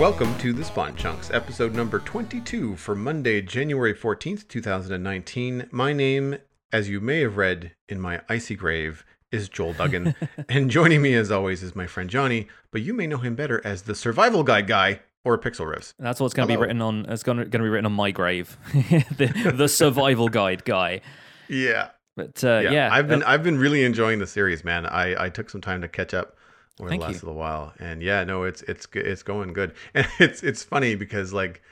Welcome 0.00 0.38
to 0.38 0.54
the 0.54 0.64
Spawn 0.64 0.96
Chunks, 0.96 1.30
episode 1.30 1.74
number 1.74 1.98
22 1.98 2.76
for 2.76 2.94
Monday, 2.94 3.42
January 3.42 3.92
14th, 3.92 4.48
2019. 4.48 5.68
My 5.70 5.92
name, 5.92 6.38
as 6.72 6.88
you 6.88 7.02
may 7.02 7.20
have 7.20 7.36
read 7.36 7.72
in 7.86 8.00
my 8.00 8.22
icy 8.26 8.56
grave, 8.56 9.04
is 9.30 9.50
Joel 9.50 9.74
Duggan. 9.74 10.14
and 10.48 10.70
joining 10.70 11.02
me, 11.02 11.12
as 11.12 11.30
always, 11.30 11.62
is 11.62 11.76
my 11.76 11.86
friend 11.86 12.08
Johnny, 12.08 12.48
but 12.70 12.80
you 12.80 12.94
may 12.94 13.06
know 13.06 13.18
him 13.18 13.34
better 13.34 13.60
as 13.62 13.82
the 13.82 13.94
Survival 13.94 14.42
Guide 14.42 14.66
guy 14.66 15.00
or 15.22 15.36
Pixlriffs. 15.36 15.92
That's 15.98 16.18
what's 16.18 16.32
going 16.32 16.48
to 16.48 16.54
be 16.54 16.58
written 16.58 16.80
on. 16.80 17.04
It's 17.04 17.22
going 17.22 17.36
to, 17.36 17.44
going 17.44 17.60
to 17.60 17.66
be 17.66 17.68
written 17.68 17.84
on 17.84 17.92
my 17.92 18.10
grave, 18.10 18.56
the, 18.72 19.52
the 19.54 19.68
survival 19.68 20.30
guide 20.30 20.64
guy. 20.64 21.02
Yeah. 21.46 21.90
But 22.16 22.42
uh, 22.42 22.60
yeah, 22.64 22.70
yeah, 22.70 22.88
I've 22.90 23.06
been 23.06 23.22
uh, 23.22 23.28
I've 23.28 23.42
been 23.42 23.58
really 23.58 23.84
enjoying 23.84 24.18
the 24.18 24.26
series, 24.26 24.64
man. 24.64 24.86
I, 24.86 25.24
I 25.24 25.28
took 25.28 25.50
some 25.50 25.60
time 25.60 25.82
to 25.82 25.88
catch 25.88 26.14
up 26.14 26.36
over 26.80 26.88
Thank 26.88 27.02
the 27.02 27.08
you. 27.08 27.12
last 27.12 27.22
little 27.22 27.38
while, 27.38 27.72
and 27.78 28.02
yeah, 28.02 28.24
no, 28.24 28.44
it's 28.44 28.62
it's 28.62 28.86
it's 28.94 29.22
going 29.22 29.52
good, 29.52 29.74
and 29.94 30.06
it's 30.18 30.42
it's 30.42 30.62
funny 30.62 30.94
because 30.94 31.32
like 31.32 31.62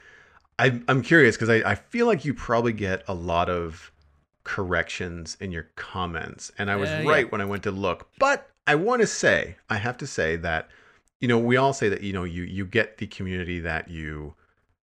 I 0.57 0.81
I'm 0.87 1.01
curious 1.01 1.35
because 1.35 1.49
I 1.49 1.71
I 1.71 1.75
feel 1.75 2.05
like 2.07 2.25
you 2.25 2.33
probably 2.33 2.73
get 2.73 3.03
a 3.07 3.13
lot 3.13 3.49
of 3.49 3.91
corrections 4.43 5.37
in 5.39 5.51
your 5.51 5.69
comments, 5.75 6.51
and 6.57 6.71
I 6.71 6.75
was 6.75 6.89
Uh, 6.89 6.99
yeah. 7.01 7.07
right 7.07 7.31
when 7.31 7.41
I 7.41 7.45
went 7.45 7.63
to 7.63 7.71
look, 7.71 8.09
but 8.19 8.49
I 8.67 8.75
want 8.75 9.01
to 9.01 9.07
say 9.07 9.57
I 9.69 9.77
have 9.77 9.97
to 9.97 10.07
say 10.07 10.35
that 10.37 10.69
you 11.19 11.27
know 11.27 11.37
we 11.37 11.57
all 11.57 11.73
say 11.73 11.89
that 11.89 12.01
you 12.01 12.13
know 12.13 12.23
you 12.23 12.43
you 12.43 12.65
get 12.65 12.97
the 12.97 13.07
community 13.07 13.59
that 13.59 13.89
you 13.89 14.35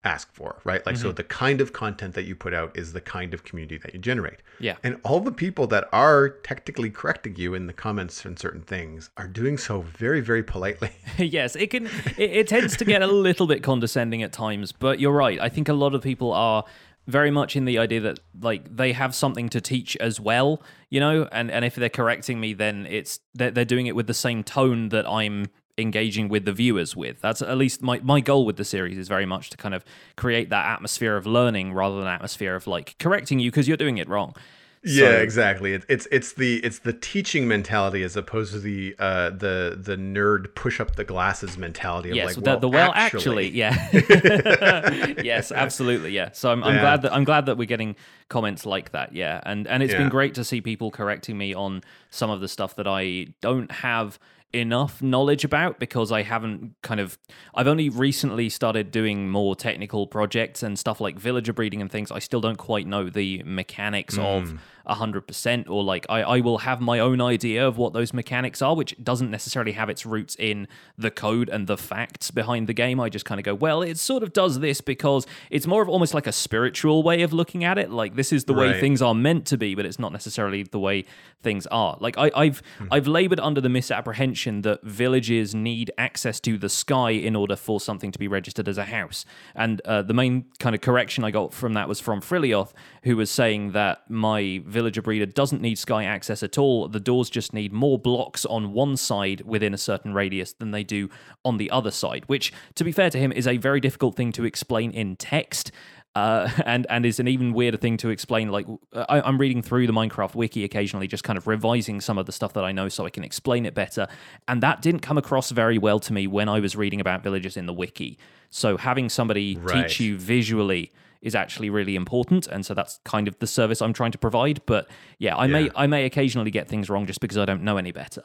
ask 0.04 0.32
for 0.32 0.62
right 0.64 0.86
like 0.86 0.96
so 0.96 1.08
Mm-hmm. 1.08 1.16
the 1.16 1.24
kind 1.24 1.60
of 1.60 1.74
content 1.74 2.14
that 2.14 2.24
you 2.24 2.36
put 2.36 2.54
out 2.54 2.78
is 2.78 2.94
the 2.94 3.02
kind 3.02 3.34
of 3.34 3.44
community 3.44 3.78
that 3.78 3.94
you 3.94 4.00
generate 4.00 4.42
yeah, 4.60 4.76
and 4.84 5.00
all 5.04 5.20
the 5.20 5.32
people 5.32 5.68
that 5.68 5.88
are 5.92 6.30
technically 6.30 6.90
correcting 6.90 7.36
you 7.36 7.54
in 7.54 7.68
the 7.68 7.74
comments 7.74 8.26
on 8.26 8.38
certain 8.38 8.62
things 8.62 9.10
are 9.18 9.28
doing 9.28 9.56
so 9.58 9.82
very, 9.82 10.20
very 10.20 10.42
politely. 10.42 10.90
yes, 11.20 11.56
it 11.56 11.68
can. 11.70 11.86
It, 12.18 12.32
it 12.32 12.48
tends 12.48 12.76
to 12.78 12.86
get 12.86 13.04
a 13.04 13.08
little 13.08 13.46
bit 13.46 13.62
condescending 13.62 14.24
at 14.24 14.34
times, 14.34 14.72
but 14.72 15.00
you're 15.00 15.12
right. 15.12 15.40
I 15.40 15.50
think 15.50 15.70
a 15.70 15.74
lot 15.74 15.94
of 15.94 16.02
people 16.02 16.34
are 16.34 16.64
very 17.06 17.30
much 17.30 17.56
in 17.56 17.66
the 17.66 17.78
idea 17.78 18.00
that 18.02 18.20
like 18.42 18.76
they 18.76 18.94
have 18.94 19.14
something 19.14 19.48
to 19.50 19.62
teach 19.62 19.96
as 19.98 20.20
well, 20.20 20.64
you 20.90 21.00
know. 21.00 21.28
And 21.32 21.52
and 21.52 21.64
if 21.64 21.76
they're 21.76 21.90
correcting 21.90 22.40
me, 22.40 22.54
then 22.54 22.88
it's 22.90 23.20
they're, 23.36 23.52
they're 23.52 23.66
doing 23.66 23.86
it 23.86 23.96
with 23.96 24.08
the 24.08 24.16
same 24.16 24.44
tone 24.44 24.90
that 24.90 25.08
I'm 25.08 25.46
engaging 25.78 26.28
with 26.30 26.46
the 26.46 26.54
viewers 26.54 26.96
with. 26.96 27.22
That's 27.22 27.42
at 27.42 27.58
least 27.58 27.82
my 27.82 28.00
my 28.04 28.20
goal 28.20 28.46
with 28.46 28.58
the 28.58 28.66
series 28.66 28.98
is 28.98 29.08
very 29.08 29.26
much 29.26 29.50
to 29.52 29.58
kind 29.58 29.74
of 29.76 29.84
create 30.16 30.50
that 30.50 30.66
atmosphere 30.66 31.16
of 31.18 31.26
learning 31.26 31.74
rather 31.74 31.98
than 32.00 32.08
atmosphere 32.08 32.56
of 32.56 32.68
like 32.68 32.96
correcting 33.00 33.40
you 33.40 33.52
because 33.52 33.68
you're 33.68 33.78
doing 33.78 33.98
it 33.98 34.08
wrong. 34.10 34.36
yeah, 34.84 35.12
So- 35.12 35.18
exactly. 35.22 35.74
It, 35.74 35.86
it's 35.90 36.08
it's 36.12 36.34
the 36.34 36.58
it's 36.64 36.80
the 36.80 36.94
teaching 36.94 37.48
mentality 37.48 38.04
as 38.04 38.16
opposed 38.16 38.54
to 38.54 38.60
the 38.60 38.96
uh, 39.00 39.32
the 39.32 39.78
the 39.80 39.96
nerd 39.98 40.56
push 40.56 40.80
up 40.80 40.96
the 40.96 41.04
glasses 41.04 41.58
mentality 41.58 42.10
of 42.12 42.16
Yes, 42.16 42.26
like 42.28 42.36
the, 42.36 42.42
well, 42.52 42.60
the 42.60 42.70
well 42.70 42.92
actually, 42.96 43.62
actually, 43.64 44.00
yeah. 44.02 45.14
yes, 45.24 45.52
absolutely, 45.52 46.12
yeah. 46.12 46.30
So 46.34 46.52
I'm, 46.52 46.64
I'm 46.64 46.76
Yeah. 46.76 46.82
glad 46.82 47.02
that 47.04 47.14
I'm 47.14 47.24
glad 47.24 47.46
that 47.48 47.58
we're 47.58 47.66
getting 47.66 47.96
comments 48.30 48.66
like 48.66 48.92
that, 48.92 49.14
yeah. 49.14 49.42
And 49.46 49.68
and 49.68 49.84
it's 49.84 49.94
Yeah. 49.94 50.00
been 50.00 50.10
great 50.10 50.34
to 50.36 50.44
see 50.44 50.62
people 50.62 50.92
correcting 50.92 51.38
me 51.38 51.54
on 51.54 51.84
some 52.10 52.30
of 52.30 52.40
the 52.42 52.48
stuff 52.48 52.76
that 52.76 52.88
I 52.88 53.28
don't 53.42 53.72
have 53.72 54.20
enough 54.54 55.02
knowledge 55.02 55.44
about 55.44 55.80
because 55.80 56.12
I 56.12 56.22
haven't 56.22 56.76
kind 56.82 57.00
of 57.00 57.18
I've 57.54 57.68
only 57.68 57.90
recently 57.90 58.50
started 58.50 58.92
doing 58.92 59.30
more 59.30 59.56
technical 59.56 60.08
projects 60.08 60.64
and 60.64 60.80
stuff 60.80 61.02
like 61.02 61.20
villager 61.20 61.54
breeding 61.54 61.82
and 61.82 61.92
things. 61.92 62.12
I 62.12 62.20
still 62.20 62.42
don't 62.42 62.58
quite 62.58 62.88
know 62.88 63.10
the 63.10 63.44
mechanics 63.46 64.18
of 64.18 64.50
hmm. 64.50 64.58
A 64.88 64.96
hundred 64.96 65.28
percent 65.28 65.68
or 65.70 65.84
like 65.84 66.06
I, 66.10 66.22
I 66.24 66.40
will 66.40 66.60
have 66.60 66.82
my 66.82 66.98
own 67.00 67.22
idea 67.22 67.68
of 67.68 67.78
what 67.78 67.94
those 67.94 68.14
mechanics 68.14 68.62
are, 68.62 68.76
which 68.76 68.96
doesn't 69.04 69.30
necessarily 69.30 69.74
have 69.74 69.90
its 69.90 70.06
roots 70.06 70.36
in 70.40 70.68
the 70.98 71.12
code 71.12 71.50
and 71.50 71.68
the 71.68 71.78
facts 71.78 72.32
behind 72.32 72.68
the 72.68 72.74
game. 72.74 73.00
I 73.00 73.10
just 73.10 73.26
kind 73.26 73.40
of 73.40 73.46
go, 73.46 73.54
well, 73.54 73.82
it 73.82 73.98
sort 73.98 74.24
of 74.24 74.34
does 74.34 74.60
this 74.60 74.82
because 74.82 75.28
it's 75.52 75.68
more 75.68 75.82
of 75.82 75.90
almost 75.90 76.14
like 76.14 76.26
a 76.26 76.32
spiritual 76.32 77.04
way 77.04 77.22
of 77.22 77.34
looking 77.34 77.64
at 77.64 77.78
it. 77.78 77.92
Like 77.92 78.16
this 78.16 78.32
is 78.34 78.46
the 78.46 78.54
way 78.54 78.68
Right. 78.72 78.80
things 78.80 79.02
are 79.02 79.14
meant 79.14 79.46
to 79.48 79.58
be, 79.58 79.76
but 79.76 79.86
it's 79.86 80.00
not 80.00 80.12
necessarily 80.12 80.64
the 80.64 80.80
way 80.80 81.06
things 81.44 81.68
are. 81.68 81.98
Like 82.00 82.18
I, 82.18 82.32
I've 82.36 82.62
I've 82.90 83.08
labored 83.08 83.40
under 83.40 83.62
the 83.62 83.70
misapprehension 83.70 84.62
that 84.62 84.82
villages 84.84 85.54
need 85.54 85.92
access 85.98 86.40
to 86.42 86.58
the 86.58 86.70
sky 86.70 87.12
in 87.12 87.36
order 87.36 87.56
for 87.56 87.80
something 87.80 88.12
to 88.12 88.20
be 88.20 88.28
registered 88.28 88.68
as 88.68 88.78
a 88.78 88.86
house. 88.86 89.26
And 89.56 89.82
uh, 89.82 90.02
the 90.02 90.14
main 90.14 90.46
kind 90.60 90.74
of 90.76 90.82
correction 90.82 91.24
I 91.24 91.32
got 91.32 91.54
from 91.54 91.74
that 91.74 91.88
was 91.88 92.00
from 92.00 92.22
Frilioth, 92.22 92.72
who 93.04 93.16
was 93.18 93.30
saying 93.30 93.72
that 93.74 94.10
my 94.10 94.62
villager 94.78 95.02
breeder 95.02 95.26
doesn't 95.26 95.60
need 95.60 95.80
sky 95.80 96.04
access 96.04 96.44
at 96.44 96.56
all. 96.56 96.88
The 96.88 97.00
doors 97.00 97.32
just 97.32 97.52
need 97.52 97.74
more 97.74 97.98
blocks 97.98 98.46
on 98.46 98.74
one 98.74 98.96
side 98.96 99.42
within 99.42 99.74
a 99.74 99.78
certain 99.78 100.14
radius 100.14 100.54
than 100.54 100.70
they 100.70 100.84
do 100.84 101.10
on 101.44 101.58
the 101.58 101.72
other 101.72 101.90
side, 101.90 102.24
which, 102.28 102.54
to 102.76 102.84
be 102.84 102.92
fair 102.92 103.10
to 103.10 103.18
him, 103.18 103.32
is 103.32 103.48
a 103.48 103.58
very 103.58 103.80
difficult 103.80 104.16
thing 104.16 104.32
to 104.34 104.46
explain 104.46 104.92
in 104.92 105.16
text. 105.16 105.72
Uh, 106.16 106.50
and 106.66 106.86
and 106.90 107.06
is 107.06 107.20
an 107.20 107.28
even 107.28 107.54
weirder 107.54 107.78
thing 107.78 107.98
to 107.98 108.10
explain. 108.10 108.50
Like 108.50 108.68
I, 108.94 109.22
I'm 109.22 109.38
reading 109.40 109.62
through 109.64 109.88
the 109.88 109.94
Minecraft 109.94 110.36
wiki 110.36 110.64
occasionally, 110.64 111.08
just 111.08 111.24
kind 111.24 111.38
of 111.38 111.48
revising 111.48 112.00
some 112.02 112.18
of 112.20 112.26
the 112.28 112.32
stuff 112.32 112.54
that 112.54 112.64
I 112.64 112.72
know 112.72 112.88
so 112.90 113.06
I 113.06 113.10
can 113.10 113.24
explain 113.24 113.66
it 113.66 113.74
better. 113.74 114.08
And 114.48 114.62
that 114.62 114.82
didn't 114.82 115.02
come 115.02 115.18
across 115.18 115.50
very 115.52 115.78
well 115.78 116.00
to 116.02 116.14
me 116.14 116.28
when 116.28 116.50
I 116.50 116.60
was 116.60 116.76
reading 116.76 117.02
about 117.02 117.24
villages 117.24 117.58
in 117.58 117.66
the 117.66 117.74
wiki. 117.74 118.18
So 118.50 118.78
having 118.78 119.10
somebody 119.10 119.58
Right. 119.58 119.88
teach 119.88 120.00
you 120.00 120.18
visually 120.18 120.92
is 121.22 121.36
actually 121.36 121.70
really 121.70 121.96
important, 121.96 122.48
and 122.48 122.66
so 122.66 122.74
that's 122.74 123.00
kind 123.06 123.28
of 123.28 123.38
the 123.40 123.48
service 123.48 123.82
I'm 123.82 123.94
trying 123.94 124.12
to 124.12 124.18
provide. 124.18 124.62
But 124.66 124.88
yeah, 125.20 125.36
I 125.36 125.48
may 125.48 125.70
I 125.76 125.88
may 125.88 126.06
occasionally 126.06 126.52
get 126.52 126.68
things 126.68 126.90
wrong 126.90 127.06
just 127.06 127.20
because 127.22 127.38
I 127.38 127.46
don't 127.46 127.64
know 127.64 127.78
any 127.78 127.92
better. 127.92 128.24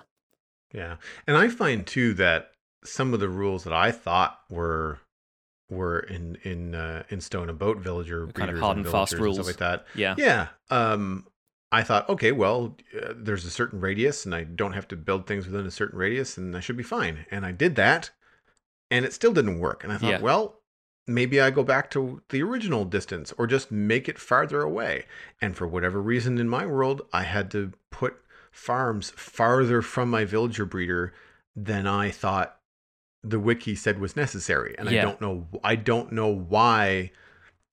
Yeah, 0.72 0.96
and 1.26 1.36
I 1.36 1.48
find 1.48 1.86
too 1.86 2.14
that 2.14 2.52
some 2.84 3.14
of 3.14 3.20
the 3.20 3.28
rules 3.28 3.64
that 3.64 3.72
I 3.72 3.90
thought 3.92 4.38
were 4.50 4.98
were 5.70 6.00
in 6.00 6.36
in 6.42 6.74
uh, 6.74 7.02
in 7.08 7.20
stone 7.20 7.48
about 7.48 7.78
villager 7.78 8.26
The 8.26 8.32
kind 8.32 8.50
of 8.50 8.58
hard 8.58 8.76
and 8.76 8.86
and 8.86 8.92
fast 8.92 9.12
villagers 9.14 9.38
and 9.38 9.44
stuff 9.46 9.46
rules. 9.46 9.46
like 9.46 9.56
that. 9.58 9.86
Yeah. 9.94 10.14
Yeah. 10.18 10.46
Um, 10.70 11.26
I 11.74 11.82
thought, 11.82 12.06
okay, 12.10 12.32
well, 12.32 12.76
uh, 12.94 13.14
there's 13.16 13.46
a 13.46 13.50
certain 13.50 13.80
radius, 13.80 14.26
and 14.26 14.34
I 14.34 14.44
don't 14.44 14.74
have 14.74 14.86
to 14.88 14.96
build 14.96 15.26
things 15.26 15.46
within 15.46 15.64
a 15.66 15.70
certain 15.70 15.98
radius, 15.98 16.36
and 16.36 16.54
I 16.54 16.60
should 16.60 16.76
be 16.76 16.82
fine. 16.82 17.24
And 17.30 17.46
I 17.46 17.52
did 17.52 17.76
that, 17.76 18.10
and 18.90 19.06
it 19.06 19.14
still 19.14 19.32
didn't 19.32 19.58
work. 19.58 19.82
And 19.82 19.90
I 19.90 19.96
thought, 19.96 20.10
Yeah. 20.10 20.20
well, 20.20 20.60
maybe 21.06 21.40
I 21.40 21.50
go 21.50 21.62
back 21.62 21.90
to 21.92 22.22
the 22.28 22.42
original 22.42 22.84
distance, 22.84 23.32
or 23.38 23.46
just 23.46 23.70
make 23.70 24.08
it 24.08 24.18
farther 24.18 24.62
away. 24.62 25.06
And 25.40 25.56
for 25.56 25.66
whatever 25.66 26.00
reason 26.00 26.38
in 26.38 26.48
my 26.48 26.66
world, 26.66 27.02
I 27.12 27.22
had 27.24 27.50
to 27.52 27.72
put 27.90 28.16
farms 28.50 29.10
farther 29.10 29.82
from 29.82 30.10
my 30.10 30.24
villager 30.24 30.66
breeder 30.66 31.12
than 31.56 31.86
I 31.86 32.10
thought 32.10 32.58
the 33.22 33.40
wiki 33.40 33.74
said 33.74 33.98
was 33.98 34.16
necessary. 34.16 34.74
And 34.78 34.88
I 34.88 34.94
don't 34.94 35.20
know. 35.20 35.46
I 35.62 35.76
don't 35.76 36.12
know 36.12 36.28
why 36.28 37.12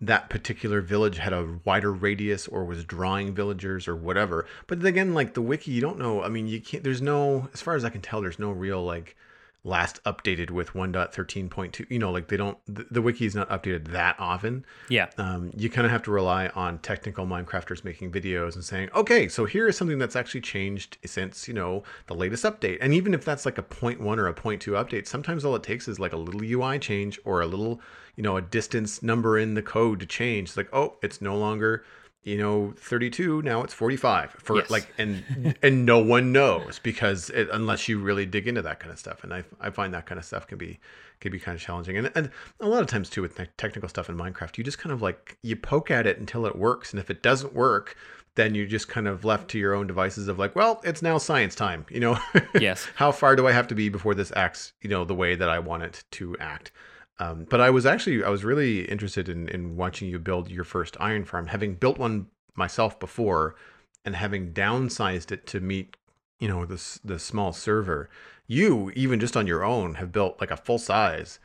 that 0.01 0.29
particular 0.29 0.79
village 0.79 1.17
had 1.17 1.33
a 1.33 1.59
wider 1.65 1.91
radius 1.91 2.47
or 2.47 2.63
was 2.63 2.85
drawing 2.85 3.33
villagers 3.33 3.87
or 3.87 3.95
whatever. 3.95 4.45
But 4.67 4.83
again, 4.85 5.13
like 5.13 5.33
the 5.33 5.41
wiki, 5.41 5.71
you 5.71 5.81
don't 5.81 5.99
know. 5.99 6.23
I 6.23 6.29
mean, 6.29 6.47
you 6.47 6.61
can't. 6.61 6.83
There's 6.83 7.01
no, 7.01 7.49
as 7.53 7.61
far 7.61 7.75
as 7.75 7.83
I 7.83 7.89
can 7.89 8.01
tell, 8.01 8.21
there's 8.21 8.39
no 8.39 8.51
real 8.51 8.83
like 8.83 9.17
last 9.63 10.01
updated 10.05 10.51
with 10.51 10.73
1.13.2. 10.73 11.89
You 11.89 11.99
know, 11.99 12.11
like 12.11 12.27
they 12.27 12.37
don't. 12.37 12.57
The, 12.65 12.85
the 12.89 13.01
wiki 13.01 13.25
is 13.25 13.35
not 13.35 13.49
updated 13.49 13.89
that 13.89 14.15
often. 14.19 14.65
Yeah. 14.87 15.09
Um, 15.17 15.51
you 15.55 15.69
kind 15.69 15.85
of 15.85 15.91
have 15.91 16.03
to 16.03 16.11
rely 16.11 16.47
on 16.49 16.79
technical 16.79 17.25
Minecrafters 17.25 17.83
making 17.83 18.11
videos 18.11 18.55
and 18.55 18.63
saying, 18.63 18.89
okay, 18.95 19.27
so 19.27 19.45
here 19.45 19.67
is 19.67 19.77
something 19.77 19.99
that's 19.99 20.15
actually 20.15 20.41
changed 20.41 20.97
since 21.05 21.47
you 21.47 21.53
know 21.53 21.83
the 22.07 22.15
latest 22.15 22.43
update. 22.43 22.77
And 22.81 22.93
even 22.93 23.13
if 23.13 23.25
that's 23.25 23.45
like 23.45 23.57
a 23.57 23.63
0.1 23.63 23.99
or 24.17 24.27
a 24.27 24.33
0.2 24.33 24.59
update, 24.73 25.07
sometimes 25.07 25.43
all 25.43 25.55
it 25.55 25.63
takes 25.63 25.87
is 25.87 25.99
like 25.99 26.13
a 26.13 26.17
little 26.17 26.43
UI 26.43 26.79
change 26.79 27.19
or 27.25 27.41
a 27.41 27.47
little, 27.47 27.81
you 28.15 28.23
know, 28.23 28.37
a 28.37 28.41
distance 28.41 29.03
number 29.03 29.37
in 29.37 29.53
the 29.55 29.61
code 29.61 29.99
to 29.99 30.05
change. 30.05 30.49
It's 30.49 30.57
like, 30.57 30.69
oh, 30.73 30.95
it's 31.01 31.21
no 31.21 31.37
longer 31.37 31.83
you 32.23 32.37
know 32.37 32.73
32 32.77 33.41
now 33.43 33.63
it's 33.63 33.73
45 33.73 34.31
for 34.39 34.57
Yes. 34.57 34.69
like 34.69 34.93
and 34.97 35.23
mm-hmm. 35.25 35.51
and 35.63 35.85
no 35.85 35.99
one 35.99 36.31
knows 36.33 36.77
because 36.79 37.29
it, 37.29 37.47
unless 37.51 37.87
you 37.87 37.97
really 37.99 38.25
dig 38.25 38.47
into 38.47 38.61
that 38.61 38.79
kind 38.79 38.91
of 38.91 38.99
stuff 38.99 39.23
and 39.23 39.33
I, 39.33 39.43
I 39.61 39.69
find 39.69 39.93
that 39.93 40.05
kind 40.05 40.19
of 40.19 40.25
stuff 40.25 40.45
can 40.45 40.57
be 40.57 40.79
can 41.21 41.31
be 41.31 41.39
kind 41.39 41.55
of 41.55 41.61
challenging 41.61 41.97
and, 41.97 42.11
and 42.15 42.29
a 42.59 42.67
lot 42.67 42.81
of 42.81 42.87
times 42.87 43.09
too 43.09 43.21
with 43.21 43.37
te- 43.37 43.45
technical 43.57 43.87
stuff 43.87 44.09
in 44.09 44.17
minecraft 44.17 44.57
you 44.57 44.63
just 44.65 44.79
kind 44.79 44.91
of 44.91 45.01
like 45.01 45.37
you 45.43 45.55
poke 45.55 45.89
at 45.91 46.05
it 46.05 46.19
until 46.19 46.45
it 46.45 46.55
works 46.57 46.91
and 46.91 46.99
if 46.99 47.09
it 47.09 47.23
doesn't 47.23 47.53
work 47.53 47.95
then 48.35 48.53
you're 48.53 48.65
just 48.65 48.87
kind 48.89 49.07
of 49.07 49.23
left 49.25 49.49
to 49.49 49.57
your 49.57 49.73
own 49.73 49.87
devices 49.87 50.27
of 50.27 50.37
like 50.37 50.55
well 50.57 50.81
it's 50.83 51.01
now 51.01 51.17
science 51.17 51.55
time 51.55 51.85
you 51.89 51.99
know 52.01 52.19
Yes. 52.59 52.85
how 52.95 53.11
far 53.13 53.35
do 53.37 53.47
i 53.47 53.51
have 53.53 53.67
to 53.69 53.75
be 53.75 53.87
before 53.89 54.13
this 54.13 54.31
acts 54.35 54.73
you 54.81 54.89
know 54.89 55.05
the 55.05 55.15
way 55.15 55.35
that 55.35 55.49
i 55.49 55.57
want 55.59 55.83
it 55.83 56.03
to 56.11 56.37
act 56.39 56.71
um, 57.19 57.45
but 57.49 57.61
I 57.61 57.69
was 57.69 57.85
actually 57.85 58.23
I 58.23 58.29
was 58.29 58.43
really 58.43 58.81
interested 58.81 59.29
in 59.29 59.47
in 59.49 59.75
watching 59.75 60.09
you 60.09 60.19
build 60.19 60.49
your 60.49 60.63
first 60.63 60.97
iron 60.99 61.25
farm, 61.25 61.47
having 61.47 61.75
built 61.75 61.97
one 61.97 62.27
myself 62.55 62.99
before, 62.99 63.55
and 64.03 64.15
having 64.15 64.53
downsized 64.53 65.31
it 65.31 65.45
to 65.47 65.59
meet 65.59 65.95
you 66.39 66.47
know 66.47 66.65
this 66.65 66.99
the 67.03 67.19
small 67.19 67.53
server. 67.53 68.09
You 68.47 68.91
even 68.95 69.19
just 69.19 69.37
on 69.37 69.45
your 69.45 69.63
own 69.63 69.95
have 69.95 70.11
built 70.11 70.41
like 70.41 70.51
a 70.51 70.57
full 70.57 70.79
size 70.79 71.39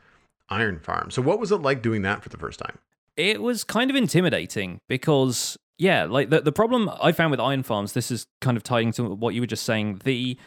iron 0.49 0.79
farm. 0.79 1.11
So 1.11 1.21
what 1.21 1.39
was 1.39 1.51
it 1.51 1.57
like 1.57 1.81
doing 1.81 2.01
that 2.01 2.23
for 2.23 2.29
the 2.29 2.37
first 2.37 2.59
time? 2.59 2.79
it 3.17 3.41
was 3.41 3.63
kind 3.63 3.89
of 3.89 3.95
intimidating 3.95 4.79
because 4.87 5.57
yeah 5.77 6.05
like 6.05 6.29
the, 6.29 6.41
the 6.41 6.51
problem 6.51 6.89
i 7.01 7.11
found 7.11 7.31
with 7.31 7.39
iron 7.39 7.63
farms 7.63 7.93
this 7.93 8.11
is 8.11 8.27
kind 8.41 8.57
of 8.57 8.63
tying 8.63 8.91
to 8.91 9.03
what 9.03 9.33
you 9.33 9.41
were 9.41 9.47
just 9.47 9.63
saying 9.63 9.99
the 10.03 10.37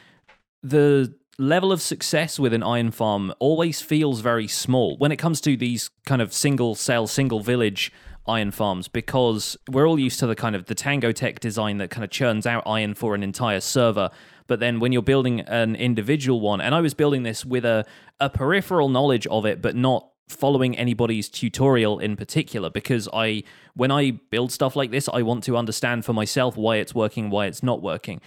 the 0.63 1.15
level 1.39 1.71
of 1.71 1.81
success 1.81 2.39
with 2.39 2.53
an 2.53 2.63
iron 2.63 2.91
farm 2.91 3.33
always 3.39 3.81
feels 3.81 4.21
very 4.21 4.49
small 4.49 4.97
when 4.99 5.13
it 5.13 5.17
comes 5.17 5.41
to 5.43 5.57
these 5.57 5.89
kind 6.05 6.21
of 6.21 6.33
single 6.33 6.75
cell, 6.75 7.07
single 7.07 7.41
village 7.41 7.93
iron 8.27 8.51
farms 8.51 8.89
because 8.89 9.57
we're 9.71 9.89
all 9.89 9.99
used 9.99 10.19
to 10.19 10.27
the 10.27 10.35
kind 10.35 10.55
of 10.55 10.67
the 10.67 10.75
TangoTek 10.75 11.39
design 11.39 11.79
that 11.79 11.91
kind 11.91 12.05
of 12.05 12.11
churns 12.11 12.47
out 12.47 12.63
iron 12.67 12.95
for 12.95 13.15
an 13.15 13.23
entire 13.23 13.61
server. 13.61 14.11
But 14.47 14.61
then 14.61 14.81
when 14.81 14.93
you're 14.93 15.03
building 15.03 15.41
an 15.41 15.77
individual 15.77 16.41
one, 16.41 16.61
and 16.61 16.75
I 16.75 16.81
was 16.81 16.93
building 16.95 17.23
this 17.23 17.45
with 17.45 17.65
a, 17.65 17.87
a 18.21 18.29
peripheral 18.29 18.89
knowledge 18.89 19.27
of 19.29 19.47
it, 19.47 19.63
but 19.63 19.77
not 19.77 20.11
following 20.29 20.77
anybody's 20.77 21.29
tutorial 21.29 21.99
in 21.99 22.15
particular 22.15 22.69
because 22.69 23.09
I 23.15 23.45
when 23.73 23.91
I 23.91 24.11
build 24.11 24.53
stuff 24.53 24.77
like 24.77 24.91
this 24.91 25.09
I 25.09 25.23
want 25.23 25.43
to 25.45 25.57
understand 25.57 26.05
for 26.05 26.13
myself 26.13 26.55
why 26.55 26.77
it's 26.77 26.95
working 26.95 27.31
why 27.31 27.47
it's 27.47 27.63
not 27.63 27.81
working 27.81 28.21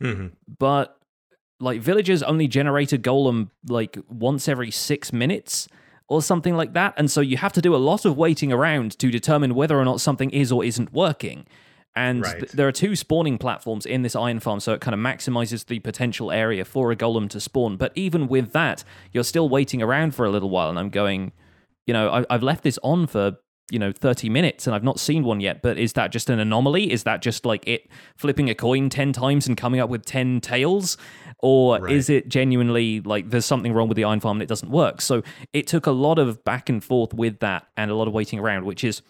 Mm-hmm. 0.00 0.28
but 0.58 0.96
like 1.60 1.80
villagers 1.80 2.22
only 2.22 2.48
generate 2.48 2.92
a 2.92 2.98
golem 2.98 3.50
like 3.68 3.98
once 4.08 4.48
every 4.48 4.70
six 4.70 5.12
minutes 5.12 5.68
or 6.08 6.20
something 6.22 6.56
like 6.56 6.72
that. 6.72 6.94
And 6.96 7.10
so 7.10 7.20
you 7.20 7.36
have 7.36 7.52
to 7.52 7.60
do 7.62 7.74
a 7.74 7.78
lot 7.78 8.04
of 8.04 8.16
waiting 8.16 8.52
around 8.52 8.98
to 8.98 9.10
determine 9.10 9.54
whether 9.54 9.78
or 9.78 9.84
not 9.84 10.00
something 10.00 10.30
is 10.30 10.50
or 10.50 10.64
isn't 10.64 10.92
working. 10.92 11.46
And 11.94 12.22
Right. 12.22 12.38
th- 12.40 12.52
there 12.52 12.66
are 12.66 12.72
two 12.72 12.96
spawning 12.96 13.36
platforms 13.38 13.84
in 13.84 14.02
this 14.02 14.16
iron 14.16 14.40
farm 14.40 14.60
so 14.60 14.72
it 14.72 14.80
kind 14.80 14.94
of 14.94 15.00
maximizes 15.00 15.66
the 15.66 15.78
potential 15.80 16.30
area 16.32 16.64
for 16.64 16.90
a 16.90 16.96
golem 16.96 17.28
to 17.30 17.40
spawn. 17.40 17.76
But 17.76 17.92
even 17.94 18.26
with 18.26 18.52
that 18.52 18.82
you're 19.12 19.24
still 19.24 19.48
waiting 19.48 19.82
around 19.82 20.14
for 20.14 20.24
a 20.24 20.30
little 20.30 20.50
while. 20.50 20.70
And 20.70 20.78
i'm 20.78 20.90
going 20.90 21.32
you 21.86 21.92
know 21.92 22.08
I, 22.10 22.24
i've 22.30 22.42
left 22.42 22.62
this 22.62 22.78
on 22.82 23.06
for 23.06 23.36
you 23.70 23.78
know 23.78 23.92
30 23.92 24.28
minutes 24.28 24.66
and 24.66 24.74
i've 24.74 24.82
not 24.82 24.98
seen 24.98 25.22
one 25.24 25.40
yet 25.40 25.62
but 25.62 25.78
is 25.78 25.92
that 25.94 26.10
just 26.12 26.28
an 26.28 26.38
anomaly 26.38 26.90
is 26.90 27.04
that 27.04 27.22
just 27.22 27.46
like 27.46 27.66
it 27.68 27.88
flipping 28.16 28.50
a 28.50 28.54
coin 28.54 28.88
10 28.90 29.12
times 29.12 29.46
and 29.46 29.56
coming 29.56 29.80
up 29.80 29.88
with 29.88 30.04
10 30.04 30.40
tails 30.40 30.96
or 31.38 31.78
Right. 31.78 31.92
is 31.94 32.10
it 32.10 32.28
genuinely 32.28 33.00
like 33.00 33.30
there's 33.30 33.46
something 33.46 33.72
wrong 33.72 33.88
with 33.88 33.96
the 33.96 34.04
iron 34.04 34.20
farm 34.20 34.36
and 34.38 34.42
it 34.42 34.48
doesn't 34.48 34.70
work 34.70 35.00
so 35.00 35.22
it 35.52 35.66
took 35.66 35.86
a 35.86 35.92
lot 35.92 36.18
of 36.18 36.42
back 36.44 36.68
and 36.68 36.82
forth 36.82 37.14
with 37.14 37.38
that 37.40 37.66
and 37.76 37.90
a 37.90 37.94
lot 37.94 38.08
of 38.08 38.14
waiting 38.14 38.38
around 38.38 38.64
which 38.64 38.82
is 38.84 39.02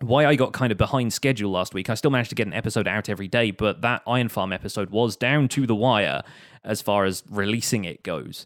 why 0.00 0.26
I 0.26 0.34
got 0.34 0.52
kind 0.52 0.72
of 0.72 0.78
behind 0.78 1.12
schedule 1.12 1.52
last 1.52 1.74
week. 1.74 1.88
I 1.88 1.94
still 1.94 2.10
managed 2.10 2.30
to 2.30 2.34
get 2.34 2.48
an 2.48 2.52
episode 2.54 2.88
out 2.88 3.08
every 3.08 3.28
day, 3.28 3.52
but 3.52 3.82
that 3.82 4.02
Iron 4.04 4.28
Farm 4.28 4.52
episode 4.52 4.90
was 4.90 5.16
down 5.16 5.46
to 5.50 5.64
the 5.64 5.76
wire 5.76 6.22
as 6.64 6.82
far 6.82 7.04
as 7.04 7.22
releasing 7.30 7.84
it 7.84 8.02
goes. 8.02 8.44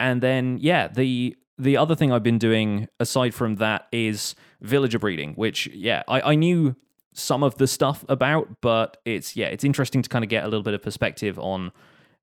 And 0.00 0.22
then 0.22 0.56
yeah, 0.58 0.88
the 0.88 1.36
the 1.58 1.76
other 1.76 1.94
thing 1.94 2.12
I've 2.12 2.22
been 2.22 2.38
doing 2.38 2.88
aside 3.00 3.34
from 3.34 3.56
that 3.56 3.86
is 3.92 4.34
villager 4.60 4.98
breeding, 4.98 5.34
which 5.34 5.66
yeah, 5.68 6.02
I, 6.08 6.32
I 6.32 6.34
knew 6.34 6.76
some 7.12 7.42
of 7.42 7.56
the 7.56 7.66
stuff 7.66 8.04
about, 8.08 8.60
but 8.60 8.98
it's 9.04 9.36
yeah, 9.36 9.46
it's 9.46 9.64
interesting 9.64 10.02
to 10.02 10.08
kind 10.08 10.24
of 10.24 10.28
get 10.28 10.44
a 10.44 10.48
little 10.48 10.62
bit 10.62 10.74
of 10.74 10.82
perspective 10.82 11.38
on 11.38 11.72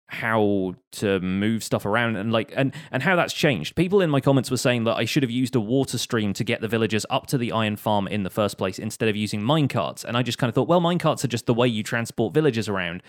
how 0.08 0.76
to 0.92 1.20
move 1.22 1.64
stuff 1.64 1.86
around 1.86 2.16
and 2.16 2.32
like 2.32 2.54
and 2.56 2.74
and 2.92 3.02
how 3.02 3.16
that's 3.16 3.34
changed. 3.34 3.76
People 3.76 4.02
in 4.02 4.10
my 4.10 4.22
comments 4.22 4.52
were 4.52 4.58
saying 4.58 4.84
that 4.84 4.96
I 4.96 5.06
should 5.06 5.24
have 5.24 5.32
used 5.32 5.56
a 5.56 5.60
water 5.60 5.98
stream 5.98 6.34
to 6.34 6.44
get 6.44 6.62
the 6.62 6.68
villagers 6.68 7.06
up 7.10 7.26
to 7.28 7.38
the 7.38 7.52
iron 7.52 7.76
farm 7.76 8.08
in 8.08 8.22
the 8.22 8.30
first 8.30 8.58
place 8.58 8.78
instead 8.78 9.10
of 9.10 9.16
using 9.16 9.42
minecarts. 9.42 10.04
And 10.06 10.16
I 10.16 10.22
just 10.22 10.38
kind 10.38 10.50
of 10.50 10.56
thought, 10.56 10.68
well, 10.68 10.82
minecarts 10.82 11.24
are 11.24 11.28
just 11.30 11.48
the 11.48 11.54
way 11.54 11.68
you 11.68 11.82
transport 11.82 12.34
villagers 12.34 12.70
around. 12.70 13.02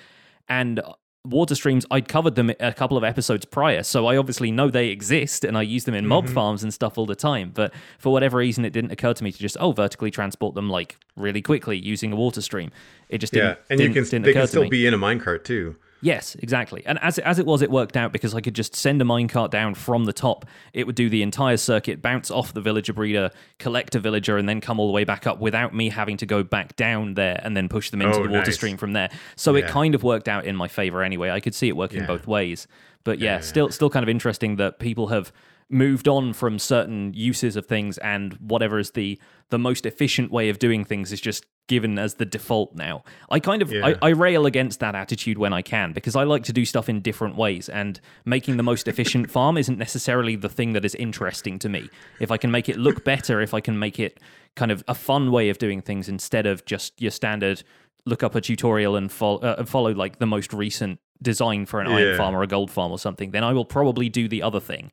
And 0.49 0.81
water 1.25 1.55
streams, 1.55 1.87
I'd 1.91 2.07
covered 2.09 2.35
them 2.35 2.53
a 2.61 2.73
couple 2.73 2.97
of 2.97 3.05
episodes 3.05 3.45
prior, 3.45 3.83
so 3.83 4.07
I 4.07 4.17
obviously 4.17 4.51
know 4.51 4.69
they 4.69 4.89
exist 4.89 5.45
and 5.45 5.57
I 5.57 5.63
use 5.63 5.85
them 5.85 5.95
in 5.95 6.07
mob 6.07 6.27
mm-hmm. 6.27 6.35
farms 6.35 6.63
and 6.63 6.73
stuff 6.73 6.99
all 6.99 7.07
the 7.07 7.17
time. 7.17 7.51
But 7.55 7.73
for 7.99 8.13
whatever 8.13 8.39
reason, 8.39 8.65
it 8.65 8.73
didn't 8.73 8.93
occur 8.93 9.15
to 9.15 9.25
me 9.25 9.33
to 9.33 9.39
just 9.39 9.57
oh 9.59 9.73
vertically 9.73 10.11
transport 10.11 10.55
them 10.55 10.69
like 10.69 10.99
really 11.17 11.43
quickly 11.43 11.79
using 11.79 12.13
a 12.13 12.17
water 12.17 12.43
stream. 12.43 12.71
It 13.09 13.19
just 13.19 13.33
didn't. 13.33 13.51
Yeah, 13.51 13.57
and 13.71 13.81
you 13.81 13.89
didn't- 13.89 13.95
can 13.95 14.11
didn't 14.11 14.25
they 14.27 14.33
can 14.33 14.47
still 14.47 14.69
be 14.69 14.87
in 14.87 14.95
a 14.95 14.99
minecart 14.99 15.45
too. 15.45 15.77
Yes, 16.05 16.35
exactly. 16.39 16.83
And 16.85 16.99
as 17.01 17.19
as 17.19 17.39
it 17.39 17.47
was, 17.47 17.63
it 17.63 17.71
worked 17.71 17.97
out 17.97 18.13
because 18.13 18.35
I 18.35 18.41
could 18.43 18.55
just 18.55 18.77
send 18.77 19.01
a 19.01 19.05
minecart 19.07 19.51
down 19.51 19.75
from 19.75 20.05
the 20.05 20.13
top. 20.13 20.45
It 20.75 20.87
would 20.87 20.95
do 20.97 21.09
the 21.09 21.23
entire 21.23 21.57
circuit, 21.57 22.03
bounce 22.03 22.31
off 22.31 22.53
the 22.53 22.61
villager 22.61 22.93
breeder, 22.93 23.31
collect 23.59 23.95
a 23.95 24.01
villager, 24.01 24.37
and 24.37 24.47
then 24.47 24.61
come 24.61 24.79
all 24.79 24.87
the 24.87 24.93
way 24.93 25.05
back 25.05 25.27
up 25.27 25.41
without 25.41 25.75
me 25.75 25.89
having 25.89 26.19
to 26.19 26.27
go 26.27 26.43
back 26.43 26.77
down 26.77 27.15
there 27.15 27.41
and 27.43 27.57
then 27.57 27.69
push 27.71 27.89
them 27.91 28.03
into 28.03 28.19
Oh, 28.19 28.23
the 28.25 28.29
water 28.29 28.45
nice. 28.45 28.55
stream 28.55 28.77
from 28.77 28.93
there. 28.93 29.09
So 29.37 29.55
it 29.57 29.67
kind 29.67 29.95
of 29.95 30.03
worked 30.03 30.29
out 30.29 30.45
in 30.45 30.57
my 30.57 30.69
favor 30.69 31.03
anyway. 31.03 31.31
I 31.31 31.41
could 31.41 31.55
see 31.55 31.69
it 31.69 31.77
working 31.77 32.01
Yeah. 32.01 32.07
both 32.07 32.27
ways. 32.27 32.67
But 33.03 33.19
yeah, 33.19 33.41
still 33.41 33.71
still 33.71 33.89
kind 33.91 34.03
of 34.03 34.09
interesting 34.11 34.57
that 34.57 34.79
people 34.79 35.07
have 35.09 35.33
moved 35.71 36.07
on 36.07 36.35
from 36.35 36.59
certain 36.59 37.15
uses 37.15 37.57
of 37.57 37.65
things 37.67 37.97
and 37.99 38.35
whatever 38.35 38.79
is 38.79 38.91
the 38.91 39.19
the 39.49 39.59
most 39.59 39.87
efficient 39.87 40.31
way 40.31 40.51
of 40.51 40.59
doing 40.59 40.85
things 40.85 41.11
is 41.13 41.21
just 41.21 41.47
given 41.67 41.99
as 41.99 42.15
the 42.15 42.25
default 42.27 42.75
now. 42.75 43.03
I 43.31 43.41
kind 43.41 43.63
of 43.63 43.73
Yeah. 43.73 43.87
I, 44.03 44.09
I 44.09 44.09
rail 44.11 44.45
against 44.47 44.81
that 44.81 44.95
attitude 44.95 45.39
when 45.39 45.53
I 45.53 45.63
can 45.63 45.93
because 45.93 46.15
I 46.15 46.25
like 46.25 46.45
to 46.45 46.53
do 46.53 46.65
stuff 46.65 46.89
in 46.89 47.01
different 47.01 47.37
ways 47.37 47.69
and 47.69 48.01
making 48.25 48.57
the 48.59 48.63
most 48.63 48.87
efficient 48.87 49.31
farm 49.31 49.57
isn't 49.57 49.79
necessarily 49.79 50.37
the 50.37 50.49
thing 50.51 50.75
that 50.75 50.85
is 50.85 50.95
interesting 50.97 51.59
to 51.61 51.69
me. 51.69 51.89
If 52.21 52.31
I 52.31 52.37
can 52.37 52.51
make 52.51 52.69
it 52.69 52.77
look 52.77 53.05
better, 53.05 53.41
if 53.41 53.55
I 53.55 53.61
can 53.61 53.79
make 53.79 53.99
it 53.99 54.21
kind 54.57 54.71
of 54.71 54.85
a 54.87 54.95
fun 54.95 55.33
way 55.33 55.49
of 55.49 55.59
doing 55.59 55.81
things 55.81 56.09
instead 56.09 56.47
of 56.47 56.65
just 56.67 57.01
your 57.01 57.11
standard 57.11 57.63
look 58.07 58.23
up 58.23 58.35
a 58.35 58.41
tutorial 58.41 58.95
and 58.97 59.11
follow, 59.11 59.39
uh, 59.41 59.65
follow 59.65 59.93
like 59.95 60.19
the 60.19 60.27
most 60.27 60.53
recent 60.53 61.01
design 61.23 61.65
for 61.65 61.81
an 61.81 61.87
iron 61.87 62.09
Yeah. 62.11 62.17
farm 62.19 62.37
or 62.37 62.43
a 62.43 62.47
gold 62.47 62.71
farm 62.71 62.93
or 62.93 62.99
something, 62.99 63.31
then 63.31 63.43
I 63.43 63.55
will 63.55 63.65
probably 63.65 64.11
do 64.11 64.29
the 64.29 64.43
other 64.43 64.61
thing. 64.61 64.93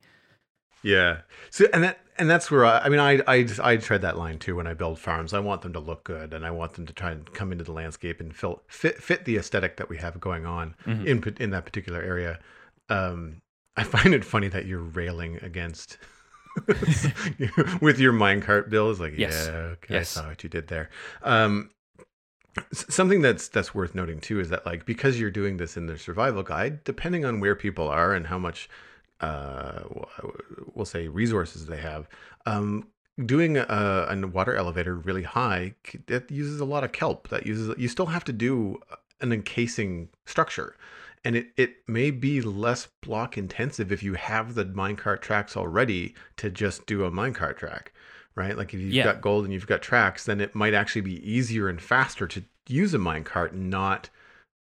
Yeah. 0.83 1.21
So 1.49 1.65
and 1.73 1.83
that 1.83 1.99
and 2.17 2.29
that's 2.29 2.49
where 2.51 2.65
I, 2.65 2.79
I 2.79 2.89
mean 2.89 2.99
I 2.99 3.21
I 3.27 3.47
I 3.61 3.77
tread 3.77 4.01
that 4.01 4.17
line 4.17 4.39
too 4.39 4.55
when 4.55 4.67
I 4.67 4.73
build 4.73 4.99
farms. 4.99 5.33
I 5.33 5.39
want 5.39 5.61
them 5.61 5.73
to 5.73 5.79
look 5.79 6.03
good 6.03 6.33
and 6.33 6.45
I 6.45 6.51
want 6.51 6.73
them 6.73 6.85
to 6.87 6.93
try 6.93 7.11
and 7.11 7.31
come 7.33 7.51
into 7.51 7.63
the 7.63 7.71
landscape 7.71 8.19
and 8.19 8.35
fill, 8.35 8.63
fit 8.67 9.01
fit 9.01 9.25
the 9.25 9.37
aesthetic 9.37 9.77
that 9.77 9.89
we 9.89 9.97
have 9.97 10.19
going 10.19 10.45
on 10.45 10.75
Mhm. 10.87 11.05
in 11.05 11.35
in 11.39 11.49
that 11.51 11.65
particular 11.65 12.01
area. 12.01 12.39
Um, 12.89 13.41
I 13.77 13.83
find 13.83 14.13
it 14.13 14.25
funny 14.25 14.47
that 14.49 14.65
you're 14.65 14.79
railing 14.79 15.37
against 15.41 15.97
with 17.81 17.99
your 17.99 18.13
minecart 18.13 18.69
bill. 18.69 18.91
It's 18.91 18.99
like 18.99 19.13
Yes. 19.17 19.47
yeah, 19.49 19.57
okay, 19.57 19.93
Yes. 19.95 20.17
I 20.17 20.21
saw 20.21 20.27
what 20.29 20.43
you 20.43 20.49
did 20.49 20.67
there. 20.67 20.89
Um, 21.23 21.71
something 22.73 23.21
that's 23.21 23.47
that's 23.47 23.73
worth 23.73 23.95
noting 23.95 24.19
too 24.19 24.39
is 24.39 24.49
that 24.49 24.65
like 24.65 24.85
because 24.85 25.19
you're 25.19 25.31
doing 25.31 25.57
this 25.57 25.77
in 25.77 25.85
the 25.87 25.97
survival 25.97 26.43
guide, 26.43 26.83
depending 26.83 27.23
on 27.25 27.39
where 27.39 27.55
people 27.55 27.87
are 27.87 28.13
and 28.13 28.27
how 28.27 28.37
much 28.37 28.69
uh, 29.21 29.83
we'll 30.73 30.85
say 30.85 31.07
resources 31.07 31.65
they 31.65 31.77
have, 31.77 32.07
um, 32.45 32.87
doing 33.25 33.57
a, 33.57 34.07
a 34.09 34.27
water 34.27 34.55
elevator 34.55 34.95
really 34.95 35.23
high 35.23 35.75
that 36.07 36.31
uses 36.31 36.59
a 36.59 36.65
lot 36.65 36.83
of 36.83 36.91
kelp. 36.91 37.27
That 37.29 37.45
uses 37.45 37.75
you 37.77 37.87
still 37.87 38.07
have 38.07 38.23
to 38.25 38.33
do 38.33 38.79
an 39.19 39.31
encasing 39.31 40.09
structure. 40.25 40.75
And 41.23 41.35
it, 41.35 41.51
it 41.55 41.75
may 41.87 42.09
be 42.09 42.41
less 42.41 42.87
block 43.01 43.37
intensive 43.37 43.91
if 43.91 44.01
you 44.01 44.15
have 44.15 44.55
the 44.55 44.65
minecart 44.65 45.21
tracks 45.21 45.55
already 45.55 46.15
to 46.37 46.49
just 46.49 46.87
do 46.87 47.05
a 47.05 47.11
minecart 47.11 47.57
track, 47.57 47.93
right? 48.33 48.57
Like 48.57 48.73
if 48.73 48.79
you've 48.79 48.93
Yeah. 48.93 49.03
got 49.03 49.21
gold 49.21 49.45
and 49.45 49.53
you've 49.53 49.67
got 49.67 49.83
tracks, 49.83 50.25
then 50.25 50.41
it 50.41 50.55
might 50.55 50.73
actually 50.73 51.01
be 51.01 51.29
easier 51.29 51.69
and 51.69 51.79
faster 51.79 52.25
to 52.25 52.43
use 52.67 52.95
a 52.95 52.97
minecart, 52.97 53.53
not 53.53 54.09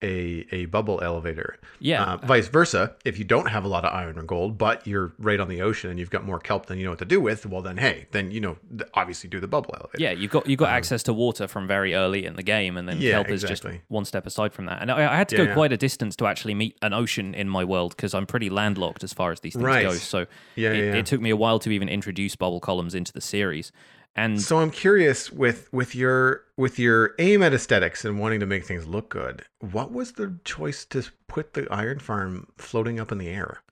a 0.03 0.47
a 0.53 0.67
bubble 0.67 1.01
elevator. 1.03 1.59
Yeah. 1.79 2.03
Uh, 2.03 2.17
vice 2.19 2.49
versa, 2.49 2.95
if 3.05 3.19
you 3.19 3.25
don't 3.25 3.47
have 3.49 3.65
a 3.65 3.69
lot 3.69 3.85
of 3.85 3.93
iron 3.95 4.19
or 4.19 4.23
gold, 4.23 4.59
but 4.59 4.87
you're 4.87 5.15
right 5.19 5.41
on 5.41 5.49
the 5.49 5.63
ocean 5.63 5.91
and 5.91 5.99
you've 5.99 6.11
got 6.11 6.25
more 6.25 6.39
kelp 6.39 6.67
than 6.67 6.79
you 6.79 6.85
know 6.85 6.91
what 6.91 6.99
to 6.99 7.05
do 7.05 7.21
with, 7.21 7.47
well 7.47 7.63
then 7.63 7.77
hey, 7.79 8.07
then 8.11 8.31
you 8.31 8.41
know 8.41 8.57
obviously 8.95 9.31
do 9.31 9.41
the 9.41 9.47
bubble 9.49 9.75
elevator. 9.79 10.03
Yeah, 10.03 10.11
you've 10.11 10.31
got 10.31 10.47
you've 10.47 10.59
got 10.59 10.71
access 10.71 11.03
to 11.05 11.13
water 11.15 11.47
from 11.49 11.67
very 11.67 11.95
early 11.95 12.27
in 12.27 12.35
the 12.37 12.43
game, 12.43 12.77
and 12.77 12.89
then 12.89 12.97
Um, 12.97 13.03
Yeah, 13.03 13.13
kelp 13.13 13.31
is 13.31 13.45
exactly. 13.45 13.73
just 13.79 13.85
one 13.91 14.05
step 14.05 14.27
aside 14.27 14.53
from 14.53 14.67
that. 14.67 14.83
And 14.83 14.91
I, 14.91 15.13
I 15.13 15.17
had 15.17 15.29
to 15.31 15.37
Yeah, 15.37 15.47
go 15.47 15.55
quite 15.55 15.73
a 15.73 15.77
distance 15.77 16.17
to 16.17 16.27
actually 16.27 16.55
meet 16.55 16.77
an 16.83 16.93
ocean 16.93 17.35
in 17.35 17.49
my 17.49 17.65
world 17.65 17.97
because 17.97 18.15
I'm 18.15 18.27
pretty 18.27 18.51
landlocked 18.51 19.05
as 19.05 19.13
far 19.13 19.33
as 19.33 19.41
these 19.41 19.55
things 19.55 19.65
Right. 19.65 19.83
go. 19.85 19.93
So 19.95 20.27
Yeah, 20.57 20.73
it, 20.73 20.85
yeah. 20.85 20.95
it 20.97 21.07
took 21.07 21.21
me 21.21 21.31
a 21.31 21.37
while 21.37 21.59
to 21.61 21.71
even 21.71 21.89
introduce 21.89 22.37
bubble 22.37 22.61
columns 22.61 22.95
into 22.95 23.13
the 23.13 23.21
series. 23.21 23.73
And 24.17 24.41
So 24.41 24.59
I'm 24.59 24.71
curious 24.71 25.33
with 25.33 25.73
with 25.73 25.95
your 25.95 26.43
with 26.57 26.79
your 26.79 27.15
aim 27.19 27.43
at 27.43 27.53
aesthetics 27.53 28.05
and 28.05 28.21
wanting 28.21 28.41
to 28.41 28.47
make 28.47 28.65
things 28.65 28.87
look 28.87 29.09
good. 29.09 29.43
What 29.61 29.91
was 29.93 30.13
the 30.13 30.39
choice 30.45 30.85
to 30.87 31.05
put 31.27 31.55
the 31.55 31.67
iron 31.71 31.99
farm 31.99 32.47
floating 32.57 33.01
up 33.01 33.11
in 33.11 33.19
the 33.19 33.29
air? 33.29 33.63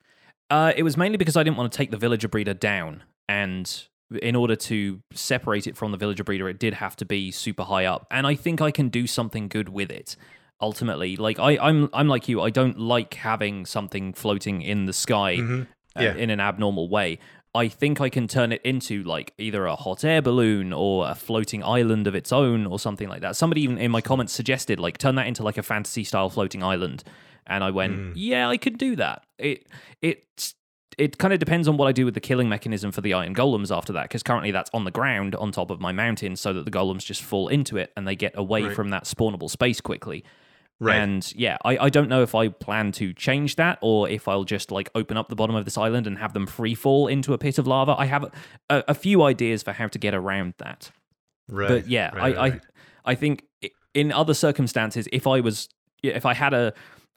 Uh, 0.50 0.72
it 0.76 0.82
was 0.82 0.96
mainly 0.96 1.16
because 1.16 1.36
I 1.36 1.42
didn't 1.44 1.56
want 1.56 1.72
to 1.72 1.76
take 1.76 1.90
the 1.90 1.96
villager 1.96 2.28
breeder 2.28 2.54
down, 2.54 3.04
and 3.28 3.84
in 4.20 4.36
order 4.36 4.54
to 4.54 5.00
separate 5.14 5.66
it 5.66 5.76
from 5.76 5.92
the 5.92 5.96
villager 5.96 6.24
breeder, 6.24 6.48
it 6.48 6.58
did 6.58 6.74
have 6.74 6.94
to 6.96 7.04
be 7.06 7.30
super 7.30 7.62
high 7.62 7.86
up. 7.86 8.06
And 8.10 8.26
I 8.26 8.34
think 8.34 8.60
I 8.60 8.70
can 8.70 8.90
do 8.90 9.06
something 9.06 9.48
good 9.48 9.70
with 9.70 9.90
it. 9.90 10.16
Ultimately, 10.60 11.16
like 11.16 11.38
I, 11.38 11.56
I'm, 11.56 11.88
I'm 11.94 12.06
like 12.08 12.28
you. 12.28 12.42
I 12.42 12.50
don't 12.50 12.78
like 12.78 13.14
having 13.14 13.64
something 13.64 14.12
floating 14.12 14.60
in 14.60 14.84
the 14.84 14.92
sky 14.92 15.38
uh, 15.40 15.64
Yeah. 16.02 16.14
in 16.14 16.28
an 16.30 16.38
abnormal 16.40 16.88
way. 16.90 17.18
I 17.54 17.68
think 17.68 18.00
I 18.00 18.08
can 18.08 18.28
turn 18.28 18.50
it 18.50 18.62
into 18.62 19.02
like 19.02 19.34
either 19.36 19.66
a 19.66 19.76
hot 19.76 20.04
air 20.04 20.22
balloon 20.22 20.72
or 20.72 21.06
a 21.08 21.14
floating 21.14 21.62
island 21.62 22.06
of 22.06 22.14
its 22.14 22.32
own 22.32 22.66
or 22.66 22.78
something 22.78 23.08
like 23.08 23.20
that. 23.20 23.36
Somebody 23.36 23.60
even 23.62 23.76
in 23.76 23.90
my 23.90 24.00
comments 24.00 24.32
suggested 24.32 24.80
like 24.80 24.96
turn 24.96 25.16
that 25.16 25.26
into 25.26 25.42
like 25.42 25.58
a 25.58 25.62
fantasy 25.62 26.02
style 26.04 26.30
floating 26.30 26.62
island, 26.62 27.04
and 27.46 27.62
I 27.62 27.70
went, 27.70 27.94
hmm. 27.94 28.12
yeah, 28.14 28.48
I 28.48 28.56
could 28.56 28.78
do 28.78 28.96
that. 28.96 29.24
It 29.38 29.66
it 30.00 30.54
it 30.98 31.18
kind 31.18 31.32
of 31.32 31.40
depends 31.40 31.68
on 31.68 31.76
what 31.76 31.88
I 31.88 31.92
do 31.92 32.04
with 32.04 32.14
the 32.14 32.20
killing 32.20 32.48
mechanism 32.48 32.90
for 32.92 33.00
the 33.00 33.14
iron 33.14 33.34
golems 33.34 33.74
after 33.74 33.92
that, 33.94 34.04
because 34.04 34.22
currently 34.22 34.50
that's 34.50 34.70
on 34.74 34.84
the 34.84 34.90
ground 34.90 35.34
on 35.34 35.50
top 35.52 35.70
of 35.70 35.80
my 35.80 35.92
mountain, 35.92 36.36
so 36.36 36.52
that 36.54 36.64
the 36.64 36.70
golems 36.70 37.04
just 37.04 37.22
fall 37.22 37.48
into 37.48 37.76
it 37.76 37.92
and 37.96 38.06
they 38.06 38.16
get 38.16 38.32
away 38.36 38.64
Right. 38.64 38.76
from 38.76 38.90
that 38.90 39.04
spawnable 39.04 39.50
space 39.50 39.80
quickly. 39.80 40.24
Right. 40.82 40.96
And 40.96 41.32
yeah, 41.36 41.58
I, 41.64 41.78
I 41.78 41.90
don't 41.90 42.08
know 42.08 42.22
if 42.22 42.34
I 42.34 42.48
plan 42.48 42.90
to 42.92 43.12
change 43.12 43.54
that 43.54 43.78
or 43.82 44.08
if 44.08 44.26
I'll 44.26 44.42
just 44.42 44.72
like 44.72 44.90
open 44.96 45.16
up 45.16 45.28
the 45.28 45.36
bottom 45.36 45.54
of 45.54 45.64
this 45.64 45.78
island 45.78 46.08
and 46.08 46.18
have 46.18 46.32
them 46.32 46.44
free 46.44 46.74
fall 46.74 47.06
into 47.06 47.32
a 47.34 47.38
pit 47.38 47.56
of 47.58 47.68
lava. 47.68 47.94
I 47.96 48.06
have 48.06 48.24
a, 48.68 48.82
a 48.88 48.94
few 48.94 49.22
ideas 49.22 49.62
for 49.62 49.72
how 49.72 49.86
to 49.86 49.98
get 49.98 50.12
around 50.12 50.54
that. 50.58 50.90
right. 51.48 51.68
But 51.68 51.86
yeah, 51.86 52.12
right, 52.16 52.36
I, 52.36 52.40
right. 52.40 52.60
I 53.04 53.12
I 53.12 53.14
think 53.14 53.44
in 53.94 54.10
other 54.10 54.34
circumstances, 54.34 55.06
if 55.12 55.28
I 55.28 55.38
was 55.38 55.68
if 56.02 56.26
I 56.26 56.34
had 56.34 56.52
a 56.52 56.74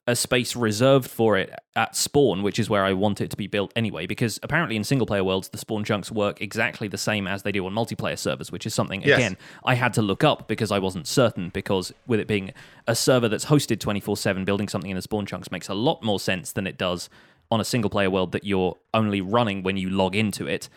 a 0.07 0.15
space 0.15 0.55
reserved 0.55 1.09
for 1.09 1.35
it 1.35 1.51
at 1.75 1.95
spawn, 1.95 2.43
which 2.43 2.59
is 2.59 2.69
where 2.69 2.85
I 2.85 2.93
want 2.93 3.21
it 3.21 3.31
to 3.31 3.37
be 3.37 3.47
built 3.47 3.73
anyway, 3.75 4.05
because 4.05 4.39
apparently 4.43 4.75
in 4.75 4.83
single 4.83 5.07
player 5.07 5.23
worlds 5.23 5.49
the 5.49 5.57
spawn 5.57 5.83
chunks 5.83 6.11
work 6.11 6.41
exactly 6.41 6.87
the 6.87 6.97
same 6.97 7.25
as 7.27 7.41
they 7.41 7.51
do 7.51 7.65
on 7.65 7.73
multiplayer 7.73 8.17
servers, 8.17 8.51
which 8.51 8.67
is 8.67 8.73
something 8.75 9.01
Yes. 9.01 9.17
again 9.17 9.37
I 9.63 9.73
had 9.73 9.93
to 9.95 10.03
look 10.03 10.23
up 10.23 10.47
because 10.47 10.71
I 10.71 10.77
wasn't 10.77 11.07
certain. 11.07 11.49
Because 11.49 11.91
with 12.05 12.19
it 12.19 12.27
being 12.27 12.53
a 12.87 12.95
server 12.95 13.27
that's 13.27 13.45
hosted 13.45 13.79
twenty 13.79 13.99
four 13.99 14.15
seven, 14.15 14.45
building 14.45 14.67
something 14.67 14.91
in 14.91 14.95
the 14.95 15.01
spawn 15.01 15.25
chunks 15.25 15.49
makes 15.51 15.69
a 15.69 15.73
lot 15.73 16.03
more 16.03 16.19
sense 16.19 16.51
than 16.51 16.67
it 16.67 16.77
does 16.77 17.09
on 17.49 17.59
a 17.59 17.65
single 17.65 17.89
player 17.89 18.09
world 18.11 18.31
that 18.33 18.43
you're 18.43 18.75
only 18.93 19.21
running 19.21 19.63
when 19.63 19.75
you 19.77 19.89
log 19.89 20.15
into 20.15 20.45
it. 20.47 20.69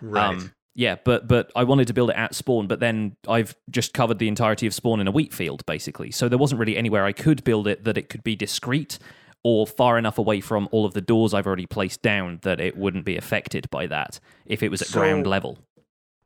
right. 0.00 0.28
Um, 0.36 0.52
yeah, 0.78 0.96
but 1.04 1.26
but 1.26 1.50
I 1.56 1.64
wanted 1.64 1.88
to 1.88 1.94
build 1.94 2.10
it 2.10 2.16
at 2.16 2.34
spawn, 2.34 2.66
but 2.68 2.78
then 2.80 3.16
I've 3.26 3.56
just 3.70 3.94
covered 3.94 4.18
the 4.18 4.28
entirety 4.28 4.66
of 4.66 4.74
spawn 4.74 5.00
in 5.00 5.08
a 5.08 5.10
wheat 5.10 5.32
field, 5.34 5.64
basically. 5.66 6.10
So 6.12 6.28
there 6.28 6.38
wasn't 6.38 6.60
really 6.60 6.76
anywhere 6.76 7.04
I 7.04 7.12
could 7.12 7.42
build 7.42 7.66
it 7.66 7.82
that 7.84 7.96
it 7.98 8.08
could 8.10 8.22
be 8.22 8.36
discreet 8.36 8.98
or 9.42 9.66
far 9.66 9.96
enough 9.96 10.18
away 10.18 10.40
from 10.40 10.68
all 10.72 10.84
of 10.84 10.92
the 10.92 11.00
doors 11.00 11.32
I've 11.32 11.46
already 11.46 11.66
placed 11.66 12.02
down 12.02 12.40
that 12.42 12.60
it 12.60 12.76
wouldn't 12.76 13.04
be 13.06 13.16
affected 13.16 13.68
by 13.70 13.86
that 13.86 14.20
if 14.44 14.62
it 14.62 14.70
was 14.70 14.82
at 14.82 14.88
So- 14.88 15.00
ground 15.00 15.26
level. 15.26 15.58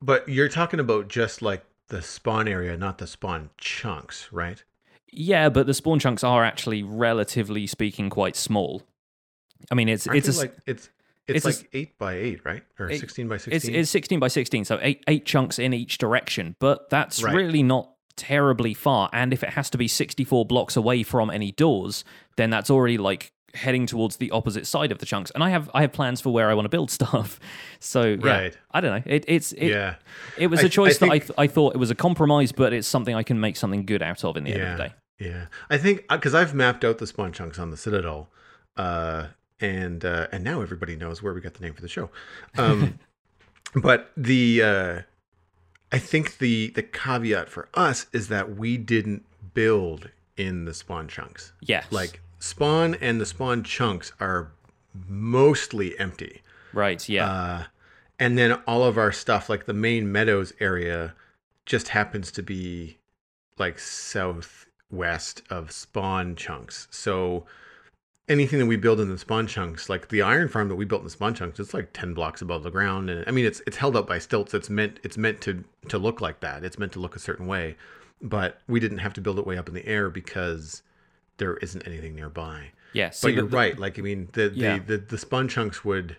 but 0.02 0.28
you're 0.28 0.48
talking 0.48 0.80
about 0.80 1.08
just 1.08 1.42
like 1.42 1.62
the 1.88 2.02
spawn 2.02 2.48
area, 2.48 2.76
not 2.76 2.98
the 2.98 3.06
spawn 3.06 3.50
chunks, 3.58 4.28
right? 4.32 4.62
Yeah, 5.12 5.48
but 5.48 5.66
the 5.66 5.74
spawn 5.74 5.98
chunks 5.98 6.24
are 6.24 6.44
actually 6.44 6.82
relatively 6.82 7.66
speaking 7.66 8.10
quite 8.10 8.36
small. 8.36 8.82
I 9.70 9.74
mean, 9.74 9.88
it's 9.88 10.06
Aren't 10.06 10.18
it's 10.26 10.38
a, 10.38 10.40
like 10.40 10.56
it's 10.66 10.88
it's, 11.36 11.46
it's 11.46 11.58
a 11.58 11.60
like 11.62 11.68
eight 11.72 11.98
by 11.98 12.14
eight, 12.14 12.40
right? 12.44 12.62
Or 12.78 12.90
It- 12.90 13.00
sixteen 13.00 13.28
by 13.28 13.36
sixteen. 13.38 13.74
it's 13.74 13.90
16 13.90 14.18
by 14.20 14.28
16, 14.28 14.64
so 14.64 14.78
eight 14.82 15.02
eight 15.08 15.24
chunks 15.26 15.58
in 15.58 15.72
each 15.72 15.98
direction, 15.98 16.56
but 16.58 16.90
that's 16.90 17.22
Right. 17.22 17.34
really 17.34 17.62
not 17.62 17.90
terribly 18.16 18.74
far. 18.74 19.08
And 19.12 19.32
if 19.32 19.42
it 19.42 19.50
has 19.50 19.70
to 19.70 19.78
be 19.78 19.88
64 19.88 20.44
blocks 20.44 20.76
away 20.76 21.02
from 21.02 21.30
any 21.30 21.52
doors, 21.52 22.04
then 22.36 22.50
that's 22.50 22.68
already 22.70 22.98
like 22.98 23.32
heading 23.54 23.84
towards 23.84 24.16
the 24.18 24.30
opposite 24.30 24.64
side 24.64 24.92
of 24.92 24.98
the 24.98 25.06
chunks. 25.06 25.32
And 25.34 25.42
I 25.42 25.50
have 25.50 25.68
I 25.74 25.80
have 25.80 25.92
plans 25.92 26.20
for 26.20 26.30
where 26.32 26.50
I 26.50 26.54
want 26.54 26.66
to 26.66 26.68
build 26.68 26.90
stuff. 26.98 27.40
So 27.80 28.02
yeah, 28.22 28.26
Right. 28.26 28.58
I 28.70 28.80
don't 28.80 28.96
know. 29.04 29.12
It, 29.12 29.24
it's 29.26 29.52
it, 29.52 29.68
yeah, 29.70 29.94
it 30.38 30.46
was 30.48 30.60
I- 30.60 30.64
a 30.64 30.66
I 30.66 30.68
choice 30.68 30.98
that 30.98 31.10
I 31.10 31.18
th- 31.18 31.32
I 31.38 31.46
thought 31.46 31.74
it 31.74 31.78
was 31.78 31.90
a 31.90 31.94
compromise, 31.94 32.52
but 32.52 32.72
it's 32.72 32.86
something 32.86 33.14
I 33.14 33.22
can 33.22 33.40
make 33.40 33.56
something 33.56 33.86
good 33.86 34.02
out 34.02 34.22
of 34.24 34.36
in 34.36 34.44
the 34.44 34.52
end 34.52 34.62
of 34.62 34.78
the 34.78 34.84
day. 34.84 34.94
yeah. 35.18 35.46
I 35.68 35.78
think 35.78 36.06
because 36.08 36.34
I've 36.34 36.54
mapped 36.54 36.84
out 36.84 36.98
the 36.98 37.06
spawn 37.06 37.32
chunks 37.32 37.58
on 37.58 37.70
the 37.70 37.76
Citadel, 37.76 38.30
uh, 38.76 39.26
and 39.60 40.04
uh, 40.04 40.28
and 40.32 40.44
now 40.44 40.62
everybody 40.62 40.96
knows 40.96 41.22
where 41.22 41.34
we 41.34 41.40
got 41.40 41.54
the 41.54 41.62
name 41.62 41.74
for 41.74 41.82
the 41.82 41.88
show. 41.88 42.10
Um, 42.56 42.98
but 43.74 44.12
the 44.16 44.62
uh, 44.62 45.00
I 45.92 45.98
think 45.98 46.38
the 46.38 46.70
the 46.70 46.82
caveat 46.82 47.48
for 47.48 47.68
us 47.74 48.06
is 48.12 48.28
that 48.28 48.56
we 48.56 48.76
didn't 48.76 49.24
build 49.54 50.10
in 50.36 50.64
the 50.64 50.74
spawn 50.74 51.08
chunks. 51.08 51.52
Yes. 51.60 51.86
Like 51.90 52.20
spawn 52.38 52.94
and 53.00 53.20
the 53.20 53.26
spawn 53.26 53.62
chunks 53.62 54.12
are 54.20 54.52
mostly 55.08 55.98
empty. 55.98 56.42
right, 56.72 57.06
yeah. 57.08 57.26
Uh, 57.26 57.64
and 58.18 58.36
then 58.36 58.52
all 58.66 58.84
of 58.84 58.98
our 58.98 59.12
stuff, 59.12 59.48
like 59.48 59.66
the 59.66 59.74
main 59.74 60.10
meadows 60.10 60.52
area, 60.60 61.14
just 61.66 61.88
happens 61.88 62.30
to 62.32 62.42
be 62.42 62.98
like 63.58 63.78
southwest 63.78 65.42
of 65.50 65.72
spawn 65.72 66.36
chunks. 66.36 66.86
So 66.90 67.46
anything 68.30 68.58
that 68.60 68.66
we 68.66 68.76
build 68.76 69.00
in 69.00 69.10
the 69.10 69.18
spawn 69.18 69.46
chunks, 69.46 69.90
like 69.90 70.08
the 70.08 70.22
iron 70.22 70.48
farm 70.48 70.68
that 70.68 70.76
we 70.76 70.86
built 70.86 71.00
in 71.02 71.04
the 71.06 71.10
spawn 71.10 71.34
chunks, 71.34 71.60
it's 71.60 71.74
like 71.74 71.90
ten 71.92 72.14
blocks 72.14 72.40
above 72.40 72.62
the 72.62 72.70
ground, 72.70 73.10
and 73.10 73.24
I 73.26 73.30
mean 73.32 73.44
it's 73.44 73.60
it's 73.66 73.76
held 73.76 73.96
up 73.96 74.06
by 74.06 74.18
stilts. 74.18 74.54
It's 74.54 74.70
meant 74.70 75.00
it's 75.02 75.18
meant 75.18 75.42
to 75.42 75.62
to 75.88 75.98
look 75.98 76.20
like 76.22 76.40
that. 76.40 76.64
It's 76.64 76.78
meant 76.78 76.92
to 76.92 77.00
look 77.00 77.14
a 77.16 77.18
certain 77.18 77.46
way, 77.46 77.76
but 78.22 78.60
we 78.68 78.80
didn't 78.80 78.98
have 78.98 79.12
to 79.14 79.20
build 79.20 79.38
it 79.38 79.46
way 79.46 79.58
up 79.58 79.68
in 79.68 79.74
the 79.74 79.84
air 79.86 80.08
because 80.08 80.82
there 81.36 81.56
isn't 81.58 81.86
anything 81.86 82.14
nearby. 82.14 82.70
yeah. 82.92 83.10
See, 83.10 83.28
But 83.28 83.34
you're 83.34 83.46
the- 83.48 83.56
right. 83.56 83.78
Like 83.78 83.98
I 83.98 84.02
mean, 84.02 84.28
the, 84.32 84.50
Yeah. 84.54 84.78
the 84.78 84.96
the 84.96 84.98
the 84.98 85.18
spawn 85.18 85.48
chunks 85.48 85.84
would. 85.84 86.16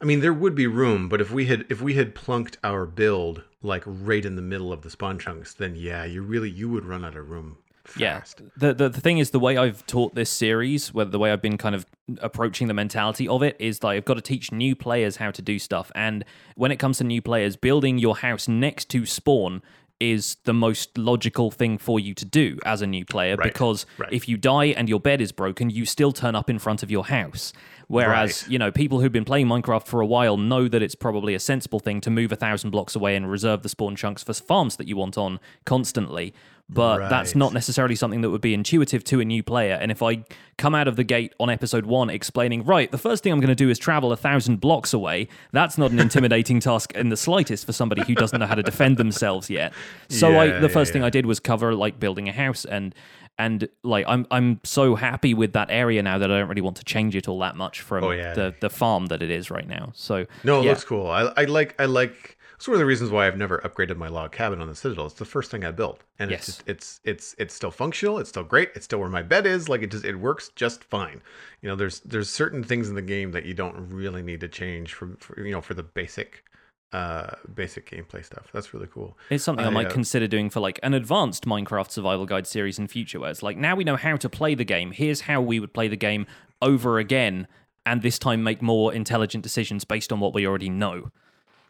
I 0.00 0.04
mean, 0.04 0.18
there 0.18 0.32
would 0.34 0.56
be 0.56 0.66
room, 0.66 1.08
but 1.08 1.20
if 1.20 1.30
we 1.30 1.46
had 1.46 1.64
if 1.68 1.80
we 1.80 1.94
had 1.94 2.14
plunked 2.16 2.58
our 2.64 2.86
build 2.86 3.44
like 3.62 3.84
right 3.86 4.24
in 4.24 4.34
the 4.34 4.42
middle 4.42 4.72
of 4.72 4.82
the 4.82 4.90
spawn 4.90 5.18
chunks, 5.20 5.54
then 5.54 5.76
yeah, 5.76 6.04
you 6.04 6.22
really 6.22 6.50
you 6.50 6.68
would 6.68 6.84
run 6.84 7.04
out 7.04 7.16
of 7.16 7.30
room 7.30 7.58
fast. 7.84 8.40
Yeah. 8.40 8.46
The, 8.56 8.74
the 8.74 8.88
the 8.88 9.00
thing 9.00 9.18
is, 9.18 9.30
the 9.30 9.40
way 9.40 9.56
I've 9.56 9.84
taught 9.86 10.14
this 10.14 10.30
series, 10.30 10.92
whether 10.94 11.10
the 11.10 11.18
way 11.18 11.32
I've 11.32 11.42
been 11.42 11.58
kind 11.58 11.74
of 11.74 11.86
approaching 12.20 12.68
the 12.68 12.74
mentality 12.74 13.26
of 13.28 13.42
it, 13.42 13.56
is 13.58 13.78
that 13.80 13.88
I've 13.88 14.04
got 14.04 14.14
to 14.14 14.20
teach 14.20 14.52
new 14.52 14.74
players 14.76 15.16
how 15.16 15.30
to 15.30 15.42
do 15.42 15.58
stuff. 15.58 15.90
And 15.94 16.24
when 16.56 16.70
it 16.72 16.76
comes 16.78 16.98
to 16.98 17.04
new 17.04 17.22
players, 17.22 17.56
building 17.56 17.98
your 17.98 18.16
house 18.16 18.48
next 18.48 18.88
to 18.90 19.06
spawn 19.06 19.62
is 20.00 20.36
the 20.44 20.52
most 20.52 20.98
logical 20.98 21.52
thing 21.52 21.78
for 21.78 22.00
you 22.00 22.12
to 22.12 22.24
do 22.24 22.58
as 22.64 22.82
a 22.82 22.86
new 22.88 23.04
player 23.04 23.36
Right, 23.36 23.52
because 23.52 23.86
right. 23.98 24.12
if 24.12 24.28
you 24.28 24.36
die 24.36 24.66
and 24.66 24.88
your 24.88 24.98
bed 24.98 25.20
is 25.20 25.30
broken, 25.30 25.70
you 25.70 25.84
still 25.86 26.10
turn 26.10 26.34
up 26.34 26.50
in 26.50 26.58
front 26.58 26.82
of 26.82 26.90
your 26.90 27.04
house. 27.06 27.52
Whereas, 27.86 28.42
Right. 28.42 28.50
you 28.52 28.58
know, 28.58 28.72
people 28.72 29.00
who've 29.00 29.12
been 29.12 29.24
playing 29.24 29.46
Minecraft 29.46 29.86
for 29.86 30.00
a 30.00 30.06
while 30.06 30.36
know 30.36 30.66
that 30.66 30.82
it's 30.82 30.96
probably 30.96 31.34
a 31.34 31.38
sensible 31.38 31.78
thing 31.78 32.00
to 32.00 32.10
move 32.10 32.32
a 32.32 32.36
thousand 32.36 32.70
blocks 32.70 32.96
away 32.96 33.14
and 33.14 33.30
reserve 33.30 33.62
the 33.62 33.68
spawn 33.68 33.94
chunks 33.94 34.24
for 34.24 34.32
farms 34.34 34.74
that 34.76 34.88
you 34.88 34.96
want 34.96 35.16
on 35.16 35.38
constantly. 35.66 36.34
But 36.68 37.10
that's 37.10 37.34
not 37.34 37.52
necessarily 37.52 37.94
something 37.94 38.22
that 38.22 38.30
would 38.30 38.40
be 38.40 38.54
intuitive 38.54 39.04
to 39.04 39.20
a 39.20 39.24
new 39.26 39.42
player. 39.42 39.74
And 39.74 39.90
if 39.90 40.02
I 40.02 40.24
come 40.56 40.74
out 40.74 40.88
of 40.88 40.96
the 40.96 41.04
gate 41.04 41.34
on 41.38 41.50
episode 41.50 41.84
one 41.84 42.08
explaining, 42.08 42.64
right, 42.64 42.90
the 42.90 42.96
first 42.96 43.22
thing 43.22 43.30
I'm 43.32 43.40
going 43.40 43.48
to 43.48 43.54
do 43.54 43.68
is 43.68 43.78
travel 43.78 44.10
a 44.10 44.16
thousand 44.16 44.60
blocks 44.60 44.94
away, 44.94 45.28
that's 45.52 45.76
not 45.76 45.90
an 45.90 45.98
intimidating 46.06 46.60
task 46.60 46.94
in 46.94 47.10
the 47.10 47.16
slightest 47.16 47.66
for 47.66 47.72
somebody 47.72 48.02
who 48.04 48.14
doesn't 48.14 48.40
know 48.40 48.46
how 48.46 48.54
to 48.54 48.62
defend 48.62 48.96
themselves 48.96 49.50
yet. 49.50 49.74
So 50.08 50.36
I, 50.36 50.46
Yeah, 50.46 50.60
the 50.60 50.68
first 50.70 50.90
yeah, 50.90 50.92
thing 50.94 51.02
yeah. 51.02 51.06
I 51.08 51.10
did 51.10 51.26
was 51.26 51.40
cover 51.40 51.74
like 51.74 52.00
building 52.00 52.28
a 52.28 52.32
house 52.32 52.64
and. 52.64 52.94
And 53.38 53.66
like 53.82 54.04
I'm, 54.06 54.26
I'm 54.30 54.60
so 54.62 54.94
happy 54.94 55.32
with 55.32 55.54
that 55.54 55.68
area 55.70 56.02
now 56.02 56.18
that 56.18 56.30
I 56.30 56.38
don't 56.38 56.50
really 56.50 56.60
want 56.60 56.76
to 56.76 56.84
change 56.84 57.16
it 57.16 57.28
all 57.28 57.38
that 57.38 57.56
much 57.56 57.80
from 57.80 58.04
Oh, 58.04 58.10
the, 58.10 58.54
the 58.60 58.68
farm 58.68 59.06
that 59.06 59.22
it 59.22 59.30
is 59.30 59.50
right 59.50 59.66
now. 59.66 59.90
So 59.94 60.26
No, 60.44 60.60
it 60.60 60.66
looks 60.66 60.84
cool. 60.84 61.06
I, 61.08 61.32
I 61.38 61.44
like 61.44 61.74
I 61.80 61.86
like. 61.86 62.36
It's 62.62 62.68
one 62.68 62.76
of 62.76 62.78
the 62.78 62.86
reasons 62.86 63.10
why 63.10 63.26
I've 63.26 63.36
never 63.36 63.58
upgraded 63.64 63.96
my 63.96 64.06
log 64.06 64.30
cabin 64.30 64.60
on 64.60 64.68
the 64.68 64.76
Citadel. 64.76 65.06
It's 65.06 65.16
the 65.16 65.24
first 65.24 65.50
thing 65.50 65.64
I 65.64 65.72
built, 65.72 66.04
and 66.20 66.30
Yes. 66.30 66.38
it's 66.38 66.46
just, 66.46 66.68
it's 66.68 67.00
it's 67.02 67.34
it's 67.36 67.54
still 67.54 67.72
functional. 67.72 68.20
It's 68.20 68.28
still 68.28 68.44
great. 68.44 68.70
It's 68.76 68.84
still 68.84 69.00
where 69.00 69.08
my 69.08 69.20
bed 69.20 69.46
is. 69.46 69.68
Like 69.68 69.82
it 69.82 69.90
just 69.90 70.04
it 70.04 70.14
works 70.14 70.48
just 70.54 70.84
fine. 70.84 71.22
You 71.60 71.68
know, 71.68 71.74
there's 71.74 71.98
there's 72.02 72.30
certain 72.30 72.62
things 72.62 72.88
in 72.88 72.94
the 72.94 73.02
game 73.02 73.32
that 73.32 73.46
you 73.46 73.52
don't 73.52 73.74
really 73.90 74.22
need 74.22 74.38
to 74.42 74.48
change 74.48 74.94
for, 74.94 75.16
for 75.18 75.44
you 75.44 75.50
know 75.50 75.60
for 75.60 75.74
the 75.74 75.82
basic 75.82 76.44
uh 76.92 77.34
basic 77.52 77.90
gameplay 77.90 78.24
stuff. 78.24 78.46
That's 78.52 78.72
really 78.72 78.86
cool. 78.86 79.18
It's 79.28 79.42
something 79.42 79.66
I, 79.66 79.70
might 79.70 79.88
uh, 79.88 79.90
consider 79.90 80.28
doing 80.28 80.48
for 80.48 80.60
like 80.60 80.78
an 80.84 80.94
advanced 80.94 81.44
Minecraft 81.44 81.90
survival 81.90 82.26
guide 82.26 82.46
series 82.46 82.78
in 82.78 82.86
future, 82.86 83.18
where 83.18 83.30
it's 83.32 83.42
like 83.42 83.56
now 83.56 83.74
we 83.74 83.82
know 83.82 83.96
how 83.96 84.14
to 84.14 84.28
play 84.28 84.54
the 84.54 84.64
game. 84.64 84.92
Here's 84.92 85.22
how 85.22 85.40
we 85.40 85.58
would 85.58 85.74
play 85.74 85.88
the 85.88 85.96
game 85.96 86.28
over 86.60 87.00
again, 87.00 87.48
and 87.84 88.02
this 88.02 88.20
time 88.20 88.44
make 88.44 88.62
more 88.62 88.94
intelligent 88.94 89.42
decisions 89.42 89.82
based 89.84 90.12
on 90.12 90.20
what 90.20 90.32
we 90.32 90.46
already 90.46 90.68
know. 90.68 91.10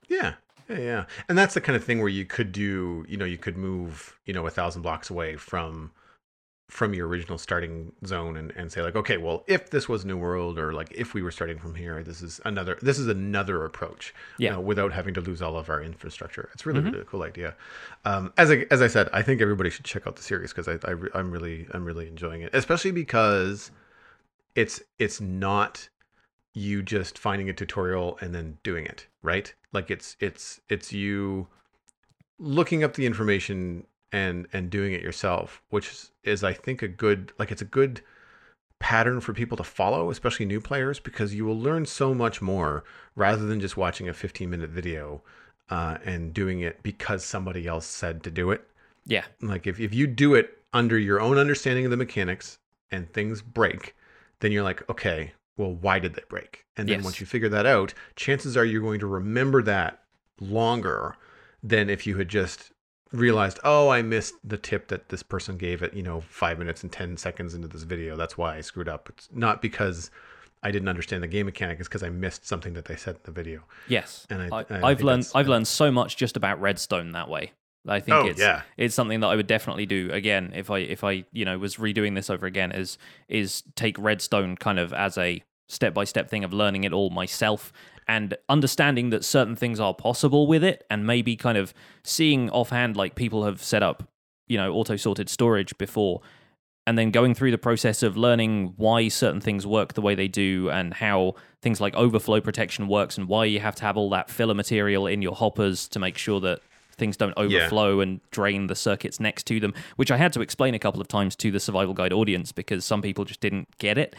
Yeah. 0.06 0.34
Yeah, 0.72 0.78
yeah. 0.78 1.04
And 1.28 1.36
that's 1.36 1.54
the 1.54 1.60
kind 1.60 1.76
of 1.76 1.84
thing 1.84 1.98
where 2.00 2.08
you 2.08 2.24
could 2.24 2.52
do, 2.52 3.04
you 3.08 3.16
know, 3.16 3.24
you 3.24 3.38
could 3.38 3.56
move, 3.56 4.18
you 4.26 4.32
know, 4.32 4.46
a 4.46 4.50
thousand 4.50 4.82
blocks 4.82 5.10
away 5.10 5.36
from 5.36 5.92
from 6.70 6.94
your 6.94 7.06
original 7.06 7.36
starting 7.36 7.92
zone 8.06 8.34
and, 8.34 8.50
and 8.52 8.72
say 8.72 8.80
like, 8.80 8.96
okay, 8.96 9.18
well, 9.18 9.44
if 9.46 9.68
this 9.68 9.90
was 9.90 10.06
New 10.06 10.16
World 10.16 10.58
or 10.58 10.72
like 10.72 10.90
if 10.92 11.12
we 11.12 11.20
were 11.20 11.30
starting 11.30 11.58
from 11.58 11.74
here, 11.74 12.02
this 12.02 12.22
is 12.22 12.40
another 12.46 12.78
this 12.80 12.98
is 12.98 13.08
another 13.08 13.64
approach. 13.66 14.14
you 14.38 14.46
Yeah. 14.46 14.52
know, 14.52 14.60
without 14.60 14.90
having 14.92 15.12
to 15.14 15.20
lose 15.20 15.42
all 15.42 15.58
of 15.58 15.68
our 15.68 15.82
infrastructure. 15.82 16.48
It's 16.54 16.64
really, 16.64 16.80
really 16.80 17.00
a 17.00 17.04
cool 17.04 17.24
idea. 17.24 17.54
Um, 18.06 18.32
as 18.38 18.50
I 18.50 18.64
as 18.70 18.80
I 18.80 18.86
said, 18.86 19.10
I 19.12 19.20
think 19.20 19.42
everybody 19.42 19.68
should 19.68 19.84
check 19.84 20.06
out 20.06 20.16
the 20.16 20.22
series 20.22 20.52
because 20.54 20.66
I, 20.66 20.78
I 20.90 20.94
I'm 21.14 21.30
really 21.30 21.66
I'm 21.74 21.84
really 21.84 22.08
enjoying 22.08 22.40
it, 22.40 22.50
especially 22.54 22.92
because 22.92 23.70
it's 24.54 24.80
it's 24.98 25.20
not 25.20 25.90
you 26.54 26.82
just 26.82 27.18
finding 27.18 27.48
a 27.48 27.52
tutorial 27.52 28.18
and 28.20 28.34
then 28.34 28.58
doing 28.62 28.84
it 28.84 29.06
right? 29.22 29.54
Like 29.72 29.90
it's 29.90 30.16
it's 30.20 30.60
it's 30.68 30.92
you 30.92 31.46
looking 32.38 32.82
up 32.84 32.94
the 32.94 33.06
information 33.06 33.86
and 34.10 34.46
and 34.52 34.68
doing 34.68 34.92
it 34.92 35.00
yourself 35.00 35.62
which 35.70 35.90
is, 35.90 36.10
is 36.24 36.44
i 36.44 36.52
think 36.52 36.82
a 36.82 36.88
good 36.88 37.32
like 37.38 37.50
it's 37.50 37.62
a 37.62 37.66
good 37.66 38.02
pattern 38.78 39.20
for 39.20 39.32
people 39.32 39.56
to 39.56 39.64
follow 39.64 40.10
especially 40.10 40.44
new 40.44 40.60
players 40.60 40.98
because 40.98 41.34
you 41.34 41.44
will 41.44 41.58
learn 41.58 41.86
so 41.86 42.12
much 42.12 42.42
more 42.42 42.84
rather 43.14 43.46
than 43.46 43.60
just 43.60 43.76
watching 43.76 44.08
a 44.08 44.12
15 44.12 44.50
minute 44.50 44.68
video 44.68 45.22
uh, 45.70 45.96
and 46.04 46.34
doing 46.34 46.60
it 46.60 46.82
because 46.82 47.24
somebody 47.24 47.66
else 47.66 47.86
said 47.86 48.22
to 48.22 48.30
do 48.30 48.50
it. 48.50 48.68
Yeah, 49.06 49.24
like 49.40 49.66
if, 49.66 49.80
if 49.80 49.94
you 49.94 50.06
do 50.06 50.34
it 50.34 50.58
under 50.74 50.98
your 50.98 51.20
own 51.20 51.38
understanding 51.38 51.86
of 51.86 51.90
the 51.90 51.96
mechanics 51.96 52.58
and 52.90 53.10
things 53.12 53.40
break 53.40 53.94
then 54.40 54.52
you're 54.52 54.62
like 54.62 54.88
okay 54.90 55.32
well 55.56 55.72
why 55.74 55.98
did 55.98 56.14
they 56.14 56.22
break 56.28 56.64
and 56.76 56.88
then 56.88 56.96
Yes. 56.98 57.04
once 57.04 57.20
you 57.20 57.26
figure 57.26 57.48
that 57.50 57.66
out 57.66 57.92
chances 58.16 58.56
are 58.56 58.64
you're 58.64 58.80
going 58.82 59.00
to 59.00 59.06
remember 59.06 59.62
that 59.62 60.02
longer 60.40 61.16
than 61.62 61.88
if 61.88 62.06
you 62.06 62.16
had 62.18 62.28
just 62.28 62.72
realized, 63.12 63.58
oh, 63.62 63.90
I 63.90 64.00
missed 64.02 64.34
the 64.42 64.56
tip 64.56 64.88
that 64.88 65.10
this 65.10 65.22
person 65.22 65.58
gave 65.58 65.82
it, 65.82 65.92
you 65.92 66.02
know, 66.02 66.22
five 66.22 66.58
minutes 66.58 66.82
and 66.82 66.90
10 66.90 67.18
seconds 67.18 67.52
into 67.54 67.68
this 67.68 67.82
video. 67.82 68.16
That's 68.16 68.38
why 68.38 68.56
I 68.56 68.62
screwed 68.62 68.88
up. 68.88 69.08
It's 69.10 69.28
not 69.32 69.60
because 69.60 70.10
I 70.62 70.70
didn't 70.70 70.88
understand 70.88 71.22
the 71.22 71.26
game 71.28 71.44
mechanic, 71.46 71.78
it's 71.78 71.88
because 71.88 72.02
I 72.02 72.08
missed 72.08 72.46
something 72.46 72.72
that 72.72 72.86
they 72.86 72.96
said 72.96 73.16
in 73.16 73.20
the 73.24 73.30
video. 73.30 73.64
Yes, 73.86 74.26
And 74.30 74.42
I- 74.52 74.64
I've 74.82 75.02
learned 75.02 75.28
I've 75.34 75.46
learned 75.48 75.68
so 75.68 75.92
much 75.92 76.16
just 76.16 76.36
about 76.36 76.60
Redstone 76.60 77.12
that 77.12 77.28
way. 77.28 77.52
I 77.86 78.00
think 78.00 78.14
Oh, 78.16 78.26
it's 78.26 78.40
yeah. 78.40 78.62
it's 78.76 78.94
something 78.94 79.20
that 79.20 79.26
I 79.28 79.36
would 79.36 79.46
definitely 79.46 79.86
do 79.86 80.10
again 80.12 80.52
if 80.54 80.70
I 80.70 80.78
if 80.78 81.02
I 81.02 81.24
you 81.32 81.44
know 81.44 81.58
was 81.58 81.76
redoing 81.76 82.14
this 82.14 82.30
over 82.30 82.46
again 82.46 82.72
is 82.72 82.98
is 83.28 83.62
take 83.74 83.98
Redstone 83.98 84.56
kind 84.56 84.78
of 84.78 84.92
as 84.92 85.18
a 85.18 85.42
step 85.68 85.94
by 85.94 86.04
step 86.04 86.28
thing 86.28 86.44
of 86.44 86.52
learning 86.52 86.84
it 86.84 86.92
all 86.92 87.10
myself 87.10 87.72
and 88.08 88.36
understanding 88.48 89.10
that 89.10 89.24
certain 89.24 89.56
things 89.56 89.80
are 89.80 89.94
possible 89.94 90.46
with 90.46 90.62
it 90.62 90.84
and 90.90 91.06
maybe 91.06 91.34
kind 91.36 91.56
of 91.56 91.72
seeing 92.04 92.50
offhand 92.50 92.96
like 92.96 93.14
people 93.14 93.44
have 93.44 93.62
set 93.62 93.82
up 93.82 94.08
you 94.48 94.56
know 94.58 94.72
auto 94.72 94.96
sorted 94.96 95.28
storage 95.28 95.76
before 95.78 96.20
and 96.86 96.98
then 96.98 97.10
going 97.12 97.32
through 97.32 97.52
the 97.52 97.58
process 97.58 98.02
of 98.02 98.16
learning 98.16 98.74
why 98.76 99.06
certain 99.08 99.40
things 99.40 99.64
work 99.66 99.94
the 99.94 100.00
way 100.02 100.14
they 100.16 100.26
do 100.28 100.68
and 100.70 100.94
how 100.94 101.32
things 101.62 101.80
like 101.80 101.94
overflow 101.94 102.40
protection 102.40 102.88
works 102.88 103.16
and 103.16 103.28
why 103.28 103.44
you 103.44 103.60
have 103.60 103.74
to 103.76 103.84
have 103.84 103.96
all 103.96 104.10
that 104.10 104.28
filler 104.28 104.54
material 104.54 105.06
in 105.06 105.22
your 105.22 105.34
hoppers 105.34 105.86
to 105.88 105.98
make 106.00 106.18
sure 106.18 106.40
that 106.40 106.60
things 107.02 107.16
don't 107.16 107.34
overflow 107.36 107.98
and 107.98 108.20
drain 108.30 108.68
the 108.68 108.76
circuits 108.76 109.18
next 109.18 109.44
to 109.44 109.58
them 109.58 109.74
which 109.96 110.10
i 110.12 110.16
had 110.16 110.32
to 110.32 110.40
explain 110.40 110.72
a 110.72 110.78
couple 110.78 111.00
of 111.00 111.08
times 111.08 111.34
to 111.34 111.50
the 111.50 111.58
survival 111.58 111.94
guide 111.94 112.12
audience 112.12 112.52
because 112.52 112.84
some 112.84 113.02
people 113.02 113.24
just 113.24 113.40
didn't 113.40 113.66
get 113.78 113.98
it. 113.98 114.14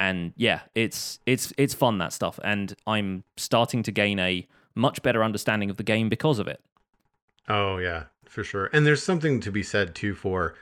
And 0.00 0.32
yeah 0.36 0.60
it's 0.74 1.20
it's 1.26 1.52
it's 1.56 1.74
fun 1.74 1.98
that 1.98 2.12
stuff. 2.12 2.40
And 2.42 2.74
i'm 2.86 3.22
starting 3.36 3.82
to 3.84 3.92
gain 3.92 4.18
a 4.18 4.46
much 4.74 5.02
better 5.02 5.22
understanding 5.22 5.70
of 5.70 5.76
the 5.76 5.84
game 5.84 6.08
because 6.08 6.38
of 6.40 6.48
it. 6.48 6.60
Oh 7.48 7.78
yeah, 7.78 8.04
for 8.28 8.42
sure. 8.42 8.70
And 8.72 8.84
there's 8.84 9.02
something 9.02 9.38
to 9.40 9.52
be 9.52 9.62
said 9.62 9.94
too 9.94 10.14
for 10.14 10.54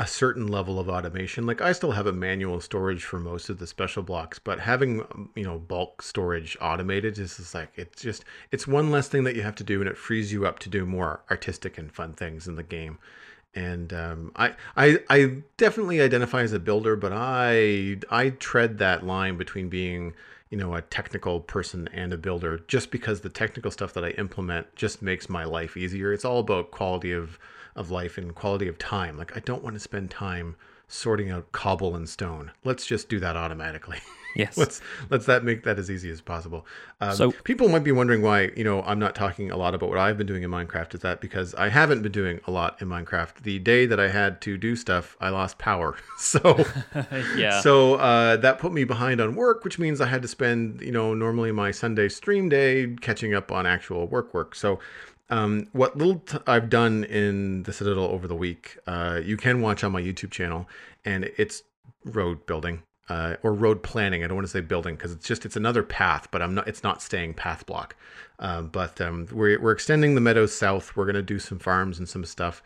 a 0.00 0.06
certain 0.06 0.48
level 0.48 0.80
of 0.80 0.88
automation. 0.88 1.46
Like 1.46 1.60
I 1.60 1.72
still 1.72 1.92
have 1.92 2.06
a 2.06 2.12
manual 2.12 2.62
storage 2.62 3.04
for 3.04 3.20
most 3.20 3.50
of 3.50 3.58
the 3.58 3.66
special 3.66 4.02
blocks, 4.02 4.38
but 4.38 4.58
having 4.58 5.02
um, 5.02 5.28
you 5.36 5.44
know 5.44 5.58
bulk 5.58 6.00
storage 6.00 6.56
automated 6.58 7.18
is 7.18 7.36
just 7.36 7.54
like 7.54 7.70
it's 7.76 8.00
just 8.00 8.24
it's 8.50 8.66
one 8.66 8.90
less 8.90 9.08
thing 9.08 9.24
that 9.24 9.36
you 9.36 9.42
have 9.42 9.56
to 9.56 9.64
do, 9.64 9.78
and 9.78 9.90
it 9.90 9.98
frees 9.98 10.32
you 10.32 10.46
up 10.46 10.58
to 10.60 10.70
do 10.70 10.86
more 10.86 11.20
artistic 11.30 11.76
and 11.76 11.92
fun 11.92 12.14
things 12.14 12.48
in 12.48 12.56
the 12.56 12.62
game. 12.62 12.98
And 13.54 13.92
um, 13.92 14.32
I, 14.36 14.54
I, 14.76 15.00
I 15.10 15.42
definitely 15.58 16.00
identify 16.00 16.42
as 16.42 16.52
a 16.52 16.60
builder, 16.60 16.96
but 16.96 17.12
I, 17.12 17.98
I 18.08 18.30
tread 18.30 18.78
that 18.78 19.04
line 19.04 19.36
between 19.36 19.68
being, 19.68 20.14
you 20.50 20.56
know, 20.56 20.74
a 20.74 20.82
technical 20.82 21.40
person 21.40 21.88
and 21.92 22.12
a 22.12 22.16
builder, 22.16 22.60
just 22.68 22.92
because 22.92 23.20
the 23.20 23.28
technical 23.28 23.72
stuff 23.72 23.92
that 23.94 24.04
I 24.04 24.10
implement 24.10 24.74
just 24.76 25.02
makes 25.02 25.28
my 25.28 25.42
life 25.44 25.76
easier. 25.76 26.12
It's 26.12 26.24
all 26.24 26.38
about 26.38 26.70
quality 26.70 27.10
of, 27.12 27.40
of 27.80 27.90
life 27.90 28.16
and 28.18 28.34
quality 28.34 28.68
of 28.68 28.78
time. 28.78 29.16
Like 29.16 29.36
I 29.36 29.40
don't 29.40 29.64
want 29.64 29.74
to 29.74 29.80
spend 29.80 30.10
time 30.10 30.54
sorting 30.86 31.30
out 31.30 31.50
cobble 31.52 31.94
and 31.96 32.08
stone. 32.08 32.50
Let's 32.64 32.84
just 32.84 33.08
do 33.08 33.18
that 33.20 33.36
automatically. 33.36 33.98
yes 34.36 34.56
let's 34.56 34.80
let's 35.08 35.26
that 35.26 35.42
make 35.42 35.64
that 35.64 35.76
as 35.76 35.90
easy 35.90 36.08
as 36.10 36.20
possible. 36.20 36.64
Um, 37.00 37.14
So- 37.14 37.32
people 37.32 37.68
might 37.68 37.82
be 37.82 37.90
wondering 37.92 38.22
why 38.22 38.50
you 38.56 38.62
know 38.62 38.82
I'm 38.82 38.98
not 38.98 39.14
talking 39.14 39.50
a 39.50 39.56
lot 39.56 39.74
about 39.74 39.88
what 39.88 39.98
I've 39.98 40.18
been 40.18 40.26
doing 40.26 40.42
in 40.42 40.50
Minecraft. 40.50 40.94
Is 40.94 41.00
that 41.00 41.20
because 41.20 41.54
I 41.54 41.68
haven't 41.68 42.02
been 42.02 42.12
doing 42.12 42.40
a 42.46 42.50
lot 42.50 42.80
in 42.82 42.88
Minecraft? 42.88 43.42
The 43.42 43.58
day 43.60 43.86
that 43.86 43.98
I 43.98 44.08
had 44.08 44.40
to 44.42 44.56
do 44.56 44.76
stuff, 44.76 45.16
I 45.20 45.30
lost 45.30 45.58
power. 45.58 45.96
So 46.18 46.64
yeah 47.36 47.60
so 47.60 47.94
uh, 47.94 48.36
that 48.36 48.58
put 48.58 48.72
me 48.72 48.84
behind 48.84 49.20
on 49.20 49.34
work, 49.34 49.64
which 49.64 49.78
means 49.78 50.00
I 50.00 50.06
had 50.06 50.22
to 50.22 50.28
spend 50.28 50.80
you 50.80 50.92
know 50.92 51.14
normally 51.14 51.50
my 51.50 51.70
Sunday 51.70 52.08
stream 52.08 52.48
day 52.48 52.94
catching 53.00 53.32
up 53.34 53.50
on 53.50 53.64
actual 53.66 54.06
work 54.06 54.34
work. 54.34 54.54
So. 54.54 54.80
Um, 55.30 55.68
what 55.72 55.96
little 55.96 56.22
I've 56.46 56.68
done 56.68 57.04
in 57.04 57.62
the 57.62 57.72
Citadel 57.72 58.04
over 58.04 58.26
the 58.26 58.34
week, 58.34 58.78
uh, 58.86 59.20
you 59.24 59.36
can 59.36 59.60
watch 59.60 59.84
on 59.84 59.92
my 59.92 60.02
YouTube 60.02 60.30
channel, 60.30 60.68
and 61.04 61.30
it's 61.38 61.62
road 62.04 62.44
building 62.46 62.82
uh, 63.10 63.36
or 63.42 63.52
road 63.52 63.82
planning. 63.82 64.22
I 64.24 64.28
don't 64.28 64.36
want 64.36 64.46
to 64.46 64.50
say 64.50 64.60
building 64.60 64.94
because 64.94 65.12
it's 65.12 65.26
just 65.26 65.44
it's 65.44 65.56
another 65.56 65.82
path, 65.82 66.28
but 66.30 66.40
I'm 66.40 66.54
not. 66.54 66.68
It's 66.68 66.82
not 66.82 67.02
staying 67.02 67.34
path 67.34 67.66
block. 67.66 67.96
Um, 68.38 68.68
but 68.68 69.00
um, 69.00 69.26
we're 69.32 69.60
we're 69.60 69.72
extending 69.72 70.14
the 70.14 70.20
meadows 70.20 70.54
south. 70.54 70.96
We're 70.96 71.06
gonna 71.06 71.22
do 71.22 71.38
some 71.38 71.58
farms 71.58 71.98
and 71.98 72.08
some 72.08 72.24
stuff, 72.24 72.62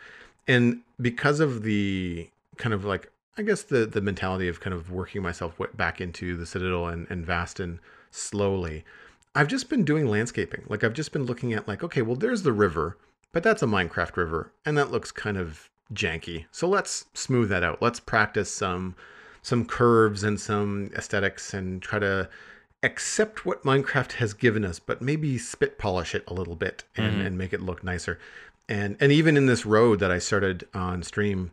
and 0.47 0.81
because 1.01 1.41
of 1.41 1.63
the 1.63 2.29
kind 2.57 2.75
of 2.75 2.85
like 2.85 3.11
I 3.39 3.43
guess 3.43 3.63
the 3.63 3.87
the 3.87 4.03
mentality 4.03 4.49
of 4.49 4.61
kind 4.61 4.75
of 4.75 4.91
working 4.91 5.23
myself 5.23 5.59
back 5.75 6.01
into 6.01 6.37
the 6.37 6.47
Citadel 6.47 6.89
and 6.89 7.07
and 7.11 7.27
Vastin 7.27 7.79
slowly. 8.11 8.85
I've 9.35 9.49
just 9.49 9.69
been 9.69 9.85
doing 9.85 10.07
landscaping. 10.07 10.65
Like 10.69 10.85
I've 10.85 10.93
just 10.93 11.13
been 11.13 11.25
looking 11.25 11.53
at 11.53 11.67
like, 11.67 11.83
okay, 11.83 12.03
well 12.03 12.17
there's 12.17 12.43
the 12.43 12.53
river, 12.53 12.99
but 13.33 13.43
that's 13.43 13.63
a 13.63 13.67
Minecraft 13.67 14.17
river, 14.17 14.53
and 14.65 14.79
that 14.79 14.91
looks 14.91 15.11
kind 15.11 15.37
of 15.37 15.69
janky. 15.93 16.47
So 16.51 16.69
let's 16.69 17.07
smooth 17.15 17.49
that 17.51 17.65
out. 17.65 17.83
Let's 17.83 18.01
practice 18.01 18.51
some 18.51 18.95
some 19.43 19.67
curves 19.67 20.25
and 20.25 20.41
some 20.41 20.91
aesthetics 20.97 21.53
and 21.53 21.83
try 21.83 21.99
to 21.99 22.29
accept 22.83 23.45
what 23.45 23.63
Minecraft 23.63 24.13
has 24.13 24.33
given 24.35 24.65
us, 24.65 24.79
but 24.79 25.03
maybe 25.03 25.37
spit 25.37 25.79
polish 25.79 26.15
it 26.15 26.25
a 26.29 26.35
little 26.35 26.57
bit 26.57 26.85
and, 26.97 27.13
mm-hmm. 27.15 27.27
and 27.27 27.39
make 27.39 27.53
it 27.53 27.61
look 27.61 27.83
nicer. 27.83 28.19
And 28.69 28.97
and 29.01 29.13
even 29.13 29.37
in 29.37 29.47
this 29.47 29.67
road 29.67 30.01
that 30.01 30.11
I 30.11 30.19
started 30.19 30.67
on 30.73 31.03
stream 31.03 31.51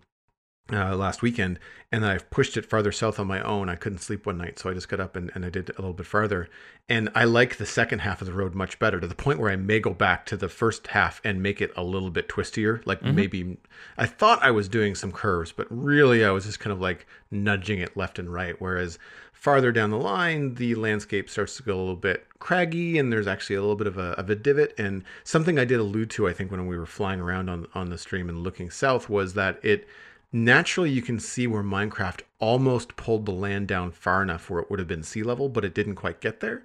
uh, 0.71 0.95
last 0.95 1.21
weekend, 1.21 1.60
and 1.91 2.04
then 2.04 2.12
I've 2.12 2.30
pushed 2.30 2.56
it 2.56 2.65
farther 2.65 2.91
south 2.91 3.19
on 3.19 3.28
my 3.28 3.41
own. 3.41 3.67
I 3.67 3.76
couldn't 3.76 4.00
sleep 4.00 4.26
one 4.26 4.38
night, 4.38 4.58
so 4.58 4.69
I 4.69 4.74
just 4.74 4.88
got 4.88 5.00
up 5.00 5.15
and, 5.15 5.32
and 5.36 5.45
I 5.45 5.50
did 5.50 5.69
a 5.69 5.82
little 5.82 5.93
bit 5.93 6.06
farther. 6.06 6.47
And 6.88 7.10
I 7.13 7.26
like 7.26 7.58
the 7.58 7.65
second 7.65 8.00
half 8.00 8.21
of 8.21 8.28
the 8.28 8.34
road 8.34 8.56
much 8.56 8.80
better 8.80 9.00
to 9.00 9.08
the 9.08 9.15
point 9.15 9.39
where 9.39 9.52
I 9.52 9.56
may 9.56 9.80
go 9.80 9.93
back 9.93 10.26
to 10.28 10.38
the 10.38 10.50
first 10.50 10.88
half 10.88 11.21
and 11.24 11.43
make 11.43 11.62
it 11.62 11.71
a 11.76 11.84
little 11.84 12.10
bit 12.10 12.30
twistier. 12.30 12.86
Like 12.86 13.04
maybe 13.04 13.58
I 13.97 14.06
thought 14.06 14.43
I 14.43 14.52
was 14.52 14.69
doing 14.69 14.95
some 14.95 15.12
curves, 15.12 15.52
but 15.52 15.67
really 15.69 16.24
I 16.24 16.32
was 16.32 16.45
just 16.45 16.60
kind 16.60 16.74
of 16.74 16.80
like 16.80 17.06
nudging 17.30 17.80
it 17.80 17.97
left 17.97 18.19
and 18.19 18.32
right. 18.32 18.56
Whereas 18.60 18.97
farther 19.34 19.71
down 19.71 19.89
the 19.89 19.97
line, 19.97 20.54
the 20.56 20.76
landscape 20.76 21.30
starts 21.30 21.58
to 21.58 21.63
go 21.63 21.76
a 21.76 21.80
little 21.80 21.95
bit 21.95 22.28
craggy, 22.39 22.97
and 22.97 23.12
there's 23.12 23.28
actually 23.28 23.56
a 23.56 23.62
little 23.62 23.76
bit 23.76 23.88
of 23.88 23.97
a, 23.97 24.12
of 24.12 24.30
a 24.30 24.36
divot. 24.36 24.74
And 24.78 25.04
something 25.24 25.58
I 25.58 25.65
did 25.65 25.80
allude 25.80 26.12
to, 26.12 26.30
I 26.30 26.34
think, 26.34 26.52
when 26.52 26.67
we 26.67 26.78
were 26.78 26.86
flying 26.86 27.19
around 27.19 27.50
on 27.50 27.67
on 27.74 27.89
the 27.89 27.97
stream 27.97 28.30
and 28.30 28.43
looking 28.43 28.69
south, 28.69 29.10
was 29.10 29.34
that 29.34 29.60
it 29.63 29.88
naturally 30.34 30.89
you 30.89 31.02
can 31.02 31.20
see 31.20 31.48
where 31.48 31.63
Minecraft 31.63 32.22
almost 32.39 32.96
pulled 32.96 33.26
the 33.26 33.32
land 33.32 33.67
down 33.67 33.91
far 33.91 34.22
enough 34.22 34.50
where 34.50 34.62
it 34.62 34.70
would 34.70 34.80
have 34.80 34.88
been 34.88 35.04
sea 35.04 35.24
level, 35.24 35.50
but 35.50 35.65
it 35.65 35.74
didn't 35.74 35.96
quite 35.96 36.22
get 36.22 36.39
there. 36.39 36.63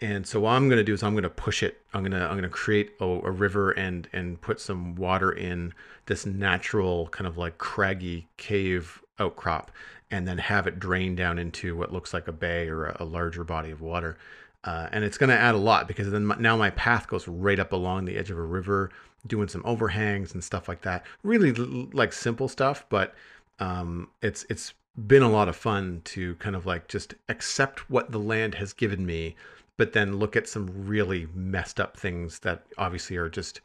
And 0.00 0.26
so 0.26 0.40
what 0.40 0.50
I'm 0.50 0.68
going 0.68 0.78
to 0.78 0.84
do 0.84 0.92
is 0.92 1.02
I'm 1.02 1.14
going 1.14 1.22
to 1.22 1.30
push 1.30 1.62
it. 1.62 1.80
I'm 1.94 2.02
going 2.02 2.12
to 2.12 2.22
I'm 2.22 2.32
going 2.32 2.42
to 2.42 2.48
create 2.50 2.92
a, 3.00 3.04
a 3.04 3.30
river 3.30 3.70
and 3.70 4.08
and 4.12 4.40
put 4.40 4.60
some 4.60 4.94
water 4.94 5.32
in 5.32 5.72
this 6.06 6.26
natural 6.26 7.08
kind 7.08 7.26
of 7.26 7.38
like 7.38 7.56
craggy 7.58 8.28
cave 8.36 9.02
outcrop, 9.18 9.70
and 10.10 10.28
then 10.28 10.38
have 10.38 10.66
it 10.66 10.78
drain 10.78 11.14
down 11.16 11.38
into 11.38 11.74
what 11.76 11.92
looks 11.92 12.12
like 12.12 12.28
a 12.28 12.32
bay 12.32 12.68
or 12.68 12.86
a, 12.86 12.96
a 13.00 13.04
larger 13.04 13.42
body 13.44 13.70
of 13.70 13.80
water. 13.80 14.18
Uh, 14.64 14.88
and 14.92 15.04
it's 15.04 15.16
going 15.16 15.30
to 15.30 15.36
add 15.36 15.54
a 15.54 15.58
lot 15.58 15.86
because 15.86 16.10
then 16.10 16.26
my, 16.26 16.36
now 16.38 16.56
my 16.56 16.70
path 16.70 17.06
goes 17.06 17.26
right 17.28 17.60
up 17.60 17.72
along 17.72 18.04
the 18.04 18.18
edge 18.18 18.30
of 18.30 18.38
a 18.38 18.42
river, 18.42 18.90
doing 19.26 19.48
some 19.48 19.62
overhangs 19.64 20.32
and 20.34 20.42
stuff 20.42 20.68
like 20.68 20.82
that. 20.82 21.04
Really 21.22 21.52
like 21.52 22.12
simple 22.12 22.48
stuff, 22.48 22.84
but 22.88 23.14
um, 23.58 24.08
it's 24.22 24.44
it's 24.48 24.74
been 25.06 25.22
a 25.22 25.30
lot 25.30 25.48
of 25.48 25.56
fun 25.56 26.00
to 26.04 26.34
kind 26.36 26.56
of 26.56 26.66
like 26.66 26.88
just 26.88 27.14
accept 27.28 27.90
what 27.90 28.12
the 28.12 28.18
land 28.18 28.54
has 28.54 28.72
given 28.72 29.04
me, 29.04 29.36
but 29.76 29.92
then 29.92 30.16
look 30.16 30.36
at 30.36 30.48
some 30.48 30.70
really 30.86 31.28
messed 31.34 31.80
up 31.80 31.96
things 31.96 32.38
that 32.40 32.64
obviously 32.78 33.16
are 33.16 33.28
just 33.28 33.60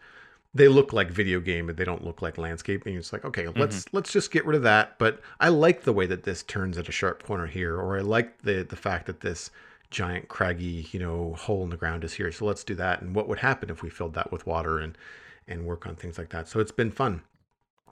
they 0.54 0.68
look 0.68 0.92
like 0.92 1.10
video 1.10 1.40
game 1.40 1.68
but 1.68 1.78
they 1.78 1.86
don't 1.86 2.04
look 2.04 2.22
like 2.22 2.38
landscape 2.38 2.86
and 2.86 2.98
it's 2.98 3.14
like 3.14 3.24
okay 3.24 3.48
let's 3.56 3.86
let's 3.94 4.12
just 4.12 4.32
get 4.32 4.46
rid 4.46 4.54
of 4.54 4.64
that 4.64 5.00
but 5.00 5.22
i 5.40 5.48
like 5.48 5.84
the 5.84 5.94
way 5.94 6.06
that 6.06 6.24
this 6.24 6.44
turns 6.44 6.78
at 6.78 6.90
a 6.90 6.92
sharp 6.92 7.24
corner 7.24 7.48
here 7.48 7.78
or 7.78 7.98
i 7.98 8.02
like 8.02 8.42
the 8.42 8.64
the 8.64 8.76
fact 8.76 9.06
that 9.06 9.22
this 9.22 9.50
giant 9.92 10.30
craggy 10.30 10.88
you 10.92 11.00
know 11.00 11.36
hole 11.38 11.64
in 11.64 11.70
the 11.70 11.78
ground 11.78 12.04
is 12.04 12.14
here. 12.14 12.32
So 12.32 12.46
let's 12.46 12.64
do 12.64 12.74
that 12.76 13.02
and 13.02 13.14
what 13.14 13.28
would 13.28 13.40
happen 13.40 13.70
if 13.70 13.84
we 13.84 13.90
filled 13.90 14.16
that 14.16 14.32
with 14.32 14.48
water 14.48 14.80
and 14.80 14.98
and 15.48 15.66
work 15.66 15.86
on 15.86 15.96
things 15.96 16.18
like 16.18 16.30
that. 16.30 16.48
So 16.48 16.60
it's 16.60 16.72
been 16.72 16.92
fun. 16.92 17.22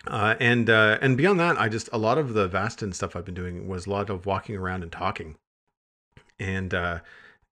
Uh, 0.07 0.35
and 0.39 0.69
uh, 0.69 0.97
and 1.01 1.17
beyond 1.17 1.39
that, 1.39 1.59
I 1.59 1.67
just 1.67 1.89
a 1.91 1.97
lot 1.97 2.17
of 2.17 2.33
the 2.33 2.47
Vastin 2.47 2.93
stuff 2.93 3.15
I've 3.15 3.25
been 3.25 3.35
doing 3.35 3.67
was 3.67 3.85
a 3.85 3.89
lot 3.89 4.09
of 4.09 4.25
walking 4.25 4.55
around 4.55 4.81
and 4.81 4.91
talking, 4.91 5.35
and 6.39 6.73
uh, 6.73 6.99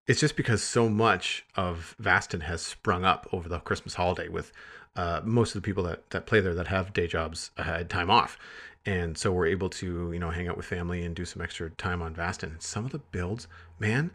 it's 0.08 0.22
just 0.22 0.38
because 0.38 0.64
so 0.64 0.88
much 0.88 1.46
of 1.56 1.96
Vastin 2.02 2.44
has 2.44 2.62
sprung 2.62 3.04
up 3.04 3.28
over 3.34 3.50
the 3.50 3.60
Christmas 3.60 3.96
holiday 3.96 4.30
with 4.30 4.54
uh, 4.96 5.20
most 5.26 5.56
of 5.56 5.62
the 5.62 5.66
people 5.66 5.84
that 5.84 6.10
that 6.12 6.26
play 6.26 6.40
there 6.40 6.56
that 6.56 6.68
have 6.68 6.94
day 6.94 7.06
jobs 7.06 7.52
had 7.58 7.90
time 7.90 8.10
off, 8.10 8.40
and 8.86 9.18
so 9.18 9.34
we're 9.34 9.48
able 9.48 9.70
to 9.70 10.14
you 10.14 10.20
know 10.20 10.30
hang 10.30 10.48
out 10.48 10.56
with 10.56 10.66
family 10.66 11.04
and 11.04 11.16
do 11.16 11.26
some 11.26 11.42
extra 11.42 11.70
time 11.72 12.02
on 12.02 12.16
Vastin. 12.16 12.62
Some 12.62 12.86
of 12.86 12.92
the 12.92 13.00
builds, 13.00 13.50
man, 13.78 14.12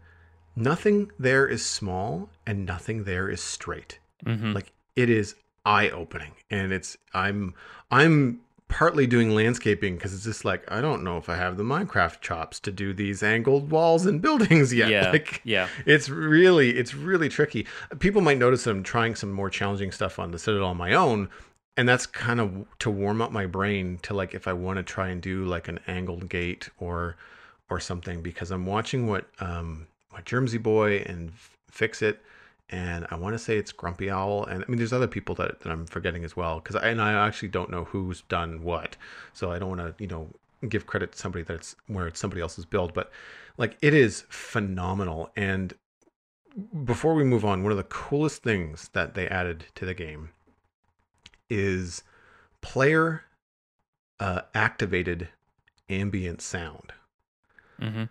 nothing 0.57 1.11
there 1.19 1.47
is 1.47 1.65
small 1.65 2.31
and 2.47 2.65
nothing 2.65 3.05
there 3.05 3.29
is 3.29 3.43
straight. 3.43 3.99
Mm-hmm. 4.25 4.53
like 4.53 4.73
it 4.95 5.11
is 5.11 5.35
eye 5.65 5.89
opening 5.91 6.33
and 6.51 6.73
it's 6.73 6.97
i'm 7.15 7.55
i'm 7.91 8.41
partly 8.69 9.07
doing 9.07 9.35
landscaping 9.35 9.97
because 9.97 10.15
it's 10.15 10.25
just 10.25 10.45
like 10.45 10.65
i 10.73 10.81
don't 10.81 11.05
know 11.05 11.19
if 11.19 11.29
i 11.29 11.37
have 11.37 11.57
the 11.57 11.63
minecraft 11.63 12.21
chops 12.21 12.59
to 12.59 12.73
do 12.73 12.95
these 12.95 13.23
angled 13.23 13.71
walls 13.71 14.07
and 14.07 14.23
buildings 14.23 14.73
yet. 14.73 14.89
Yeah, 14.89 15.11
like 15.11 15.43
yeah. 15.45 15.69
it's 15.85 16.09
really 16.09 16.71
it's 16.71 16.95
really 16.95 17.29
tricky. 17.29 17.67
People 17.99 18.23
might 18.23 18.39
notice 18.39 18.65
that 18.65 18.71
i'm 18.71 18.83
trying 18.83 19.15
some 19.15 19.31
more 19.31 19.51
challenging 19.51 19.93
stuff 19.93 20.19
on 20.19 20.31
the 20.31 20.39
citadel 20.39 20.69
on 20.69 20.79
my 20.79 20.95
own 20.95 21.29
and 21.77 21.89
that's 21.89 22.07
kind 22.07 22.41
of 22.41 22.67
to 22.79 22.91
warm 22.91 23.23
up 23.23 23.33
my 23.33 23.47
brain 23.47 23.99
to 24.03 24.15
like 24.15 24.35
if 24.35 24.47
I 24.47 24.53
want 24.53 24.77
to 24.77 24.83
try 24.83 25.09
and 25.09 25.23
do 25.23 25.45
like 25.45 25.69
an 25.69 25.81
angled 25.87 26.29
gate 26.29 26.69
or 26.79 27.17
or 27.71 27.81
something 27.81 28.23
because 28.23 28.51
I'm 28.51 28.67
watching 28.67 29.07
what 29.07 29.27
um 29.41 29.87
what 30.11 30.25
Germsy 30.25 30.59
Boy 30.59 31.03
and 31.07 31.33
Fix 31.71 32.03
It 32.03 32.21
and 32.73 33.07
I 33.11 33.17
want 33.17 33.35
to 33.35 33.39
say 33.39 33.59
it's 33.59 33.71
Grumpy 33.71 34.11
Owl 34.11 34.45
and 34.47 34.65
I 34.65 34.67
mean 34.69 34.79
there's 34.79 34.93
other 34.93 35.07
people 35.07 35.35
that, 35.37 35.61
that 35.61 35.71
I'm 35.71 35.87
forgetting 35.87 36.25
as 36.25 36.37
well 36.37 36.57
because 36.57 36.75
I 36.75 36.89
and 36.89 37.01
I 37.01 37.13
actually 37.27 37.49
don't 37.49 37.71
know 37.71 37.85
who's 37.85 38.23
done 38.23 38.63
what 38.63 38.97
so 39.33 39.53
I 39.53 39.59
don't 39.59 39.77
want 39.77 39.97
to 39.97 40.03
you 40.03 40.09
know 40.09 40.29
give 40.69 40.87
credit 40.87 41.13
to 41.13 41.19
somebody 41.19 41.45
that's 41.45 41.77
where 41.87 42.07
it's 42.09 42.19
somebody 42.19 42.41
else's 42.41 42.65
build 42.65 42.95
but 42.95 43.11
like 43.59 43.77
it 43.83 43.95
is 43.95 44.25
phenomenal 44.29 45.31
and 45.37 45.75
before 46.85 47.15
we 47.15 47.25
move 47.25 47.45
on 47.45 47.63
one 47.63 47.73
of 47.73 47.79
the 47.79 47.85
coolest 47.85 48.43
things 48.43 48.91
that 48.93 49.15
they 49.15 49.29
added 49.29 49.67
to 49.75 49.85
the 49.85 49.95
game 49.95 50.31
is 51.49 52.03
player 52.61 53.25
uh, 54.21 54.43
activated 54.55 55.29
ambient 55.89 56.41
sound. 56.41 56.93
Mm-hmm. 57.81 58.05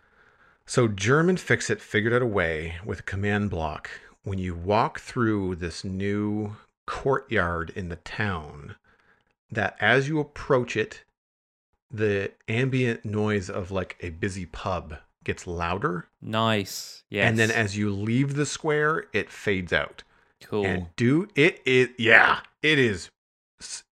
So 0.65 0.87
German 0.87 1.37
Fix 1.37 1.69
It 1.69 1.81
figured 1.81 2.13
out 2.13 2.21
a 2.21 2.27
way 2.27 2.75
with 2.85 2.99
a 2.99 3.03
command 3.03 3.49
block 3.49 3.89
when 4.23 4.39
you 4.39 4.53
walk 4.55 4.99
through 4.99 5.55
this 5.55 5.83
new 5.83 6.55
courtyard 6.85 7.71
in 7.75 7.89
the 7.89 7.95
town 7.97 8.75
that 9.51 9.75
as 9.79 10.07
you 10.07 10.19
approach 10.19 10.75
it, 10.77 11.03
the 11.89 12.31
ambient 12.47 13.03
noise 13.03 13.49
of 13.49 13.71
like 13.71 13.97
a 13.99 14.09
busy 14.09 14.45
pub 14.45 14.97
gets 15.23 15.45
louder. 15.45 16.07
Nice. 16.21 17.03
Yes. 17.09 17.29
And 17.29 17.37
then 17.37 17.51
as 17.51 17.77
you 17.77 17.91
leave 17.91 18.35
the 18.35 18.45
square, 18.45 19.05
it 19.13 19.29
fades 19.29 19.73
out. 19.73 20.03
cool. 20.43 20.65
And 20.65 20.87
dude, 20.95 21.31
it 21.35 21.61
is 21.65 21.89
yeah, 21.97 22.39
it 22.61 22.79
is 22.79 23.09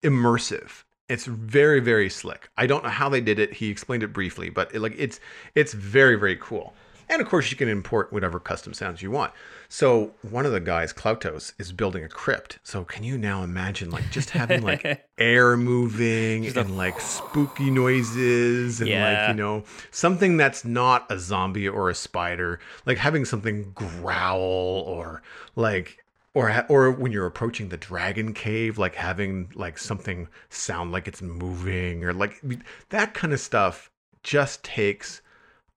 immersive. 0.03 0.85
It's 1.09 1.25
very 1.25 1.81
very 1.81 2.09
slick. 2.11 2.51
I 2.57 2.67
don't 2.67 2.85
know 2.85 2.91
how 2.91 3.09
they 3.09 3.21
did 3.21 3.39
it. 3.39 3.55
He 3.55 3.69
explained 3.71 4.03
it 4.03 4.13
briefly, 4.13 4.51
but 4.51 4.75
it, 4.75 4.81
like 4.81 4.95
it's 4.97 5.21
it's 5.55 5.73
very 5.73 6.17
very 6.17 6.37
cool. 6.37 6.75
And 7.09 7.23
of 7.23 7.29
course, 7.29 7.51
you 7.51 7.57
can 7.57 7.69
import 7.69 8.13
whatever 8.13 8.39
custom 8.39 8.75
sounds 8.75 9.03
you 9.03 9.11
want. 9.11 9.33
So 9.71 10.15
one 10.23 10.47
of 10.47 10.53
the 10.53 10.61
guys, 10.61 10.95
Klautos, 10.95 11.53
is 11.59 11.73
building 11.73 12.03
a 12.03 12.09
crypt. 12.09 12.59
So 12.63 12.85
can 12.85 13.05
you 13.05 13.19
now 13.19 13.43
imagine 13.43 13.91
like 13.91 14.11
just 14.11 14.31
having 14.31 14.63
like 14.63 15.07
air 15.19 15.59
moving 15.59 16.45
Just 16.45 16.57
and 16.57 16.77
like 16.77 16.99
spooky 17.01 17.71
noises 17.71 18.81
and 18.81 18.91
like 18.91 19.29
you 19.29 19.35
know 19.35 19.65
something 19.91 20.39
that's 20.39 20.65
not 20.65 21.07
a 21.11 21.19
zombie 21.19 21.69
or 21.69 21.91
a 21.91 21.95
spider, 21.95 22.61
like 22.87 22.97
having 22.97 23.27
something 23.27 23.73
growl 23.75 24.85
or 24.87 25.23
like 25.55 26.03
or 26.33 26.65
or 26.71 26.91
when 26.91 27.13
you're 27.13 27.27
approaching 27.27 27.69
the 27.69 27.77
dragon 27.77 28.33
cave 28.33 28.79
like 28.79 28.95
having 28.95 29.51
like 29.55 29.77
something 29.77 30.29
sound 30.49 30.93
like 30.93 31.09
it's 31.09 31.21
moving 31.21 32.05
or 32.05 32.13
like 32.13 32.43
that 32.91 33.13
kind 33.13 33.33
of 33.33 33.41
stuff 33.41 33.91
just 34.23 34.63
takes 34.63 35.21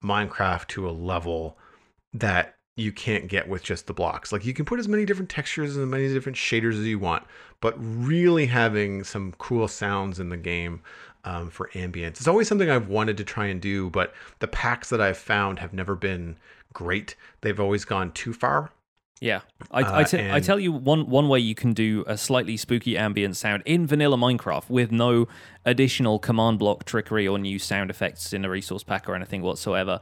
minecraft 0.02 0.68
to 0.68 0.88
a 0.88 0.92
level 0.92 1.58
that 2.14 2.56
you 2.76 2.92
can't 2.92 3.28
get 3.28 3.48
with 3.48 3.62
just 3.62 3.86
the 3.86 3.92
blocks. 3.92 4.32
Like 4.32 4.44
you 4.44 4.54
can 4.54 4.64
put 4.64 4.78
as 4.78 4.88
many 4.88 5.04
different 5.04 5.28
textures 5.28 5.76
and 5.76 5.84
as 5.84 5.90
many 5.90 6.08
different 6.12 6.36
shaders 6.36 6.78
as 6.78 6.86
you 6.86 6.98
want 6.98 7.24
but 7.62 7.74
really 7.78 8.46
having 8.46 9.04
some 9.04 9.32
cool 9.38 9.66
sounds 9.68 10.18
in 10.20 10.28
the 10.28 10.36
game 10.36 10.82
um, 11.24 11.48
for 11.48 11.70
ambience. 11.74 12.18
It's 12.18 12.28
always 12.28 12.48
something 12.48 12.68
i've 12.68 12.88
wanted 12.88 13.16
to 13.16 13.24
try 13.24 13.46
and 13.46 13.60
do 13.62 13.88
but 13.88 14.12
the 14.40 14.48
packs 14.48 14.90
that 14.90 15.00
i've 15.00 15.16
found 15.16 15.60
have 15.60 15.72
never 15.72 15.94
been 15.94 16.36
great. 16.74 17.16
They've 17.40 17.58
always 17.58 17.86
gone 17.86 18.12
too 18.12 18.34
far. 18.34 18.72
Yeah, 19.20 19.42
I, 19.70 19.82
Uh, 19.82 19.98
I, 20.00 20.02
te- 20.02 20.32
I 20.32 20.40
tell 20.40 20.58
you 20.58 20.72
one 20.72 21.08
one 21.08 21.28
way 21.28 21.38
you 21.38 21.54
can 21.54 21.72
do 21.72 22.02
a 22.08 22.18
slightly 22.18 22.56
spooky 22.56 22.98
ambient 22.98 23.36
sound 23.36 23.62
in 23.64 23.86
vanilla 23.86 24.16
Minecraft 24.16 24.68
with 24.68 24.90
no 24.90 25.28
additional 25.64 26.18
command 26.18 26.58
block 26.58 26.84
trickery 26.84 27.28
or 27.28 27.38
new 27.38 27.60
sound 27.60 27.88
effects 27.88 28.32
in 28.32 28.44
a 28.44 28.50
resource 28.50 28.82
pack 28.82 29.08
or 29.08 29.14
anything 29.14 29.42
whatsoever. 29.42 30.00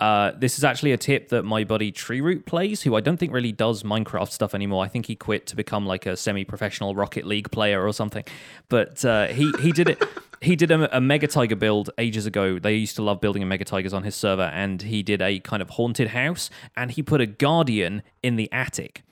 Uh, 0.00 0.32
this 0.36 0.58
is 0.58 0.64
actually 0.64 0.92
a 0.92 0.96
tip 0.96 1.28
that 1.30 1.42
my 1.42 1.64
buddy 1.64 1.90
Treeroot 1.90 2.46
plays, 2.46 2.82
who 2.82 2.94
I 2.94 3.00
don't 3.00 3.16
think 3.16 3.32
really 3.32 3.52
does 3.52 3.82
Minecraft 3.82 4.30
stuff 4.30 4.54
anymore. 4.54 4.84
I 4.84 4.88
think 4.88 5.06
he 5.06 5.16
quit 5.16 5.46
to 5.46 5.56
become 5.56 5.86
like 5.86 6.06
a 6.06 6.16
semi-professional 6.16 6.94
Rocket 6.94 7.26
League 7.26 7.50
player 7.50 7.84
or 7.84 7.92
something. 7.92 8.24
But 8.68 9.04
uh, 9.04 9.26
he 9.28 9.52
he 9.60 9.72
did 9.72 9.88
it. 9.88 10.02
He 10.40 10.54
did 10.54 10.70
a, 10.70 10.96
a 10.96 11.00
Mega 11.00 11.26
Tiger 11.26 11.56
build 11.56 11.90
ages 11.98 12.24
ago. 12.24 12.60
They 12.60 12.76
used 12.76 12.94
to 12.94 13.02
love 13.02 13.20
building 13.20 13.42
a 13.42 13.46
Mega 13.46 13.64
Tigers 13.64 13.92
on 13.92 14.04
his 14.04 14.14
server, 14.14 14.44
and 14.44 14.80
he 14.80 15.02
did 15.02 15.20
a 15.20 15.40
kind 15.40 15.60
of 15.60 15.70
haunted 15.70 16.10
house, 16.10 16.48
and 16.76 16.92
he 16.92 17.02
put 17.02 17.20
a 17.20 17.26
guardian 17.26 18.04
in 18.22 18.36
the 18.36 18.48
attic 18.52 19.02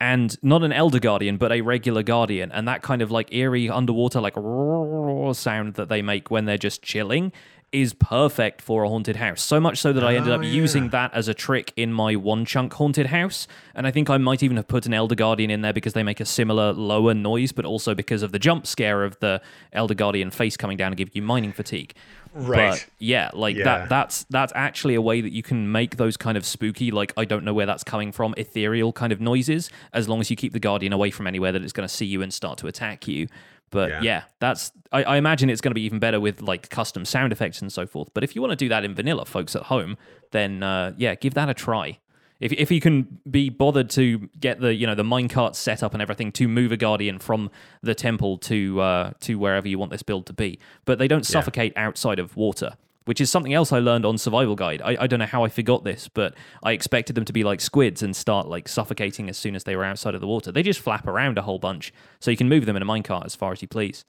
and 0.00 0.36
not 0.42 0.62
an 0.62 0.72
elder 0.72 0.98
guardian 0.98 1.36
but 1.36 1.52
a 1.52 1.60
regular 1.60 2.02
guardian 2.02 2.50
and 2.52 2.66
that 2.66 2.82
kind 2.82 3.02
of 3.02 3.10
like 3.10 3.32
eerie 3.34 3.68
underwater 3.68 4.20
like 4.20 4.34
sound 5.34 5.74
that 5.74 5.88
they 5.88 6.00
make 6.02 6.30
when 6.30 6.46
they're 6.46 6.58
just 6.58 6.82
chilling 6.82 7.32
is 7.72 7.94
perfect 7.94 8.60
for 8.60 8.82
a 8.82 8.88
haunted 8.88 9.14
house 9.16 9.40
so 9.40 9.60
much 9.60 9.78
so 9.78 9.92
that 9.92 10.02
i 10.02 10.14
ended 10.16 10.32
Oh, 10.32 10.36
up 10.36 10.44
using 10.44 10.88
that 10.88 11.14
as 11.14 11.28
a 11.28 11.34
trick 11.34 11.72
in 11.76 11.92
my 11.92 12.16
one 12.16 12.44
chunk 12.44 12.72
haunted 12.74 13.06
house 13.06 13.46
and 13.76 13.86
i 13.86 13.90
think 13.92 14.10
i 14.10 14.18
might 14.18 14.42
even 14.42 14.56
have 14.56 14.66
put 14.66 14.86
an 14.86 14.94
elder 14.94 15.14
guardian 15.14 15.50
in 15.50 15.60
there 15.60 15.72
because 15.72 15.92
they 15.92 16.02
make 16.02 16.18
a 16.18 16.24
similar 16.24 16.72
lower 16.72 17.14
noise 17.14 17.52
but 17.52 17.64
also 17.64 17.94
because 17.94 18.22
of 18.24 18.32
the 18.32 18.38
jump 18.40 18.66
scare 18.66 19.04
of 19.04 19.18
the 19.20 19.40
elder 19.72 19.94
guardian 19.94 20.30
face 20.32 20.56
coming 20.56 20.76
down 20.76 20.88
and 20.88 20.96
give 20.96 21.10
you 21.14 21.22
mining 21.22 21.52
fatigue 21.52 21.94
Right. 22.32 22.70
but 22.70 22.86
yeah, 23.00 23.30
like 23.34 23.56
Yeah. 23.56 23.64
that 23.64 23.88
that's 23.88 24.22
that's 24.30 24.52
actually 24.54 24.94
a 24.94 25.00
way 25.02 25.20
that 25.20 25.32
you 25.32 25.42
can 25.42 25.72
make 25.72 25.96
those 25.96 26.16
kind 26.16 26.36
of 26.38 26.46
spooky, 26.46 26.92
like 26.92 27.12
I 27.16 27.24
don't 27.24 27.42
know 27.44 27.52
where 27.52 27.66
that's 27.66 27.82
coming 27.82 28.12
from, 28.12 28.34
ethereal 28.36 28.92
kind 28.92 29.12
of 29.12 29.20
noises, 29.20 29.68
as 29.92 30.08
long 30.08 30.20
as 30.20 30.30
you 30.30 30.36
keep 30.36 30.52
the 30.52 30.60
guardian 30.60 30.92
away 30.92 31.10
from 31.10 31.26
anywhere 31.26 31.50
that 31.50 31.60
it's 31.64 31.72
going 31.72 31.88
to 31.88 31.92
see 31.92 32.06
you 32.06 32.22
and 32.22 32.32
start 32.32 32.56
to 32.58 32.68
attack 32.68 33.08
you. 33.08 33.26
But 33.70 33.90
Yeah. 33.90 34.00
yeah, 34.02 34.22
that's 34.38 34.72
I, 34.92 35.04
I 35.04 35.16
imagine 35.16 35.48
it's 35.48 35.60
going 35.60 35.70
to 35.70 35.74
be 35.76 35.82
even 35.84 35.98
better 36.00 36.20
with 36.20 36.42
like 36.42 36.68
custom 36.70 37.04
sound 37.04 37.32
effects 37.32 37.62
and 37.62 37.72
so 37.72 37.86
forth. 37.86 38.08
But 38.12 38.24
if 38.24 38.34
you 38.34 38.42
want 38.42 38.50
to 38.50 38.56
do 38.56 38.68
that 38.68 38.84
in 38.84 38.94
vanilla, 38.94 39.24
folks 39.24 39.54
at 39.54 39.62
home, 39.64 39.96
then 40.32 40.62
uh, 40.62 40.92
yeah, 40.96 41.14
give 41.14 41.34
that 41.34 41.48
a 41.48 41.54
try. 41.54 41.98
If, 42.40 42.52
if 42.54 42.70
you 42.70 42.80
can 42.80 43.20
be 43.30 43.50
bothered 43.50 43.90
to 43.90 44.30
get 44.40 44.60
the 44.60 44.74
you 44.74 44.86
know 44.86 44.94
the 44.94 45.04
minecart 45.04 45.54
set 45.54 45.82
up 45.82 45.92
and 45.92 46.00
everything 46.02 46.32
to 46.32 46.48
move 46.48 46.72
a 46.72 46.76
guardian 46.76 47.18
from 47.18 47.50
the 47.82 47.94
temple 47.94 48.38
to 48.38 48.80
uh, 48.80 49.10
to 49.20 49.38
wherever 49.38 49.68
you 49.68 49.78
want 49.78 49.92
this 49.92 50.02
build 50.02 50.26
to 50.26 50.32
be, 50.32 50.58
but 50.86 50.98
they 50.98 51.06
don't 51.06 51.26
suffocate 51.26 51.72
outside 51.76 52.18
of 52.18 52.36
water, 52.36 52.72
which 53.10 53.20
is 53.20 53.28
something 53.28 53.52
else 53.52 53.72
I 53.72 53.80
learned 53.80 54.06
on 54.06 54.18
Survival 54.18 54.54
Guide. 54.54 54.80
I, 54.82 54.96
I 55.00 55.06
don't 55.08 55.18
know 55.18 55.26
how 55.26 55.42
I 55.42 55.48
forgot 55.48 55.82
this, 55.82 56.06
but 56.06 56.32
I 56.62 56.70
expected 56.70 57.16
them 57.16 57.24
to 57.24 57.32
be 57.32 57.42
like 57.42 57.60
squids 57.60 58.04
and 58.04 58.14
start 58.14 58.46
like 58.46 58.68
suffocating 58.68 59.28
as 59.28 59.36
soon 59.36 59.56
as 59.56 59.64
they 59.64 59.74
were 59.74 59.82
outside 59.82 60.14
of 60.14 60.20
the 60.20 60.28
water. 60.28 60.52
They 60.52 60.62
just 60.62 60.78
flap 60.78 61.08
around 61.08 61.36
a 61.36 61.42
whole 61.42 61.58
bunch, 61.58 61.92
so 62.20 62.30
you 62.30 62.36
can 62.36 62.48
move 62.48 62.66
them 62.66 62.76
in 62.76 62.82
a 62.82 62.86
minecart 62.86 63.26
as 63.26 63.34
far 63.34 63.50
as 63.50 63.62
you 63.62 63.66
please. 63.66 64.04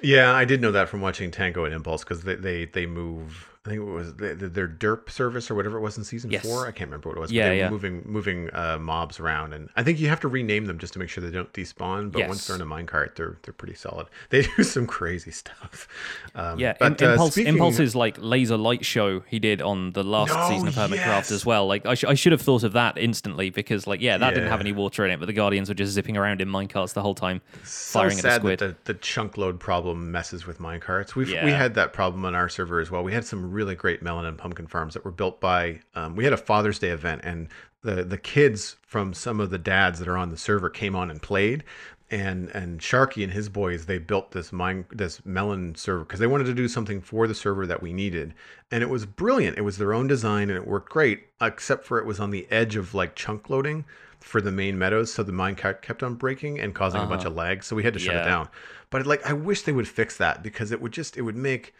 Yeah, 0.00 0.32
I 0.32 0.44
did 0.44 0.60
know 0.60 0.70
that 0.70 0.88
from 0.88 1.00
watching 1.00 1.32
Tango 1.32 1.64
and 1.64 1.74
Impulse 1.74 2.04
because 2.04 2.22
they, 2.22 2.36
they 2.36 2.66
they 2.66 2.86
move. 2.86 3.47
I 3.66 3.70
think 3.70 3.82
it 3.82 3.84
was 3.84 4.14
the- 4.14 4.34
the- 4.34 4.48
their 4.48 4.68
derp 4.68 5.10
service 5.10 5.50
or 5.50 5.54
whatever 5.54 5.76
it 5.76 5.80
was 5.80 5.98
in 5.98 6.04
season 6.04 6.30
Yes. 6.30 6.42
four. 6.46 6.66
I 6.66 6.70
can't 6.70 6.88
remember 6.88 7.08
what 7.10 7.18
it 7.18 7.20
was. 7.20 7.30
but 7.30 7.34
Yeah, 7.34 7.52
yeah. 7.52 7.68
moving 7.70 8.02
moving 8.06 8.48
uh, 8.54 8.78
mobs 8.80 9.20
around, 9.20 9.52
and 9.52 9.68
I 9.76 9.82
think 9.82 9.98
you 10.00 10.08
have 10.08 10.20
to 10.20 10.28
rename 10.28 10.64
them 10.66 10.78
just 10.78 10.92
to 10.94 10.98
make 10.98 11.08
sure 11.10 11.22
they 11.22 11.30
don't 11.30 11.52
despawn. 11.52 12.10
But 12.12 12.28
once 12.28 12.46
they're 12.46 12.56
in 12.56 12.62
a 12.62 12.66
minecart, 12.66 13.16
they're 13.16 13.36
they're 13.42 13.52
pretty 13.52 13.74
solid. 13.74 14.06
They 14.30 14.42
do 14.56 14.62
some 14.62 14.86
crazy 14.86 15.30
stuff. 15.32 15.86
Um, 16.34 16.58
Yeah, 16.58 16.74
but, 16.78 17.02
uh, 17.02 17.10
Impulse, 17.10 17.32
speaking- 17.32 17.54
Impulse's 17.54 17.94
like 17.94 18.16
laser 18.20 18.56
light 18.56 18.84
show 18.86 19.20
he 19.20 19.38
did 19.38 19.60
on 19.60 19.92
the 19.92 20.04
last 20.04 20.32
No, 20.34 20.48
season 20.48 20.68
of 20.68 20.74
Hermitcraft 20.74 20.96
yes. 20.96 21.30
as 21.32 21.44
well. 21.44 21.66
Like 21.66 21.84
I, 21.84 21.94
sh- 21.94 22.04
I 22.04 22.14
should 22.14 22.32
have 22.32 22.40
thought 22.42 22.62
of 22.62 22.72
that 22.72 22.96
instantly 22.96 23.50
because 23.50 23.86
like 23.86 24.00
yeah, 24.00 24.16
that 24.18 24.34
didn't 24.34 24.48
have 24.50 24.60
any 24.60 24.72
water 24.72 25.04
in 25.04 25.10
it, 25.10 25.18
but 25.18 25.26
the 25.26 25.32
Guardians 25.32 25.68
were 25.68 25.74
just 25.74 25.92
zipping 25.92 26.16
around 26.16 26.40
in 26.40 26.48
minecarts 26.48 26.94
the 26.94 27.02
whole 27.02 27.14
time, 27.14 27.40
so 27.64 27.98
firing 28.00 28.18
at 28.18 28.22
the 28.22 28.30
sad 28.30 28.40
squid. 28.40 28.58
that 28.60 28.84
the, 28.84 28.92
the 28.94 28.98
chunk 29.00 29.36
load 29.36 29.58
problem 29.60 30.10
messes 30.12 30.46
with 30.46 30.58
minecarts. 30.58 31.14
We've 31.14 31.28
we 31.28 31.50
had 31.50 31.74
that 31.74 31.92
problem 31.92 32.24
on 32.24 32.34
our 32.34 32.48
server 32.48 32.80
as 32.80 32.90
well. 32.90 33.02
We 33.02 33.12
had 33.12 33.24
some 33.24 33.47
really 33.48 33.74
great 33.74 34.02
melon 34.02 34.26
and 34.26 34.38
pumpkin 34.38 34.66
farms 34.66 34.94
that 34.94 35.04
were 35.04 35.10
built 35.10 35.40
by. 35.40 35.80
Um, 35.94 36.16
we 36.16 36.24
had 36.24 36.32
a 36.32 36.38
Father's 36.38 36.78
Day 36.78 36.90
event, 36.90 37.22
and 37.24 37.48
the 37.82 38.04
the 38.04 38.18
kids 38.18 38.76
from 38.82 39.14
some 39.14 39.40
of 39.40 39.50
the 39.50 39.58
dads 39.58 39.98
that 39.98 40.08
are 40.08 40.16
on 40.16 40.30
the 40.30 40.36
server 40.36 40.70
came 40.70 40.94
on 40.94 41.10
and 41.10 41.20
played. 41.20 41.64
And 42.10 42.48
and 42.50 42.80
Sharky 42.80 43.22
and 43.22 43.32
his 43.32 43.50
boys 43.50 43.84
they 43.84 43.98
built 43.98 44.30
this 44.30 44.50
mine 44.50 44.86
this 44.90 45.24
melon 45.26 45.74
server 45.74 46.04
because 46.04 46.20
they 46.20 46.26
wanted 46.26 46.44
to 46.44 46.54
do 46.54 46.66
something 46.66 47.02
for 47.02 47.26
the 47.26 47.34
server 47.34 47.66
that 47.66 47.82
we 47.82 47.92
needed, 47.92 48.34
and 48.70 48.82
it 48.82 48.88
was 48.88 49.04
brilliant. 49.04 49.58
It 49.58 49.62
was 49.62 49.76
their 49.76 49.92
own 49.92 50.06
design 50.06 50.48
and 50.48 50.58
it 50.58 50.66
worked 50.66 50.90
great, 50.90 51.26
except 51.40 51.84
for 51.84 51.98
it 51.98 52.06
was 52.06 52.18
on 52.18 52.30
the 52.30 52.46
edge 52.50 52.76
of 52.76 52.94
like 52.94 53.14
chunk 53.14 53.50
loading 53.50 53.84
for 54.20 54.40
the 54.40 54.50
main 54.50 54.78
meadows, 54.78 55.12
so 55.12 55.22
the 55.22 55.32
mine 55.32 55.54
kept 55.54 56.02
on 56.02 56.14
breaking 56.14 56.58
and 56.60 56.74
causing 56.74 57.00
a 57.00 57.06
bunch 57.06 57.24
of 57.24 57.34
lag. 57.34 57.62
So 57.62 57.76
we 57.76 57.84
had 57.84 57.94
to 57.94 58.00
shut 58.00 58.16
it 58.16 58.24
down. 58.24 58.48
But 58.90 59.06
like, 59.06 59.24
I 59.28 59.32
wish 59.32 59.62
they 59.62 59.72
would 59.72 59.88
fix 59.88 60.16
that 60.16 60.42
because 60.42 60.72
it 60.72 60.80
would 60.80 60.92
just 60.92 61.16
it 61.16 61.22
would 61.22 61.36
make 61.36 61.74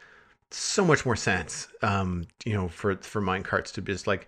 so 0.50 0.84
much 0.84 1.04
more 1.04 1.16
sense. 1.16 1.68
Um, 1.82 2.26
you 2.44 2.54
know, 2.54 2.68
for 2.68 2.96
for 2.96 3.20
mine 3.20 3.42
carts 3.42 3.70
to 3.72 3.82
be 3.82 3.92
just 3.92 4.06
like, 4.06 4.26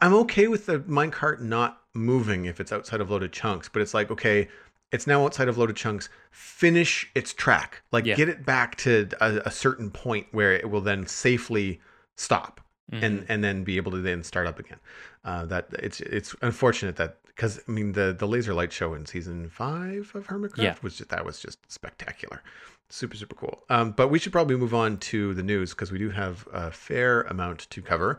I'm 0.00 0.14
okay 0.14 0.48
with 0.48 0.66
the 0.66 0.80
mine 0.86 1.10
cart 1.10 1.42
not 1.42 1.80
moving 1.94 2.46
if 2.46 2.60
it's 2.60 2.72
outside 2.72 3.00
of 3.00 3.10
loaded 3.10 3.32
chunks, 3.32 3.68
but 3.68 3.82
it's 3.82 3.94
like 3.94 4.10
okay. 4.10 4.48
It's 4.92 5.06
now 5.06 5.24
outside 5.24 5.48
of 5.48 5.56
loaded 5.56 5.76
chunks. 5.76 6.10
Finish 6.30 7.10
its 7.14 7.32
track. 7.32 7.82
Like 7.92 8.04
Yeah. 8.04 8.14
get 8.14 8.28
it 8.28 8.44
back 8.44 8.76
to 8.78 9.08
a, 9.20 9.40
a 9.46 9.50
certain 9.50 9.90
point 9.90 10.26
where 10.32 10.52
it 10.52 10.70
will 10.70 10.82
then 10.82 11.06
safely 11.06 11.80
stop. 12.16 12.60
And 12.92 13.24
and 13.28 13.42
then 13.42 13.64
be 13.64 13.76
able 13.78 13.90
to 13.92 14.02
then 14.02 14.22
start 14.22 14.46
up 14.46 14.58
again. 14.58 14.78
Uh, 15.24 15.46
that 15.46 15.68
it's 15.78 16.00
it's 16.00 16.34
unfortunate 16.42 16.96
that 16.96 17.18
because 17.26 17.60
I 17.66 17.70
mean 17.72 17.92
the 17.92 18.14
the 18.16 18.28
laser 18.28 18.52
light 18.54 18.72
show 18.72 18.92
in 18.94 19.06
season 19.06 19.48
five 19.48 20.12
of 20.14 20.26
Hermitcraft 20.26 20.58
Yeah. 20.58 20.74
was 20.82 20.96
just 20.98 21.10
that 21.10 21.24
was 21.24 21.40
just 21.40 21.58
spectacular, 21.70 22.42
super 22.90 23.16
super 23.16 23.34
cool. 23.34 23.62
Um, 23.70 23.92
but 23.92 24.08
we 24.08 24.18
should 24.18 24.32
probably 24.32 24.56
move 24.56 24.74
on 24.74 24.98
to 24.98 25.32
the 25.34 25.42
news 25.42 25.70
because 25.70 25.90
we 25.90 25.98
do 25.98 26.10
have 26.10 26.46
a 26.52 26.70
fair 26.70 27.22
amount 27.22 27.60
to 27.70 27.82
cover. 27.82 28.18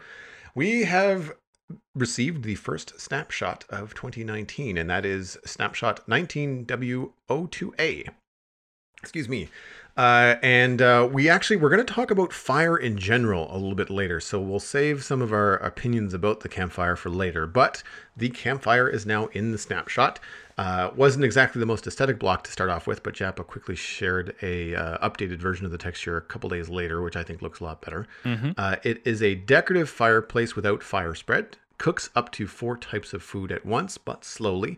We 0.56 0.84
have 0.84 1.34
received 1.96 2.44
the 2.44 2.56
first 2.56 3.00
snapshot 3.00 3.66
of 3.70 3.94
2019, 3.96 4.78
and 4.78 4.90
that 4.90 5.06
is 5.06 5.38
snapshot 5.46 6.06
19W02A. 6.08 8.10
Excuse 9.02 9.30
me. 9.30 9.50
Uh, 9.96 10.36
and 10.42 10.82
uh, 10.82 11.08
we 11.12 11.30
actually 11.30 11.56
we're 11.56 11.70
going 11.70 11.86
to 11.86 11.94
talk 11.94 12.10
about 12.10 12.34
fire 12.34 12.76
in 12.76 12.98
general 12.98 13.48
a 13.52 13.58
little 13.58 13.76
bit 13.76 13.92
later, 13.92 14.20
so 14.20 14.40
we'll 14.40 14.60
save 14.60 15.04
some 15.04 15.22
of 15.22 15.32
our 15.32 15.58
opinions 15.58 16.14
about 16.14 16.40
the 16.40 16.50
campfire 16.50 16.96
for 16.96 17.10
later. 17.10 17.46
But 17.46 17.84
the 18.18 18.30
campfire 18.30 18.90
is 18.90 19.06
now 19.06 19.28
in 19.28 19.52
the 19.52 19.58
snapshot. 19.58 20.20
Uh, 20.58 20.90
wasn't 20.96 21.26
exactly 21.26 21.60
the 21.60 21.66
most 21.66 21.86
aesthetic 21.86 22.18
block 22.20 22.44
to 22.44 22.52
start 22.52 22.70
off 22.70 22.88
with, 22.88 23.04
but 23.04 23.14
Jappa 23.16 23.46
quickly 23.46 23.76
shared 23.76 24.36
a 24.42 24.76
uh, 24.76 25.08
updated 25.08 25.38
version 25.38 25.66
of 25.66 25.72
the 25.72 25.78
texture 25.78 26.18
a 26.18 26.22
couple 26.22 26.50
days 26.50 26.70
later, 26.70 27.02
which 27.02 27.16
I 27.16 27.24
think 27.24 27.42
looks 27.42 27.60
a 27.60 27.64
lot 27.64 27.82
better. 27.82 28.08
Uh, 28.58 28.76
it 28.84 29.02
is 29.06 29.22
a 29.22 29.36
decorative 29.36 29.90
fireplace 29.90 30.56
without 30.56 30.82
fire 30.84 31.16
spread. 31.16 31.58
Cooks 31.80 32.10
up 32.16 32.32
to 32.34 32.48
four 32.48 32.78
types 32.78 33.14
of 33.14 33.22
food 33.24 33.52
at 33.52 33.66
once, 33.66 33.98
but 33.98 34.24
slowly. 34.26 34.78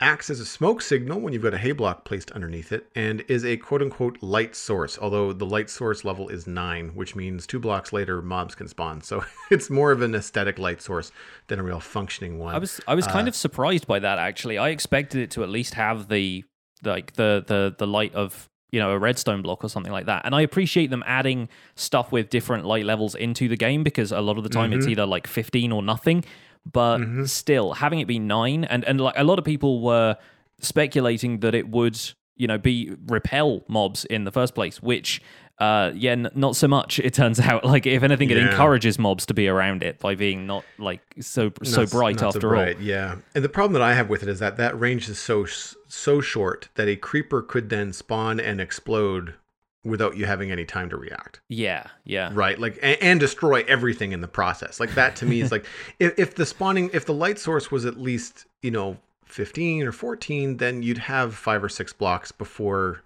Acts 0.00 0.28
as 0.28 0.40
a 0.40 0.44
smoke 0.44 0.82
signal 0.82 1.20
when 1.20 1.32
you've 1.32 1.42
got 1.42 1.54
a 1.54 1.58
hay 1.58 1.72
block 1.72 2.04
placed 2.04 2.30
underneath 2.32 2.72
it, 2.72 2.88
and 2.96 3.24
is 3.28 3.44
a 3.44 3.56
quote 3.56 3.80
unquote 3.80 4.18
light 4.22 4.56
source, 4.56 4.98
although 5.00 5.32
the 5.32 5.46
light 5.46 5.70
source 5.70 6.04
level 6.04 6.28
is 6.28 6.46
nine, 6.46 6.88
which 6.94 7.14
means 7.14 7.46
two 7.46 7.60
blocks 7.60 7.92
later 7.92 8.20
mobs 8.20 8.54
can 8.54 8.66
spawn. 8.66 9.00
So 9.02 9.24
it's 9.50 9.70
more 9.70 9.92
of 9.92 10.02
an 10.02 10.14
aesthetic 10.14 10.58
light 10.58 10.82
source 10.82 11.12
than 11.46 11.60
a 11.60 11.62
real 11.62 11.80
functioning 11.80 12.38
one. 12.38 12.54
I 12.54 12.58
was 12.58 12.80
I 12.88 12.94
was 12.94 13.06
kind 13.06 13.28
uh, 13.28 13.30
of 13.30 13.36
surprised 13.36 13.86
by 13.86 14.00
that 14.00 14.18
actually. 14.18 14.58
I 14.58 14.70
expected 14.70 15.20
it 15.20 15.30
to 15.32 15.42
at 15.42 15.48
least 15.48 15.74
have 15.74 16.08
the 16.08 16.44
like 16.82 17.12
the 17.14 17.44
the 17.46 17.74
the 17.78 17.86
light 17.86 18.14
of 18.14 18.48
you 18.74 18.80
know 18.80 18.90
a 18.90 18.98
redstone 18.98 19.40
block 19.40 19.62
or 19.62 19.68
something 19.68 19.92
like 19.92 20.06
that. 20.06 20.22
And 20.24 20.34
I 20.34 20.40
appreciate 20.40 20.90
them 20.90 21.04
adding 21.06 21.48
stuff 21.76 22.10
with 22.10 22.28
different 22.28 22.64
light 22.64 22.84
levels 22.84 23.14
into 23.14 23.48
the 23.48 23.56
game 23.56 23.84
because 23.84 24.10
a 24.10 24.20
lot 24.20 24.36
of 24.36 24.42
the 24.42 24.50
time 24.50 24.72
it's 24.72 24.84
mm-hmm. 24.84 24.92
either 24.92 25.06
like 25.06 25.28
15 25.28 25.70
or 25.70 25.80
nothing. 25.80 26.24
But 26.70 27.26
still, 27.26 27.72
having 27.74 28.00
it 28.00 28.06
be 28.06 28.18
nine 28.18 28.64
and 28.64 28.84
and 28.84 29.00
like 29.00 29.14
a 29.16 29.24
lot 29.24 29.38
of 29.38 29.44
people 29.44 29.82
were 29.82 30.16
speculating 30.60 31.40
that 31.40 31.54
it 31.54 31.68
would 31.68 32.00
you 32.36 32.46
know 32.46 32.58
be 32.58 32.94
repel 33.06 33.62
mobs 33.68 34.04
in 34.06 34.24
the 34.24 34.32
first 34.32 34.54
place, 34.54 34.82
which. 34.82 35.20
Uh, 35.60 35.92
yeah, 35.94 36.10
n- 36.10 36.28
not 36.34 36.56
so 36.56 36.66
much. 36.66 36.98
It 36.98 37.14
turns 37.14 37.38
out, 37.50 37.64
like 37.64 37.86
if 37.86 38.02
anything, 38.02 38.28
it 38.28 38.36
Yeah. 38.38 38.50
encourages 38.50 38.98
mobs 38.98 39.24
to 39.26 39.34
be 39.34 39.46
around 39.46 39.84
it 39.84 40.00
by 40.00 40.16
being 40.16 40.48
not 40.48 40.64
like 40.78 41.00
so 41.20 41.52
so 41.62 41.82
Not- 41.82 41.90
bright 41.92 42.14
not 42.20 42.32
so 42.32 42.38
after 42.38 42.48
bright, 42.48 42.74
all. 42.78 42.82
Yeah, 42.82 43.16
and 43.36 43.44
the 43.44 43.48
problem 43.48 43.72
that 43.74 43.82
I 43.82 43.94
have 43.94 44.08
with 44.08 44.24
it 44.24 44.28
is 44.28 44.40
that 44.40 44.56
that 44.56 44.76
range 44.76 45.08
is 45.08 45.16
so 45.20 45.44
so 45.86 46.20
short 46.20 46.70
that 46.74 46.88
a 46.88 46.96
creeper 46.96 47.40
could 47.40 47.68
then 47.68 47.92
spawn 47.92 48.40
and 48.40 48.60
explode 48.60 49.34
without 49.84 50.16
you 50.16 50.24
having 50.26 50.50
any 50.50 50.64
time 50.64 50.88
to 50.90 50.96
react. 50.96 51.40
Yeah, 51.48 51.86
yeah. 52.04 52.30
right 52.32 52.58
like 52.58 52.78
and, 52.82 52.96
and 53.02 53.20
destroy 53.20 53.64
everything 53.68 54.12
in 54.12 54.20
the 54.22 54.28
process 54.28 54.80
like 54.80 54.94
that 54.94 55.14
to 55.16 55.26
me 55.26 55.40
is 55.40 55.52
like 55.56 55.66
if, 56.00 56.18
if 56.18 56.34
the 56.34 56.46
spawning 56.46 56.90
if 56.92 57.04
the 57.06 57.12
light 57.14 57.38
source 57.38 57.70
was 57.70 57.84
at 57.84 57.98
least 58.00 58.46
you 58.62 58.70
know 58.70 58.96
15 59.26 59.82
or 59.86 59.92
14 59.92 60.56
then 60.58 60.82
you'd 60.82 60.98
have 60.98 61.34
five 61.34 61.62
or 61.62 61.68
six 61.68 61.92
blocks 61.92 62.32
before 62.32 63.02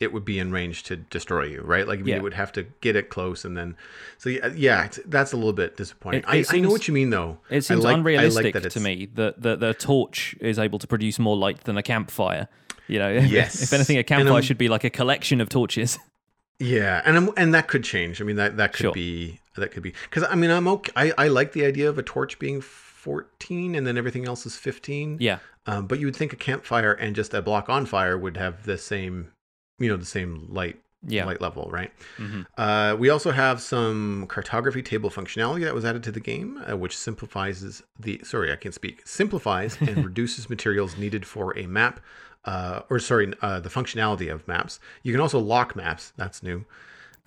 it 0.00 0.12
would 0.12 0.24
be 0.24 0.38
in 0.38 0.52
range 0.52 0.84
to 0.84 0.94
destroy 0.96 1.42
you 1.44 1.60
right 1.60 1.86
like 1.88 1.98
I 1.98 2.02
mean, 2.02 2.08
Yeah. 2.08 2.16
it 2.16 2.22
would 2.22 2.34
have 2.34 2.52
to 2.52 2.62
get 2.80 2.94
it 2.96 3.10
close 3.10 3.44
and 3.44 3.56
then 3.56 3.76
so 4.16 4.30
yeah, 4.30 4.46
yeah 4.54 4.84
it's, 4.84 5.00
that's 5.06 5.32
a 5.32 5.36
little 5.36 5.52
bit 5.52 5.76
disappointing 5.76 6.20
It- 6.22 6.28
I, 6.28 6.36
it 6.36 6.54
I 6.54 6.58
know 6.60 6.70
what 6.70 6.86
you 6.88 6.94
mean 6.94 7.10
though 7.10 7.38
It 7.50 7.62
seems 7.62 7.84
I 7.84 7.88
like, 7.88 7.96
unrealistic 7.98 8.54
I 8.54 8.58
like 8.58 8.62
that 8.62 8.70
to 8.72 8.80
me 8.80 9.08
that, 9.14 9.42
that 9.42 9.60
the 9.60 9.74
torch 9.74 10.36
is 10.40 10.58
able 10.58 10.78
to 10.78 10.86
produce 10.86 11.18
more 11.18 11.36
light 11.36 11.64
than 11.64 11.76
a 11.76 11.82
campfire. 11.82 12.48
You 12.88 12.98
know, 12.98 13.10
Yes. 13.38 13.62
if 13.62 13.72
anything, 13.72 13.98
a 13.98 14.02
campfire 14.02 14.42
should 14.42 14.58
be 14.58 14.68
like 14.68 14.84
a 14.84 14.90
collection 14.90 15.40
of 15.40 15.48
torches. 15.48 15.98
Yeah, 16.60 17.02
and 17.04 17.30
and 17.36 17.54
that 17.54 17.68
could 17.68 17.84
change. 17.84 18.20
I 18.20 18.24
mean, 18.24 18.34
that 18.34 18.56
that 18.56 18.72
could 18.72 18.82
Sure. 18.82 18.92
be 18.92 19.38
that 19.56 19.70
could 19.70 19.84
be 19.84 19.94
because 20.10 20.24
I 20.28 20.34
mean, 20.34 20.50
I'm 20.50 20.66
okay. 20.66 20.90
I, 20.96 21.12
I 21.16 21.28
like 21.28 21.52
the 21.52 21.64
idea 21.64 21.88
of 21.88 21.98
a 21.98 22.02
torch 22.02 22.40
being 22.40 22.60
14 22.60 23.76
and 23.76 23.86
then 23.86 23.96
everything 23.96 24.26
else 24.26 24.44
is 24.44 24.56
15. 24.56 25.18
Yeah, 25.20 25.38
Um, 25.66 25.86
but 25.86 26.00
you 26.00 26.06
would 26.06 26.16
think 26.16 26.32
a 26.32 26.36
campfire 26.36 26.92
and 26.92 27.14
just 27.14 27.32
a 27.32 27.40
block 27.42 27.68
on 27.68 27.86
fire 27.86 28.18
would 28.18 28.36
have 28.36 28.64
the 28.64 28.76
same, 28.76 29.30
you 29.78 29.88
know, 29.88 29.96
the 29.96 30.04
same 30.04 30.46
light 30.50 30.80
yeah. 31.06 31.24
light 31.24 31.40
level, 31.40 31.68
right? 31.70 31.92
Mhm. 32.16 32.44
Uh, 32.56 32.96
we 32.98 33.08
also 33.08 33.30
have 33.30 33.60
some 33.60 34.26
cartography 34.28 34.82
table 34.82 35.10
functionality 35.10 35.62
that 35.62 35.74
was 35.76 35.84
added 35.84 36.02
to 36.02 36.10
the 36.10 36.18
game, 36.20 36.60
uh, 36.68 36.76
which 36.76 36.96
simplifies 36.98 37.82
the 38.00 38.20
sorry, 38.24 38.52
I 38.52 38.56
can't 38.56 38.74
speak. 38.74 39.02
Simplifies 39.06 39.78
and 39.80 40.04
reduces 40.10 40.50
materials 40.50 40.96
needed 40.98 41.24
for 41.24 41.56
a 41.56 41.66
map, 41.68 42.00
uh, 42.48 42.80
or 42.90 42.98
sorry, 42.98 43.32
uh, 43.42 43.60
the 43.60 43.68
functionality 43.68 44.32
of 44.32 44.46
maps. 44.48 44.80
You 45.02 45.12
can 45.12 45.20
also 45.20 45.38
lock 45.38 45.76
maps. 45.76 46.12
That's 46.16 46.42
new. 46.42 46.64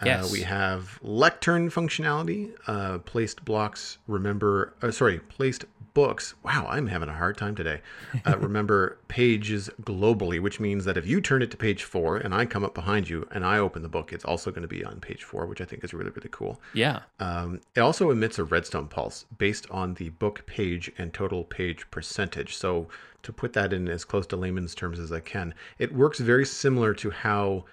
Uh, 0.02 0.06
Yes. 0.06 0.32
we 0.32 0.42
have 0.42 0.98
lectern 1.04 1.70
functionality, 1.70 2.52
uh, 2.66 2.98
placed 3.00 3.46
blocks, 3.46 4.00
remember, 4.08 4.74
uh, 4.82 4.90
sorry, 4.90 5.20
placed 5.20 5.66
books. 5.94 6.34
Wow, 6.44 6.66
I'm 6.70 6.88
having 6.88 7.10
a 7.10 7.14
hard 7.14 7.38
time 7.38 7.54
today. 7.56 7.82
Uh, 8.26 8.38
remember 8.50 8.98
pages 9.10 9.70
globally, 9.84 10.40
which 10.42 10.60
means 10.60 10.86
that 10.86 10.98
if 10.98 11.06
you 11.06 11.22
turn 11.22 11.44
it 11.44 11.52
to 11.52 11.58
page 11.58 11.84
four 11.84 12.18
and 12.18 12.34
I 12.34 12.46
come 12.48 12.64
up 12.64 12.74
behind 12.74 13.10
you 13.10 13.28
and 13.32 13.46
I 13.46 13.60
open 13.60 13.84
the 13.84 13.90
book, 13.90 14.12
it's 14.12 14.26
also 14.26 14.50
going 14.50 14.64
to 14.64 14.68
be 14.68 14.84
on 14.84 15.00
page 15.02 15.24
four, 15.24 15.46
which 15.46 15.62
I 15.62 15.66
think 15.66 15.84
is 15.84 15.94
really, 15.94 16.10
really 16.10 16.30
cool. 16.32 16.60
Yeah. 16.74 17.02
Um, 17.20 17.62
it 17.76 17.82
also 17.82 18.10
emits 18.10 18.40
a 18.40 18.44
redstone 18.44 18.88
pulse 18.88 19.26
based 19.38 19.70
on 19.70 19.94
the 19.96 20.10
book 20.10 20.46
page 20.48 20.92
and 20.98 21.14
total 21.14 21.44
page 21.44 21.82
percentage. 21.92 22.56
So, 22.58 22.88
to 23.24 23.34
put 23.34 23.54
that 23.54 23.74
in 23.74 23.88
as 23.88 24.06
close 24.06 24.28
to 24.28 24.36
layman's 24.36 24.76
terms 24.76 25.00
as 25.00 25.12
I 25.12 25.20
can, 25.20 25.54
it 25.80 25.94
works 25.94 26.20
very 26.20 26.46
similar 26.46 26.94
to 26.96 27.10
how 27.12 27.66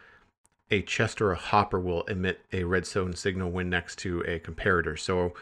a 0.70 0.82
chest 0.82 1.20
or 1.20 1.32
a 1.32 1.36
hopper 1.36 1.80
will 1.80 2.02
emit 2.02 2.40
a 2.52 2.64
redstone 2.64 3.14
signal 3.14 3.50
when 3.50 3.70
next 3.70 3.96
to 4.00 4.20
a 4.22 4.38
comparator. 4.38 4.98
So, 4.98 5.34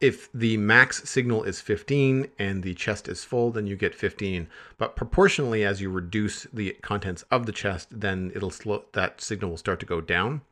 if 0.00 0.30
the 0.32 0.56
max 0.56 1.08
signal 1.08 1.44
is 1.44 1.60
15 1.60 2.28
and 2.38 2.62
the 2.62 2.74
chest 2.74 3.08
is 3.08 3.24
full, 3.24 3.50
then 3.50 3.66
you 3.66 3.76
get 3.76 3.94
15. 3.94 4.48
But 4.76 4.96
proportionally, 4.96 5.64
as 5.64 5.80
you 5.80 5.88
reduce 5.88 6.42
the 6.52 6.76
contents 6.82 7.24
of 7.30 7.46
the 7.46 7.52
chest, 7.52 7.88
then 7.90 8.30
it'll 8.34 8.50
slow, 8.50 8.84
that 8.92 9.20
signal 9.20 9.50
will 9.50 9.56
start 9.56 9.80
to 9.80 9.86
go 9.86 10.00
down. 10.00 10.42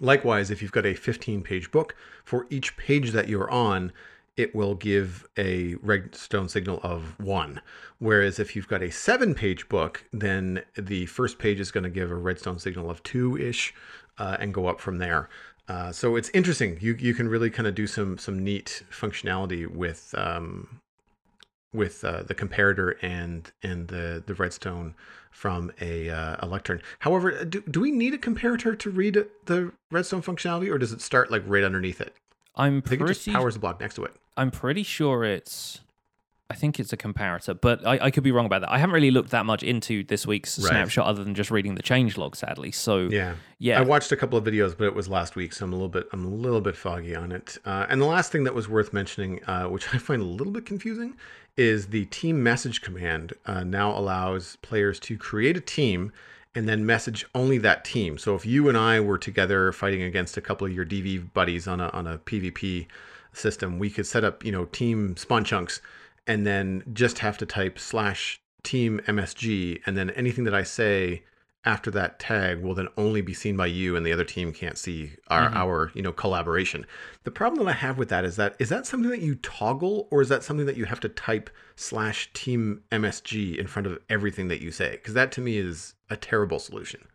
Likewise, 0.00 0.50
if 0.50 0.62
you've 0.62 0.72
got 0.72 0.86
a 0.86 0.94
15 0.94 1.42
page 1.42 1.70
book, 1.70 1.94
for 2.24 2.46
each 2.48 2.76
page 2.76 3.10
that 3.10 3.28
you're 3.28 3.50
on, 3.50 3.92
it 4.36 4.54
will 4.54 4.74
give 4.74 5.26
a 5.36 5.74
redstone 5.76 6.48
signal 6.48 6.80
of 6.82 7.18
one. 7.20 7.60
Whereas 7.98 8.38
if 8.38 8.56
you've 8.56 8.68
got 8.68 8.82
a 8.82 8.90
seven 8.90 9.34
page 9.34 9.68
book, 9.68 10.04
then 10.12 10.62
the 10.76 11.06
first 11.06 11.38
page 11.38 11.60
is 11.60 11.70
going 11.70 11.84
to 11.84 11.90
give 11.90 12.10
a 12.10 12.14
redstone 12.14 12.58
signal 12.58 12.90
of 12.90 13.02
two 13.02 13.36
ish 13.36 13.74
uh, 14.18 14.36
and 14.40 14.54
go 14.54 14.66
up 14.66 14.80
from 14.80 14.98
there. 14.98 15.28
Uh, 15.68 15.92
so 15.92 16.16
it's 16.16 16.30
interesting. 16.30 16.78
You 16.80 16.94
you 16.98 17.14
can 17.14 17.28
really 17.28 17.50
kind 17.50 17.66
of 17.66 17.74
do 17.74 17.86
some 17.86 18.18
some 18.18 18.42
neat 18.42 18.82
functionality 18.90 19.66
with 19.66 20.14
um, 20.18 20.80
with 21.72 22.04
uh, 22.04 22.22
the 22.22 22.34
comparator 22.34 22.94
and 23.02 23.50
and 23.62 23.88
the 23.88 24.22
the 24.26 24.34
redstone 24.34 24.94
from 25.30 25.72
a 25.80 26.10
uh, 26.10 26.36
a 26.40 26.46
lectern. 26.46 26.82
However, 27.00 27.44
do, 27.44 27.60
do 27.62 27.80
we 27.80 27.90
need 27.90 28.12
a 28.12 28.18
comparator 28.18 28.78
to 28.78 28.90
read 28.90 29.24
the 29.46 29.72
redstone 29.90 30.22
functionality, 30.22 30.70
or 30.70 30.78
does 30.78 30.92
it 30.92 31.00
start 31.00 31.30
like 31.30 31.42
right 31.46 31.64
underneath 31.64 32.00
it? 32.00 32.14
I'm 32.56 32.82
I 32.84 32.88
think 32.88 33.02
it 33.02 33.06
just 33.06 33.26
powers 33.28 33.54
the 33.54 33.60
block 33.60 33.80
next 33.80 33.94
to 33.94 34.04
it. 34.04 34.14
I'm 34.36 34.50
pretty 34.50 34.82
sure 34.82 35.24
it's 35.24 35.80
I 36.50 36.54
think 36.54 36.78
it's 36.78 36.92
a 36.92 36.98
comparator, 36.98 37.58
but 37.58 37.86
I, 37.86 37.98
I 38.06 38.10
could 38.10 38.24
be 38.24 38.30
wrong 38.30 38.44
about 38.44 38.60
that. 38.60 38.70
I 38.70 38.76
haven't 38.76 38.92
really 38.92 39.10
looked 39.10 39.30
that 39.30 39.46
much 39.46 39.62
into 39.62 40.04
this 40.04 40.26
week's 40.26 40.58
Right. 40.58 40.68
snapshot 40.68 41.06
other 41.06 41.24
than 41.24 41.34
just 41.34 41.50
reading 41.50 41.76
the 41.76 41.82
change 41.82 42.18
log, 42.18 42.36
sadly. 42.36 42.72
So 42.72 43.08
Yeah. 43.08 43.36
yeah. 43.58 43.78
I 43.78 43.82
watched 43.82 44.12
a 44.12 44.16
couple 44.16 44.36
of 44.36 44.44
videos, 44.44 44.76
but 44.76 44.84
it 44.84 44.94
was 44.94 45.08
last 45.08 45.34
week, 45.34 45.54
so 45.54 45.64
I'm 45.64 45.72
a 45.72 45.76
little 45.76 45.88
bit 45.88 46.08
I'm 46.12 46.24
a 46.26 46.28
little 46.28 46.60
bit 46.60 46.76
foggy 46.76 47.14
on 47.16 47.32
it. 47.32 47.56
Uh, 47.64 47.86
and 47.88 48.02
the 48.02 48.06
last 48.06 48.32
thing 48.32 48.44
that 48.44 48.54
was 48.54 48.68
worth 48.68 48.92
mentioning, 48.92 49.42
uh, 49.46 49.64
which 49.64 49.86
I 49.94 49.98
find 49.98 50.20
a 50.20 50.26
little 50.26 50.52
bit 50.52 50.66
confusing, 50.66 51.14
is 51.56 51.86
the 51.86 52.04
team 52.06 52.42
message 52.42 52.82
command 52.82 53.32
uh, 53.46 53.64
now 53.64 53.96
allows 53.96 54.56
players 54.62 54.98
to 55.00 55.16
create 55.16 55.56
a 55.56 55.60
team 55.60 56.12
and 56.54 56.68
then 56.68 56.84
message 56.84 57.24
only 57.34 57.56
that 57.58 57.82
team. 57.82 58.18
So 58.18 58.34
if 58.34 58.44
you 58.44 58.68
and 58.68 58.76
I 58.76 59.00
were 59.00 59.16
together 59.16 59.72
fighting 59.72 60.02
against 60.02 60.36
a 60.36 60.42
couple 60.42 60.66
of 60.66 60.72
your 60.74 60.84
DV 60.84 61.32
buddies 61.32 61.66
on 61.66 61.80
a 61.80 61.88
on 61.90 62.06
a 62.06 62.18
PvP 62.18 62.88
system, 63.32 63.78
we 63.78 63.90
could 63.90 64.06
set 64.06 64.24
up 64.24 64.44
you 64.44 64.52
know 64.52 64.66
team 64.66 65.16
spawn 65.16 65.44
chunks 65.44 65.80
and 66.26 66.46
then 66.46 66.84
just 66.92 67.18
have 67.18 67.38
to 67.38 67.46
type 67.46 67.78
slash 67.78 68.40
team 68.62 69.00
MSG 69.06 69.80
and 69.86 69.96
then 69.96 70.10
anything 70.10 70.44
that 70.44 70.54
I 70.54 70.62
say 70.62 71.24
after 71.64 71.90
that 71.92 72.18
tag 72.18 72.60
will 72.60 72.74
then 72.74 72.88
only 72.96 73.20
be 73.20 73.32
seen 73.32 73.56
by 73.56 73.66
you 73.66 73.94
and 73.94 74.04
the 74.04 74.12
other 74.12 74.24
team 74.24 74.52
can't 74.52 74.76
see 74.76 75.12
our, 75.28 75.48
our 75.54 75.92
you 75.94 76.02
know 76.02 76.12
collaboration. 76.12 76.84
The 77.24 77.30
problem 77.30 77.64
that 77.64 77.70
i 77.70 77.74
have 77.74 77.98
with 77.98 78.08
that 78.08 78.24
is 78.24 78.36
that 78.36 78.56
is 78.58 78.68
that 78.68 78.86
something 78.86 79.10
that 79.10 79.20
you 79.20 79.36
toggle 79.36 80.08
or 80.10 80.22
is 80.22 80.28
that 80.28 80.42
something 80.42 80.66
that 80.66 80.76
you 80.76 80.86
have 80.86 81.00
to 81.00 81.08
type 81.08 81.50
slash 81.76 82.30
team 82.32 82.82
msg 82.90 83.56
in 83.56 83.66
front 83.66 83.86
of 83.86 83.98
everything 84.08 84.48
that 84.48 84.60
you 84.60 84.70
say? 84.70 84.92
Because 84.92 85.14
that 85.14 85.30
to 85.32 85.40
me 85.40 85.56
is 85.56 85.94
a 86.10 86.16
terrible 86.16 86.58
solution. 86.58 87.06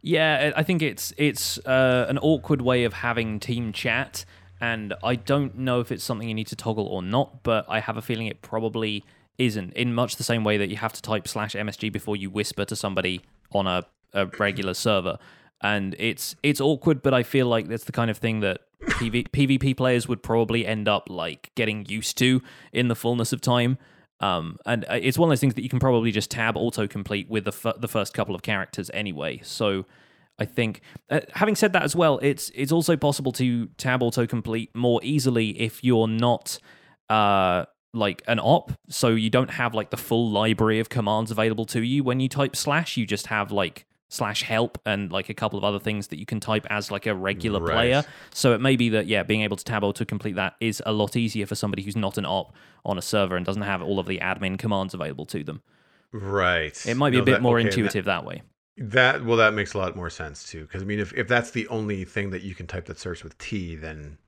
Yeah, 0.00 0.52
I 0.56 0.60
I 0.60 0.62
think 0.62 0.82
it's 0.82 1.12
it's 1.16 1.58
uh, 1.58 2.06
an 2.08 2.18
awkward 2.18 2.62
way 2.62 2.84
of 2.84 2.92
having 2.94 3.38
team 3.40 3.72
chat, 3.72 4.24
and 4.60 4.94
I 5.02 5.14
don't 5.14 5.58
know 5.58 5.80
if 5.80 5.92
it's 5.92 6.04
something 6.04 6.28
you 6.28 6.34
need 6.34 6.48
to 6.48 6.56
toggle 6.56 6.86
or 6.86 7.02
not, 7.02 7.42
but 7.42 7.64
I 7.68 7.80
have 7.80 7.96
a 7.96 8.02
feeling 8.02 8.26
it 8.26 8.42
probably 8.42 9.04
isn't. 9.38 9.72
In 9.74 9.94
much 9.94 10.16
the 10.16 10.24
same 10.24 10.44
way 10.44 10.56
that 10.56 10.68
you 10.68 10.76
have 10.76 10.92
to 10.94 11.02
type 11.02 11.28
slash 11.28 11.54
MSG 11.54 11.92
before 11.92 12.16
you 12.16 12.30
whisper 12.30 12.64
to 12.64 12.76
somebody 12.76 13.22
on 13.52 13.66
a, 13.66 13.84
a 14.12 14.26
regular 14.38 14.74
server, 14.74 15.18
and 15.60 15.94
it's 15.98 16.36
it's 16.42 16.60
awkward, 16.60 17.02
but 17.02 17.14
I 17.14 17.22
feel 17.22 17.46
like 17.46 17.68
that's 17.68 17.84
the 17.84 17.92
kind 17.92 18.10
of 18.10 18.18
thing 18.18 18.40
that 18.40 18.60
PV, 18.82 19.28
PvP 19.28 19.76
players 19.76 20.08
would 20.08 20.22
probably 20.22 20.66
end 20.66 20.88
up 20.88 21.08
like 21.08 21.50
getting 21.54 21.86
used 21.86 22.16
to 22.18 22.42
in 22.72 22.88
the 22.88 22.94
fullness 22.94 23.32
of 23.32 23.40
time. 23.40 23.78
Um, 24.20 24.58
and 24.66 24.84
uh, 24.88 24.98
it's 25.00 25.16
one 25.16 25.28
of 25.28 25.30
those 25.30 25.40
things 25.40 25.54
that 25.54 25.62
you 25.62 25.68
can 25.68 25.78
probably 25.78 26.10
just 26.10 26.30
tab 26.30 26.56
autocomplete 26.56 27.28
with 27.28 27.44
the 27.44 27.52
f- 27.52 27.80
the 27.80 27.88
first 27.88 28.14
couple 28.14 28.34
of 28.34 28.42
characters 28.42 28.90
anyway. 28.92 29.40
So 29.44 29.84
I 30.38 30.44
think, 30.44 30.80
uh, 31.10 31.20
having 31.34 31.56
said 31.56 31.72
that 31.72 31.82
as 31.82 31.96
well, 31.96 32.18
it's 32.22 32.50
it's 32.54 32.70
also 32.72 32.96
possible 32.96 33.32
to 33.32 33.66
tab 33.76 34.00
autocomplete 34.00 34.68
more 34.74 35.00
easily 35.02 35.50
if 35.60 35.82
you're 35.82 36.06
not 36.06 36.58
uh, 37.10 37.64
like 37.92 38.22
an 38.28 38.38
op, 38.38 38.72
so 38.88 39.08
you 39.08 39.30
don't 39.30 39.50
have 39.50 39.74
like 39.74 39.90
the 39.90 39.96
full 39.96 40.30
library 40.30 40.78
of 40.78 40.88
commands 40.88 41.30
available 41.30 41.64
to 41.66 41.80
you 41.82 42.04
when 42.04 42.20
you 42.20 42.28
type 42.28 42.54
slash. 42.54 42.96
You 42.96 43.06
just 43.06 43.26
have 43.28 43.50
like 43.50 43.84
slash 44.10 44.42
help 44.42 44.78
and 44.86 45.10
like 45.12 45.28
a 45.28 45.34
couple 45.34 45.58
of 45.58 45.64
other 45.64 45.78
things 45.78 46.06
that 46.08 46.18
you 46.18 46.24
can 46.24 46.40
type 46.40 46.66
as 46.70 46.90
like 46.90 47.04
a 47.06 47.14
regular 47.14 47.60
Right. 47.60 47.74
player. 47.74 48.04
So 48.32 48.54
it 48.54 48.60
may 48.60 48.76
be 48.76 48.88
that 48.90 49.06
yeah, 49.06 49.22
being 49.22 49.42
able 49.42 49.56
to 49.58 49.64
tab 49.64 49.82
autocomplete 49.82 50.36
that 50.36 50.54
is 50.60 50.82
a 50.86 50.92
lot 50.92 51.14
easier 51.16 51.44
for 51.46 51.54
somebody 51.54 51.82
who's 51.82 51.96
not 51.96 52.16
an 52.16 52.24
op 52.24 52.54
on 52.86 52.96
a 52.96 53.02
server 53.02 53.36
and 53.36 53.44
doesn't 53.44 53.62
have 53.62 53.82
all 53.82 53.98
of 53.98 54.06
the 54.06 54.18
admin 54.18 54.58
commands 54.58 54.94
available 54.94 55.26
to 55.26 55.42
them. 55.44 55.60
Right. 56.12 56.80
It 56.86 56.96
might 56.96 57.10
be 57.10 57.16
No, 57.18 57.22
a 57.22 57.26
bit 57.26 57.32
that- 57.32 57.42
more 57.42 57.58
okay, 57.58 57.64
and 57.64 57.72
that- 57.72 57.76
intuitive 57.78 58.04
that 58.06 58.24
way. 58.24 58.42
That 58.80 59.24
well, 59.24 59.36
that 59.38 59.54
makes 59.54 59.74
a 59.74 59.78
lot 59.78 59.96
more 59.96 60.10
sense 60.10 60.48
too. 60.48 60.62
Because 60.62 60.82
I 60.82 60.84
mean, 60.84 60.98
if 61.00 61.12
if 61.14 61.26
that's 61.28 61.50
the 61.50 61.66
only 61.68 62.04
thing 62.04 62.30
that 62.30 62.42
you 62.42 62.54
can 62.54 62.66
type 62.66 62.86
that 62.86 62.98
starts 62.98 63.24
with 63.24 63.36
T, 63.38 63.74
then 63.74 64.18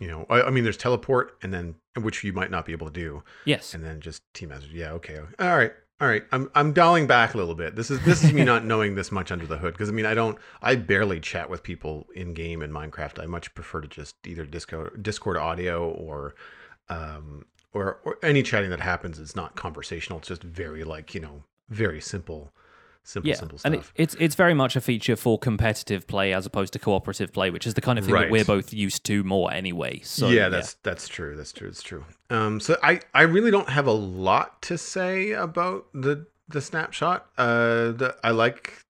you 0.00 0.08
know, 0.08 0.26
I, 0.28 0.42
I 0.42 0.50
mean, 0.50 0.64
there's 0.64 0.76
teleport, 0.76 1.38
and 1.42 1.54
then 1.54 1.76
which 2.00 2.22
you 2.22 2.32
might 2.34 2.50
not 2.50 2.66
be 2.66 2.72
able 2.72 2.86
to 2.88 2.92
do, 2.92 3.22
Yes. 3.46 3.72
and 3.72 3.82
then 3.82 4.00
just 4.00 4.22
T 4.34 4.44
message. 4.44 4.70
Yeah, 4.72 4.92
okay, 4.92 5.18
all 5.38 5.56
right, 5.56 5.72
all 6.00 6.08
right. 6.08 6.24
I'm 6.32 6.50
I'm 6.54 6.74
dialing 6.74 7.06
back 7.06 7.32
a 7.32 7.38
little 7.38 7.54
bit. 7.54 7.74
This 7.76 7.90
is 7.90 7.98
this 8.04 8.22
is 8.22 8.32
me 8.34 8.44
not 8.44 8.64
knowing 8.72 8.94
this 8.96 9.10
much 9.10 9.32
under 9.32 9.46
the 9.46 9.56
hood. 9.56 9.72
Because 9.72 9.88
I 9.88 9.92
mean, 9.92 10.04
I 10.04 10.12
don't, 10.12 10.36
I 10.60 10.76
barely 10.76 11.18
chat 11.18 11.48
with 11.48 11.62
people 11.62 12.06
in 12.14 12.34
game 12.34 12.60
in 12.60 12.70
Minecraft. 12.70 13.22
I 13.22 13.24
much 13.26 13.54
prefer 13.54 13.80
to 13.80 13.88
just 13.88 14.14
either 14.26 14.44
Discord 14.44 15.02
Discord 15.02 15.36
audio 15.38 15.88
or. 15.88 16.34
Um, 16.88 17.46
or, 17.72 17.98
or 18.04 18.16
any 18.22 18.42
chatting 18.42 18.70
that 18.70 18.80
happens 18.80 19.18
is 19.18 19.36
not 19.36 19.54
conversational. 19.54 20.20
It's 20.20 20.28
just 20.28 20.42
very 20.42 20.82
like 20.84 21.14
you 21.14 21.20
know 21.20 21.42
very 21.68 22.00
simple, 22.00 22.52
simple, 23.06 23.28
yeah, 23.28 23.36
simple 23.36 23.58
and 23.64 23.74
it, 23.76 23.82
it's 23.94 24.14
it's 24.18 24.34
very 24.34 24.52
much 24.54 24.76
a 24.76 24.80
feature 24.80 25.16
for 25.16 25.38
competitive 25.38 26.06
play 26.06 26.32
as 26.34 26.44
opposed 26.44 26.72
to 26.74 26.78
cooperative 26.78 27.32
play, 27.32 27.50
which 27.50 27.66
is 27.66 27.74
the 27.74 27.80
kind 27.80 27.98
of 27.98 28.04
thing 28.04 28.14
Right. 28.14 28.22
that 28.24 28.30
we're 28.30 28.44
both 28.44 28.72
used 28.74 29.04
to 29.04 29.22
more 29.24 29.52
anyway. 29.52 30.00
So 30.02 30.28
yeah, 30.28 30.48
that's 30.48 30.74
that's 30.82 31.08
true. 31.08 31.36
That's 31.36 31.52
true. 31.52 31.68
That's 31.68 31.82
true. 31.82 32.04
Um, 32.30 32.60
so 32.60 32.76
I 32.82 33.00
I 33.14 33.22
really 33.22 33.50
don't 33.50 33.68
have 33.70 33.86
a 33.86 33.92
lot 33.92 34.60
to 34.62 34.76
say 34.76 35.32
about 35.32 35.86
the 35.94 36.26
the 36.48 36.60
snapshot. 36.60 37.26
Uh, 37.38 37.92
the, 37.92 38.16
I 38.22 38.30
like 38.32 38.80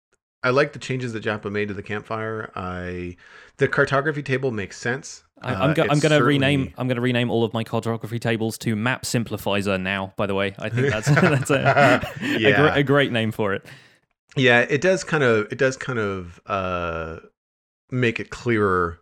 I 0.43 0.51
like 0.51 0.73
the 0.73 0.79
changes 0.79 1.13
that 1.13 1.23
Jappa 1.25 1.51
made 1.51 1.69
to 1.69 1.75
the 1.75 1.83
campfire. 1.83 2.51
I 2.55 3.17
the 3.59 3.69
cartography 3.69 4.23
table 4.23 4.51
makes 4.51 4.77
sense. 4.79 5.23
I, 5.43 5.53
Uh, 5.53 5.67
I'm, 5.69 5.75
go- 5.75 5.83
I'm 5.91 5.99
going 5.99 6.13
to 6.19 6.25
rename. 6.25 6.73
I'm 6.79 6.89
going 6.89 6.97
to 6.97 7.03
rename 7.03 7.31
all 7.31 7.45
of 7.45 7.53
my 7.53 7.63
cartography 7.63 8.19
tables 8.19 8.57
to 8.59 8.75
Map 8.75 9.03
Simplifier 9.03 9.79
now. 9.81 10.15
By 10.17 10.27
the 10.27 10.35
way, 10.35 10.55
I 10.59 10.71
think 10.71 10.89
that's 10.91 11.09
that's 11.21 11.51
a, 11.51 12.01
a, 12.23 12.53
gr- 12.55 12.79
a 12.79 12.83
great 12.83 13.13
name 13.13 13.33
for 13.33 13.53
it. 13.53 13.65
Yeah, 14.37 14.61
it 14.61 14.81
does 14.81 15.03
kind 15.05 15.23
of 15.25 15.51
it 15.53 15.59
does 15.59 15.77
kind 15.77 15.99
of 15.99 16.41
uh 16.47 17.19
make 17.91 18.21
it 18.21 18.31
clearer 18.31 18.99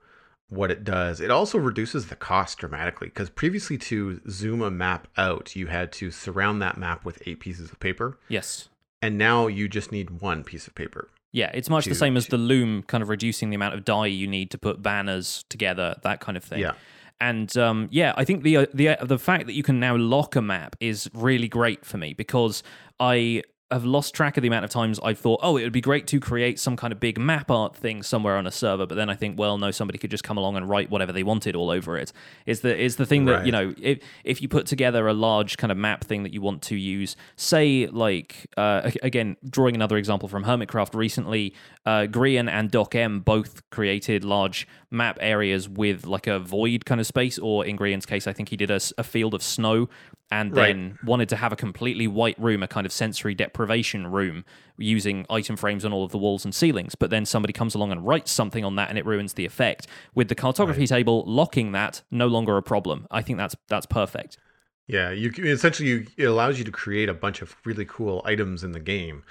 what 0.49 0.71
it 0.71 0.85
does. 0.85 1.21
It 1.21 1.31
also 1.31 1.59
reduces 1.59 2.07
the 2.09 2.17
cost 2.17 2.59
dramatically 2.59 3.09
because 3.09 3.31
previously 3.31 3.79
to 3.79 4.21
zoom 4.31 4.63
a 4.63 4.71
map 4.71 5.09
out, 5.17 5.57
you 5.57 5.67
had 5.67 5.91
to 5.93 6.11
surround 6.11 6.61
that 6.63 6.77
map 6.77 7.05
with 7.05 7.23
eight 7.27 7.41
pieces 7.41 7.73
of 7.73 7.81
paper, 7.81 8.19
Yes. 8.29 8.69
and 9.03 9.17
now 9.19 9.47
you 9.47 9.69
just 9.69 9.91
need 9.91 10.21
one 10.21 10.45
piece 10.45 10.67
of 10.67 10.75
paper. 10.75 11.09
Yeah, 11.33 11.51
it's 11.53 11.69
much 11.69 11.87
the 11.87 11.97
same 11.97 12.17
as 12.17 12.29
the 12.29 12.37
loom, 12.39 12.85
kind 12.85 13.03
of 13.03 13.09
reducing 13.09 13.51
the 13.51 13.57
amount 13.57 13.75
of 13.75 13.85
dye 13.85 14.07
you 14.07 14.29
need 14.29 14.53
to 14.53 14.59
put 14.59 14.83
banners 14.83 15.45
together, 15.49 15.97
that 16.05 16.21
kind 16.21 16.37
of 16.37 16.45
thing. 16.45 16.61
Yeah. 16.61 16.75
And 17.21 17.57
um, 17.57 17.89
yeah, 17.91 18.13
I 18.17 18.25
think 18.25 18.45
the 18.45 18.57
uh, 18.59 18.67
the 18.73 18.91
uh, 18.91 19.05
the 19.05 19.19
fact 19.19 19.47
that 19.47 19.55
you 19.55 19.63
can 19.65 19.81
now 19.81 19.97
lock 19.97 20.37
a 20.37 20.43
map 20.43 20.77
is 20.79 21.09
really 21.15 21.49
great 21.49 21.85
for 21.85 21.97
me 21.97 22.13
because 22.13 22.63
I 23.01 23.43
have 23.71 23.85
lost 23.85 24.15
track 24.15 24.37
of 24.37 24.43
the 24.43 24.49
amount 24.49 24.65
of 24.65 24.71
times 24.71 25.01
I've 25.03 25.19
thought, 25.19 25.41
oh, 25.43 25.57
it 25.57 25.63
would 25.63 25.73
be 25.73 25.81
great 25.81 26.07
to 26.09 26.21
create 26.21 26.61
some 26.61 26.77
kind 26.77 26.93
of 26.93 27.01
big 27.01 27.19
map 27.19 27.51
art 27.51 27.75
thing 27.75 28.03
somewhere 28.03 28.37
on 28.37 28.47
a 28.47 28.51
server, 28.51 28.87
but 28.87 28.95
then 28.95 29.09
I 29.09 29.15
think, 29.15 29.39
well, 29.39 29.57
no, 29.57 29.71
somebody 29.71 29.99
could 29.99 30.11
just 30.11 30.23
come 30.23 30.37
along 30.37 30.57
and 30.57 30.69
write 30.69 30.91
whatever 30.91 31.13
they 31.13 31.23
wanted 31.23 31.57
all 31.57 31.71
over 31.71 31.97
it. 31.97 32.13
Is 32.47 32.61
the 32.61 32.77
is 32.77 32.97
the 32.97 33.07
thing 33.07 33.25
that 33.25 33.47
you 33.47 33.53
know, 33.53 33.75
if 33.81 34.01
if 34.23 34.43
you 34.43 34.49
put 34.49 34.67
together 34.67 35.09
a 35.09 35.15
large 35.15 35.57
kind 35.57 35.73
of 35.73 35.79
map 35.79 36.05
thing 36.05 36.23
that 36.25 36.33
you 36.33 36.43
want 36.43 36.63
to 36.63 36.77
use, 36.77 37.17
say 37.37 37.87
like 37.87 38.47
uh, 38.57 38.91
again, 39.03 39.37
drawing 39.49 39.75
another 39.75 39.97
example 39.97 40.29
from 40.29 40.45
Hermitcraft 40.45 40.95
recently, 40.95 41.55
uh, 41.87 42.07
Grian 42.09 42.51
and 42.51 42.71
Doc 42.71 42.95
M 42.95 43.21
both 43.21 43.69
created 43.71 44.25
large 44.25 44.69
map 44.91 45.19
areas 45.21 45.69
with 45.69 46.07
like 46.07 46.27
a 46.27 46.39
void 46.39 46.85
kind 46.85 47.01
of 47.01 47.07
space, 47.07 47.39
or 47.39 47.65
in 47.65 47.77
Grian's 47.79 48.07
case, 48.07 48.27
I 48.27 48.33
think 48.33 48.51
he 48.51 48.57
did 48.57 48.71
a 48.71 48.81
field 49.03 49.35
of 49.35 49.43
snow 49.43 49.89
and 50.31 50.53
Right. 50.53 50.79
then 50.79 50.99
wanted 51.03 51.29
to 51.29 51.37
have 51.37 51.53
a 51.53 51.57
completely 51.57 52.07
white 52.09 52.39
room, 52.39 52.63
a 52.63 52.69
kind 52.69 52.87
of 52.87 52.93
sensory 52.93 53.35
deprivation 53.35 54.07
room, 54.07 54.45
using 54.79 55.27
item 55.31 55.57
frames 55.57 55.85
on 55.85 55.93
all 55.93 56.05
of 56.05 56.11
the 56.11 56.19
walls 56.19 56.45
and 56.45 56.55
ceilings. 56.55 56.95
But 56.95 57.11
then 57.11 57.25
somebody 57.25 57.53
comes 57.53 57.75
along 57.75 57.93
and 57.93 58.07
writes 58.07 58.33
something 58.33 58.65
on 58.65 58.77
that, 58.77 58.89
and 58.89 58.99
it 58.99 59.07
ruins 59.07 59.35
the 59.35 59.45
effect. 59.45 59.87
With 60.15 60.29
the 60.29 60.35
cartography 60.35 60.87
table 60.87 61.25
locking 61.27 61.73
that, 61.73 62.03
no 62.11 62.27
longer 62.27 62.57
a 62.57 62.63
problem. 62.63 63.07
I 63.11 63.23
think 63.23 63.39
that's 63.39 63.55
that's 63.69 63.87
perfect. 63.87 64.39
Yeah, 64.87 65.11
you 65.11 65.31
essentially 65.39 65.89
you, 65.89 66.07
it 66.19 66.25
allows 66.25 66.59
you 66.59 66.65
to 66.65 66.71
create 66.71 67.09
a 67.09 67.15
bunch 67.15 67.41
of 67.41 67.57
really 67.65 67.87
cool 67.87 68.21
items 68.27 68.63
in 68.63 68.73
the 68.73 68.81
game, 68.81 69.25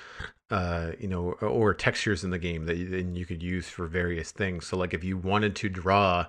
uh, 0.50 0.94
you 1.00 1.08
know, 1.08 1.34
or 1.34 1.74
textures 1.76 2.24
in 2.24 2.32
the 2.32 2.40
game 2.40 2.66
that 2.66 2.76
then 2.92 3.16
you 3.16 3.26
could 3.26 3.44
use 3.44 3.70
for 3.70 3.88
various 3.88 4.32
things. 4.32 4.66
So, 4.68 4.78
like 4.78 4.94
if 4.96 5.04
you 5.04 5.18
wanted 5.18 5.56
to 5.58 5.70
draw 5.70 6.26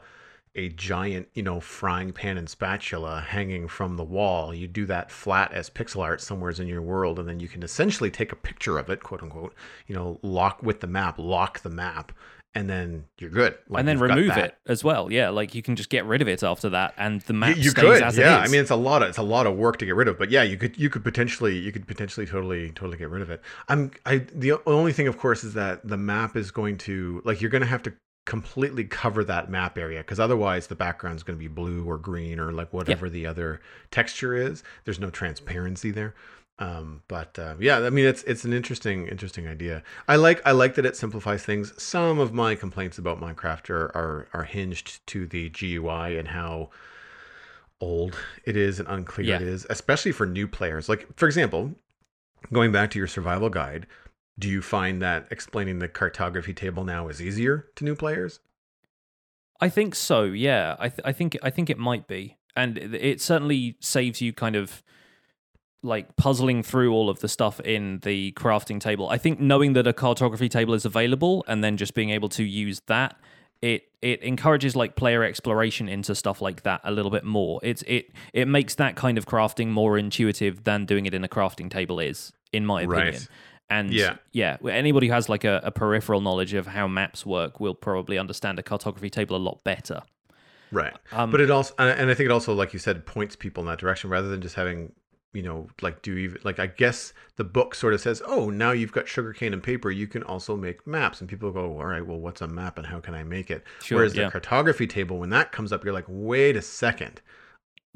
a 0.56 0.68
giant, 0.70 1.28
you 1.34 1.42
know, 1.42 1.60
frying 1.60 2.12
pan 2.12 2.38
and 2.38 2.48
spatula 2.48 3.20
hanging 3.20 3.66
from 3.66 3.96
the 3.96 4.04
wall, 4.04 4.54
you 4.54 4.68
do 4.68 4.86
that 4.86 5.10
flat 5.10 5.52
as 5.52 5.68
pixel 5.68 6.02
art 6.02 6.20
somewheres 6.20 6.60
in 6.60 6.68
your 6.68 6.82
world, 6.82 7.18
and 7.18 7.28
then 7.28 7.40
you 7.40 7.48
can 7.48 7.62
essentially 7.62 8.10
take 8.10 8.30
a 8.30 8.36
picture 8.36 8.78
of 8.78 8.88
it, 8.88 9.02
quote 9.02 9.22
unquote, 9.22 9.54
you 9.86 9.94
know, 9.94 10.18
lock 10.22 10.62
with 10.62 10.80
the 10.80 10.86
map, 10.86 11.18
lock 11.18 11.60
the 11.60 11.70
map, 11.70 12.12
and 12.54 12.70
then 12.70 13.04
you're 13.18 13.30
good. 13.30 13.58
Like, 13.68 13.80
and 13.80 13.88
then 13.88 13.98
remove 13.98 14.36
it 14.36 14.56
as 14.66 14.84
well. 14.84 15.10
Yeah, 15.10 15.30
like 15.30 15.54
you 15.54 15.62
can 15.62 15.74
just 15.74 15.90
get 15.90 16.04
rid 16.04 16.22
of 16.22 16.28
it 16.28 16.42
after 16.42 16.70
that, 16.70 16.94
and 16.96 17.20
the 17.22 17.32
map 17.32 17.56
you, 17.56 17.64
you 17.64 17.70
stays 17.70 17.84
could 17.84 18.02
as 18.02 18.16
yeah. 18.16 18.38
It 18.38 18.42
i 18.42 18.48
mean 18.48 18.60
it's 18.60 18.70
a 18.70 18.76
lot 18.76 19.02
of 19.02 19.08
it's 19.08 19.18
a 19.18 19.22
lot 19.22 19.46
of 19.46 19.56
work 19.56 19.78
to 19.78 19.86
get 19.86 19.96
rid 19.96 20.06
of 20.06 20.18
but 20.18 20.30
yeah 20.30 20.44
you 20.44 20.56
could 20.56 20.78
you 20.78 20.88
could 20.88 21.02
potentially 21.02 21.58
you 21.58 21.72
could 21.72 21.86
potentially 21.86 22.26
totally 22.26 22.70
totally 22.70 22.96
get 22.96 23.10
rid 23.10 23.22
of 23.22 23.30
it. 23.30 23.40
I'm 23.68 23.90
i 24.06 24.18
the 24.18 24.60
only 24.66 24.92
thing 24.92 25.08
of 25.08 25.18
course 25.18 25.42
is 25.42 25.54
that 25.54 25.86
the 25.86 25.96
map 25.96 26.36
is 26.36 26.52
going 26.52 26.78
to 26.78 27.22
like 27.24 27.40
you're 27.40 27.50
going 27.50 27.62
to 27.62 27.66
have 27.66 27.82
to 27.84 27.92
completely 28.24 28.84
cover 28.84 29.22
that 29.24 29.50
map 29.50 29.76
area 29.76 29.98
because 30.00 30.18
otherwise 30.18 30.66
the 30.68 30.74
background's 30.74 31.22
going 31.22 31.38
to 31.38 31.42
be 31.42 31.48
blue 31.48 31.84
or 31.84 31.98
green 31.98 32.40
or 32.40 32.52
like 32.52 32.72
whatever 32.72 33.10
the 33.10 33.26
other 33.26 33.60
texture 33.90 34.34
is. 34.34 34.62
There's 34.84 34.98
no 35.00 35.10
transparency 35.10 35.90
there. 35.90 36.14
Um 36.60 37.02
but 37.08 37.36
uh, 37.38 37.56
yeah 37.58 37.80
i 37.80 37.90
mean 37.90 38.04
it's 38.04 38.22
it's 38.22 38.44
an 38.44 38.52
interesting 38.52 39.08
interesting 39.08 39.48
idea. 39.48 39.82
I 40.06 40.14
like 40.16 40.40
i 40.46 40.52
like 40.52 40.76
that 40.76 40.86
it 40.86 40.96
simplifies 40.96 41.42
things. 41.44 41.72
Some 41.82 42.20
of 42.20 42.32
my 42.32 42.54
complaints 42.54 42.96
about 42.96 43.20
minecraft 43.20 43.70
are 43.70 43.86
are, 43.96 44.28
are 44.32 44.44
hinged 44.44 45.04
to 45.08 45.26
the 45.26 45.48
gui 45.50 46.16
and 46.16 46.28
how 46.28 46.70
old 47.80 48.16
it 48.44 48.56
is 48.56 48.78
and 48.78 48.88
unclear 48.88 49.26
Yeah. 49.26 49.36
it 49.36 49.42
is 49.42 49.66
especially 49.68 50.12
for 50.12 50.26
new 50.26 50.46
players. 50.46 50.88
Like 50.88 51.06
for 51.16 51.26
example 51.26 51.72
going 52.52 52.70
back 52.72 52.90
to 52.92 52.98
your 52.98 53.08
survival 53.08 53.50
guide 53.50 53.86
do 54.38 54.48
you 54.48 54.60
find 54.60 55.00
that 55.00 55.26
explaining 55.30 55.78
the 55.78 55.88
cartography 55.88 56.52
table 56.52 56.84
now 56.84 57.08
is 57.08 57.22
easier 57.22 57.68
to 57.76 57.84
new 57.84 57.94
players 57.94 58.40
I 59.60 59.68
think 59.68 59.94
so. 59.94 60.24
Yeah, 60.24 60.76
I 60.78 60.88
th- 60.88 61.00
I 61.04 61.12
think 61.12 61.38
I 61.42 61.50
think 61.50 61.70
it 61.70 61.78
might 61.78 62.06
be, 62.06 62.36
and 62.56 62.76
it, 62.76 63.20
certainly 63.20 63.76
saves 63.80 64.20
you 64.20 64.32
kind 64.32 64.56
of 64.56 64.82
like 65.82 66.16
puzzling 66.16 66.62
through 66.62 66.92
all 66.92 67.08
of 67.10 67.20
the 67.20 67.28
stuff 67.28 67.60
in 67.60 68.00
the 68.00 68.32
crafting 68.32 68.80
table. 68.80 69.08
I 69.08 69.18
think 69.18 69.38
knowing 69.38 69.74
that 69.74 69.86
a 69.86 69.92
cartography 69.92 70.48
table 70.48 70.74
is 70.74 70.84
available 70.84 71.44
and 71.46 71.62
then 71.62 71.76
just 71.76 71.94
being 71.94 72.10
able 72.10 72.28
to 72.30 72.44
use 72.44 72.80
that 72.88 73.16
it 73.62 73.84
it 74.02 74.22
encourages 74.22 74.76
like 74.76 74.96
player 74.96 75.22
exploration 75.24 75.88
into 75.88 76.14
stuff 76.14 76.42
like 76.42 76.62
that 76.62 76.80
a 76.84 76.90
little 76.90 77.10
bit 77.10 77.24
more. 77.24 77.60
It's 77.62 77.82
it 77.86 78.12
it 78.32 78.48
makes 78.48 78.74
that 78.74 78.96
kind 78.96 79.16
of 79.16 79.26
crafting 79.26 79.68
more 79.68 79.96
intuitive 79.96 80.64
than 80.64 80.84
doing 80.84 81.06
it 81.06 81.14
in 81.14 81.24
a 81.24 81.28
crafting 81.28 81.70
table 81.70 82.00
is, 82.00 82.32
in 82.52 82.66
my 82.66 82.84
Right. 82.84 83.26
And 83.70 83.92
Yeah. 83.92 84.16
yeah, 84.32 84.58
anybody 84.68 85.08
who 85.08 85.12
has 85.14 85.28
like 85.28 85.44
a, 85.44 85.60
a 85.64 85.70
peripheral 85.70 86.20
knowledge 86.20 86.54
of 86.54 86.66
how 86.66 86.86
maps 86.86 87.24
work 87.24 87.60
will 87.60 87.74
probably 87.74 88.18
understand 88.18 88.58
a 88.58 88.62
cartography 88.62 89.10
table 89.10 89.36
a 89.36 89.38
lot 89.38 89.64
better. 89.64 90.02
right 90.70 90.94
Um, 91.12 91.30
but 91.30 91.40
it 91.40 91.50
also 91.50 91.72
and 91.78 92.10
i 92.10 92.14
think 92.14 92.26
it 92.26 92.32
also 92.32 92.52
like 92.52 92.72
you 92.72 92.78
said 92.78 93.06
points 93.06 93.36
people 93.36 93.62
in 93.62 93.68
that 93.68 93.78
direction 93.78 94.10
rather 94.10 94.28
than 94.28 94.40
just 94.40 94.56
having 94.56 94.92
you 95.34 95.42
know, 95.42 95.66
like 95.82 96.00
do 96.00 96.12
you 96.12 96.18
even 96.18 96.38
like 96.44 96.58
I 96.60 96.68
guess 96.68 97.12
the 97.36 97.44
book 97.44 97.74
sort 97.74 97.92
of 97.92 98.00
says, 98.00 98.22
oh, 98.24 98.50
now 98.50 98.70
you've 98.70 98.92
got 98.92 99.08
sugarcane 99.08 99.52
and 99.52 99.62
paper, 99.62 99.90
you 99.90 100.06
can 100.06 100.22
also 100.22 100.56
make 100.56 100.86
maps, 100.86 101.20
and 101.20 101.28
people 101.28 101.50
go, 101.50 101.76
all 101.78 101.86
right, 101.86 102.06
well, 102.06 102.18
what's 102.18 102.40
a 102.40 102.46
map 102.46 102.78
and 102.78 102.86
how 102.86 103.00
can 103.00 103.14
I 103.14 103.24
make 103.24 103.50
it? 103.50 103.64
Sure, 103.82 103.98
Whereas 103.98 104.14
yeah. 104.14 104.26
the 104.26 104.30
cartography 104.30 104.86
table, 104.86 105.18
when 105.18 105.30
that 105.30 105.50
comes 105.52 105.72
up, 105.72 105.84
you're 105.84 105.92
like, 105.92 106.04
wait 106.06 106.56
a 106.56 106.62
second. 106.62 107.20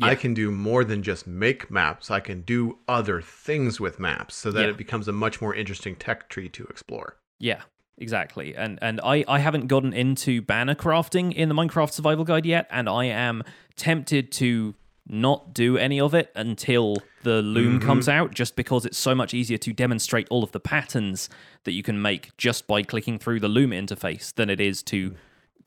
I 0.01 0.14
can 0.14 0.34
do 0.34 0.51
more 0.51 0.84
than 0.84 1.03
just 1.03 1.26
make 1.26 1.70
maps. 1.70 2.11
I 2.11 2.20
can 2.20 2.42
do 2.42 2.78
other 2.86 3.20
things 3.20 3.80
with 3.80 3.99
maps 3.99 4.36
so 4.36 4.51
that 4.53 4.62
Yeah. 4.62 4.70
it 4.70 4.76
becomes 4.76 5.09
a 5.09 5.12
much 5.12 5.40
more 5.40 5.55
interesting 5.55 5.96
tech 5.96 6.28
tree 6.28 6.49
to 6.51 6.64
explore. 6.64 7.16
Yeah, 7.38 7.62
exactly. 7.96 8.55
And 8.57 8.78
and 8.80 9.01
I 9.03 9.24
I 9.26 9.40
haven't 9.40 9.66
gotten 9.66 9.92
into 9.92 10.40
banner 10.42 10.74
crafting 10.74 11.32
in 11.32 11.49
the 11.49 11.55
Minecraft 11.55 11.92
Survival 11.92 12.24
Guide 12.24 12.46
yet, 12.46 12.66
and 12.70 12.88
I 12.88 13.07
am 13.07 13.42
tempted 13.76 14.30
to 14.32 14.74
not 15.09 15.55
do 15.55 15.76
any 15.78 16.01
of 16.01 16.14
it 16.14 16.30
until 16.34 16.96
the 17.22 17.40
loom 17.42 17.78
mm-hmm. 17.78 17.86
comes 17.86 18.09
out 18.09 18.34
just 18.34 18.57
because 18.57 18.84
it's 18.84 18.99
so 18.99 19.14
much 19.14 19.32
easier 19.32 19.59
to 19.59 19.72
demonstrate 19.72 20.28
all 20.30 20.44
of 20.44 20.53
the 20.53 20.61
patterns 20.61 21.30
that 21.64 21.72
you 21.72 21.82
can 21.82 22.01
make 22.01 22.36
just 22.36 22.66
by 22.66 22.82
clicking 22.82 23.18
through 23.18 23.40
the 23.40 23.49
loom 23.49 23.70
interface 23.70 24.34
than 24.34 24.51
it 24.51 24.61
is 24.61 24.82
to 24.82 25.11
mm. 25.11 25.16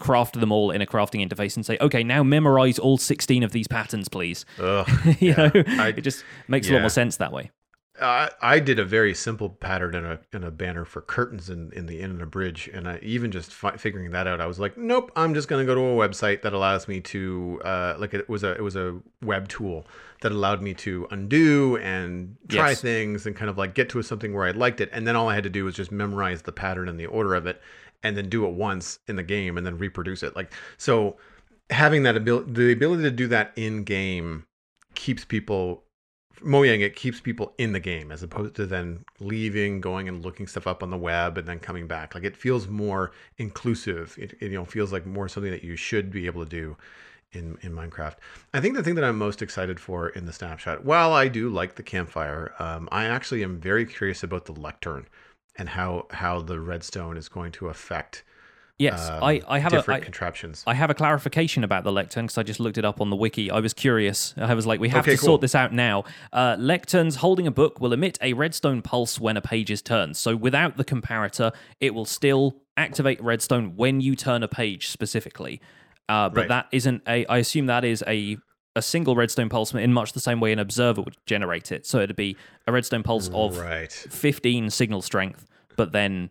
Craft 0.02 0.40
them 0.40 0.52
all 0.52 0.72
in 0.72 0.82
a 0.82 0.86
crafting 0.86 1.26
interface 1.26 1.56
and 1.56 1.66
say 1.66 1.78
okay 1.80 2.04
now 2.04 2.22
memorize 2.24 2.78
all 2.78 2.98
16 2.98 3.44
of 3.44 3.52
these 3.54 3.68
patterns 3.68 4.10
please 4.10 4.46
Ugh. 4.60 4.90
you 5.20 5.30
Yeah, 5.30 5.36
know 5.54 5.64
I- 5.84 5.94
it 5.96 6.02
just 6.02 6.26
makes 6.50 6.70
a 6.70 6.74
lot 6.74 6.82
more 6.82 6.90
sense 6.90 7.16
that 7.18 7.32
way 7.32 7.52
I, 8.02 8.32
I 8.42 8.60
did 8.60 8.80
a 8.80 8.86
very 8.86 9.14
simple 9.14 9.50
pattern 9.50 9.94
in 9.94 10.06
a 10.06 10.20
in 10.34 10.44
a 10.44 10.50
banner 10.50 10.86
for 10.86 11.02
curtains 11.02 11.50
in, 11.52 11.72
in 11.74 11.86
the 11.86 12.00
inn 12.00 12.10
and 12.10 12.22
a 12.22 12.26
bridge, 12.26 12.68
and 12.74 12.88
I 12.88 12.98
even 13.04 13.30
just 13.32 13.54
fi- 13.54 13.76
figuring 13.78 14.10
that 14.12 14.26
out, 14.26 14.42
I 14.42 14.48
was 14.48 14.60
like, 14.60 14.76
nope, 14.76 15.12
I'm 15.16 15.36
just 15.36 15.48
gonna 15.48 15.66
go 15.66 15.76
to 15.76 15.82
a 15.82 16.08
website 16.08 16.42
that 16.42 16.54
allows 16.54 16.88
me 16.88 17.00
to 17.02 17.62
uh, 17.64 17.96
like 18.00 18.16
it 18.16 18.28
was 18.28 18.44
a 18.44 18.52
it 18.54 18.62
was 18.64 18.76
a 18.76 18.98
web 19.22 19.50
tool 19.50 19.86
that 20.22 20.32
allowed 20.32 20.64
me 20.64 20.74
to 20.76 21.06
undo 21.12 21.78
and 21.78 22.38
try 22.48 22.70
Yes. 22.70 22.82
things 22.82 23.28
and 23.28 23.36
kind 23.36 23.52
of 23.52 23.58
like 23.60 23.76
get 23.76 23.90
to 23.90 24.02
something 24.02 24.34
where 24.34 24.48
I 24.48 24.52
liked 24.52 24.82
it, 24.82 24.90
and 24.94 25.06
then 25.06 25.16
all 25.16 25.30
I 25.30 25.36
had 25.36 25.44
to 25.44 25.52
do 25.52 25.66
was 25.66 25.76
just 25.76 25.92
memorize 25.92 26.42
the 26.42 26.54
pattern 26.54 26.90
and 26.90 27.00
the 27.00 27.06
order 27.06 27.36
of 27.36 27.46
it, 27.46 27.62
and 28.04 28.18
then 28.18 28.30
do 28.30 28.46
it 28.46 28.54
once 28.54 29.00
in 29.08 29.16
the 29.16 29.24
game 29.24 29.58
and 29.58 29.66
then 29.66 29.78
reproduce 29.78 30.24
it. 30.24 30.36
Like 30.36 30.54
so, 30.78 31.18
having 31.70 32.04
that 32.04 32.18
ability, 32.18 32.52
the 32.52 32.72
ability 32.72 33.04
to 33.04 33.12
do 33.12 33.28
that 33.28 33.52
in 33.56 33.84
game 33.84 34.46
keeps 34.96 35.26
people 35.26 35.84
Mojang 36.44 36.82
it 36.82 36.96
keeps 36.96 37.20
people 37.20 37.54
in 37.58 37.72
the 37.72 37.80
game 37.80 38.12
as 38.12 38.24
opposed 38.24 38.56
to 38.56 38.66
then 38.66 39.06
leaving, 39.20 39.80
going 39.80 40.08
and 40.08 40.24
looking 40.24 40.48
stuff 40.48 40.68
up 40.68 40.82
on 40.82 40.90
the 40.90 40.98
web 40.98 41.38
and 41.38 41.48
then 41.48 41.60
coming 41.60 41.88
back. 41.88 42.16
Like 42.16 42.24
it 42.24 42.36
feels 42.36 42.68
more 42.68 43.12
inclusive. 43.38 44.16
It, 44.18 44.34
it, 44.40 44.52
you 44.52 44.58
know 44.58 44.66
feels 44.66 44.92
like 44.92 45.06
more 45.06 45.28
something 45.28 45.52
that 45.52 45.64
you 45.64 45.76
should 45.76 46.12
be 46.12 46.26
able 46.26 46.44
to 46.44 46.50
do 46.50 46.78
in 47.32 47.58
in 47.62 47.74
Minecraft. 47.74 48.16
I 48.54 48.60
think 48.60 48.76
the 48.76 48.84
thing 48.84 48.96
that 48.96 49.04
I'm 49.04 49.18
most 49.18 49.42
excited 49.42 49.80
for 49.80 50.10
in 50.10 50.26
the 50.26 50.34
snapshot, 50.34 50.84
while 50.84 51.14
I 51.14 51.28
do 51.28 51.50
like 51.50 51.76
the 51.76 51.84
campfire, 51.84 52.54
um, 52.60 52.90
I 52.92 53.06
actually 53.06 53.44
am 53.44 53.60
very 53.60 53.86
curious 53.86 54.24
about 54.24 54.46
the 54.46 54.54
lectern 54.54 55.08
and 55.58 55.70
how 55.70 56.08
how 56.12 56.42
the 56.42 56.60
redstone 56.60 57.18
is 57.18 57.28
going 57.30 57.52
to 57.52 57.68
affect 57.68 58.24
yes 58.80 59.10
um, 59.10 59.24
i 59.24 59.42
i 59.48 59.60
have 59.60 59.74
a 59.74 59.78
different 59.78 60.02
I, 60.02 60.06
contraptions. 60.06 60.64
I 60.66 60.74
have 60.74 60.90
a 60.90 60.94
clarification 60.94 61.64
about 61.64 61.84
the 61.84 61.92
lectern 61.92 62.26
because 62.26 62.38
I 62.38 62.44
just 62.44 62.60
looked 62.60 62.78
it 62.78 62.86
up 62.86 63.00
on 63.02 63.10
the 63.10 63.16
wiki. 63.16 63.52
I 63.52 63.60
was 63.60 63.74
curious. 63.74 64.34
I 64.38 64.54
was 64.54 64.66
like, 64.66 64.80
we 64.80 64.90
have 64.90 65.04
Okay, 65.04 65.12
to 65.12 65.18
cool. 65.18 65.26
sort 65.28 65.42
this 65.42 65.54
out 65.56 65.72
now. 65.74 66.04
Uh, 66.34 66.56
lecterns 66.56 67.18
holding 67.18 67.46
a 67.48 67.52
book 67.52 67.80
will 67.80 67.94
emit 67.94 68.18
a 68.22 68.34
redstone 68.34 68.82
pulse 68.82 69.20
when 69.20 69.38
a 69.38 69.42
page 69.42 69.70
is 69.70 69.82
turned. 69.82 70.18
So 70.18 70.36
without 70.36 70.78
the 70.78 70.86
comparator, 70.86 71.52
it 71.80 71.94
will 71.94 72.06
still 72.06 72.56
activate 72.78 73.22
redstone 73.22 73.76
when 73.76 74.02
you 74.02 74.16
turn 74.16 74.42
a 74.42 74.48
page 74.48 74.88
specifically. 74.88 75.62
Uh, 76.10 76.30
but 76.30 76.42
Right. 76.42 76.48
that 76.50 76.68
isn't 76.72 77.04
a. 77.08 77.26
I 77.28 77.38
assume 77.38 77.68
that 77.68 77.84
is 77.86 78.04
a 78.08 78.38
a 78.76 78.82
single 78.82 79.16
redstone 79.16 79.50
pulse 79.50 79.74
in 79.74 79.94
much 79.94 80.14
the 80.14 80.20
same 80.20 80.40
way 80.40 80.52
an 80.52 80.60
observer 80.60 81.02
would 81.02 81.18
generate 81.26 81.72
it. 81.72 81.86
So 81.86 82.00
it'd 82.00 82.16
be 82.16 82.38
a 82.68 82.72
redstone 82.72 83.04
pulse 83.04 83.30
of 83.34 83.58
right. 83.58 83.92
15 83.92 84.70
signal 84.70 85.02
strength, 85.02 85.46
but 85.76 85.92
then 85.92 86.30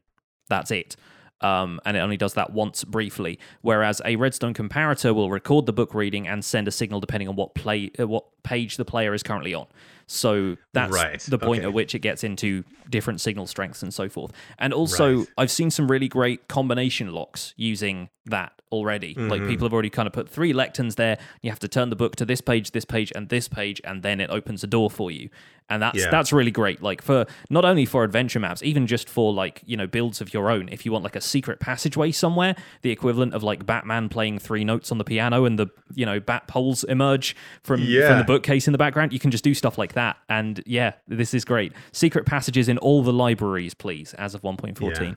that's 0.49 0.70
it. 0.70 0.97
Um, 1.43 1.80
and 1.86 1.97
it 1.97 2.01
only 2.01 2.18
does 2.18 2.34
that 2.34 2.53
once 2.53 2.84
briefly. 2.84 3.38
Whereas 3.62 4.03
a 4.05 4.16
redstone 4.16 4.53
comparator 4.53 5.14
will 5.14 5.30
record 5.30 5.66
the 5.66 5.72
book 5.72 5.95
reading 5.95 6.28
and 6.28 6.45
send 6.45 6.68
a 6.68 6.70
signal 6.70 7.01
depending 7.01 7.28
on 7.28 7.36
what 7.36 7.55
play 7.55 7.91
uh, 7.99 8.07
what 8.07 8.24
page 8.43 8.76
the 8.76 8.84
player 8.84 9.14
is 9.14 9.22
currently 9.22 9.55
on. 9.55 9.66
So 10.11 10.56
that's 10.72 10.92
Right, 10.92 11.20
the 11.20 11.38
point 11.38 11.61
okay. 11.61 11.68
at 11.68 11.72
which 11.72 11.94
it 11.94 12.00
gets 12.00 12.24
into 12.24 12.64
different 12.88 13.20
signal 13.20 13.46
strengths 13.46 13.80
and 13.80 13.94
so 13.94 14.08
forth. 14.08 14.32
And 14.58 14.74
also, 14.74 15.18
Right. 15.18 15.28
I've 15.38 15.50
seen 15.52 15.70
some 15.70 15.88
really 15.88 16.08
great 16.08 16.48
combination 16.48 17.12
locks 17.12 17.54
using 17.56 18.08
that 18.26 18.52
already. 18.72 19.14
Mm-hmm. 19.14 19.28
Like 19.28 19.46
people 19.46 19.66
have 19.66 19.72
already 19.72 19.90
kind 19.90 20.06
of 20.08 20.12
put 20.12 20.28
three 20.28 20.52
lecterns 20.52 20.96
there. 20.96 21.18
You 21.42 21.50
have 21.50 21.61
to 21.61 21.68
turn 21.68 21.90
the 21.90 21.96
book 21.96 22.16
to 22.16 22.24
this 22.24 22.40
page, 22.40 22.72
this 22.72 22.84
page, 22.84 23.12
and 23.14 23.28
this 23.28 23.46
page, 23.48 23.80
and 23.84 24.02
then 24.02 24.20
it 24.20 24.30
opens 24.30 24.64
a 24.64 24.66
door 24.66 24.90
for 24.90 25.11
you. 25.12 25.28
And 25.68 25.80
that's 25.80 25.98
Yeah. 26.00 26.11
that's 26.11 26.32
really 26.32 26.50
great. 26.50 26.82
Like 26.82 27.00
for 27.00 27.26
not 27.48 27.64
only 27.64 27.84
for 27.84 28.02
adventure 28.02 28.40
maps, 28.40 28.61
even 28.62 28.88
just 28.88 29.08
for 29.08 29.32
like 29.32 29.62
you 29.66 29.76
know 29.76 29.86
builds 29.86 30.20
of 30.20 30.34
your 30.34 30.50
own. 30.50 30.68
If 30.70 30.84
you 30.84 30.90
want 30.92 31.04
like 31.04 31.14
a 31.16 31.20
secret 31.20 31.61
passageway 31.61 32.11
somewhere, 32.11 32.56
the 32.82 32.90
equivalent 32.90 33.34
of 33.34 33.42
like 33.44 33.64
Batman 33.66 34.08
playing 34.08 34.40
three 34.40 34.64
notes 34.64 34.90
on 34.90 34.98
the 34.98 35.04
piano 35.04 35.44
and 35.44 35.56
the 35.58 35.68
you 35.94 36.04
know 36.06 36.18
bat 36.18 36.48
poles 36.48 36.82
emerge 36.84 37.36
from 37.62 37.80
from 38.08 38.18
the 38.18 38.24
bookcase 38.24 38.66
in 38.66 38.72
the 38.72 38.78
background, 38.78 39.12
you 39.12 39.20
can 39.20 39.30
just 39.30 39.44
do 39.44 39.54
stuff 39.54 39.78
like 39.78 39.92
that. 39.92 39.99
And 40.28 40.62
yeah, 40.66 40.92
this 41.09 41.34
is 41.34 41.44
great. 41.44 41.72
Secret 41.92 42.26
passages 42.26 42.68
in 42.68 42.78
all 42.78 43.03
the 43.03 43.12
libraries, 43.12 43.74
please, 43.74 44.14
as 44.14 44.34
of 44.34 44.42
1.14. 44.42 45.01
Yeah. 45.01 45.14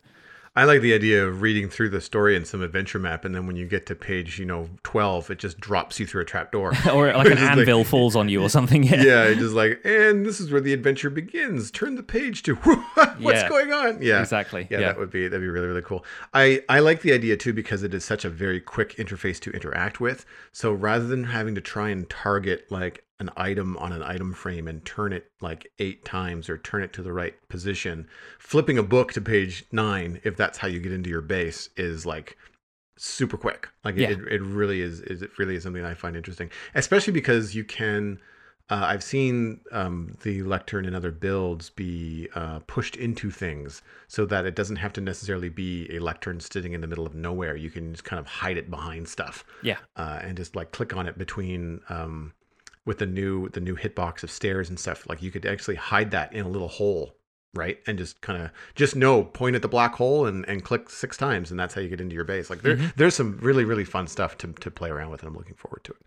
I 0.55 0.65
like 0.65 0.81
the 0.81 0.93
idea 0.93 1.25
of 1.25 1.41
reading 1.41 1.67
through 1.67 1.89
the 1.89 1.99
story 1.99 2.36
in 2.36 2.45
some 2.45 2.61
adventure 2.61 2.99
map, 2.99 3.25
and 3.25 3.34
then 3.34 3.47
when 3.47 3.55
you 3.55 3.65
get 3.65 3.88
to 3.88 3.95
page, 3.95 4.38
you 4.38 4.45
know, 4.45 4.69
twelve, 4.84 5.31
it 5.31 5.39
just 5.39 5.59
drops 5.59 5.99
you 5.99 6.05
through 6.05 6.21
a 6.21 6.25
trap 6.25 6.51
door, 6.51 6.73
or 6.93 7.11
like 7.11 7.25
an 7.31 7.31
is 7.39 7.41
like- 7.41 7.57
anvil 7.57 7.84
falls 7.84 8.15
on 8.15 8.29
you 8.29 8.39
or 8.39 8.49
something. 8.49 8.84
Yeah. 8.84 9.01
yeah, 9.01 9.23
it's 9.23 9.39
just 9.39 9.55
like, 9.55 9.81
and 9.84 10.23
this 10.23 10.39
is 10.39 10.51
where 10.51 10.61
the 10.61 10.71
adventure 10.71 11.09
begins. 11.09 11.71
Turn 11.71 11.95
the 11.95 12.03
page 12.03 12.43
to 12.43 12.53
what's 12.55 13.41
Yeah. 13.41 13.49
going 13.49 13.71
on? 13.73 13.99
Yeah, 13.99 14.19
Exactly, 14.21 14.67
Yeah, 14.69 14.79
yeah. 14.79 14.86
that 14.89 14.99
would 14.99 15.09
be 15.09 15.27
that'd 15.27 15.41
be 15.41 15.47
really 15.49 15.65
really 15.65 15.81
cool. 15.81 16.05
I 16.36 16.61
I 16.69 16.81
like 16.81 17.01
the 17.01 17.13
idea 17.13 17.36
too 17.36 17.53
because 17.53 17.81
it 17.81 17.91
is 17.95 18.05
such 18.05 18.23
a 18.23 18.29
very 18.29 18.59
quick 18.61 18.97
interface 18.97 19.39
to 19.39 19.49
interact 19.53 19.99
with. 19.99 20.23
So 20.51 20.71
rather 20.71 21.07
than 21.07 21.23
having 21.23 21.55
to 21.55 21.61
try 21.61 21.89
and 21.89 22.07
target 22.11 22.67
like 22.69 23.03
an 23.24 23.30
item 23.38 23.76
on 23.78 23.91
an 23.91 24.03
item 24.03 24.34
frame 24.34 24.67
and 24.67 24.84
turn 24.86 25.11
it 25.13 25.32
like 25.41 25.67
eight 25.80 26.05
times 26.05 26.49
or 26.49 26.57
turn 26.57 26.84
it 26.84 26.93
to 26.93 27.01
the 27.03 27.13
right 27.13 27.36
position, 27.49 28.07
flipping 28.39 28.78
a 28.78 28.84
book 28.84 29.13
to 29.13 29.21
page 29.21 29.65
nine, 29.71 30.19
if 30.24 30.36
that's 30.38 30.57
how 30.57 30.67
you 30.67 30.80
get 30.80 30.91
into 30.91 31.09
your 31.09 31.21
base, 31.21 31.69
is 31.78 32.05
like 32.05 32.38
super 32.97 33.38
quick. 33.38 33.69
Like 33.84 33.95
Yeah. 33.95 34.09
it, 34.11 34.19
it 34.32 34.41
really 34.41 34.82
is, 34.82 35.01
is 35.01 35.21
it 35.21 35.32
really 35.39 35.55
is 35.55 35.63
something 35.63 35.84
I 35.84 35.93
find 35.93 36.15
interesting, 36.15 36.49
especially 36.76 37.13
because 37.13 37.55
you 37.55 37.63
can. 37.63 38.19
Uh, 38.69 38.86
I've 38.86 39.03
seen 39.03 39.59
um, 39.74 40.15
the 40.24 40.41
lectern 40.43 40.86
in 40.86 40.95
other 40.95 41.11
builds 41.11 41.69
be 41.69 42.30
uh, 42.34 42.59
pushed 42.65 42.95
into 42.95 43.30
things 43.30 43.82
so 44.07 44.26
that 44.28 44.45
it 44.45 44.55
doesn't 44.55 44.78
have 44.78 44.93
to 44.93 45.01
necessarily 45.01 45.49
be 45.49 45.93
a 45.93 45.99
lectern 45.99 46.39
sitting 46.39 46.71
in 46.71 46.80
the 46.80 46.88
middle 46.88 47.05
of 47.05 47.13
nowhere. 47.13 47.57
You 47.57 47.69
can 47.69 47.91
just 47.91 48.05
kind 48.05 48.21
of 48.21 48.26
hide 48.26 48.55
it 48.57 48.69
behind 48.69 49.09
stuff 49.09 49.43
Yeah. 49.63 49.80
uh, 49.97 50.19
and 50.21 50.38
just 50.38 50.55
like 50.55 50.71
click 50.71 50.95
on 50.95 51.07
it 51.07 51.17
between 51.17 51.82
um, 51.89 52.32
with 52.86 52.99
the 52.99 53.05
new 53.05 53.49
the 53.49 53.59
new 53.59 53.75
hitbox 53.75 54.23
of 54.23 54.31
stairs 54.31 54.69
and 54.69 54.79
stuff. 54.79 55.07
Like 55.07 55.21
you 55.21 55.31
could 55.31 55.45
actually 55.45 55.75
hide 55.75 56.11
that 56.11 56.34
in 56.34 56.45
a 56.45 56.49
little 56.49 56.67
hole, 56.67 57.15
right? 57.53 57.79
And 57.88 57.97
just 57.97 58.21
kind 58.21 58.41
of 58.41 58.51
just 58.75 58.95
know 58.95 59.23
point 59.23 59.55
at 59.55 59.61
the 59.61 59.67
black 59.67 59.95
hole 59.95 60.25
and, 60.25 60.47
and 60.47 60.63
click 60.63 60.89
six 60.89 61.17
times, 61.17 61.51
and 61.51 61.59
that's 61.59 61.73
how 61.73 61.81
you 61.81 61.89
get 61.89 62.01
into 62.01 62.15
your 62.15 62.25
base. 62.25 62.49
Like 62.49 62.61
there 62.61 62.75
there's 62.95 63.15
some 63.15 63.38
really 63.41 63.65
really 63.65 63.86
fun 63.86 64.07
stuff 64.07 64.38
to 64.39 64.47
to 64.53 64.71
play 64.71 64.89
around 64.89 65.11
with, 65.11 65.21
and 65.21 65.29
I'm 65.29 65.36
looking 65.38 65.55
forward 65.55 65.84
to 65.86 65.93
it. 65.93 66.01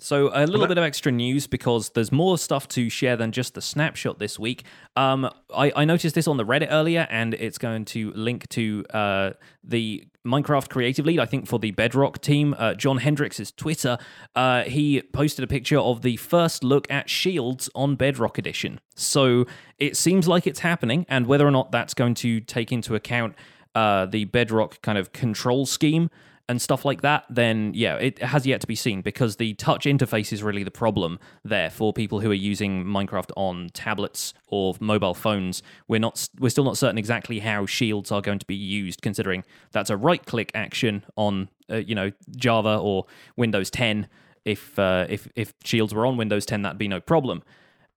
So 0.00 0.30
a 0.34 0.44
little 0.46 0.66
bit 0.66 0.76
of 0.76 0.84
extra 0.84 1.12
news 1.12 1.46
because 1.46 1.90
there's 1.90 2.12
more 2.12 2.36
stuff 2.36 2.68
to 2.68 2.90
share 2.90 3.16
than 3.16 3.32
just 3.32 3.54
the 3.54 3.62
snapshot 3.62 4.18
this 4.18 4.38
week. 4.38 4.64
Um, 4.96 5.30
I, 5.54 5.72
I 5.74 5.84
noticed 5.84 6.14
this 6.14 6.26
on 6.26 6.36
the 6.36 6.44
Reddit 6.44 6.68
earlier, 6.70 7.06
and 7.08 7.32
it's 7.32 7.58
going 7.58 7.84
to 7.86 8.12
link 8.12 8.48
to 8.50 8.84
uh, 8.92 9.30
the 9.62 10.04
Minecraft 10.26 10.68
creative 10.68 11.04
lead, 11.04 11.20
I 11.20 11.26
think, 11.26 11.46
for 11.46 11.58
the 11.58 11.70
Bedrock 11.70 12.20
team, 12.20 12.54
uh, 12.58 12.74
John 12.74 12.98
Hendricks' 12.98 13.52
Twitter. 13.52 13.98
Uh, 14.34 14.62
he 14.62 15.02
posted 15.02 15.44
a 15.44 15.46
picture 15.46 15.78
of 15.78 16.02
the 16.02 16.16
first 16.16 16.64
look 16.64 16.90
at 16.90 17.10
shields 17.10 17.68
on 17.74 17.96
Bedrock 17.96 18.38
Edition. 18.38 18.80
So 18.94 19.46
it 19.78 19.96
seems 19.96 20.26
like 20.26 20.46
it's 20.46 20.60
happening, 20.60 21.04
and 21.08 21.26
whether 21.26 21.46
or 21.46 21.50
not 21.50 21.72
that's 21.72 21.94
going 21.94 22.14
to 22.14 22.40
take 22.40 22.72
into 22.72 22.94
account 22.94 23.34
uh, 23.74 24.06
the 24.06 24.24
Bedrock 24.24 24.80
kind 24.82 24.96
of 24.96 25.12
control 25.12 25.66
scheme 25.66 26.10
and 26.48 26.60
stuff 26.60 26.84
like 26.84 27.00
that, 27.00 27.24
then 27.30 27.72
yeah, 27.74 27.96
it 27.96 28.18
has 28.20 28.46
yet 28.46 28.60
to 28.60 28.66
be 28.66 28.74
seen 28.74 29.00
because 29.00 29.36
the 29.36 29.54
touch 29.54 29.84
interface 29.84 30.32
is 30.32 30.42
really 30.42 30.62
the 30.62 30.70
problem 30.70 31.18
there 31.42 31.70
for 31.70 31.92
people 31.92 32.20
who 32.20 32.30
are 32.30 32.34
using 32.34 32.84
Minecraft 32.84 33.30
on 33.36 33.70
tablets 33.72 34.34
or 34.48 34.74
mobile 34.78 35.14
phones. 35.14 35.62
We're 35.88 36.00
not 36.00 36.28
we're 36.38 36.50
still 36.50 36.64
not 36.64 36.76
certain 36.76 36.98
exactly 36.98 37.38
how 37.38 37.64
shields 37.66 38.12
are 38.12 38.20
going 38.20 38.38
to 38.38 38.46
be 38.46 38.54
used, 38.54 39.00
considering 39.00 39.44
that's 39.72 39.90
a 39.90 39.96
right 39.96 40.24
click 40.24 40.50
action 40.54 41.04
on 41.16 41.48
uh, 41.70 41.76
you 41.76 41.94
know 41.94 42.12
Java 42.36 42.76
or 42.76 43.06
Windows 43.36 43.70
10. 43.70 44.08
If 44.44 44.78
uh, 44.78 45.06
if 45.08 45.26
if 45.34 45.54
shields 45.64 45.94
were 45.94 46.04
on 46.04 46.18
Windows 46.18 46.44
10, 46.44 46.62
that'd 46.62 46.78
be 46.78 46.88
no 46.88 47.00
problem. 47.00 47.42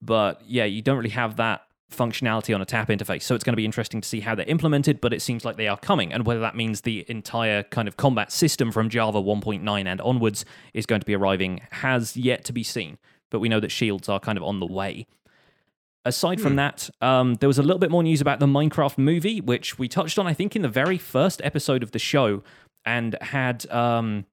But 0.01 0.41
yeah, 0.45 0.65
you 0.65 0.81
don't 0.81 0.97
really 0.97 1.09
have 1.09 1.35
that 1.37 1.61
functionality 1.91 2.53
on 2.53 2.61
a 2.61 2.65
tap 2.65 2.89
interface. 2.89 3.23
So 3.23 3.33
it's 3.33 3.43
going 3.43 3.53
to 3.53 3.57
be 3.57 3.65
interesting 3.65 4.01
to 4.01 4.07
see 4.07 4.19
how 4.19 4.35
they're 4.35 4.45
implemented, 4.45 4.99
but 4.99 5.13
it 5.13 5.21
seems 5.21 5.45
like 5.45 5.55
they 5.55 5.67
are 5.67 5.77
coming. 5.77 6.11
And 6.11 6.25
whether 6.25 6.41
that 6.41 6.55
means 6.55 6.81
the 6.81 7.05
entire 7.07 7.63
kind 7.63 7.87
of 7.87 7.97
combat 7.97 8.31
system 8.31 8.71
from 8.71 8.89
Java 8.89 9.21
1.9 9.21 9.85
and 9.85 10.01
onwards 10.01 10.45
is 10.73 10.85
going 10.85 11.01
to 11.01 11.05
be 11.05 11.15
arriving 11.15 11.61
has 11.71 12.17
yet 12.17 12.43
to 12.45 12.53
be 12.53 12.63
seen. 12.63 12.97
but 13.29 13.39
we 13.39 13.49
know 13.49 13.59
that 13.59 13.71
shields 13.71 14.07
are 14.09 14.19
kind 14.19 14.37
of 14.37 14.43
on 14.43 14.59
the 14.59 14.65
way. 14.65 15.05
Aside 16.05 16.39
from 16.39 16.55
that, 16.55 16.89
um, 17.01 17.35
there 17.35 17.49
was 17.49 17.57
a 17.57 17.61
little 17.61 17.79
bit 17.79 17.91
more 17.91 18.01
news 18.03 18.21
about 18.21 18.39
the 18.39 18.45
Minecraft 18.45 18.97
movie, 18.97 19.41
which 19.41 19.77
we 19.77 19.89
touched 19.89 20.17
on, 20.17 20.25
I 20.25 20.33
think, 20.33 20.55
in 20.55 20.61
the 20.61 20.69
very 20.69 20.97
first 20.97 21.41
episode 21.43 21.83
of 21.83 21.91
the 21.91 21.99
show, 21.99 22.43
and 22.85 23.17
had 23.21 23.69
um, 23.69 24.25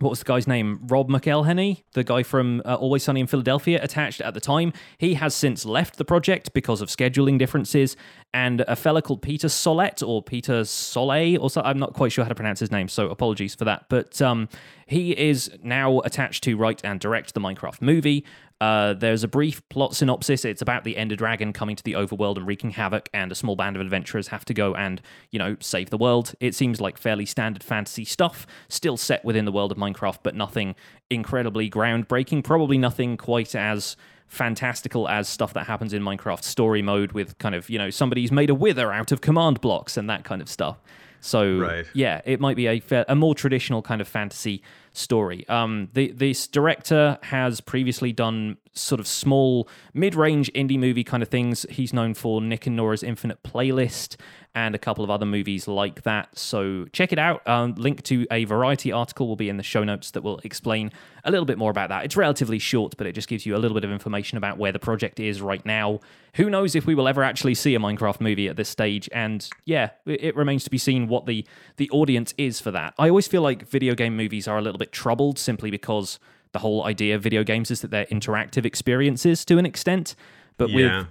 what 0.00 0.10
was 0.10 0.18
the 0.18 0.24
guy's 0.24 0.46
name? 0.46 0.80
Rob 0.86 1.08
McElhenney, 1.08 1.82
the 1.92 2.04
guy 2.04 2.22
from 2.22 2.62
uh, 2.64 2.74
Always 2.74 3.02
Sunny 3.02 3.20
in 3.20 3.26
Philadelphia, 3.26 3.78
attached 3.82 4.20
at 4.20 4.34
the 4.34 4.40
time. 4.40 4.72
He 4.98 5.14
has 5.14 5.34
since 5.34 5.64
left 5.64 5.96
the 5.96 6.04
project 6.04 6.52
because 6.52 6.80
of 6.80 6.88
scheduling 6.88 7.38
differences, 7.38 7.96
and 8.32 8.62
a 8.62 8.76
fella 8.76 9.02
called 9.02 9.22
Peter 9.22 9.48
Sollett 9.48 10.02
or 10.06 10.22
Peter 10.22 10.64
Soleil, 10.64 11.40
or 11.40 11.50
so, 11.50 11.60
I'm 11.62 11.78
not 11.78 11.94
quite 11.94 12.12
sure 12.12 12.24
how 12.24 12.28
to 12.28 12.34
pronounce 12.34 12.60
his 12.60 12.70
name, 12.70 12.88
so 12.88 13.08
apologies 13.08 13.54
for 13.54 13.64
that. 13.64 13.86
But 13.88 14.20
um, 14.22 14.48
he 14.86 15.12
is 15.12 15.50
now 15.62 16.00
attached 16.00 16.42
to 16.44 16.56
write 16.56 16.80
and 16.84 16.98
direct 16.98 17.34
the 17.34 17.40
Minecraft 17.40 17.82
movie. 17.82 18.24
Uh, 18.60 18.92
there's 18.92 19.24
a 19.24 19.28
brief 19.28 19.66
plot 19.70 19.94
synopsis. 19.94 20.44
It's 20.44 20.60
about 20.60 20.84
the 20.84 20.96
Ender 20.96 21.16
Dragon 21.16 21.52
coming 21.52 21.76
to 21.76 21.82
the 21.82 21.94
overworld 21.94 22.36
and 22.36 22.46
wreaking 22.46 22.70
havoc, 22.70 23.08
and 23.14 23.32
a 23.32 23.34
small 23.34 23.56
band 23.56 23.76
of 23.76 23.82
adventurers 23.82 24.28
have 24.28 24.44
to 24.46 24.54
go 24.54 24.74
and, 24.74 25.00
you 25.30 25.38
know, 25.38 25.56
save 25.60 25.88
the 25.88 25.96
world. 25.96 26.34
It 26.40 26.54
seems 26.54 26.80
like 26.80 26.98
fairly 26.98 27.24
standard 27.24 27.62
fantasy 27.64 28.04
stuff, 28.04 28.46
still 28.68 28.98
set 28.98 29.24
within 29.24 29.46
the 29.46 29.52
world 29.52 29.72
of 29.72 29.78
Minecraft, 29.78 30.18
but 30.22 30.34
nothing 30.34 30.74
incredibly 31.08 31.70
groundbreaking. 31.70 32.44
Probably 32.44 32.76
nothing 32.76 33.16
quite 33.16 33.54
as 33.54 33.96
fantastical 34.26 35.08
as 35.08 35.28
stuff 35.28 35.54
that 35.54 35.66
happens 35.66 35.92
in 35.92 36.02
Minecraft 36.02 36.44
story 36.44 36.82
mode 36.82 37.12
with 37.12 37.36
kind 37.38 37.54
of, 37.54 37.68
you 37.70 37.78
know, 37.78 37.90
somebody's 37.90 38.30
made 38.30 38.50
a 38.50 38.54
wither 38.54 38.92
out 38.92 39.10
of 39.10 39.20
command 39.20 39.60
blocks 39.60 39.96
and 39.96 40.08
that 40.08 40.22
kind 40.24 40.42
of 40.42 40.48
stuff. 40.48 40.78
So 41.20 41.58
Right. 41.58 41.86
yeah, 41.94 42.20
it 42.24 42.40
might 42.40 42.56
be 42.56 42.66
a 42.66 42.82
a 43.08 43.14
more 43.14 43.34
traditional 43.34 43.82
kind 43.82 44.00
of 44.00 44.08
fantasy 44.08 44.62
story. 44.92 45.48
Um, 45.48 45.88
the, 45.92 46.10
this 46.12 46.46
director 46.48 47.18
has 47.22 47.60
previously 47.60 48.12
done 48.12 48.56
sort 48.72 49.00
of 49.00 49.06
small, 49.06 49.68
mid-range 49.94 50.50
indie 50.52 50.78
movie 50.78 51.04
kind 51.04 51.22
of 51.22 51.28
things. 51.28 51.64
He's 51.70 51.92
known 51.92 52.14
for 52.14 52.40
Nick 52.40 52.66
and 52.66 52.74
Nora's 52.76 53.02
Infinite 53.02 53.42
Playlist 53.42 54.16
and 54.54 54.74
a 54.74 54.78
couple 54.78 55.04
of 55.04 55.10
other 55.10 55.26
movies 55.26 55.68
like 55.68 56.02
that. 56.02 56.36
So 56.36 56.86
check 56.92 57.12
it 57.12 57.18
out. 57.18 57.46
Um, 57.46 57.74
link 57.76 58.02
to 58.04 58.26
a 58.32 58.44
Variety 58.44 58.90
article 58.90 59.28
will 59.28 59.36
be 59.36 59.48
in 59.48 59.58
the 59.58 59.62
show 59.62 59.84
notes 59.84 60.10
that 60.12 60.22
will 60.22 60.38
explain 60.42 60.90
a 61.24 61.30
little 61.30 61.46
bit 61.46 61.58
more 61.58 61.70
about 61.70 61.88
that. 61.90 62.04
It's 62.04 62.16
relatively 62.16 62.58
short, 62.58 62.96
but 62.96 63.06
it 63.06 63.12
just 63.12 63.28
gives 63.28 63.46
you 63.46 63.54
a 63.54 63.58
little 63.58 63.74
bit 63.76 63.84
of 63.84 63.92
information 63.92 64.38
about 64.38 64.58
where 64.58 64.72
the 64.72 64.80
project 64.80 65.20
is 65.20 65.40
right 65.40 65.64
now. 65.64 66.00
Who 66.34 66.50
knows 66.50 66.74
if 66.74 66.86
we 66.86 66.94
will 66.94 67.08
ever 67.08 67.22
actually 67.22 67.54
see 67.54 67.74
a 67.74 67.78
Minecraft 67.78 68.20
movie 68.20 68.48
at 68.48 68.56
this 68.56 68.68
stage? 68.68 69.08
And 69.12 69.48
yeah, 69.64 69.90
it, 70.06 70.36
remains 70.36 70.64
to 70.64 70.70
be 70.70 70.78
seen 70.78 71.08
what 71.08 71.26
the 71.26 71.46
the 71.76 71.90
audience 71.90 72.34
is 72.38 72.60
for 72.60 72.70
that. 72.70 72.94
I 72.98 73.08
always 73.08 73.28
feel 73.28 73.42
like 73.42 73.68
video 73.68 73.94
game 73.94 74.16
movies 74.16 74.46
are 74.46 74.58
a 74.58 74.62
little 74.62 74.78
bit 74.78 74.92
troubled 74.92 75.38
simply 75.38 75.70
because 75.70 76.18
the 76.52 76.60
whole 76.60 76.84
idea 76.84 77.14
of 77.14 77.22
video 77.22 77.44
games 77.44 77.70
is 77.70 77.80
that 77.80 77.90
they're 77.90 78.06
interactive 78.06 78.64
experiences 78.64 79.44
to 79.46 79.58
an 79.58 79.66
extent. 79.66 80.14
But 80.56 80.72
with 80.72 81.06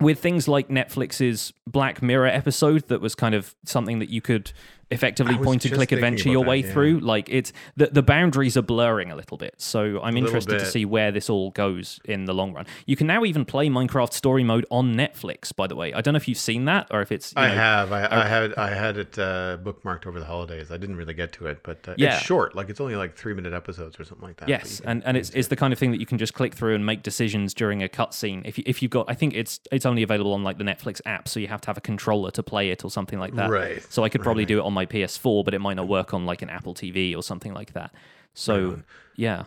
with 0.00 0.18
things 0.18 0.48
like 0.48 0.68
Netflix's 0.68 1.52
Black 1.66 2.02
Mirror 2.02 2.26
episode 2.26 2.88
that 2.88 3.00
was 3.00 3.14
kind 3.14 3.34
of 3.34 3.54
something 3.64 4.00
that 4.00 4.10
you 4.10 4.20
could 4.20 4.52
effectively 4.94 5.36
point 5.38 5.64
and 5.64 5.74
click 5.74 5.92
adventure 5.92 6.28
your 6.28 6.44
that, 6.44 6.50
way 6.50 6.58
yeah. 6.58 6.72
through 6.72 7.00
like 7.00 7.28
it's 7.28 7.52
the, 7.76 7.86
the 7.88 8.02
boundaries 8.02 8.56
are 8.56 8.62
blurring 8.62 9.10
a 9.10 9.16
little 9.16 9.36
bit 9.36 9.54
so 9.58 10.00
i'm 10.02 10.14
little 10.14 10.28
interested 10.28 10.58
to 10.58 10.66
see 10.66 10.84
where 10.84 11.10
this 11.12 11.28
all 11.28 11.50
goes 11.50 12.00
in 12.04 12.24
the 12.24 12.34
long 12.34 12.52
run 12.52 12.66
you 12.86 12.96
can 12.96 13.06
now 13.06 13.24
even 13.24 13.44
play 13.44 13.68
minecraft 13.68 14.12
story 14.12 14.44
mode 14.44 14.64
on 14.70 14.94
netflix 14.94 15.54
by 15.54 15.66
the 15.66 15.76
way 15.76 15.92
i 15.92 16.00
don't 16.00 16.14
know 16.14 16.16
if 16.16 16.28
you've 16.28 16.38
seen 16.38 16.64
that 16.64 16.86
or 16.90 17.02
if 17.02 17.10
it's 17.12 17.32
you 17.36 17.42
I 17.42 17.48
know, 17.48 17.54
have. 17.54 17.92
I, 17.92 18.08
I 18.10 18.26
had. 18.26 18.54
I 18.54 18.74
had 18.74 18.96
it 18.96 19.18
uh, 19.18 19.58
bookmarked 19.62 20.06
over 20.06 20.18
the 20.18 20.24
holidays. 20.24 20.70
I 20.70 20.76
didn't 20.76 20.96
really 20.96 21.14
get 21.14 21.32
to 21.34 21.46
it, 21.46 21.60
but 21.62 21.86
uh, 21.88 21.94
Yeah. 21.96 22.16
it's 22.16 22.24
short. 22.24 22.54
Like 22.54 22.68
it's 22.68 22.80
only 22.80 22.96
like 22.96 23.16
three 23.16 23.34
minute 23.34 23.52
episodes 23.52 23.98
or 23.98 24.04
something 24.04 24.26
like 24.26 24.36
that. 24.38 24.48
Yes, 24.48 24.80
and, 24.84 25.02
and 25.04 25.16
it's 25.16 25.30
it's 25.30 25.48
the 25.48 25.56
kind 25.56 25.72
of 25.72 25.78
thing 25.78 25.90
that 25.90 26.00
you 26.00 26.06
can 26.06 26.18
just 26.18 26.34
click 26.34 26.54
through 26.54 26.74
and 26.74 26.84
make 26.86 27.02
decisions 27.02 27.54
during 27.54 27.82
a 27.82 27.88
cutscene. 27.88 28.42
If 28.44 28.58
you, 28.58 28.64
if 28.66 28.82
you've 28.82 28.90
got, 28.90 29.06
I 29.08 29.14
think 29.14 29.34
it's 29.34 29.60
it's 29.72 29.86
only 29.86 30.02
available 30.02 30.32
on 30.32 30.42
like 30.44 30.58
the 30.58 30.64
Netflix 30.64 31.00
app, 31.06 31.28
so 31.28 31.40
you 31.40 31.48
have 31.48 31.60
to 31.62 31.66
have 31.66 31.76
a 31.76 31.80
controller 31.82 32.30
to 32.32 32.42
play 32.42 32.70
it 32.70 32.84
or 32.84 32.90
something 32.90 33.18
like 33.18 33.34
that. 33.34 33.50
Right, 33.50 33.84
So 33.90 34.04
I 34.04 34.08
could 34.08 34.22
probably 34.22 34.42
right. 34.44 34.48
do 34.48 34.58
it 34.58 34.64
on 34.64 34.72
my 34.72 34.83
PS4, 34.86 35.44
but 35.44 35.54
it 35.54 35.60
might 35.60 35.74
not 35.74 35.88
work 35.88 36.14
on 36.14 36.26
like 36.26 36.42
an 36.42 36.50
Apple 36.50 36.74
TV 36.74 37.16
or 37.16 37.22
something 37.22 37.54
like 37.54 37.72
that. 37.72 37.92
So 38.34 38.82
yeah, 39.16 39.44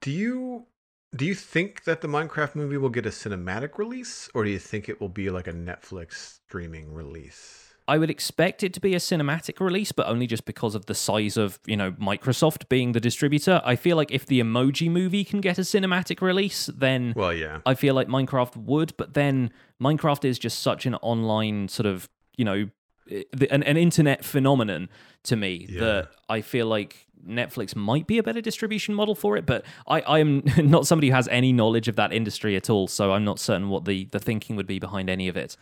Do 0.00 0.10
you 0.10 0.66
do 1.14 1.24
you 1.24 1.34
think 1.34 1.84
that 1.84 2.00
the 2.00 2.08
Minecraft 2.08 2.56
movie 2.56 2.76
will 2.76 2.88
get 2.88 3.06
a 3.06 3.10
cinematic 3.10 3.78
release, 3.78 4.28
or 4.34 4.44
do 4.44 4.50
you 4.50 4.58
think 4.58 4.88
it 4.88 5.00
will 5.00 5.08
be 5.08 5.30
like 5.30 5.46
a 5.46 5.52
Netflix 5.52 6.40
streaming 6.46 6.92
release? 6.92 7.60
I 7.86 7.98
would 7.98 8.08
expect 8.08 8.62
it 8.62 8.72
to 8.72 8.80
be 8.80 8.94
a 8.94 8.98
cinematic 8.98 9.60
release, 9.60 9.92
but 9.92 10.06
only 10.06 10.26
just 10.26 10.46
because 10.46 10.74
of 10.74 10.86
the 10.86 10.94
size 10.94 11.36
of 11.36 11.58
you 11.66 11.76
know 11.76 11.92
Microsoft 11.92 12.68
being 12.70 12.92
the 12.92 13.00
distributor. 13.00 13.60
I 13.62 13.76
feel 13.76 13.96
like 13.98 14.10
if 14.10 14.24
the 14.26 14.40
Emoji 14.40 14.90
Movie 14.90 15.22
can 15.22 15.42
get 15.42 15.58
a 15.58 15.62
cinematic 15.62 16.22
release, 16.22 16.66
then 16.74 17.12
Well, 17.14 17.34
yeah. 17.34 17.60
I 17.66 17.74
feel 17.74 17.94
like 17.94 18.08
Minecraft 18.08 18.56
would, 18.56 18.96
but 18.96 19.12
then 19.12 19.50
Minecraft 19.82 20.24
is 20.24 20.38
just 20.38 20.60
such 20.60 20.86
an 20.86 20.94
online 20.96 21.68
sort 21.68 21.86
of, 21.86 22.08
you 22.38 22.44
know, 22.46 22.70
the- 23.06 23.48
an, 23.52 23.62
an 23.62 23.76
internet 23.76 24.24
phenomenon 24.24 24.88
to 25.24 25.36
me 25.36 25.66
Yeah. 25.68 25.80
that 25.80 26.08
I 26.28 26.40
feel 26.40 26.66
like 26.66 27.06
Netflix 27.26 27.74
might 27.74 28.06
be 28.06 28.18
a 28.18 28.22
better 28.22 28.40
distribution 28.40 28.94
model 28.94 29.14
for 29.14 29.36
it, 29.36 29.46
but 29.46 29.64
I, 29.86 30.00
I 30.02 30.18
am 30.18 30.42
not 30.58 30.86
somebody 30.86 31.08
who 31.08 31.14
has 31.14 31.28
any 31.28 31.52
knowledge 31.52 31.88
of 31.88 31.96
that 31.96 32.12
industry 32.12 32.54
at 32.56 32.68
all, 32.68 32.86
so 32.86 33.12
I'm 33.12 33.24
not 33.24 33.38
certain 33.38 33.68
what 33.70 33.84
the, 33.86 34.04
the 34.10 34.18
thinking 34.18 34.56
would 34.56 34.66
be 34.66 34.78
behind 34.78 35.08
any 35.08 35.28
of 35.28 35.36
it. 35.36 35.56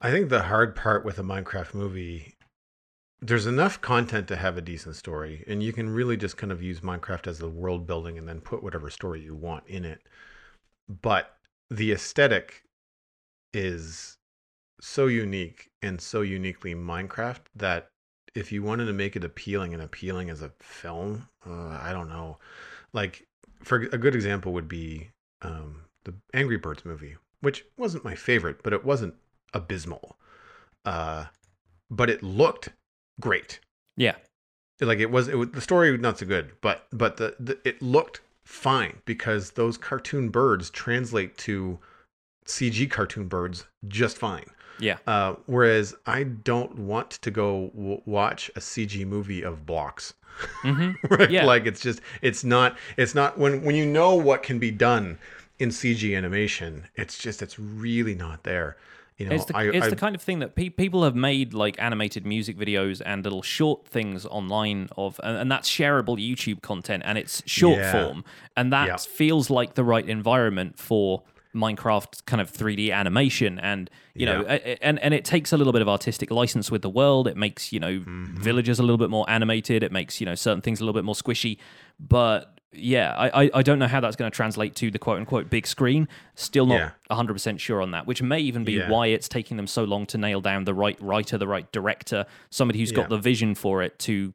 I 0.00 0.10
think 0.10 0.28
the 0.28 0.42
hard 0.44 0.74
part 0.76 1.04
with 1.04 1.18
a 1.18 1.22
Minecraft 1.22 1.74
movie, 1.74 2.34
there's 3.20 3.46
enough 3.46 3.80
content 3.80 4.26
to 4.28 4.36
have 4.36 4.56
a 4.56 4.60
decent 4.60 4.96
story, 4.96 5.44
and 5.46 5.62
you 5.62 5.72
can 5.72 5.88
really 5.90 6.16
just 6.16 6.36
kind 6.36 6.50
of 6.52 6.62
use 6.62 6.80
Minecraft 6.80 7.26
as 7.28 7.38
the 7.38 7.48
world 7.48 7.86
building 7.86 8.18
and 8.18 8.28
then 8.28 8.40
put 8.40 8.62
whatever 8.62 8.90
story 8.90 9.20
you 9.22 9.34
want 9.34 9.64
in 9.68 9.84
it. 9.84 10.00
But 10.88 11.34
the 11.70 11.92
aesthetic 11.92 12.62
is 13.54 14.16
so 14.82 15.06
unique 15.06 15.70
and 15.80 16.00
so 16.00 16.22
uniquely 16.22 16.74
Minecraft 16.74 17.40
that 17.54 17.88
if 18.34 18.50
you 18.50 18.62
wanted 18.62 18.86
to 18.86 18.92
make 18.92 19.14
it 19.14 19.24
appealing 19.24 19.72
and 19.72 19.82
appealing 19.82 20.28
as 20.28 20.42
a 20.42 20.50
film, 20.60 21.28
uh, 21.46 21.78
I 21.80 21.92
don't 21.92 22.08
know. 22.08 22.38
Like, 22.92 23.26
for 23.62 23.76
a 23.80 23.98
good 23.98 24.14
example 24.14 24.52
would 24.52 24.68
be 24.68 25.10
um, 25.42 25.82
the 26.04 26.14
Angry 26.34 26.56
Birds 26.56 26.84
movie, 26.84 27.16
which 27.40 27.64
wasn't 27.76 28.04
my 28.04 28.14
favorite, 28.14 28.62
but 28.62 28.72
it 28.72 28.84
wasn't 28.84 29.14
abysmal. 29.54 30.16
Uh, 30.84 31.26
but 31.90 32.10
it 32.10 32.22
looked 32.22 32.70
great. 33.20 33.60
Yeah. 33.96 34.16
Like 34.80 34.98
it 34.98 35.10
was, 35.10 35.28
it 35.28 35.38
was 35.38 35.50
the 35.50 35.60
story 35.60 35.96
not 35.96 36.18
so 36.18 36.26
good, 36.26 36.52
but 36.60 36.86
but 36.90 37.18
the, 37.18 37.36
the 37.38 37.56
it 37.64 37.80
looked 37.80 38.20
fine 38.44 39.00
because 39.04 39.52
those 39.52 39.78
cartoon 39.78 40.28
birds 40.28 40.70
translate 40.70 41.38
to 41.38 41.78
CG 42.46 42.90
cartoon 42.90 43.28
birds 43.28 43.66
just 43.86 44.18
fine. 44.18 44.46
Yeah. 44.78 44.98
Uh, 45.06 45.34
whereas 45.46 45.94
I 46.06 46.24
don't 46.24 46.78
want 46.78 47.10
to 47.10 47.30
go 47.30 47.70
w- 47.74 48.02
watch 48.06 48.50
a 48.56 48.60
CG 48.60 49.06
movie 49.06 49.42
of 49.42 49.64
blocks. 49.66 50.14
hmm 50.62 50.92
right? 51.10 51.30
Yeah. 51.30 51.44
Like 51.44 51.66
it's 51.66 51.80
just 51.80 52.00
it's 52.22 52.42
not 52.44 52.76
it's 52.96 53.14
not 53.14 53.38
when 53.38 53.62
when 53.62 53.74
you 53.74 53.86
know 53.86 54.14
what 54.14 54.42
can 54.42 54.58
be 54.58 54.70
done 54.70 55.18
in 55.58 55.68
CG 55.68 56.16
animation, 56.16 56.84
it's 56.96 57.18
just 57.18 57.42
it's 57.42 57.58
really 57.58 58.14
not 58.14 58.42
there. 58.44 58.76
You 59.18 59.28
know, 59.28 59.34
It's 59.36 59.44
the, 59.44 59.56
I, 59.56 59.64
it's 59.64 59.86
I 59.86 59.90
the 59.90 59.96
kind 59.96 60.16
of 60.16 60.22
thing 60.22 60.38
that 60.40 60.54
pe- 60.56 60.70
people 60.70 61.04
have 61.04 61.14
made 61.14 61.52
like 61.54 61.76
animated 61.80 62.26
music 62.26 62.56
videos 62.56 63.00
and 63.04 63.22
little 63.22 63.42
short 63.42 63.86
things 63.86 64.24
online 64.26 64.88
of, 64.96 65.20
and, 65.22 65.36
and 65.36 65.52
that's 65.52 65.68
shareable 65.68 66.16
YouTube 66.18 66.62
content, 66.62 67.02
and 67.06 67.18
it's 67.18 67.42
short 67.46 67.78
Yeah. 67.78 67.92
form, 67.92 68.24
and 68.56 68.72
that 68.72 68.86
Yeah. 68.88 68.96
feels 68.96 69.50
like 69.50 69.74
the 69.74 69.84
right 69.84 70.08
environment 70.08 70.78
for 70.78 71.22
Minecraft 71.54 72.24
kind 72.26 72.40
of 72.40 72.50
3D 72.50 72.90
animation, 72.92 73.58
and 73.58 73.90
you 74.14 74.26
know, 74.26 74.42
Yeah. 74.42 74.52
a- 74.54 74.70
a- 74.72 74.84
and 74.84 74.98
and 75.00 75.12
it 75.14 75.24
takes 75.24 75.52
a 75.52 75.56
little 75.56 75.72
bit 75.72 75.82
of 75.82 75.88
artistic 75.88 76.30
license 76.30 76.70
with 76.70 76.82
the 76.82 76.88
world. 76.90 77.28
It 77.28 77.36
makes 77.36 77.72
you 77.72 77.80
know 77.80 77.98
Mm-hmm. 77.98 78.40
villages 78.40 78.78
a 78.78 78.82
little 78.82 78.98
bit 78.98 79.10
more 79.10 79.28
animated. 79.28 79.82
It 79.82 79.92
makes 79.92 80.20
you 80.20 80.24
know 80.26 80.34
certain 80.34 80.60
things 80.62 80.80
a 80.80 80.84
little 80.84 80.94
bit 80.98 81.04
more 81.04 81.14
squishy, 81.14 81.58
but. 82.00 82.58
Yeah, 82.74 83.12
I, 83.18 83.42
I, 83.44 83.50
I 83.56 83.62
don't 83.62 83.78
know 83.78 83.86
how 83.86 84.00
that's 84.00 84.16
going 84.16 84.30
to 84.30 84.34
translate 84.34 84.74
to 84.76 84.90
the 84.90 84.98
quote 84.98 85.18
unquote 85.18 85.50
big 85.50 85.66
screen. 85.66 86.08
Still 86.36 86.64
not 86.64 86.76
Yeah. 86.76 86.90
100% 87.10 87.60
sure 87.60 87.82
on 87.82 87.90
that, 87.90 88.06
which 88.06 88.22
may 88.22 88.40
even 88.40 88.64
be 88.64 88.72
Yeah. 88.72 88.88
why 88.88 89.08
it's 89.08 89.28
taking 89.28 89.58
them 89.58 89.66
so 89.66 89.84
long 89.84 90.06
to 90.06 90.16
nail 90.16 90.40
down 90.40 90.64
the 90.64 90.72
right 90.72 90.96
writer, 90.98 91.36
the 91.36 91.46
right 91.46 91.70
director, 91.70 92.24
somebody 92.48 92.78
who's 92.78 92.90
got 92.90 93.10
the 93.10 93.18
vision 93.18 93.54
for 93.54 93.82
it 93.82 93.98
to 93.98 94.32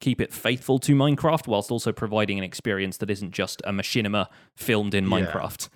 keep 0.00 0.20
it 0.20 0.34
faithful 0.34 0.78
to 0.80 0.94
Minecraft 0.94 1.46
whilst 1.46 1.70
also 1.70 1.90
providing 1.90 2.36
an 2.36 2.44
experience 2.44 2.98
that 2.98 3.08
isn't 3.08 3.30
just 3.30 3.62
a 3.64 3.72
machinima 3.72 4.26
filmed 4.54 4.92
in 4.92 5.04
Yeah. 5.08 5.10
Minecraft. 5.24 5.70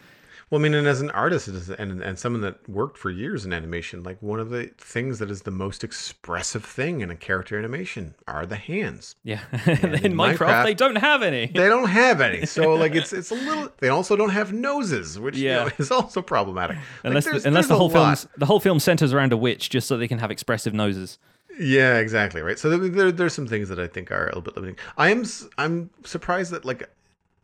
Well, 0.53 0.61
I 0.61 0.65
mean, 0.65 0.75
and 0.75 0.87
as 0.87 1.01
an 1.01 1.09
artist 1.13 1.49
and 1.49 2.03
and 2.03 2.19
someone 2.19 2.43
that 2.43 2.69
worked 2.69 2.99
for 2.99 3.09
years 3.11 3.47
in 3.47 3.55
animation, 3.55 4.03
like 4.03 4.21
one 4.21 4.39
of 4.39 4.51
the 4.51 4.67
things 4.77 5.19
that 5.21 5.31
is 5.31 5.41
the 5.41 5.51
most 5.51 5.83
expressive 5.83 6.63
thing 6.63 7.01
in 7.01 7.11
a 7.11 7.17
character 7.17 7.59
animation 7.59 8.15
are 8.29 8.45
the 8.45 8.57
hands. 8.57 9.17
Yeah. 9.25 9.41
in 9.67 9.95
in 10.05 10.13
Minecraft, 10.13 10.37
Minecraft- 10.37 10.65
they 10.65 10.75
don't 10.75 10.97
have 10.97 11.23
any. 11.23 11.47
They 11.47 11.69
don't 11.71 11.89
have 11.89 12.21
any, 12.21 12.45
so 12.57 12.75
like 12.75 12.95
it's 12.95 13.15
it's 13.15 13.31
a 13.31 13.35
little. 13.35 13.71
They 13.79 13.89
also 13.89 14.15
don't 14.15 14.29
have 14.29 14.53
noses, 14.53 15.19
which 15.19 15.39
you 15.39 15.49
Yeah. 15.49 15.65
know, 15.65 15.71
is 15.79 15.91
also 15.91 16.21
problematic. 16.21 16.77
Like, 16.77 16.85
Unless, 17.05 17.25
there's- 17.25 17.43
the, 17.45 17.49
unless 17.49 17.63
there's 17.63 17.69
the 17.71 17.79
whole 17.79 17.89
film 17.89 18.15
the 18.37 18.45
whole 18.45 18.61
film 18.61 18.79
centers 18.79 19.15
around 19.15 19.33
a 19.33 19.39
witch 19.39 19.71
just 19.71 19.89
so 19.89 19.97
they 19.97 20.07
can 20.07 20.19
have 20.19 20.31
expressive 20.31 20.75
noses. 20.75 21.19
Yeah, 21.59 21.97
exactly 21.99 22.43
right. 22.43 22.59
So 22.59 22.69
there, 22.69 22.89
there, 22.91 23.11
there's 23.13 23.33
some 23.35 23.47
things 23.47 23.71
that 23.71 23.79
I 23.79 23.87
think 23.87 24.11
are 24.11 24.25
a 24.25 24.27
little 24.27 24.43
bit 24.43 24.55
limiting. 24.57 24.77
I 24.99 25.09
am 25.11 25.25
I'm 25.57 25.89
surprised 26.05 26.51
that 26.53 26.67
like 26.67 26.91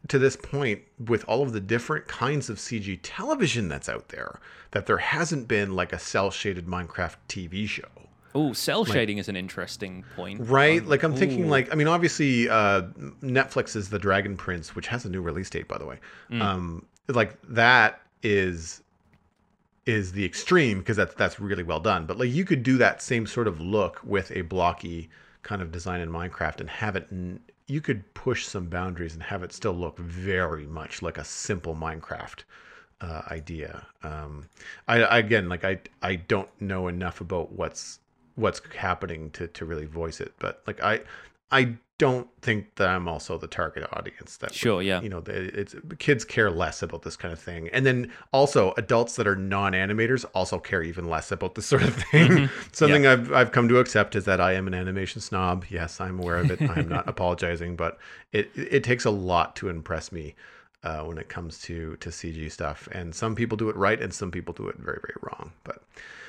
to 0.06 0.18
this 0.18 0.36
point 0.36 0.82
with 1.06 1.24
all 1.26 1.42
of 1.42 1.52
the 1.52 1.60
different 1.60 2.06
kinds 2.06 2.48
of 2.48 2.58
CG 2.58 3.00
television 3.02 3.68
that's 3.68 3.88
out 3.88 4.08
there 4.08 4.40
that 4.70 4.86
there 4.86 4.98
hasn't 4.98 5.48
been 5.48 5.74
like 5.74 5.92
a 5.92 5.98
cel 5.98 6.30
shaded 6.30 6.66
Minecraft 6.66 7.16
TV 7.28 7.68
show. 7.68 7.88
Oh, 8.34 8.52
cel 8.52 8.84
shading 8.84 9.18
is 9.18 9.28
an 9.28 9.36
interesting 9.36 10.04
point. 10.14 10.48
Right? 10.48 10.80
Um, 10.82 10.88
like 10.88 11.02
I'm 11.02 11.14
thinking 11.14 11.46
ooh. 11.46 11.50
like 11.50 11.72
I 11.72 11.74
mean 11.74 11.88
obviously 11.88 12.48
uh 12.48 12.82
Netflix 13.22 13.74
is 13.74 13.90
The 13.90 13.98
Dragon 13.98 14.36
Prince, 14.36 14.76
which 14.76 14.86
has 14.86 15.04
a 15.04 15.10
new 15.10 15.20
release 15.20 15.50
date 15.50 15.66
by 15.66 15.78
the 15.78 15.86
way. 15.86 15.98
Mm. 16.30 16.42
Um 16.42 16.86
like 17.08 17.36
that 17.48 18.00
is 18.22 18.82
is 19.86 20.12
the 20.12 20.24
extreme 20.24 20.78
because 20.80 20.96
that's 20.96 21.14
that's 21.14 21.40
really 21.40 21.62
well 21.62 21.80
done. 21.80 22.06
But 22.06 22.18
like 22.18 22.30
you 22.30 22.44
could 22.44 22.62
do 22.62 22.76
that 22.78 23.02
same 23.02 23.26
sort 23.26 23.48
of 23.48 23.60
look 23.60 24.00
with 24.04 24.30
a 24.32 24.42
blocky 24.42 25.10
kind 25.42 25.62
of 25.62 25.72
design 25.72 26.00
in 26.00 26.10
Minecraft 26.10 26.60
and 26.60 26.68
have 26.68 26.94
it 26.94 27.08
n- 27.10 27.40
you 27.68 27.80
could 27.82 28.12
push 28.14 28.46
some 28.46 28.66
boundaries 28.66 29.14
and 29.14 29.22
have 29.22 29.42
it 29.42 29.52
still 29.52 29.74
look 29.74 29.98
very 29.98 30.66
much 30.66 31.02
like 31.02 31.18
a 31.18 31.24
simple 31.24 31.74
Minecraft 31.74 32.42
uh, 33.00 33.22
idea. 33.30 33.86
Um, 34.02 34.48
I, 34.88 35.02
I 35.02 35.18
again, 35.18 35.48
like 35.48 35.64
I, 35.64 35.78
I 36.02 36.16
don't 36.16 36.48
know 36.60 36.88
enough 36.88 37.20
about 37.20 37.52
what's 37.52 38.00
what's 38.34 38.60
happening 38.74 39.30
to 39.32 39.46
to 39.48 39.64
really 39.64 39.86
voice 39.86 40.20
it, 40.20 40.32
but 40.38 40.62
like 40.66 40.82
I, 40.82 41.00
I 41.52 41.76
don't 41.98 42.28
think 42.42 42.76
that 42.76 42.88
I'm 42.88 43.08
also 43.08 43.36
the 43.38 43.48
target 43.48 43.86
audience. 43.92 44.36
That 44.36 44.50
would- 44.50 44.56
Sure, 44.56 44.80
yeah. 44.80 45.00
you 45.02 45.08
know, 45.08 45.22
it's 45.26 45.74
kids 45.98 46.24
care 46.24 46.50
less 46.50 46.80
about 46.82 47.02
this 47.02 47.16
kind 47.16 47.32
of 47.32 47.40
thing, 47.40 47.68
and 47.70 47.84
then 47.84 48.12
also 48.32 48.72
adults 48.76 49.16
that 49.16 49.26
are 49.26 49.34
non-animators 49.36 50.24
also 50.34 50.58
care 50.60 50.82
even 50.82 51.08
less 51.08 51.32
about 51.32 51.56
this 51.56 51.66
sort 51.72 51.82
of 51.82 51.94
thing. 51.94 52.30
Mm-hmm. 52.30 52.54
Something 52.72 53.06
I've 53.06 53.32
I've 53.32 53.52
come 53.52 53.68
to 53.68 53.78
accept 53.80 54.14
is 54.16 54.24
that 54.26 54.40
I 54.40 54.52
am 54.52 54.66
an 54.68 54.74
animation 54.74 55.20
snob. 55.20 55.64
Yes, 55.68 56.00
I'm 56.00 56.18
aware 56.20 56.36
of 56.36 56.50
it. 56.50 56.62
I'm 56.62 56.88
not 56.88 57.08
apologizing, 57.14 57.76
but 57.76 57.98
it 58.32 58.50
it 58.54 58.84
takes 58.84 59.04
a 59.04 59.10
lot 59.10 59.56
to 59.56 59.68
impress 59.68 60.12
me 60.12 60.34
uh, 60.84 61.00
when 61.02 61.18
it 61.18 61.28
comes 61.28 61.60
to 61.62 61.96
to 61.96 62.10
CG 62.10 62.50
stuff. 62.52 62.88
And 62.92 63.12
some 63.14 63.34
people 63.34 63.56
do 63.56 63.68
it 63.70 63.76
right, 63.76 64.00
and 64.00 64.14
some 64.14 64.30
people 64.30 64.54
do 64.54 64.68
it 64.68 64.76
very 64.76 65.00
very 65.02 65.14
wrong. 65.22 65.50
But 65.64 65.82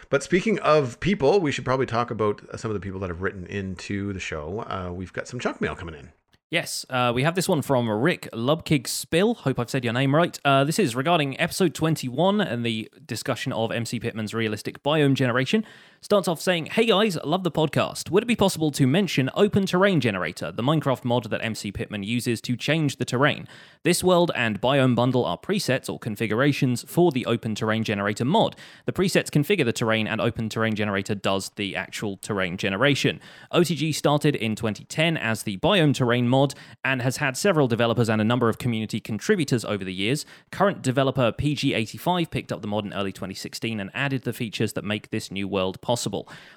but 0.09 0.23
speaking 0.23 0.59
of 0.59 0.99
people, 0.99 1.39
we 1.39 1.51
should 1.51 1.65
probably 1.65 1.85
talk 1.85 2.11
about 2.11 2.41
some 2.59 2.71
of 2.71 2.73
the 2.73 2.79
people 2.79 2.99
that 3.01 3.09
have 3.09 3.21
written 3.21 3.45
into 3.47 4.13
the 4.13 4.19
show. 4.19 4.65
Uh, 4.67 4.91
we've 4.91 5.13
got 5.13 5.27
some 5.27 5.39
junk 5.39 5.61
mail 5.61 5.75
coming 5.75 5.95
in. 5.95 6.11
Yes, 6.51 6.83
uh, 6.89 7.11
we 7.13 7.21
have 7.21 7.35
this 7.35 7.47
one 7.47 7.61
from 7.61 7.87
Rick 7.87 8.27
Lubkig 8.33 8.87
Spill. 8.87 9.35
Hope 9.35 9.59
I've 9.59 9.69
said 9.69 9.83
your 9.83 9.93
name 9.93 10.15
right. 10.15 10.39
Uh, 10.43 10.63
this 10.63 10.79
is 10.79 10.95
regarding 10.95 11.39
episode 11.39 11.75
21 11.75 12.41
and 12.41 12.65
the 12.65 12.89
discussion 13.05 13.53
of 13.53 13.71
MC 13.71 13.99
Pitman's 13.99 14.33
realistic 14.33 14.81
biome 14.81 15.13
generation. 15.13 15.63
Starts 16.01 16.29
off 16.29 16.39
saying, 16.39 16.67
Hey 16.67 16.85
guys, 16.85 17.17
love 17.25 17.43
the 17.43 17.51
podcast. 17.51 18.09
Would 18.09 18.23
it 18.23 18.27
be 18.27 18.35
possible 18.35 18.71
to 18.71 18.87
mention 18.87 19.29
Open 19.33 19.65
Terrain 19.65 19.99
Generator, 19.99 20.49
the 20.49 20.63
Minecraft 20.63 21.03
mod 21.03 21.29
that 21.29 21.43
MC 21.43 21.73
Pitman 21.73 22.03
uses 22.03 22.39
to 22.39 22.55
change 22.55 22.95
the 22.95 23.03
terrain? 23.03 23.49
This 23.83 24.01
world 24.01 24.31
and 24.33 24.61
biome 24.61 24.95
bundle 24.95 25.25
are 25.25 25.37
presets 25.37 25.89
or 25.89 25.99
configurations 25.99 26.85
for 26.87 27.11
the 27.11 27.25
Open 27.25 27.53
Terrain 27.53 27.83
Generator 27.83 28.23
mod. 28.23 28.55
The 28.85 28.93
presets 28.93 29.29
configure 29.29 29.65
the 29.65 29.73
terrain, 29.73 30.07
and 30.07 30.21
Open 30.21 30.47
Terrain 30.47 30.73
Generator 30.73 31.15
does 31.15 31.49
the 31.57 31.75
actual 31.75 32.15
terrain 32.15 32.55
generation. 32.55 33.19
OTG 33.53 33.93
started 33.93 34.37
in 34.37 34.55
2010 34.55 35.17
as 35.17 35.43
the 35.43 35.57
Biome 35.57 35.93
Terrain 35.93 36.29
mod 36.29 36.55
and 36.81 37.01
has 37.01 37.17
had 37.17 37.35
several 37.35 37.67
developers 37.67 38.07
and 38.07 38.21
a 38.21 38.25
number 38.25 38.47
of 38.47 38.57
community 38.57 39.01
contributors 39.01 39.65
over 39.65 39.83
the 39.83 39.93
years. 39.93 40.25
Current 40.49 40.81
developer 40.81 41.33
PG85 41.33 42.31
picked 42.31 42.53
up 42.53 42.61
the 42.61 42.69
mod 42.69 42.85
in 42.85 42.93
early 42.93 43.11
2016 43.11 43.81
and 43.81 43.91
added 43.93 44.23
the 44.23 44.31
features 44.31 44.71
that 44.73 44.85
make 44.85 45.09
this 45.09 45.29
new 45.29 45.45
world 45.45 45.81
possible. 45.81 45.88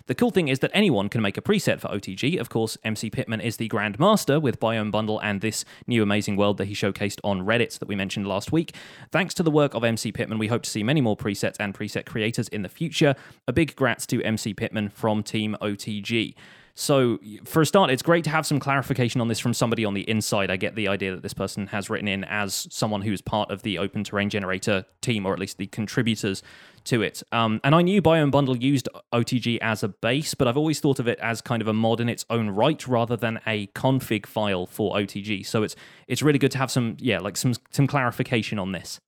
The 0.06 0.14
cool 0.14 0.30
thing 0.30 0.48
is 0.48 0.58
that 0.60 0.70
anyone 0.74 1.08
can 1.08 1.22
make 1.22 1.36
a 1.36 1.42
preset 1.42 1.80
for 1.80 1.88
OTG. 1.88 2.38
Of 2.38 2.50
course, 2.50 2.76
MC 2.84 3.10
Pitman 3.10 3.40
is 3.40 3.56
the 3.56 3.68
Grand 3.68 3.98
Master 3.98 4.38
with 4.38 4.60
Biome 4.60 4.90
Bundle 4.90 5.18
and 5.20 5.40
this 5.40 5.64
new 5.86 6.02
amazing 6.02 6.36
world 6.36 6.58
that 6.58 6.66
he 6.66 6.74
showcased 6.74 7.20
on 7.24 7.42
Reddit 7.42 7.78
that 7.78 7.88
we 7.88 7.96
mentioned 7.96 8.26
last 8.26 8.52
week. 8.52 8.74
Thanks 9.10 9.34
to 9.34 9.42
the 9.42 9.50
work 9.50 9.74
of 9.74 9.84
MC 9.84 10.12
Pitman, 10.12 10.38
we 10.38 10.48
hope 10.48 10.62
to 10.62 10.70
see 10.70 10.82
many 10.82 11.00
more 11.00 11.16
presets 11.16 11.56
and 11.58 11.74
preset 11.74 12.06
creators 12.06 12.48
in 12.48 12.62
the 12.62 12.68
future. 12.68 13.14
A 13.48 13.52
big 13.52 13.74
grats 13.76 14.06
to 14.08 14.22
MC 14.22 14.54
Pitman 14.54 14.88
from 14.88 15.22
Team 15.22 15.56
OTG. 15.60 16.34
So, 16.74 17.18
for 17.44 17.60
a 17.60 17.66
start, 17.66 17.90
it's 17.90 18.02
great 18.02 18.24
to 18.24 18.30
have 18.30 18.46
some 18.46 18.58
clarification 18.58 19.20
on 19.20 19.28
this 19.28 19.38
from 19.38 19.52
somebody 19.52 19.84
on 19.84 19.92
the 19.92 20.08
inside. 20.08 20.50
I 20.50 20.56
get 20.56 20.74
the 20.74 20.88
idea 20.88 21.14
that 21.14 21.22
this 21.22 21.34
person 21.34 21.66
has 21.66 21.90
written 21.90 22.08
in 22.08 22.24
as 22.24 22.66
someone 22.70 23.02
who's 23.02 23.20
part 23.20 23.50
of 23.50 23.62
the 23.62 23.78
Open 23.78 24.04
Terrain 24.04 24.30
Generator 24.30 24.86
team, 25.02 25.26
or 25.26 25.34
at 25.34 25.38
least 25.38 25.58
the 25.58 25.66
contributors 25.66 26.42
to 26.84 27.02
it. 27.02 27.22
Um, 27.30 27.60
and 27.62 27.74
I 27.74 27.82
knew 27.82 28.00
Biome 28.00 28.30
Bundle 28.30 28.56
used 28.56 28.88
OTG 29.12 29.58
as 29.60 29.82
a 29.82 29.88
base, 29.88 30.34
but 30.34 30.48
I've 30.48 30.56
always 30.56 30.80
thought 30.80 30.98
of 30.98 31.06
it 31.06 31.18
as 31.20 31.40
kind 31.42 31.60
of 31.60 31.68
a 31.68 31.72
mod 31.72 32.00
in 32.00 32.08
its 32.08 32.24
own 32.30 32.48
right 32.50 32.86
rather 32.88 33.16
than 33.16 33.38
a 33.46 33.66
config 33.68 34.26
file 34.26 34.66
for 34.66 34.96
OTG. 34.96 35.44
So 35.46 35.62
it's 35.62 35.76
it's 36.08 36.22
really 36.22 36.38
good 36.38 36.52
to 36.52 36.58
have 36.58 36.70
some 36.70 36.96
yeah 37.00 37.18
like 37.18 37.36
some 37.36 37.54
some 37.70 37.86
clarification 37.86 38.58
on 38.58 38.72
this. 38.72 38.98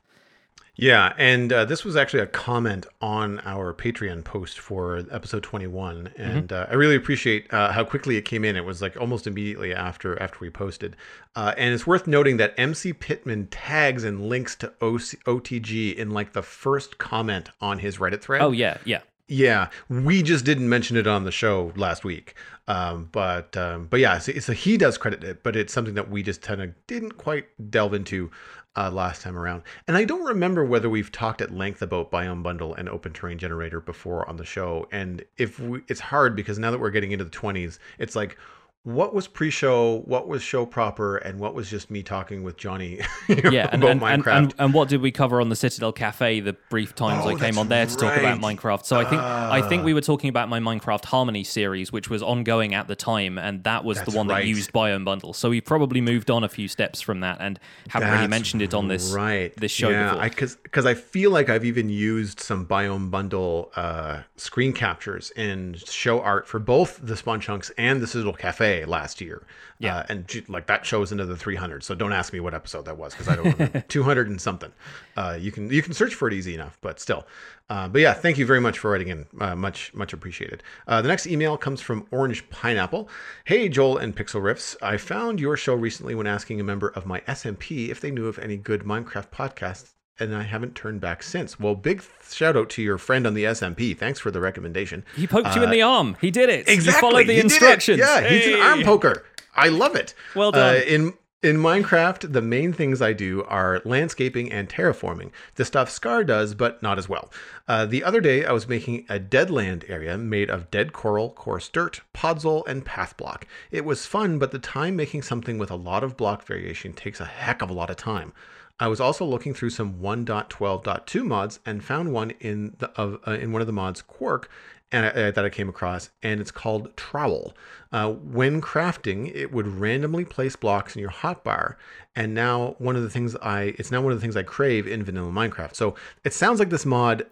Yeah, 0.76 1.14
and 1.18 1.52
uh, 1.52 1.64
this 1.66 1.84
was 1.84 1.94
actually 1.94 2.24
a 2.24 2.26
comment 2.26 2.86
on 3.00 3.38
our 3.44 3.72
Patreon 3.72 4.24
post 4.24 4.58
for 4.58 5.04
episode 5.12 5.44
21, 5.44 6.10
and 6.16 6.52
uh, 6.52 6.66
I 6.68 6.74
really 6.74 6.96
appreciate 6.96 7.52
uh, 7.54 7.70
how 7.70 7.84
quickly 7.84 8.16
it 8.16 8.22
came 8.22 8.44
in. 8.44 8.56
It 8.56 8.64
was 8.64 8.82
like 8.82 8.96
almost 8.96 9.28
immediately 9.28 9.72
after 9.72 10.20
after 10.20 10.38
we 10.40 10.50
posted, 10.50 10.96
uh, 11.36 11.54
and 11.56 11.72
it's 11.72 11.86
worth 11.86 12.08
noting 12.08 12.38
that 12.38 12.54
MC 12.58 12.92
Pitman 12.92 13.46
tags 13.48 14.02
and 14.02 14.28
links 14.28 14.56
to 14.56 14.72
OC- 14.80 15.22
OTG 15.26 15.94
in 15.94 16.10
like 16.10 16.32
the 16.32 16.42
first 16.42 16.98
comment 16.98 17.50
on 17.60 17.78
his 17.78 17.98
Reddit 17.98 18.20
thread. 18.20 18.42
Oh 18.42 18.50
yeah, 18.50 18.78
yeah. 18.84 19.00
Yeah, 19.26 19.70
we 19.88 20.22
just 20.22 20.44
didn't 20.44 20.68
mention 20.68 20.98
it 20.98 21.06
on 21.06 21.24
the 21.24 21.32
show 21.32 21.72
last 21.76 22.04
week. 22.04 22.34
Um, 22.68 23.08
but 23.10 23.56
um, 23.56 23.86
but 23.86 24.00
yeah, 24.00 24.18
so, 24.18 24.32
so 24.32 24.52
he 24.52 24.76
does 24.76 24.98
credit 24.98 25.24
it, 25.24 25.42
but 25.42 25.56
it's 25.56 25.72
something 25.72 25.94
that 25.94 26.10
we 26.10 26.22
just 26.22 26.42
kind 26.42 26.60
of 26.60 26.74
didn't 26.86 27.12
quite 27.12 27.46
delve 27.70 27.94
into 27.94 28.30
uh, 28.76 28.90
last 28.90 29.22
time 29.22 29.38
around. 29.38 29.62
And 29.86 29.96
I 29.96 30.04
don't 30.04 30.24
remember 30.24 30.64
whether 30.64 30.90
we've 30.90 31.12
talked 31.12 31.40
at 31.40 31.52
length 31.52 31.82
about 31.82 32.10
Biome 32.10 32.42
Bundle 32.42 32.74
and 32.74 32.88
Open 32.88 33.12
Terrain 33.12 33.38
Generator 33.38 33.80
before 33.80 34.28
on 34.28 34.36
the 34.36 34.44
show. 34.44 34.88
And 34.90 35.24
if 35.36 35.60
we, 35.60 35.82
it's 35.88 36.00
hard 36.00 36.34
because 36.34 36.58
now 36.58 36.70
that 36.70 36.80
we're 36.80 36.90
getting 36.90 37.12
into 37.12 37.24
the 37.24 37.30
20s, 37.30 37.78
it's 37.98 38.16
like 38.16 38.36
what 38.84 39.14
was 39.14 39.26
pre-show, 39.26 40.02
what 40.04 40.28
was 40.28 40.42
show 40.42 40.66
proper, 40.66 41.16
and 41.16 41.40
what 41.40 41.54
was 41.54 41.70
just 41.70 41.90
me 41.90 42.02
talking 42.02 42.42
with 42.42 42.58
Johnny 42.58 43.00
Yeah, 43.28 43.70
and, 43.72 43.82
about 43.82 43.90
and, 43.92 44.02
and, 44.02 44.22
Minecraft. 44.22 44.36
and, 44.36 44.54
and 44.58 44.74
what 44.74 44.90
did 44.90 45.00
we 45.00 45.10
cover 45.10 45.40
on 45.40 45.48
the 45.48 45.56
Citadel 45.56 45.90
Cafe 45.90 46.40
the 46.40 46.52
brief 46.68 46.94
times 46.94 47.24
Oh, 47.24 47.30
I 47.30 47.34
came 47.36 47.56
on 47.56 47.68
there 47.68 47.86
to 47.86 47.96
talk 47.96 48.14
about. 48.14 48.40
Minecraft? 48.40 48.84
So 48.84 48.98
I 49.00 49.04
think 49.04 49.22
I 49.22 49.66
think 49.66 49.84
we 49.84 49.94
were 49.94 50.02
talking 50.02 50.28
about 50.28 50.50
my 50.50 50.60
Minecraft 50.60 51.06
Harmony 51.06 51.44
series, 51.44 51.92
which 51.92 52.10
was 52.10 52.22
ongoing 52.22 52.74
at 52.74 52.86
the 52.86 52.94
time, 52.94 53.38
and 53.38 53.64
that 53.64 53.84
was 53.84 54.02
the 54.02 54.10
one 54.10 54.26
that 54.26 54.44
used 54.46 54.72
Biome 54.72 55.04
Bundle. 55.04 55.32
So 55.32 55.48
we 55.48 55.62
probably 55.62 56.02
moved 56.02 56.30
on 56.30 56.44
a 56.44 56.48
few 56.48 56.68
steps 56.68 57.00
from 57.00 57.20
that 57.20 57.38
and 57.40 57.58
haven't 57.88 58.10
really 58.10 58.28
mentioned 58.28 58.60
it 58.60 58.74
on 58.74 58.88
this 58.88 59.12
right 59.12 59.56
this 59.56 59.72
show 59.72 59.88
yeah, 59.88 60.28
because 60.28 60.56
because 60.56 60.84
I 60.84 60.92
feel 60.92 61.30
like 61.30 61.48
I've 61.48 61.64
even 61.64 61.88
used 61.88 62.40
some 62.40 62.66
biome 62.66 63.10
bundle 63.10 63.72
uh, 63.76 64.22
screen 64.36 64.74
captures 64.74 65.30
in 65.30 65.76
show 65.86 66.20
art 66.20 66.46
for 66.46 66.58
both 66.58 67.00
the 67.02 67.16
Spawn 67.16 67.40
Chunks 67.40 67.70
and 67.78 68.02
the 68.02 68.06
Citadel 68.06 68.34
Cafe 68.34 68.73
last 68.82 69.20
year. 69.20 69.46
Yeah. 69.78 69.98
uh, 69.98 70.06
and 70.08 70.44
like 70.48 70.66
that 70.66 70.84
shows 70.84 71.12
into 71.12 71.24
the 71.26 71.36
300. 71.36 71.84
So 71.84 71.94
don't 71.94 72.12
ask 72.12 72.32
me 72.32 72.40
what 72.40 72.54
episode 72.54 72.86
that 72.86 72.96
was 72.96 73.12
because 73.12 73.28
I 73.28 73.36
don't 73.36 73.52
remember. 73.52 73.80
200 73.88 74.28
and 74.28 74.40
something. 74.40 74.72
Uh, 75.16 75.38
you 75.40 75.52
can 75.52 75.70
you 75.70 75.82
can 75.82 75.92
search 75.94 76.14
for 76.14 76.26
it 76.26 76.34
easy 76.34 76.54
enough, 76.54 76.76
but 76.80 76.98
still. 76.98 77.26
Uh, 77.70 77.88
but 77.88 78.00
yeah, 78.00 78.12
thank 78.12 78.36
you 78.36 78.44
very 78.44 78.60
much 78.60 78.78
for 78.78 78.90
writing 78.90 79.08
in. 79.08 79.26
Uh, 79.40 79.54
much 79.54 79.94
much 79.94 80.12
appreciated. 80.12 80.62
Uh, 80.88 81.00
the 81.00 81.08
next 81.08 81.26
email 81.26 81.56
comes 81.56 81.80
from 81.80 82.06
Orange 82.10 82.48
Pineapple. 82.50 83.08
Hey 83.44 83.68
Joel 83.68 83.98
and 83.98 84.14
Pixlriffs, 84.16 84.76
I 84.82 84.96
found 84.96 85.40
your 85.40 85.56
show 85.56 85.74
recently 85.74 86.14
when 86.14 86.26
asking 86.26 86.60
a 86.60 86.64
member 86.64 86.88
of 86.88 87.06
my 87.06 87.20
SMP 87.20 87.88
if 87.88 88.00
they 88.00 88.10
knew 88.10 88.26
of 88.26 88.38
any 88.38 88.56
good 88.56 88.82
Minecraft 88.82 89.30
podcasts. 89.30 89.93
And 90.20 90.34
I 90.34 90.42
haven't 90.44 90.74
turned 90.76 91.00
back 91.00 91.22
since. 91.24 91.58
Well, 91.58 91.74
big 91.74 92.02
shout 92.30 92.56
out 92.56 92.70
to 92.70 92.82
your 92.82 92.98
friend 92.98 93.26
on 93.26 93.34
the 93.34 93.44
SMP. 93.44 93.96
Thanks 93.98 94.20
for 94.20 94.30
the 94.30 94.40
recommendation. 94.40 95.04
he 95.16 95.26
poked 95.26 95.56
you 95.56 95.62
in 95.64 95.70
the 95.70 95.82
arm. 95.82 96.16
He 96.20 96.30
did 96.30 96.48
it. 96.50 96.68
uh, 96.68 96.72
Exactly. 96.72 96.92
He 96.94 97.00
followed 97.00 97.26
the 97.26 97.32
He 97.34 97.40
instructions. 97.40 97.98
Yeah, 97.98 98.20
he's 98.28 98.46
an 98.54 98.60
arm 98.60 98.82
poker. 98.82 99.24
I 99.56 99.68
love 99.68 99.96
it. 99.96 100.14
Well 100.36 100.52
done. 100.52 100.76
Uh, 100.76 100.80
in 100.86 101.14
in 101.42 101.56
Minecraft, 101.58 102.32
the 102.32 102.40
main 102.40 102.72
things 102.72 103.02
I 103.02 103.12
do 103.12 103.44
are 103.48 103.82
landscaping 103.84 104.50
and 104.50 104.66
terraforming. 104.66 105.30
The 105.56 105.64
stuff 105.66 105.90
Scar 105.90 106.24
does, 106.24 106.54
but 106.54 106.82
not 106.82 106.96
as 106.96 107.06
well. 107.06 107.30
Uh, 107.68 107.84
the 107.84 108.02
other 108.02 108.22
day, 108.22 108.46
I 108.46 108.52
was 108.52 108.66
making 108.66 109.04
a 109.10 109.18
deadland 109.18 109.84
area 109.88 110.16
made 110.16 110.48
of 110.48 110.70
dead 110.70 110.94
coral, 110.94 111.30
coarse 111.30 111.68
dirt, 111.68 112.00
podzol, 112.14 112.66
and 112.66 112.82
path 112.84 113.16
block. 113.18 113.46
It 113.70 113.84
was 113.84 114.06
fun, 114.06 114.38
but 114.38 114.52
the 114.52 114.58
time 114.58 114.96
making 114.96 115.20
something 115.22 115.58
with 115.58 115.70
a 115.70 115.76
lot 115.76 116.02
of 116.02 116.16
block 116.16 116.46
variation 116.46 116.94
takes 116.94 117.20
a 117.20 117.26
heck 117.26 117.60
of 117.60 117.68
a 117.68 117.74
lot 117.74 117.90
of 117.90 117.96
time. 117.96 118.32
I 118.80 118.88
was 118.88 119.00
also 119.00 119.24
looking 119.24 119.54
through 119.54 119.70
some 119.70 119.94
1.12.2 119.94 121.24
mods 121.24 121.60
and 121.64 121.82
found 121.84 122.12
one 122.12 122.30
in 122.40 122.74
the 122.78 122.90
of 123.00 123.20
uh, 123.26 123.32
in 123.32 123.52
one 123.52 123.60
of 123.60 123.66
the 123.66 123.72
mods 123.72 124.02
Quark 124.02 124.50
and 124.90 125.06
uh, 125.06 125.30
that 125.30 125.44
I 125.44 125.48
came 125.48 125.68
across, 125.68 126.10
and 126.22 126.40
it's 126.40 126.50
called 126.50 126.96
Trowel. 126.96 127.54
Uh, 127.92 128.12
when 128.12 128.60
crafting, 128.60 129.34
it 129.34 129.52
would 129.52 129.66
randomly 129.66 130.24
place 130.24 130.56
blocks 130.56 130.94
in 130.94 131.00
your 131.00 131.10
hotbar, 131.10 131.76
and 132.16 132.34
now 132.34 132.74
one 132.78 132.96
of 132.96 133.02
the 133.02 133.10
things 133.10 133.36
I 133.36 133.74
it's 133.78 133.90
now 133.90 134.00
one 134.00 134.12
of 134.12 134.18
the 134.18 134.22
things 134.22 134.36
I 134.36 134.42
crave 134.42 134.86
in 134.86 135.02
vanilla 135.04 135.30
Minecraft. 135.30 135.74
So 135.74 135.94
it 136.24 136.32
sounds 136.32 136.58
like 136.58 136.70
this 136.70 136.84
mod 136.86 137.26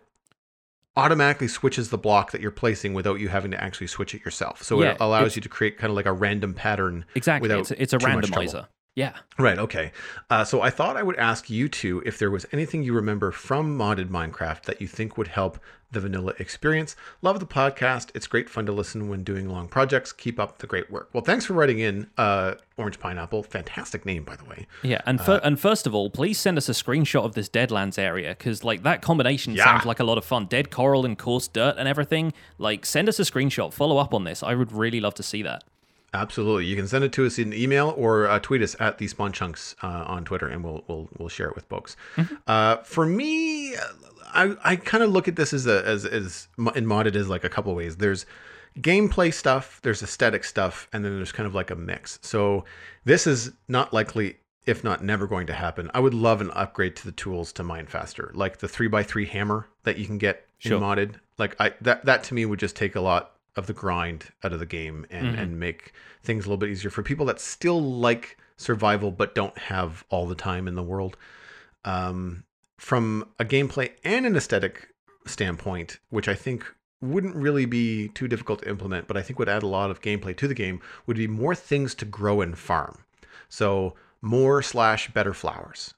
automatically 0.96 1.48
switches 1.48 1.90
the 1.90 1.98
block 1.98 2.32
that 2.32 2.40
you're 2.40 2.50
placing 2.50 2.92
without 2.94 3.18
you 3.18 3.28
having 3.28 3.50
to 3.50 3.62
actually 3.62 3.86
switch 3.86 4.14
it 4.14 4.24
yourself. 4.24 4.62
So 4.62 4.82
Yeah, 4.82 4.90
it 4.90 4.98
allows 5.00 5.36
you 5.36 5.42
to 5.42 5.48
create 5.48 5.78
kind 5.78 5.90
of 5.90 5.96
like 5.96 6.06
a 6.06 6.12
random 6.12 6.52
pattern 6.52 7.06
Exactly. 7.14 7.48
without 7.48 7.60
It's 7.60 7.70
a, 7.70 7.82
it's 7.82 7.92
a 7.94 7.98
too 7.98 8.08
much 8.08 8.26
trouble. 8.26 8.46
randomizer. 8.46 8.66
Yeah. 8.94 9.14
Right. 9.38 9.58
Okay. 9.58 9.90
Uh, 10.28 10.44
so 10.44 10.60
I 10.60 10.68
thought 10.68 10.98
I 10.98 11.02
would 11.02 11.16
ask 11.16 11.48
you 11.48 11.66
two 11.68 12.02
if 12.04 12.18
there 12.18 12.30
was 12.30 12.44
anything 12.52 12.82
you 12.82 12.92
remember 12.92 13.30
from 13.32 13.78
modded 13.78 14.08
Minecraft 14.08 14.64
that 14.64 14.82
you 14.82 14.86
think 14.86 15.16
would 15.16 15.28
help 15.28 15.58
the 15.90 16.00
vanilla 16.00 16.34
experience. 16.38 16.94
Love 17.22 17.40
the 17.40 17.46
podcast. 17.46 18.10
It's 18.14 18.26
great 18.26 18.50
fun 18.50 18.66
to 18.66 18.72
listen 18.72 19.08
when 19.08 19.24
doing 19.24 19.48
long 19.48 19.66
projects. 19.68 20.12
Keep 20.12 20.38
up 20.38 20.58
the 20.58 20.66
great 20.66 20.90
work. 20.90 21.08
Well, 21.14 21.22
thanks 21.22 21.46
for 21.46 21.54
writing 21.54 21.78
in, 21.78 22.08
uh, 22.18 22.54
Orange 22.76 22.98
Pineapple. 23.00 23.42
Fantastic 23.44 24.04
name, 24.04 24.24
by 24.24 24.36
the 24.36 24.44
way. 24.44 24.66
Yeah, 24.82 25.00
and 25.06 25.18
fir- 25.20 25.40
and 25.42 25.58
first 25.58 25.86
of 25.86 25.94
all, 25.94 26.10
please 26.10 26.38
send 26.38 26.58
us 26.58 26.68
a 26.68 26.72
screenshot 26.72 27.24
of 27.24 27.34
this 27.34 27.48
Deadlands 27.48 27.98
area 27.98 28.34
because 28.36 28.62
like 28.62 28.82
that 28.82 29.00
combination 29.00 29.54
Yeah. 29.54 29.64
sounds 29.64 29.86
like 29.86 30.00
a 30.00 30.04
lot 30.04 30.18
of 30.18 30.24
fun. 30.24 30.46
Dead 30.46 30.70
coral 30.70 31.06
and 31.06 31.18
coarse 31.18 31.48
dirt 31.48 31.76
and 31.78 31.88
everything. 31.88 32.32
Like, 32.58 32.84
send 32.84 33.08
us 33.08 33.18
a 33.18 33.22
screenshot. 33.22 33.72
Follow 33.72 33.96
up 33.96 34.12
on 34.12 34.24
this. 34.24 34.42
I 34.42 34.54
would 34.54 34.72
really 34.72 35.00
love 35.00 35.14
to 35.14 35.22
see 35.22 35.42
that. 35.42 35.64
Absolutely. 36.14 36.66
You 36.66 36.76
can 36.76 36.86
send 36.86 37.04
it 37.04 37.12
to 37.12 37.24
us 37.26 37.38
in 37.38 37.52
email 37.54 37.94
or 37.96 38.28
uh, 38.28 38.38
tweet 38.38 38.60
us 38.62 38.76
at 38.78 38.98
the 38.98 39.08
Spawn 39.08 39.32
Chunks 39.32 39.74
uh, 39.82 39.86
on 40.06 40.24
Twitter, 40.24 40.46
and 40.46 40.62
we'll 40.62 40.84
we'll 40.86 41.08
we'll 41.18 41.28
share 41.28 41.48
it 41.48 41.54
with 41.54 41.64
folks. 41.66 41.96
Uh, 42.46 42.76
for 42.78 43.06
me, 43.06 43.74
I 44.34 44.54
I 44.62 44.76
kind 44.76 45.02
of 45.02 45.10
look 45.10 45.26
at 45.28 45.36
this 45.36 45.52
as 45.54 45.66
a 45.66 45.84
as 45.86 46.04
as 46.04 46.48
in 46.74 46.86
modded 46.86 47.16
as 47.16 47.28
like 47.28 47.44
a 47.44 47.48
couple 47.48 47.74
ways. 47.74 47.96
There's 47.96 48.26
gameplay 48.78 49.32
stuff, 49.32 49.80
there's 49.82 50.02
aesthetic 50.02 50.44
stuff, 50.44 50.88
and 50.92 51.04
then 51.04 51.16
there's 51.16 51.32
kind 51.32 51.46
of 51.46 51.54
like 51.54 51.70
a 51.70 51.76
mix. 51.76 52.18
So 52.22 52.64
this 53.04 53.26
is 53.26 53.52
not 53.68 53.92
likely. 53.92 54.36
If 54.64 54.84
not, 54.84 55.02
never 55.02 55.26
going 55.26 55.48
to 55.48 55.52
happen. 55.54 55.90
I 55.92 55.98
would 55.98 56.14
love 56.14 56.40
an 56.40 56.52
upgrade 56.52 56.94
to 56.96 57.04
the 57.04 57.10
tools 57.10 57.52
to 57.54 57.64
mine 57.64 57.86
faster, 57.88 58.30
like 58.32 58.58
the 58.58 58.68
three 58.68 58.88
x 58.92 59.10
three 59.10 59.26
hammer 59.26 59.66
that 59.82 59.96
you 59.98 60.06
can 60.06 60.18
get 60.18 60.46
Sure. 60.58 60.76
in 60.76 60.82
modded. 60.84 61.14
Like 61.38 61.56
I 61.58 61.72
that 61.80 62.04
that 62.04 62.22
to 62.24 62.34
me 62.34 62.46
would 62.46 62.60
just 62.60 62.76
take 62.76 62.94
a 62.94 63.00
lot 63.00 63.31
of 63.56 63.66
the 63.66 63.72
grind 63.72 64.32
out 64.42 64.52
of 64.52 64.58
the 64.60 64.66
game 64.66 65.06
and 65.10 65.26
Mm-hmm. 65.28 65.38
and 65.38 65.60
make 65.60 65.92
things 66.22 66.44
a 66.44 66.48
little 66.48 66.56
bit 66.58 66.70
easier 66.70 66.90
for 66.90 67.02
people 67.02 67.26
that 67.26 67.40
still 67.40 67.80
like 67.82 68.38
survival 68.56 69.10
but 69.10 69.34
don't 69.34 69.56
have 69.58 70.04
all 70.08 70.26
the 70.26 70.34
time 70.34 70.66
in 70.68 70.74
the 70.74 70.82
world. 70.82 71.16
Um, 71.84 72.44
from 72.78 73.28
a 73.38 73.44
gameplay 73.44 73.92
and 74.04 74.26
an 74.26 74.36
aesthetic 74.36 74.88
standpoint, 75.26 75.98
which 76.10 76.28
I 76.28 76.34
think 76.34 76.64
wouldn't 77.00 77.34
really 77.36 77.64
be 77.66 78.08
too 78.08 78.28
difficult 78.28 78.62
to 78.62 78.68
implement, 78.68 79.06
but 79.08 79.16
I 79.16 79.22
think 79.22 79.38
would 79.38 79.48
add 79.48 79.62
a 79.62 79.68
lot 79.68 79.90
of 79.90 80.00
gameplay 80.00 80.36
to 80.36 80.48
the 80.48 80.54
game, 80.54 80.80
would 81.06 81.16
be 81.16 81.26
more 81.26 81.54
things 81.54 81.94
to 81.96 82.04
grow 82.04 82.40
and 82.40 82.56
farm. 82.56 83.04
So 83.48 83.94
more 84.20 84.62
slash 84.62 85.12
better 85.12 85.34
flowers 85.34 85.94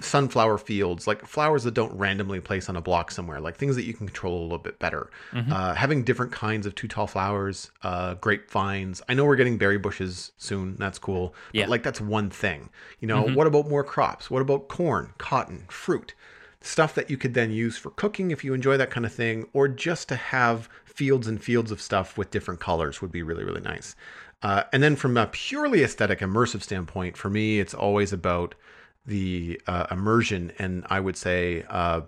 sunflower 0.00 0.58
fields, 0.58 1.08
like 1.08 1.26
flowers 1.26 1.64
that 1.64 1.74
don't 1.74 1.92
randomly 1.98 2.40
place 2.40 2.68
on 2.68 2.76
a 2.76 2.80
block 2.80 3.10
somewhere, 3.10 3.40
like 3.40 3.56
things 3.56 3.74
that 3.74 3.84
you 3.84 3.92
can 3.92 4.06
control 4.06 4.40
a 4.40 4.44
little 4.44 4.58
bit 4.58 4.78
better. 4.78 5.10
Uh, 5.52 5.74
having 5.74 6.04
different 6.04 6.30
kinds 6.30 6.64
of 6.64 6.74
too 6.76 6.86
tall 6.86 7.08
flowers, 7.08 7.72
uh, 7.82 8.14
grapevines. 8.14 9.02
I 9.08 9.14
know 9.14 9.24
we're 9.24 9.34
getting 9.34 9.58
berry 9.58 9.78
bushes 9.78 10.30
soon. 10.38 10.76
That's 10.76 10.98
cool. 10.98 11.34
Yeah. 11.52 11.66
Like 11.66 11.82
that's 11.82 12.00
one 12.00 12.30
thing. 12.30 12.70
You 13.00 13.08
know, 13.08 13.22
what 13.34 13.48
about 13.48 13.68
more 13.68 13.82
crops? 13.82 14.30
What 14.30 14.42
about 14.42 14.68
corn, 14.68 15.12
cotton, 15.18 15.64
fruit? 15.68 16.14
Stuff 16.60 16.94
that 16.94 17.10
you 17.10 17.16
could 17.16 17.34
then 17.34 17.50
use 17.50 17.76
for 17.76 17.90
cooking 17.90 18.30
if 18.30 18.44
you 18.44 18.54
enjoy 18.54 18.76
that 18.76 18.90
kind 18.90 19.04
of 19.04 19.12
thing, 19.12 19.48
or 19.52 19.66
just 19.68 20.08
to 20.08 20.16
have 20.16 20.68
fields 20.84 21.26
and 21.26 21.42
fields 21.42 21.70
of 21.72 21.82
stuff 21.82 22.16
with 22.16 22.30
different 22.30 22.60
colors 22.60 23.02
would 23.02 23.10
be 23.10 23.22
really, 23.22 23.44
really 23.44 23.60
nice. 23.60 23.96
Uh, 24.42 24.62
and 24.72 24.82
then 24.82 24.94
from 24.94 25.16
a 25.16 25.26
purely 25.26 25.82
aesthetic, 25.82 26.20
immersive 26.20 26.62
standpoint, 26.62 27.16
for 27.16 27.28
me, 27.28 27.58
it's 27.58 27.74
always 27.74 28.12
about 28.12 28.54
the 29.06 29.60
uh, 29.66 29.86
immersion 29.90 30.52
and 30.58 30.86
I 30.88 31.00
would 31.00 31.16
say 31.16 31.64
uh, 31.68 32.02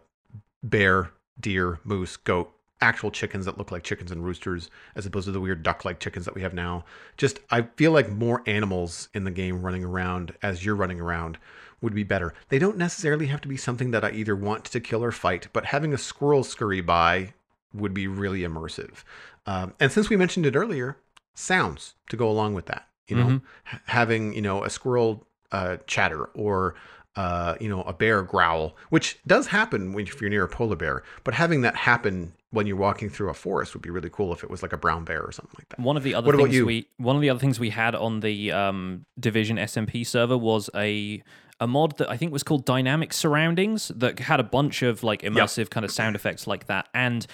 bear, 0.62 1.10
deer, 1.38 1.80
moose, 1.84 2.16
goat, 2.16 2.52
actual 2.80 3.10
chickens 3.10 3.46
that 3.46 3.56
look 3.56 3.72
like 3.72 3.82
chickens 3.82 4.10
and 4.12 4.24
roosters 4.24 4.70
as 4.94 5.06
opposed 5.06 5.24
to 5.24 5.32
the 5.32 5.40
weird 5.40 5.62
duck-like 5.62 5.98
chickens 5.98 6.24
that 6.26 6.34
we 6.34 6.42
have 6.42 6.54
now. 6.54 6.84
Just 7.16 7.40
I 7.50 7.62
feel 7.62 7.92
like 7.92 8.10
more 8.10 8.42
animals 8.46 9.08
in 9.14 9.24
the 9.24 9.30
game 9.30 9.62
running 9.62 9.84
around 9.84 10.34
as 10.42 10.64
you're 10.64 10.76
running 10.76 11.00
around 11.00 11.38
would 11.80 11.94
be 11.94 12.02
better. 12.04 12.34
They 12.48 12.58
don't 12.58 12.76
necessarily 12.76 13.26
have 13.26 13.40
to 13.42 13.48
be 13.48 13.56
something 13.56 13.90
that 13.90 14.04
I 14.04 14.10
either 14.10 14.36
want 14.36 14.64
to 14.66 14.80
kill 14.80 15.04
or 15.04 15.12
fight, 15.12 15.48
but 15.52 15.66
having 15.66 15.92
a 15.94 15.98
squirrel 15.98 16.44
scurry 16.44 16.80
by 16.80 17.34
would 17.72 17.94
be 17.94 18.06
really 18.08 18.40
immersive. 18.40 19.04
Um, 19.46 19.74
and 19.78 19.92
since 19.92 20.08
we 20.08 20.16
mentioned 20.16 20.46
it 20.46 20.56
earlier, 20.56 20.96
sounds 21.34 21.94
to 22.08 22.16
go 22.16 22.28
along 22.28 22.54
with 22.54 22.66
that. 22.66 22.88
You 23.08 23.16
know, 23.16 23.40
H- 23.72 23.80
having 23.86 24.34
you 24.34 24.42
know 24.42 24.64
a 24.64 24.70
squirrel 24.70 25.26
uh, 25.52 25.76
chatter 25.86 26.26
or 26.34 26.74
uh, 27.16 27.56
you 27.60 27.68
know 27.68 27.82
a 27.82 27.92
bear 27.92 28.22
growl, 28.22 28.76
which 28.90 29.18
does 29.26 29.46
happen 29.46 29.92
when 29.92 30.06
if 30.06 30.20
you're 30.20 30.30
near 30.30 30.44
a 30.44 30.48
polar 30.48 30.76
bear. 30.76 31.02
But 31.24 31.34
having 31.34 31.62
that 31.62 31.74
happen 31.74 32.32
when 32.50 32.66
you're 32.66 32.76
walking 32.76 33.10
through 33.10 33.30
a 33.30 33.34
forest 33.34 33.74
would 33.74 33.82
be 33.82 33.90
really 33.90 34.10
cool 34.10 34.32
if 34.32 34.44
it 34.44 34.50
was 34.50 34.62
like 34.62 34.72
a 34.72 34.76
brown 34.76 35.04
bear 35.04 35.22
or 35.22 35.32
something 35.32 35.54
like 35.58 35.68
that. 35.70 35.80
One 35.80 35.96
of 35.96 36.02
the 36.02 36.14
other 36.14 36.26
What 36.26 36.36
things 36.36 36.62
we 36.62 36.88
one 36.98 37.16
of 37.16 37.22
the 37.22 37.30
other 37.30 37.40
things 37.40 37.58
we 37.58 37.70
had 37.70 37.94
on 37.94 38.20
the 38.20 38.52
um, 38.52 39.06
Division 39.18 39.56
SMP 39.56 40.06
server 40.06 40.38
was 40.38 40.70
a 40.74 41.22
a 41.58 41.66
mod 41.66 41.96
that 41.96 42.10
I 42.10 42.16
think 42.16 42.32
was 42.32 42.42
called 42.42 42.66
Dynamic 42.66 43.12
Surroundings 43.14 43.88
that 43.96 44.18
had 44.18 44.40
a 44.40 44.44
bunch 44.44 44.82
of 44.82 45.02
like 45.02 45.22
immersive 45.22 45.70
kind 45.70 45.84
of 45.84 45.90
sound 45.90 46.14
effects 46.14 46.46
like 46.46 46.66
that. 46.66 46.88
And 46.92 47.26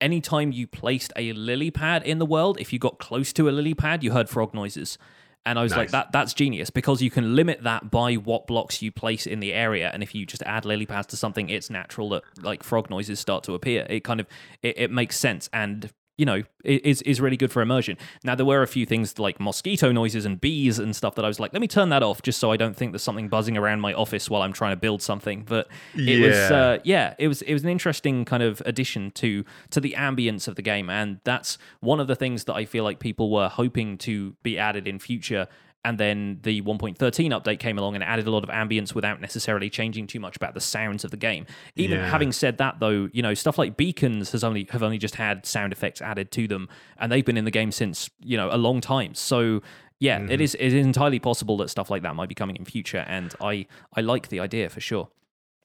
anytime 0.00 0.50
you 0.50 0.66
placed 0.66 1.12
a 1.14 1.32
lily 1.32 1.70
pad 1.70 2.02
in 2.02 2.18
the 2.18 2.26
world, 2.26 2.58
if 2.60 2.72
you 2.72 2.80
got 2.80 2.98
close 2.98 3.32
to 3.34 3.48
a 3.48 3.52
lily 3.52 3.74
pad, 3.74 4.02
you 4.02 4.12
heard 4.12 4.28
frog 4.28 4.52
noises. 4.52 4.98
And 5.46 5.58
I 5.58 5.62
was 5.62 5.74
like, 5.74 5.92
that 5.92 6.12
that's 6.12 6.34
genius 6.34 6.68
because 6.68 7.00
you 7.00 7.10
can 7.10 7.34
limit 7.34 7.62
that 7.62 7.90
by 7.90 8.14
what 8.14 8.46
blocks 8.46 8.82
you 8.82 8.92
place 8.92 9.26
in 9.26 9.40
the 9.40 9.54
area. 9.54 9.90
And 9.94 10.02
if 10.02 10.14
you 10.14 10.26
just 10.26 10.42
add 10.42 10.66
lily 10.66 10.84
pads 10.84 11.06
to 11.08 11.16
something, 11.16 11.48
it's 11.48 11.70
natural 11.70 12.10
that 12.10 12.22
like 12.42 12.62
frog 12.62 12.90
noises 12.90 13.18
start 13.18 13.44
to 13.44 13.54
appear. 13.54 13.86
It 13.88 14.04
kind 14.04 14.20
of 14.20 14.26
it, 14.62 14.78
it 14.78 14.90
makes 14.90 15.16
sense 15.16 15.48
and 15.52 15.90
you 16.18 16.26
know 16.26 16.42
is 16.64 17.00
is 17.02 17.20
really 17.20 17.36
good 17.38 17.50
for 17.50 17.62
immersion. 17.62 17.96
Now 18.24 18.34
there 18.34 18.44
were 18.44 18.60
a 18.62 18.66
few 18.66 18.84
things 18.84 19.18
like 19.18 19.40
mosquito 19.40 19.92
noises 19.92 20.26
and 20.26 20.38
bees 20.40 20.78
and 20.78 20.94
stuff 20.94 21.14
that 21.14 21.24
I 21.24 21.28
was 21.28 21.40
like, 21.40 21.52
let 21.54 21.60
me 21.62 21.68
turn 21.68 21.88
that 21.88 22.02
off 22.02 22.20
just 22.20 22.38
so 22.40 22.50
I 22.52 22.56
don't 22.58 22.76
think 22.76 22.92
there's 22.92 23.02
something 23.02 23.28
buzzing 23.28 23.56
around 23.56 23.80
my 23.80 23.94
office 23.94 24.28
while 24.28 24.42
I'm 24.42 24.52
trying 24.52 24.72
to 24.72 24.76
build 24.76 25.00
something. 25.00 25.44
But 25.48 25.68
it 25.94 26.20
was 26.20 26.36
Yeah. 26.36 26.56
uh, 26.56 26.78
yeah, 26.84 27.14
it 27.18 27.28
was 27.28 27.40
it 27.42 27.52
was 27.54 27.62
an 27.62 27.70
interesting 27.70 28.24
kind 28.26 28.42
of 28.42 28.60
addition 28.66 29.12
to 29.12 29.44
to 29.70 29.80
the 29.80 29.94
ambience 29.96 30.48
of 30.48 30.56
the 30.56 30.62
game, 30.62 30.90
and 30.90 31.20
that's 31.24 31.56
one 31.80 32.00
of 32.00 32.08
the 32.08 32.16
things 32.16 32.44
that 32.44 32.54
I 32.54 32.64
feel 32.66 32.84
like 32.84 32.98
people 32.98 33.30
were 33.30 33.48
hoping 33.48 33.96
to 33.98 34.34
be 34.42 34.58
added 34.58 34.86
in 34.88 34.98
future. 34.98 35.46
And 35.84 35.96
then 35.96 36.40
the 36.42 36.60
1.13 36.62 36.96
update 37.30 37.60
came 37.60 37.78
along 37.78 37.94
and 37.94 38.02
added 38.04 38.26
a 38.26 38.30
lot 38.30 38.42
of 38.42 38.50
ambience 38.50 38.94
without 38.94 39.20
necessarily 39.20 39.70
changing 39.70 40.06
too 40.06 40.20
much 40.20 40.36
about 40.36 40.54
the 40.54 40.60
sounds 40.60 41.04
of 41.04 41.10
the 41.12 41.16
game. 41.16 41.46
Even 41.76 41.98
Yeah. 42.00 42.10
having 42.10 42.32
said 42.32 42.58
that, 42.58 42.80
though, 42.80 43.08
you 43.12 43.22
know 43.22 43.32
stuff 43.34 43.56
like 43.58 43.76
beacons 43.76 44.32
has 44.32 44.42
only 44.44 44.66
have 44.70 44.82
only 44.82 44.98
just 44.98 45.14
had 45.14 45.46
sound 45.46 45.72
effects 45.72 46.02
added 46.02 46.30
to 46.32 46.48
them, 46.48 46.68
and 46.98 47.10
they've 47.12 47.24
been 47.24 47.36
in 47.38 47.44
the 47.44 47.50
game 47.52 47.70
since 47.72 48.10
you 48.20 48.36
know 48.36 48.48
a 48.52 48.58
long 48.58 48.80
time. 48.80 49.14
So 49.14 49.62
yeah, 50.00 50.18
Mm-hmm. 50.18 50.30
it 50.32 50.40
is 50.40 50.54
it 50.56 50.72
is 50.74 50.84
entirely 50.86 51.20
possible 51.20 51.56
that 51.58 51.70
stuff 51.70 51.90
like 51.90 52.02
that 52.02 52.14
might 52.16 52.28
be 52.28 52.34
coming 52.34 52.56
in 52.56 52.64
future, 52.64 53.04
and 53.08 53.34
I 53.40 53.66
I 53.94 54.00
like 54.00 54.28
the 54.28 54.40
idea 54.40 54.68
for 54.68 54.80
sure. 54.80 55.08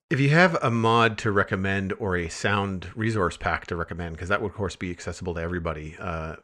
If 0.09 0.19
you 0.19 0.29
have 0.29 0.55
a 0.61 0.69
mod 0.69 1.17
to 1.19 1.31
recommend 1.31 1.91
or 1.93 2.15
a 2.17 2.29
sound 2.29 2.87
resource 2.95 3.35
pack 3.35 3.65
to 3.67 3.75
recommend, 3.75 4.15
because 4.15 4.29
that 4.29 4.41
would 4.43 4.51
of 4.51 4.55
course 4.55 4.75
be 4.75 4.91
accessible 4.91 5.33
to 5.33 5.41
everybody, 5.41 5.95
uh, 5.99 6.35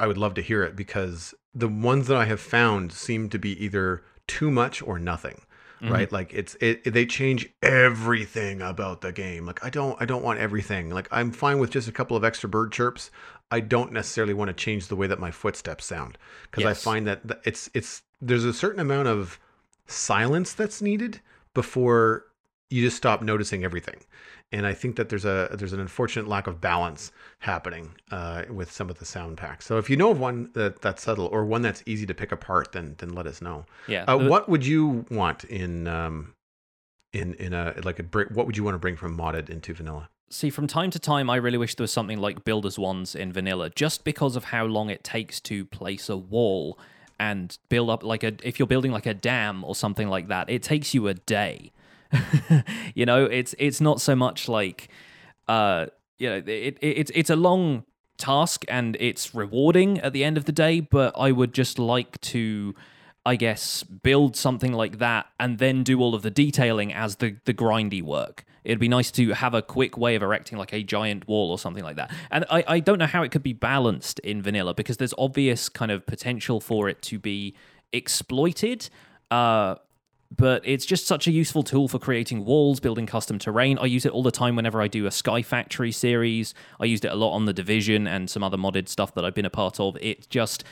I 0.00 0.06
would 0.06 0.18
love 0.18 0.34
to 0.34 0.42
hear 0.42 0.62
it 0.62 0.74
because 0.74 1.34
the 1.54 1.68
ones 1.68 2.06
that 2.06 2.16
I 2.16 2.24
have 2.24 2.40
found 2.40 2.92
seem 2.92 3.28
to 3.30 3.38
be 3.38 3.62
either 3.62 4.02
too 4.26 4.50
much 4.50 4.82
or 4.82 4.98
nothing. 4.98 5.42
Mm-hmm. 5.82 5.92
Right, 5.94 6.12
like 6.12 6.34
it's 6.34 6.56
it, 6.60 6.92
They 6.92 7.06
change 7.06 7.48
everything 7.62 8.60
about 8.60 9.00
the 9.00 9.12
game. 9.12 9.46
Like 9.46 9.64
I 9.64 9.70
don't, 9.70 9.96
I 10.00 10.04
don't 10.04 10.22
want 10.22 10.38
everything. 10.38 10.90
Like 10.90 11.08
I'm 11.10 11.32
fine 11.32 11.58
with 11.58 11.70
just 11.70 11.88
a 11.88 11.92
couple 11.92 12.16
of 12.18 12.24
extra 12.24 12.50
bird 12.50 12.70
chirps. 12.70 13.10
I 13.50 13.60
don't 13.60 13.92
necessarily 13.92 14.34
want 14.34 14.48
to 14.48 14.54
change 14.54 14.88
the 14.88 14.96
way 14.96 15.06
that 15.06 15.18
my 15.18 15.30
footsteps 15.30 15.86
sound 15.86 16.18
because 16.50 16.64
I 16.64 16.74
find 16.74 17.06
that 17.06 17.22
it's 17.44 17.70
it's 17.72 18.02
there's 18.20 18.44
a 18.44 18.52
certain 18.52 18.80
amount 18.80 19.08
of 19.08 19.40
silence 19.86 20.52
that's 20.52 20.82
needed 20.82 21.20
before 21.54 22.26
you 22.68 22.82
just 22.84 22.96
stop 22.96 23.22
noticing 23.22 23.64
everything 23.64 24.04
and 24.52 24.66
i 24.66 24.72
think 24.74 24.96
that 24.96 25.08
there's 25.08 25.24
a 25.24 25.48
there's 25.58 25.72
an 25.72 25.80
unfortunate 25.80 26.26
lack 26.28 26.46
of 26.46 26.60
balance 26.60 27.12
happening 27.38 27.90
uh, 28.10 28.42
with 28.50 28.70
some 28.70 28.90
of 28.90 28.98
the 28.98 29.04
sound 29.04 29.36
packs 29.36 29.64
so 29.66 29.78
if 29.78 29.88
you 29.90 29.96
know 29.96 30.10
of 30.10 30.18
one 30.18 30.50
that 30.54 30.80
that's 30.82 31.02
subtle 31.02 31.26
or 31.26 31.44
one 31.44 31.62
that's 31.62 31.82
easy 31.86 32.06
to 32.06 32.14
pick 32.14 32.32
apart 32.32 32.72
then 32.72 32.94
then 32.98 33.10
let 33.10 33.26
us 33.26 33.40
know 33.40 33.64
Yeah. 33.86 34.04
uh, 34.04 34.18
what 34.18 34.48
would 34.48 34.64
you 34.66 35.04
want 35.10 35.44
in 35.44 35.86
um 35.86 36.34
in 37.12 37.34
in 37.34 37.52
a 37.52 37.74
like 37.84 37.98
a 37.98 38.04
what 38.34 38.46
would 38.46 38.56
you 38.56 38.64
want 38.64 38.74
to 38.74 38.78
bring 38.78 38.96
from 38.96 39.16
modded 39.16 39.48
into 39.50 39.74
vanilla 39.74 40.08
See, 40.32 40.48
from 40.48 40.68
time 40.68 40.92
to 40.92 41.00
time, 41.00 41.28
I 41.28 41.34
really 41.34 41.58
wish 41.58 41.74
there 41.74 41.82
was 41.82 41.90
something 41.92 42.16
like 42.16 42.44
Builder's 42.44 42.78
Wands 42.78 43.16
in 43.16 43.32
vanilla, 43.32 43.68
just 43.68 44.04
because 44.04 44.36
of 44.36 44.44
how 44.44 44.64
long 44.64 44.88
it 44.88 45.02
takes 45.02 45.40
to 45.40 45.64
place 45.64 46.08
a 46.08 46.16
wall 46.16 46.78
and 47.18 47.58
build 47.68 47.90
up 47.90 48.04
like 48.04 48.22
a. 48.22 48.34
If 48.44 48.60
you're 48.60 48.68
building 48.68 48.92
like 48.92 49.06
a 49.06 49.12
dam 49.12 49.64
or 49.64 49.74
something 49.74 50.06
like 50.08 50.28
that, 50.28 50.48
it 50.48 50.62
takes 50.62 50.94
you 50.94 51.08
a 51.08 51.14
day. 51.14 51.72
you 52.94 53.06
know, 53.06 53.24
it's 53.24 53.54
it's 53.58 53.80
not 53.80 54.00
so 54.00 54.14
much 54.16 54.48
like, 54.48 54.88
uh, 55.48 55.86
you 56.18 56.28
know, 56.28 56.36
it, 56.36 56.46
it 56.46 56.78
it's 56.80 57.10
it's 57.14 57.30
a 57.30 57.36
long 57.36 57.84
task 58.18 58.64
and 58.68 58.96
it's 59.00 59.34
rewarding 59.34 59.98
at 60.00 60.12
the 60.12 60.24
end 60.24 60.36
of 60.36 60.44
the 60.44 60.52
day. 60.52 60.80
But 60.80 61.14
I 61.16 61.32
would 61.32 61.52
just 61.52 61.78
like 61.78 62.20
to. 62.22 62.74
I 63.26 63.36
guess 63.36 63.82
build 63.82 64.34
something 64.34 64.72
like 64.72 64.98
that 64.98 65.26
and 65.38 65.58
then 65.58 65.82
do 65.82 66.00
all 66.00 66.14
of 66.14 66.22
the 66.22 66.30
detailing 66.30 66.90
as 66.90 67.16
the 67.16 67.36
the 67.44 67.52
grindy 67.52 68.02
work. 68.02 68.46
It'd 68.64 68.78
be 68.78 68.88
nice 68.88 69.10
to 69.12 69.32
have 69.32 69.54
a 69.54 69.62
quick 69.62 69.96
way 69.96 70.14
of 70.14 70.22
erecting 70.22 70.58
like 70.58 70.72
a 70.72 70.82
giant 70.82 71.26
wall 71.28 71.50
or 71.50 71.58
something 71.58 71.84
like 71.84 71.96
that. 71.96 72.10
And 72.30 72.44
I, 72.50 72.64
I 72.66 72.80
don't 72.80 72.98
know 72.98 73.06
how 73.06 73.22
it 73.22 73.30
could 73.30 73.42
be 73.42 73.52
balanced 73.52 74.18
in 74.20 74.42
vanilla 74.42 74.74
because 74.74 74.98
there's 74.98 75.14
obvious 75.18 75.68
kind 75.68 75.90
of 75.90 76.06
potential 76.06 76.60
for 76.60 76.88
it 76.88 77.00
to 77.02 77.18
be 77.18 77.54
exploited. 77.92 78.88
Uh, 79.30 79.76
but 80.36 80.62
it's 80.64 80.86
just 80.86 81.06
such 81.06 81.26
a 81.26 81.30
useful 81.30 81.62
tool 81.62 81.88
for 81.88 81.98
creating 81.98 82.44
walls, 82.44 82.78
building 82.78 83.06
custom 83.06 83.38
terrain. 83.38 83.78
I 83.78 83.86
use 83.86 84.06
it 84.06 84.12
all 84.12 84.22
the 84.22 84.30
time 84.30 84.56
whenever 84.56 84.80
I 84.80 84.86
do 84.86 85.06
a 85.06 85.10
Sky 85.10 85.42
Factory 85.42 85.90
series. 85.90 86.54
I 86.78 86.84
used 86.84 87.04
it 87.04 87.10
a 87.10 87.16
lot 87.16 87.34
on 87.34 87.46
the 87.46 87.52
Division 87.52 88.06
and 88.06 88.30
some 88.30 88.42
other 88.42 88.56
modded 88.56 88.88
stuff 88.88 89.14
that 89.14 89.24
I've 89.24 89.34
been 89.34 89.44
a 89.44 89.50
part 89.50 89.80
of. 89.80 89.96
It 90.00 90.28
just 90.30 90.64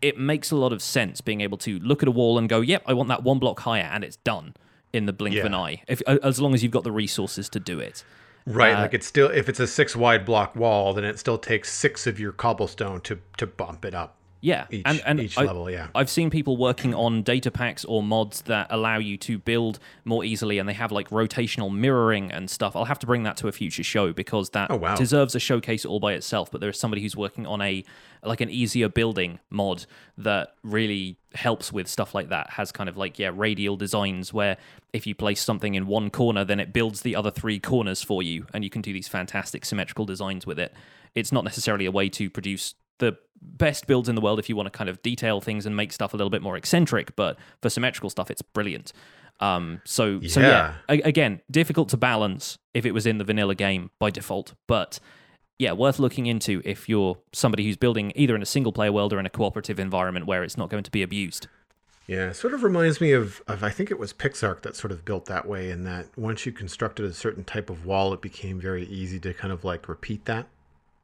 it 0.00 0.16
makes 0.16 0.50
a 0.50 0.56
lot 0.56 0.72
of 0.72 0.80
sense 0.80 1.20
being 1.20 1.40
able 1.40 1.58
to 1.58 1.78
look 1.80 2.02
at 2.02 2.08
a 2.08 2.12
wall 2.12 2.38
and 2.38 2.48
go, 2.48 2.60
"Yep, 2.60 2.84
I 2.86 2.94
want 2.94 3.08
that 3.08 3.22
one 3.22 3.38
block 3.38 3.60
higher," 3.60 3.90
and 3.92 4.04
it's 4.04 4.16
done 4.16 4.54
in 4.92 5.06
the 5.06 5.12
blink 5.12 5.36
of 5.36 5.44
an 5.44 5.54
eye. 5.54 5.82
If 5.88 6.00
as 6.06 6.40
long 6.40 6.54
as 6.54 6.62
you've 6.62 6.72
got 6.72 6.84
the 6.84 6.92
resources 6.92 7.48
to 7.50 7.60
do 7.60 7.80
it. 7.80 8.04
Right, 8.46 8.74
Uh, 8.74 8.80
like 8.82 8.94
it's 8.94 9.06
still 9.06 9.28
if 9.28 9.48
it's 9.48 9.60
a 9.60 9.66
six 9.66 9.94
wide 9.94 10.24
block 10.24 10.56
wall, 10.56 10.94
then 10.94 11.04
it 11.04 11.18
still 11.18 11.36
takes 11.36 11.70
six 11.70 12.06
of 12.06 12.18
your 12.18 12.32
cobblestone 12.32 13.00
to 13.02 13.18
to 13.36 13.46
bump 13.46 13.84
it 13.84 13.94
up 13.94 14.16
Yeah, 14.42 14.66
each 14.70 14.82
and, 14.86 15.02
and 15.04 15.20
each 15.20 15.36
I- 15.36 15.44
level. 15.44 15.70
Yeah, 15.70 15.88
I've 15.94 16.08
seen 16.08 16.30
people 16.30 16.56
working 16.56 16.94
on 16.94 17.22
data 17.22 17.50
packs 17.50 17.84
or 17.84 18.02
mods 18.02 18.42
that 18.42 18.68
allow 18.70 18.96
you 18.98 19.16
to 19.18 19.38
build 19.38 19.78
more 20.04 20.24
easily, 20.24 20.58
and 20.58 20.68
they 20.68 20.72
have 20.72 20.90
like 20.92 21.10
rotational 21.10 21.70
mirroring 21.74 22.30
and 22.32 22.48
stuff. 22.48 22.74
I'll 22.74 22.86
have 22.86 22.98
to 23.00 23.06
bring 23.06 23.22
that 23.24 23.36
to 23.38 23.48
a 23.48 23.52
future 23.52 23.82
show 23.82 24.12
because 24.12 24.50
that 24.50 24.70
Oh, 24.70 24.76
wow. 24.76 24.96
deserves 24.96 25.34
a 25.34 25.38
showcase 25.40 25.84
all 25.84 26.00
by 26.00 26.14
itself. 26.14 26.50
But 26.50 26.60
there 26.62 26.70
is 26.70 26.78
somebody 26.78 27.02
who's 27.02 27.16
working 27.16 27.46
on 27.46 27.60
a 27.60 27.84
like 28.22 28.40
an 28.40 28.50
easier 28.50 28.88
building 28.88 29.38
mod 29.50 29.86
that 30.18 30.54
really 30.62 31.16
helps 31.34 31.72
with 31.72 31.86
stuff 31.88 32.14
like 32.14 32.28
that. 32.30 32.50
Has 32.50 32.72
kind 32.72 32.88
of 32.88 32.96
like 32.96 33.18
yeah 33.18 33.30
radial 33.34 33.76
designs 33.76 34.32
where 34.32 34.56
if 34.92 35.06
you 35.06 35.14
place 35.14 35.42
something 35.42 35.74
in 35.74 35.86
one 35.86 36.10
corner, 36.10 36.44
then 36.44 36.60
it 36.60 36.72
builds 36.72 37.02
the 37.02 37.14
other 37.14 37.30
three 37.30 37.58
corners 37.58 38.02
for 38.02 38.22
you, 38.22 38.46
and 38.54 38.64
you 38.64 38.70
can 38.70 38.80
do 38.82 38.92
these 38.92 39.06
fantastic 39.08 39.64
symmetrical 39.66 40.06
designs 40.06 40.46
with 40.46 40.58
it. 40.58 40.72
It's 41.14 41.30
not 41.30 41.44
necessarily 41.44 41.84
a 41.86 41.90
way 41.92 42.08
to 42.08 42.30
produce 42.30 42.74
the 43.00 43.18
best 43.42 43.86
builds 43.86 44.08
in 44.08 44.14
the 44.14 44.20
world 44.20 44.38
if 44.38 44.48
you 44.48 44.54
want 44.56 44.66
to 44.66 44.70
kind 44.70 44.88
of 44.88 45.02
detail 45.02 45.40
things 45.40 45.66
and 45.66 45.74
make 45.76 45.92
stuff 45.92 46.14
a 46.14 46.16
little 46.16 46.30
bit 46.30 46.42
more 46.42 46.56
eccentric, 46.56 47.16
but 47.16 47.36
for 47.60 47.68
symmetrical 47.68 48.08
stuff, 48.08 48.30
it's 48.30 48.42
brilliant. 48.42 48.92
Um, 49.40 49.80
so 49.84 50.20
so 50.22 50.40
yeah, 50.40 50.74
a- 50.88 51.00
again, 51.00 51.40
difficult 51.50 51.88
to 51.90 51.96
balance 51.96 52.58
if 52.74 52.84
it 52.86 52.92
was 52.92 53.06
in 53.06 53.18
the 53.18 53.24
vanilla 53.24 53.54
game 53.54 53.90
by 53.98 54.10
default, 54.10 54.54
but 54.66 55.00
yeah, 55.58 55.72
worth 55.72 55.98
looking 55.98 56.26
into 56.26 56.62
if 56.64 56.88
you're 56.88 57.18
somebody 57.32 57.64
who's 57.64 57.76
building 57.76 58.12
either 58.14 58.34
in 58.34 58.42
a 58.42 58.46
single 58.46 58.72
player 58.72 58.92
world 58.92 59.12
or 59.12 59.18
in 59.18 59.26
a 59.26 59.30
cooperative 59.30 59.78
environment 59.80 60.26
where 60.26 60.42
it's 60.44 60.56
not 60.56 60.68
going 60.70 60.82
to 60.84 60.90
be 60.90 61.02
abused. 61.02 61.48
yeah. 62.06 62.32
Sort 62.32 62.52
of 62.54 62.62
reminds 62.62 63.00
me 63.00 63.12
of 63.12 63.42
of 63.46 63.64
I 63.64 63.70
think 63.70 63.90
it 63.90 63.98
was 63.98 64.12
Pixark 64.12 64.60
that 64.62 64.76
sort 64.76 64.92
of 64.92 65.04
built 65.06 65.24
that 65.26 65.46
way, 65.46 65.70
in 65.70 65.84
that 65.84 66.06
once 66.18 66.44
you 66.44 66.52
constructed 66.52 67.06
a 67.06 67.12
certain 67.14 67.44
type 67.44 67.70
of 67.70 67.86
wall, 67.86 68.12
it 68.12 68.20
became 68.20 68.60
very 68.60 68.84
easy 68.86 69.18
to 69.20 69.32
kind 69.32 69.52
of 69.52 69.64
like 69.64 69.88
repeat 69.88 70.26
that. 70.26 70.48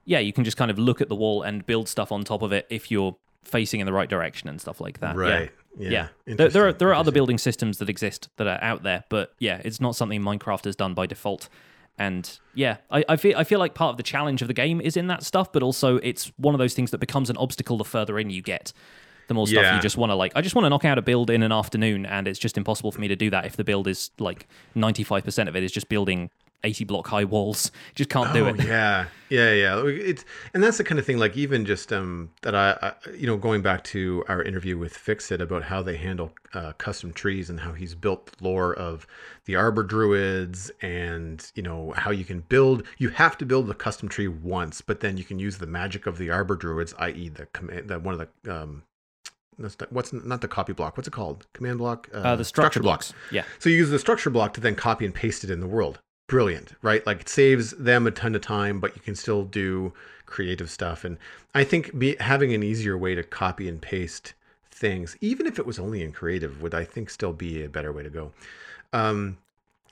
Yeah, 0.06 0.20
you 0.20 0.32
can 0.32 0.44
just 0.44 0.56
kind 0.56 0.70
of 0.70 0.78
look 0.78 1.00
at 1.02 1.08
the 1.08 1.14
wall 1.16 1.42
and 1.42 1.66
build 1.66 1.88
stuff 1.88 2.10
on 2.10 2.24
top 2.24 2.40
of 2.42 2.52
it 2.52 2.66
if 2.70 2.90
you're 2.90 3.16
facing 3.44 3.80
in 3.80 3.86
the 3.86 3.92
right 3.92 4.08
direction 4.08 4.48
and 4.48 4.60
stuff 4.60 4.80
like 4.80 5.00
that. 5.00 5.14
Yeah. 5.16 5.20
Right. 5.20 5.50
Yeah. 5.78 6.08
Yeah, 6.26 6.34
there, 6.36 6.48
there 6.48 6.68
are 6.68 6.72
there 6.72 6.88
are 6.88 6.94
other 6.94 7.12
building 7.12 7.36
systems 7.36 7.76
that 7.78 7.90
exist 7.90 8.30
that 8.38 8.46
are 8.46 8.58
out 8.62 8.82
there, 8.82 9.04
but 9.10 9.34
yeah, 9.38 9.60
it's 9.62 9.78
not 9.78 9.94
something 9.94 10.22
Minecraft 10.22 10.64
has 10.64 10.74
done 10.74 10.94
by 10.94 11.04
default. 11.04 11.50
And 11.98 12.38
yeah, 12.54 12.78
I, 12.90 13.04
I 13.10 13.16
feel 13.16 13.36
I 13.36 13.44
feel 13.44 13.58
like 13.58 13.74
part 13.74 13.90
of 13.90 13.96
the 13.98 14.02
challenge 14.02 14.40
of 14.40 14.48
the 14.48 14.54
game 14.54 14.80
is 14.80 14.96
in 14.96 15.08
that 15.08 15.22
stuff, 15.22 15.52
but 15.52 15.62
also 15.62 15.96
it's 15.98 16.32
one 16.38 16.54
of 16.54 16.58
those 16.58 16.72
things 16.72 16.92
that 16.92 16.98
becomes 16.98 17.28
an 17.28 17.36
obstacle 17.36 17.76
the 17.76 17.84
further 17.84 18.18
in 18.18 18.30
you 18.30 18.40
get. 18.42 18.72
The 19.28 19.34
more 19.34 19.46
stuff 19.46 19.64
Yeah. 19.64 19.76
you 19.76 19.82
just 19.82 19.96
want 19.96 20.10
to 20.10 20.14
like, 20.14 20.32
I 20.36 20.40
just 20.40 20.54
want 20.54 20.64
to 20.66 20.70
knock 20.70 20.84
out 20.84 20.98
a 20.98 21.02
build 21.02 21.30
in 21.30 21.42
an 21.42 21.52
afternoon, 21.52 22.06
and 22.06 22.28
it's 22.28 22.38
just 22.38 22.56
impossible 22.56 22.92
for 22.92 23.00
me 23.00 23.08
to 23.08 23.16
do 23.16 23.28
that 23.30 23.44
if 23.44 23.56
the 23.56 23.64
build 23.64 23.86
is 23.88 24.10
like 24.18 24.46
ninety 24.74 25.02
five 25.04 25.24
percent 25.24 25.48
of 25.48 25.56
it 25.56 25.62
is 25.62 25.72
just 25.72 25.88
building 25.88 26.30
eighty 26.66 26.84
block 26.84 27.06
high 27.06 27.24
walls. 27.24 27.70
Just 27.94 28.10
can't 28.10 28.32
do 28.34 28.44
Oh, 28.46 28.48
it. 28.48 28.64
yeah, 28.64 29.06
yeah, 29.30 29.52
yeah. 29.52 29.82
It's 29.86 30.24
and 30.52 30.62
that's 30.62 30.76
the 30.78 30.84
kind 30.84 30.98
of 30.98 31.06
thing. 31.06 31.18
Like 31.18 31.36
even 31.36 31.64
just 31.64 31.92
um 31.92 32.30
that 32.42 32.54
I, 32.54 32.76
I 32.82 32.92
you 33.14 33.26
know 33.26 33.36
going 33.36 33.62
back 33.62 33.84
to 33.84 34.24
our 34.28 34.42
interview 34.42 34.76
with 34.76 34.94
Fixit 34.96 35.40
about 35.40 35.62
how 35.64 35.82
they 35.82 35.96
handle 35.96 36.32
uh, 36.52 36.72
custom 36.72 37.12
trees 37.12 37.48
and 37.50 37.60
how 37.60 37.72
he's 37.72 37.94
built 37.94 38.26
the 38.26 38.44
lore 38.44 38.74
of 38.74 39.06
the 39.46 39.54
Arbor 39.56 39.82
Druids 39.82 40.70
and 40.82 41.50
you 41.54 41.62
know 41.62 41.92
how 41.96 42.10
you 42.10 42.24
can 42.24 42.40
build. 42.40 42.82
You 42.98 43.08
have 43.10 43.38
to 43.38 43.46
build 43.46 43.66
the 43.68 43.74
custom 43.74 44.08
tree 44.08 44.28
once, 44.28 44.80
but 44.80 45.00
then 45.00 45.16
you 45.16 45.24
can 45.24 45.38
use 45.38 45.58
the 45.58 45.66
magic 45.66 46.06
of 46.06 46.18
the 46.18 46.30
Arbor 46.30 46.56
Druids, 46.56 46.92
i.e. 46.98 47.28
the 47.28 47.46
command 47.46 47.88
that 47.88 48.02
one 48.02 48.14
of 48.20 48.28
the 48.42 48.54
um. 48.62 48.82
that's 49.58 49.78
not- 49.80 49.92
What's 49.92 50.12
not 50.12 50.40
the 50.40 50.48
copy 50.48 50.72
block 50.72 50.96
what's 50.96 51.08
it 51.08 51.12
called 51.12 51.46
command 51.54 51.78
block 51.78 52.08
uh 52.12 52.36
the 52.36 52.44
structure 52.44 52.80
blocks. 52.80 53.12
Yeah. 53.30 53.44
So 53.58 53.68
you 53.70 53.76
use 53.76 53.90
the 53.90 53.98
structure 53.98 54.30
block 54.30 54.52
to 54.54 54.60
then 54.60 54.74
copy 54.74 55.06
block? 55.08 55.98
Brilliant, 56.28 56.72
right? 56.82 57.06
Like 57.06 57.20
it 57.20 57.28
saves 57.28 57.70
them 57.72 58.06
a 58.06 58.10
ton 58.10 58.34
of 58.34 58.40
time, 58.40 58.80
but 58.80 58.96
you 58.96 59.02
can 59.02 59.14
still 59.14 59.44
do 59.44 59.92
creative 60.26 60.70
stuff. 60.70 61.04
And 61.04 61.18
I 61.54 61.62
think 61.62 61.96
be, 61.96 62.16
having 62.18 62.52
an 62.52 62.64
easier 62.64 62.98
way 62.98 63.14
to 63.14 63.22
copy 63.22 63.68
and 63.68 63.80
paste 63.80 64.34
things, 64.70 65.16
even 65.20 65.46
if 65.46 65.58
it 65.58 65.66
was 65.66 65.78
only 65.78 66.02
in 66.02 66.12
creative, 66.12 66.60
would 66.60 66.74
I 66.74 66.84
think 66.84 67.10
still 67.10 67.32
be 67.32 67.62
a 67.62 67.68
better 67.68 67.92
way 67.92 68.02
to 68.02 68.10
go. 68.10 68.32
Um, 68.92 69.38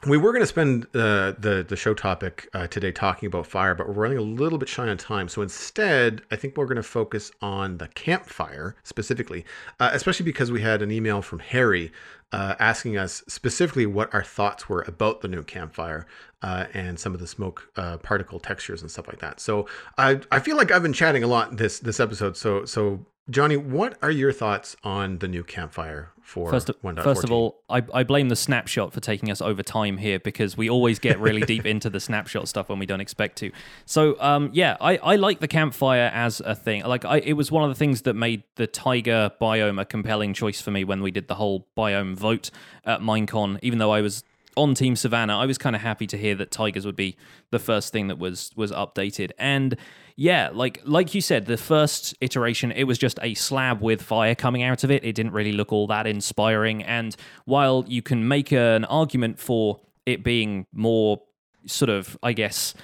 we 0.07 0.19
were 0.19 0.33
going 0.33 0.43
to 0.43 0.47
spend 0.47 0.85
uh, 0.95 1.33
the 1.39 1.65
the 1.67 1.77
show 1.77 1.95
topic 1.95 2.49
uh, 2.53 2.67
today 2.67 2.93
talking 2.93 3.27
about 3.27 3.47
fire, 3.47 3.75
but 3.75 3.89
we're 3.89 3.95
running 3.95 4.19
a 4.19 4.23
little 4.23 4.59
bit 4.59 4.69
shy 4.69 4.89
on 4.89 4.99
time. 4.99 5.29
So 5.29 5.41
instead, 5.41 6.23
I 6.31 6.37
think 6.37 6.57
we're 6.57 6.67
going 6.67 6.77
to 6.77 6.83
focus 6.83 7.31
on 7.41 7.79
the 7.79 7.89
campfire 7.89 8.77
specifically, 8.83 9.45
uh, 9.81 9.91
especially 9.93 10.25
because 10.25 10.53
we 10.53 10.61
had 10.61 10.83
an 10.83 10.91
email 10.91 11.23
from 11.23 11.39
Harry 11.39 11.91
uh, 12.33 12.55
asking 12.59 12.99
us 12.99 13.23
specifically 13.29 13.87
what 13.87 14.13
our 14.13 14.25
thoughts 14.25 14.69
were 14.69 14.83
about 14.89 15.21
the 15.21 15.29
new 15.29 15.43
campfire 15.43 16.07
uh, 16.43 16.67
and 16.75 16.99
some 16.99 17.15
of 17.15 17.21
the 17.21 17.27
smoke 17.27 17.71
uh, 17.77 17.97
particle 17.99 18.41
textures 18.41 18.83
and 18.83 18.91
stuff 18.91 19.07
like 19.09 19.21
that. 19.21 19.41
So 19.41 19.69
I 19.97 20.21
I 20.31 20.41
feel 20.41 20.57
like 20.57 20.71
I've 20.71 20.83
been 20.83 20.93
chatting 20.93 21.23
a 21.23 21.29
lot 21.29 21.57
this 21.57 21.79
this 21.79 22.01
episode. 22.01 22.37
So 22.37 22.65
so 22.65 23.07
Johnny, 23.31 23.57
what 23.57 23.97
are 24.03 24.11
your 24.11 24.33
thoughts 24.33 24.77
on 24.85 25.19
the 25.19 25.27
new 25.27 25.43
campfire 25.43 26.11
for 26.21 26.51
First 26.51 26.69
of, 26.69 26.81
1.14? 26.83 27.03
first 27.03 27.25
of 27.25 27.33
all, 27.33 27.63
I, 27.71 27.83
I 27.95 28.05
blame 28.05 28.29
the 28.29 28.37
snapshot 28.37 28.93
for 28.93 29.01
taking 29.01 29.31
us 29.31 29.41
over 29.41 29.63
time 29.63 29.97
here 29.97 30.19
because 30.19 30.59
we 30.59 30.69
always 30.69 30.99
get 30.99 31.19
really 31.19 31.41
deep 31.47 31.65
into 31.65 31.89
the 31.89 32.01
snapshot 32.01 32.49
stuff 32.49 32.69
when 32.69 32.79
we 32.79 32.85
don't 32.85 33.01
expect 33.01 33.39
to. 33.39 33.51
So, 33.87 34.21
um, 34.21 34.51
yeah, 34.53 34.77
I, 34.79 34.99
I 34.99 35.17
like 35.17 35.41
the 35.41 35.49
campfire 35.49 36.11
as 36.13 36.41
a 36.41 36.55
thing. 36.55 36.85
Like, 36.85 37.07
I, 37.07 37.21
it 37.21 37.33
was 37.33 37.51
one 37.51 37.63
of 37.65 37.71
the 37.71 37.77
things 37.77 38.03
that 38.03 38.13
made 38.13 38.43
the 38.57 38.67
taiga 38.67 39.33
biome 39.41 39.81
a 39.81 39.87
compelling 39.87 40.35
choice 40.35 40.61
for 40.61 40.71
me 40.71 40.85
when 40.85 41.01
we 41.01 41.11
did 41.11 41.27
the 41.27 41.37
whole 41.37 41.67
biome 41.79 42.15
vote 42.15 42.51
at 42.85 43.01
Minecon. 43.01 43.59
Even 43.63 43.79
though 43.79 43.93
I 43.93 44.03
was 44.03 44.23
on 44.57 44.75
Team 44.75 44.97
Savannah, 44.97 45.39
I 45.39 45.47
was 45.47 45.59
kind 45.59 45.77
of 45.77 45.83
happy 45.83 46.07
to 46.09 46.17
hear 46.17 46.35
that 46.37 46.51
taigas 46.51 46.85
would 46.85 46.97
be 46.97 47.17
the 47.51 47.59
first 47.59 47.93
thing 47.93 48.09
that 48.09 48.19
was 48.19 48.53
was 48.57 48.73
updated. 48.73 49.33
And 49.39 49.77
yeah, 50.17 50.51
like 50.53 50.81
like 50.85 51.15
you 51.15 51.21
said, 51.21 51.47
the 51.47 51.57
first 51.57 52.15
iteration 52.21 52.73
it 52.73 52.85
was 52.85 52.99
just 52.99 53.19
a 53.23 53.35
slab 53.35 53.81
with 53.81 54.03
fire 54.03 54.35
coming 54.35 54.63
out 54.63 54.85
of 54.85 54.91
it. 54.91 55.05
It 55.05 55.15
didn't 55.15 55.33
really 55.33 55.53
look 55.53 55.73
all 55.73 55.87
that 55.89 56.07
inspiring. 56.07 56.83
And 56.83 57.17
while 57.45 57.85
you 57.87 58.03
can 58.03 58.27
make 58.29 58.53
an 58.53 58.85
argument 58.85 59.39
for 59.39 59.81
it 60.07 60.23
being 60.23 60.67
more 60.73 61.23
sort 61.67 61.89
of, 61.89 62.17
I 62.23 62.33
guess, 62.33 62.75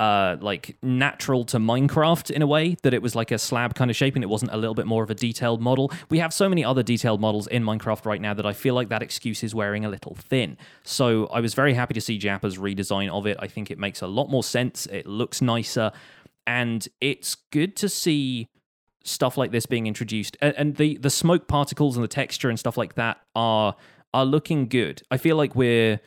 uh, 0.00 0.36
like 0.40 0.76
natural 0.82 1.44
to 1.44 1.58
Minecraft 1.58 2.30
in 2.30 2.40
a 2.40 2.46
way 2.46 2.76
that 2.82 2.94
it 2.94 3.02
was 3.02 3.14
like 3.14 3.30
a 3.30 3.38
slab 3.38 3.74
kind 3.74 3.90
of 3.90 3.96
shape 3.96 4.14
and 4.14 4.22
it 4.22 4.28
wasn't 4.28 4.52
a 4.52 4.56
little 4.56 4.74
bit 4.74 4.86
more 4.86 5.02
of 5.02 5.10
a 5.10 5.14
detailed 5.14 5.60
model. 5.60 5.90
We 6.08 6.18
have 6.20 6.32
so 6.32 6.48
many 6.48 6.64
other 6.64 6.82
detailed 6.82 7.20
models 7.20 7.46
in 7.48 7.64
Minecraft 7.64 8.06
right 8.06 8.20
now 8.20 8.34
that 8.34 8.46
I 8.46 8.52
feel 8.52 8.74
like 8.74 8.88
that 8.90 9.02
excuse 9.02 9.42
is 9.42 9.54
wearing 9.54 9.84
a 9.84 9.88
little 9.88 10.14
thin. 10.14 10.56
So 10.84 11.26
I 11.26 11.40
was 11.40 11.54
very 11.54 11.74
happy 11.74 11.94
to 11.94 12.00
see 12.00 12.18
Jappa's 12.18 12.58
redesign 12.58 13.10
of 13.10 13.26
it. 13.26 13.36
I 13.40 13.48
think 13.48 13.70
it 13.70 13.78
makes 13.78 14.00
a 14.00 14.06
lot 14.06 14.30
more 14.30 14.44
sense. 14.44 14.86
It 14.86 15.06
looks 15.06 15.42
nicer 15.42 15.90
and 16.46 16.86
it's 17.00 17.34
good 17.34 17.76
to 17.76 17.88
see 17.88 18.48
stuff 19.04 19.36
like 19.36 19.50
this 19.52 19.66
being 19.66 19.86
introduced 19.86 20.36
and, 20.40 20.54
and 20.56 20.76
the 20.76 20.98
the 20.98 21.08
smoke 21.08 21.48
particles 21.48 21.96
and 21.96 22.04
the 22.04 22.08
texture 22.08 22.50
and 22.50 22.58
stuff 22.58 22.76
like 22.76 22.94
that 22.94 23.18
are 23.34 23.74
are 24.14 24.24
looking 24.24 24.68
good. 24.68 25.02
I 25.10 25.16
feel 25.16 25.36
like 25.36 25.54
we're 25.54 26.00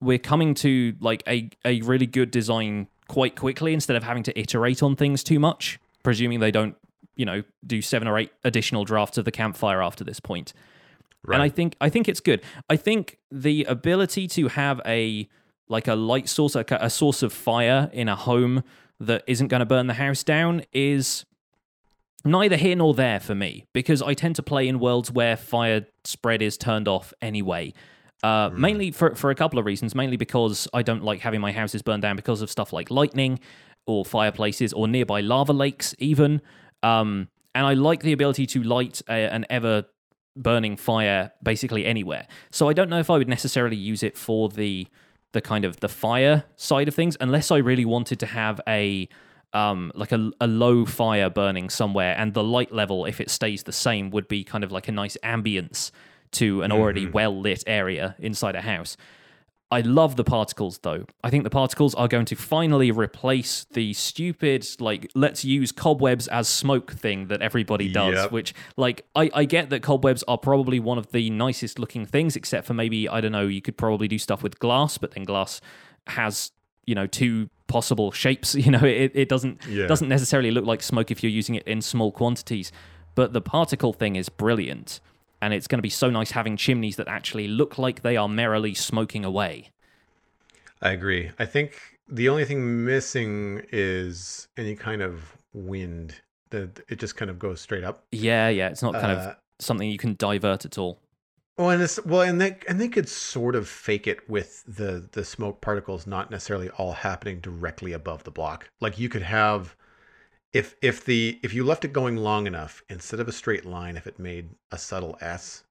we're 0.00 0.18
coming 0.18 0.54
to 0.54 0.94
like 1.00 1.22
a, 1.26 1.50
a 1.64 1.80
really 1.82 2.06
good 2.06 2.30
design 2.30 2.88
quite 3.08 3.36
quickly 3.36 3.74
instead 3.74 3.96
of 3.96 4.04
having 4.04 4.22
to 4.24 4.38
iterate 4.38 4.82
on 4.82 4.94
things 4.94 5.24
too 5.24 5.38
much, 5.38 5.78
presuming 6.02 6.40
they 6.40 6.50
don't, 6.50 6.76
you 7.16 7.24
know, 7.24 7.42
do 7.66 7.82
seven 7.82 8.06
or 8.06 8.18
eight 8.18 8.30
additional 8.44 8.84
drafts 8.84 9.18
of 9.18 9.24
the 9.24 9.32
campfire 9.32 9.82
after 9.82 10.04
this 10.04 10.20
point. 10.20 10.52
And 11.34 11.42
I 11.42 11.48
think 11.48 11.76
I 11.80 11.88
think 11.88 12.08
it's 12.08 12.20
good. 12.20 12.42
I 12.70 12.76
think 12.76 13.18
the 13.30 13.64
ability 13.64 14.28
to 14.28 14.48
have 14.48 14.80
a 14.86 15.28
like 15.68 15.88
a 15.88 15.94
light 15.94 16.28
source, 16.28 16.54
a, 16.54 16.64
a 16.70 16.88
source 16.88 17.22
of 17.22 17.32
fire 17.32 17.90
in 17.92 18.08
a 18.08 18.16
home 18.16 18.62
that 19.00 19.22
isn't 19.26 19.48
going 19.48 19.60
to 19.60 19.66
burn 19.66 19.86
the 19.86 19.94
house 19.94 20.22
down 20.24 20.62
is 20.72 21.24
neither 22.24 22.56
here 22.56 22.76
nor 22.76 22.94
there 22.94 23.20
for 23.20 23.34
me 23.34 23.64
because 23.72 24.02
I 24.02 24.14
tend 24.14 24.36
to 24.36 24.42
play 24.42 24.66
in 24.66 24.78
worlds 24.78 25.10
where 25.10 25.36
fire 25.36 25.86
spread 26.04 26.42
is 26.42 26.56
turned 26.56 26.88
off 26.88 27.12
anyway. 27.22 27.74
Uh, 28.22 28.50
Mainly 28.52 28.90
for 28.90 29.14
for 29.14 29.30
a 29.30 29.34
couple 29.34 29.58
of 29.58 29.66
reasons. 29.66 29.94
Mainly 29.94 30.16
because 30.16 30.68
I 30.74 30.82
don't 30.82 31.04
like 31.04 31.20
having 31.20 31.40
my 31.40 31.52
houses 31.52 31.82
burned 31.82 32.02
down 32.02 32.16
because 32.16 32.42
of 32.42 32.50
stuff 32.50 32.72
like 32.72 32.90
lightning 32.90 33.38
or 33.86 34.04
fireplaces 34.04 34.72
or 34.72 34.88
nearby 34.88 35.20
lava 35.20 35.52
lakes 35.52 35.94
even. 35.98 36.42
Um, 36.82 37.28
and 37.54 37.66
I 37.66 37.74
like 37.74 38.02
the 38.02 38.12
ability 38.12 38.46
to 38.46 38.62
light 38.62 39.02
a, 39.08 39.32
an 39.32 39.46
ever 39.50 39.84
burning 40.36 40.76
fire 40.76 41.32
basically 41.42 41.84
anywhere. 41.84 42.26
So 42.50 42.68
I 42.68 42.72
don't 42.72 42.88
know 42.88 43.00
if 43.00 43.10
I 43.10 43.18
would 43.18 43.28
necessarily 43.28 43.76
use 43.76 44.02
it 44.02 44.16
for 44.16 44.48
the 44.48 44.86
the 45.32 45.40
kind 45.40 45.64
of 45.64 45.80
the 45.80 45.88
fire 45.88 46.44
side 46.56 46.88
of 46.88 46.94
things 46.94 47.16
unless 47.20 47.50
I 47.50 47.58
really 47.58 47.84
wanted 47.84 48.18
to 48.20 48.26
have 48.26 48.60
a 48.66 49.08
um 49.52 49.92
like 49.94 50.12
a, 50.12 50.30
a 50.40 50.46
low 50.46 50.84
fire 50.84 51.30
burning 51.30 51.70
somewhere 51.70 52.14
and 52.16 52.34
the 52.34 52.44
light 52.44 52.72
level 52.72 53.04
if 53.04 53.20
it 53.20 53.30
stays 53.30 53.62
the 53.62 53.72
same 53.72 54.10
would 54.10 54.28
be 54.28 54.44
kind 54.44 54.62
of 54.64 54.72
like 54.72 54.88
a 54.88 54.92
nice 54.92 55.16
ambience 55.22 55.90
to 56.32 56.62
an 56.62 56.72
already 56.72 57.04
mm-hmm. 57.04 57.12
well 57.12 57.40
lit 57.40 57.64
area 57.66 58.16
inside 58.18 58.54
a 58.54 58.62
house. 58.62 58.96
I 59.70 59.82
love 59.82 60.16
the 60.16 60.24
particles 60.24 60.78
though. 60.78 61.04
I 61.22 61.28
think 61.28 61.44
the 61.44 61.50
particles 61.50 61.94
are 61.94 62.08
going 62.08 62.24
to 62.26 62.36
finally 62.36 62.90
replace 62.90 63.66
the 63.72 63.92
stupid, 63.92 64.66
like, 64.80 65.10
let's 65.14 65.44
use 65.44 65.72
cobwebs 65.72 66.26
as 66.28 66.48
smoke 66.48 66.92
thing 66.92 67.26
that 67.28 67.42
everybody 67.42 67.92
does, 67.92 68.14
Yep. 68.14 68.32
which, 68.32 68.54
like, 68.78 69.04
I, 69.14 69.30
I 69.34 69.44
get 69.44 69.68
that 69.68 69.82
cobwebs 69.82 70.24
are 70.26 70.38
probably 70.38 70.80
one 70.80 70.96
of 70.96 71.12
the 71.12 71.28
nicest 71.28 71.78
looking 71.78 72.06
things, 72.06 72.34
except 72.34 72.66
for 72.66 72.72
maybe, 72.72 73.10
I 73.10 73.20
don't 73.20 73.32
know, 73.32 73.46
you 73.46 73.60
could 73.60 73.76
probably 73.76 74.08
do 74.08 74.16
stuff 74.18 74.42
with 74.42 74.58
glass, 74.58 74.96
but 74.96 75.10
then 75.10 75.24
glass 75.24 75.60
has, 76.06 76.50
you 76.86 76.94
know, 76.94 77.06
two 77.06 77.50
possible 77.66 78.10
shapes. 78.10 78.54
You 78.64 78.70
know, 78.70 78.84
it, 78.84 79.12
it 79.14 79.28
doesn't 79.28 79.66
Yeah. 79.68 79.86
doesn't 79.86 80.08
necessarily 80.08 80.50
look 80.50 80.64
like 80.64 80.82
smoke 80.82 81.10
if 81.10 81.22
you're 81.22 81.30
using 81.30 81.56
it 81.56 81.68
in 81.68 81.82
small 81.82 82.10
quantities. 82.10 82.72
But 83.14 83.34
the 83.34 83.42
particle 83.42 83.92
thing 83.92 84.16
is 84.16 84.30
brilliant. 84.30 85.00
And 85.40 85.54
it's 85.54 85.66
going 85.66 85.78
to 85.78 85.82
be 85.82 85.90
so 85.90 86.10
nice 86.10 86.32
having 86.32 86.56
chimneys 86.56 86.96
that 86.96 87.08
actually 87.08 87.48
look 87.48 87.78
like 87.78 88.02
they 88.02 88.16
are 88.16 88.28
merrily 88.28 88.74
smoking 88.74 89.24
away. 89.24 89.70
I 90.80 90.90
agree. 90.92 91.30
I 91.38 91.46
think 91.46 91.98
the 92.08 92.28
only 92.28 92.44
thing 92.44 92.84
missing 92.84 93.62
is 93.72 94.48
any 94.56 94.74
kind 94.76 95.02
of 95.02 95.36
wind. 95.52 96.20
That 96.50 96.80
it 96.88 96.98
just 96.98 97.16
kind 97.16 97.30
of 97.30 97.38
goes 97.38 97.60
straight 97.60 97.84
up. 97.84 98.06
Yeah, 98.10 98.48
yeah. 98.48 98.68
It's 98.68 98.82
not 98.82 98.96
kind 98.96 99.12
Uh, 99.12 99.16
of 99.20 99.36
something 99.58 99.88
you 99.90 99.98
can 99.98 100.14
divert 100.14 100.64
at 100.64 100.78
all. 100.78 101.00
Well, 101.58 101.70
and 101.70 101.82
it's 101.82 102.02
well, 102.04 102.22
and 102.22 102.40
they 102.40 102.56
and 102.68 102.80
they 102.80 102.88
could 102.88 103.08
sort 103.08 103.54
of 103.56 103.68
fake 103.68 104.06
it 104.06 104.28
with 104.30 104.64
the 104.66 105.08
the 105.12 105.24
smoke 105.24 105.60
particles 105.60 106.06
not 106.06 106.30
necessarily 106.30 106.70
all 106.70 106.92
happening 106.92 107.40
directly 107.40 107.92
above 107.92 108.22
the 108.24 108.30
block. 108.30 108.70
Like 108.80 108.98
you 108.98 109.08
could 109.08 109.22
have, 109.22 109.76
if 110.52 110.74
if 110.82 111.04
the 111.04 111.38
if 111.42 111.52
you 111.54 111.64
left 111.64 111.84
it 111.84 111.92
going 111.92 112.16
long 112.16 112.46
enough, 112.46 112.82
instead 112.88 113.20
of 113.20 113.28
a 113.28 113.32
straight 113.32 113.64
line, 113.64 113.96
if 113.96 114.06
it 114.06 114.18
made 114.18 114.50
a 114.72 114.78
subtle 114.78 115.16
S, 115.20 115.64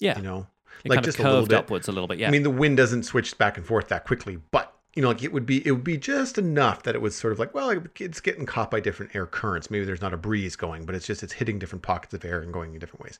Yeah. 0.00 0.16
you 0.16 0.22
know, 0.22 0.46
It 0.84 0.90
like 0.90 1.02
just 1.02 1.18
a 1.18 1.22
little 1.22 1.46
bit. 1.46 1.58
upwards 1.58 1.88
a 1.88 1.92
little 1.92 2.06
bit. 2.08 2.18
Yeah. 2.18 2.28
I 2.28 2.30
mean, 2.30 2.42
the 2.42 2.50
wind 2.50 2.76
doesn't 2.76 3.02
switch 3.04 3.36
back 3.38 3.56
and 3.56 3.66
forth 3.66 3.88
that 3.88 4.04
quickly, 4.06 4.38
but 4.50 4.72
you 4.94 5.02
know, 5.02 5.08
like 5.08 5.22
it 5.22 5.30
would 5.32 5.44
be, 5.44 5.66
it 5.66 5.72
would 5.72 5.84
be 5.84 5.98
just 5.98 6.38
enough 6.38 6.82
that 6.84 6.94
it 6.94 7.02
was 7.02 7.14
sort 7.14 7.30
of 7.32 7.38
like, 7.38 7.52
well, 7.54 7.82
it's 8.00 8.20
getting 8.20 8.46
caught 8.46 8.70
by 8.70 8.80
different 8.80 9.14
air 9.14 9.26
currents. 9.26 9.70
Maybe 9.70 9.84
there's 9.84 10.00
not 10.00 10.14
a 10.14 10.16
breeze 10.16 10.56
going, 10.56 10.86
but 10.86 10.94
it's 10.94 11.06
just 11.06 11.22
it's 11.22 11.34
hitting 11.34 11.58
different 11.58 11.82
pockets 11.82 12.14
of 12.14 12.24
air 12.24 12.40
and 12.40 12.50
going 12.50 12.72
in 12.72 12.78
different 12.78 13.02
ways. 13.04 13.18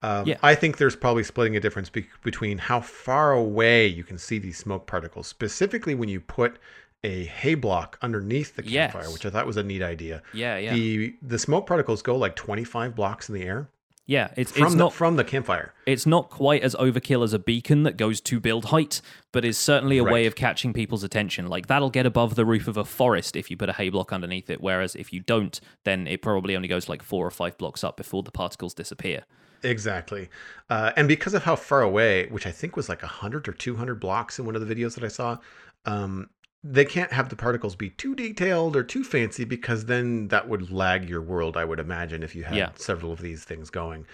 Um, 0.00 0.26
Yeah. 0.26 0.38
I 0.42 0.54
think 0.54 0.78
there's 0.78 0.96
probably 0.96 1.22
splitting 1.24 1.56
a 1.56 1.60
difference 1.60 1.90
be- 1.90 2.08
between 2.22 2.56
how 2.56 2.80
far 2.80 3.32
away 3.32 3.86
you 3.86 4.02
can 4.02 4.16
see 4.16 4.38
these 4.38 4.56
smoke 4.56 4.86
particles, 4.86 5.26
specifically 5.26 5.94
when 5.94 6.08
you 6.08 6.22
put 6.22 6.56
a 7.02 7.24
hay 7.24 7.54
block 7.54 7.98
underneath 8.02 8.56
the 8.56 8.62
campfire, 8.62 9.02
Yes. 9.04 9.12
which 9.12 9.24
I 9.26 9.30
thought 9.30 9.46
was 9.46 9.56
a 9.56 9.62
neat 9.62 9.82
idea. 9.82 10.22
yeah, 10.34 10.56
yeah. 10.58 10.74
The 10.74 11.14
the 11.22 11.38
smoke 11.38 11.66
particles 11.66 12.02
go 12.02 12.16
like 12.16 12.36
25 12.36 12.94
blocks 12.94 13.28
in 13.28 13.34
the 13.34 13.42
air 13.42 13.68
yeah. 14.10 14.32
It's 14.36 14.50
from 14.50 14.64
it's 14.64 14.72
the, 14.72 14.78
not 14.78 14.92
from 14.92 15.14
the 15.14 15.22
campfire. 15.22 15.72
it's 15.86 16.04
not 16.04 16.30
quite 16.30 16.62
as 16.64 16.74
overkill 16.74 17.22
as 17.22 17.32
a 17.32 17.38
beacon 17.38 17.84
that 17.84 17.96
goes 17.96 18.20
to 18.22 18.40
build 18.40 18.64
height, 18.66 19.00
but 19.30 19.44
is 19.44 19.56
certainly 19.56 19.98
a 19.98 20.02
way 20.04 20.26
of 20.26 20.34
catching 20.34 20.72
people's 20.72 21.04
attention. 21.04 21.46
Like 21.46 21.68
that'll 21.68 21.90
get 21.90 22.06
above 22.06 22.34
the 22.34 22.44
roof 22.44 22.66
of 22.66 22.76
a 22.76 22.84
forest 22.84 23.36
if 23.36 23.52
you 23.52 23.56
put 23.56 23.68
a 23.68 23.72
hay 23.74 23.88
block 23.88 24.12
underneath 24.12 24.50
it, 24.50 24.60
whereas 24.60 24.96
if 24.96 25.12
you 25.12 25.20
don't, 25.20 25.60
then 25.84 26.08
it 26.08 26.22
probably 26.22 26.56
only 26.56 26.66
goes 26.66 26.88
like 26.88 27.04
four 27.04 27.24
or 27.24 27.30
five 27.30 27.56
blocks 27.56 27.84
up 27.84 27.96
before 27.96 28.24
the 28.24 28.32
particles 28.32 28.74
disappear. 28.74 29.22
Exactly. 29.62 30.28
Uh, 30.68 30.90
and 30.96 31.06
because 31.06 31.32
of 31.32 31.44
how 31.44 31.54
far 31.54 31.80
away, 31.80 32.26
which 32.30 32.48
I 32.48 32.50
think 32.50 32.74
was 32.74 32.88
like 32.88 33.02
100 33.02 33.46
or 33.46 33.52
200 33.52 34.00
blocks 34.00 34.40
in 34.40 34.44
one 34.44 34.56
of 34.56 34.66
the 34.66 34.74
videos 34.74 34.96
that 34.96 35.04
I 35.04 35.08
saw, 35.08 35.38
um, 35.86 36.30
they 36.62 36.84
can't 36.84 37.12
have 37.12 37.28
the 37.30 37.36
particles 37.36 37.74
be 37.74 37.90
too 37.90 38.14
detailed 38.14 38.76
or 38.76 38.82
too 38.82 39.02
fancy 39.02 39.44
because 39.44 39.86
then 39.86 40.28
that 40.28 40.48
would 40.48 40.70
lag 40.70 41.08
your 41.08 41.22
world, 41.22 41.56
I 41.56 41.64
would 41.64 41.80
imagine, 41.80 42.22
if 42.22 42.34
you 42.34 42.44
had 42.44 42.56
Yeah. 42.56 42.70
several 42.76 43.12
of 43.12 43.20
these 43.22 43.44
things 43.44 43.70
going. 43.70 44.06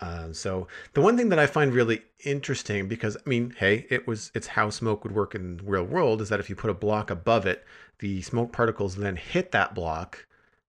Uh, 0.00 0.32
so 0.32 0.66
the 0.94 1.02
one 1.02 1.14
thing 1.18 1.28
that 1.28 1.38
I 1.38 1.46
find 1.46 1.74
really 1.74 2.00
interesting, 2.24 2.88
because 2.88 3.18
I 3.18 3.28
mean, 3.28 3.54
hey, 3.58 3.86
it 3.90 4.06
was 4.06 4.30
it's 4.34 4.46
how 4.46 4.70
smoke 4.70 5.04
would 5.04 5.14
work 5.14 5.34
in 5.34 5.58
the 5.58 5.62
real 5.64 5.84
world, 5.84 6.22
is 6.22 6.30
that 6.30 6.40
if 6.40 6.48
you 6.48 6.56
put 6.56 6.70
a 6.70 6.74
block 6.74 7.10
above 7.10 7.44
it, 7.46 7.66
the 7.98 8.22
smoke 8.22 8.50
particles 8.50 8.96
then 8.96 9.16
hit 9.16 9.52
that 9.52 9.74
block, 9.74 10.26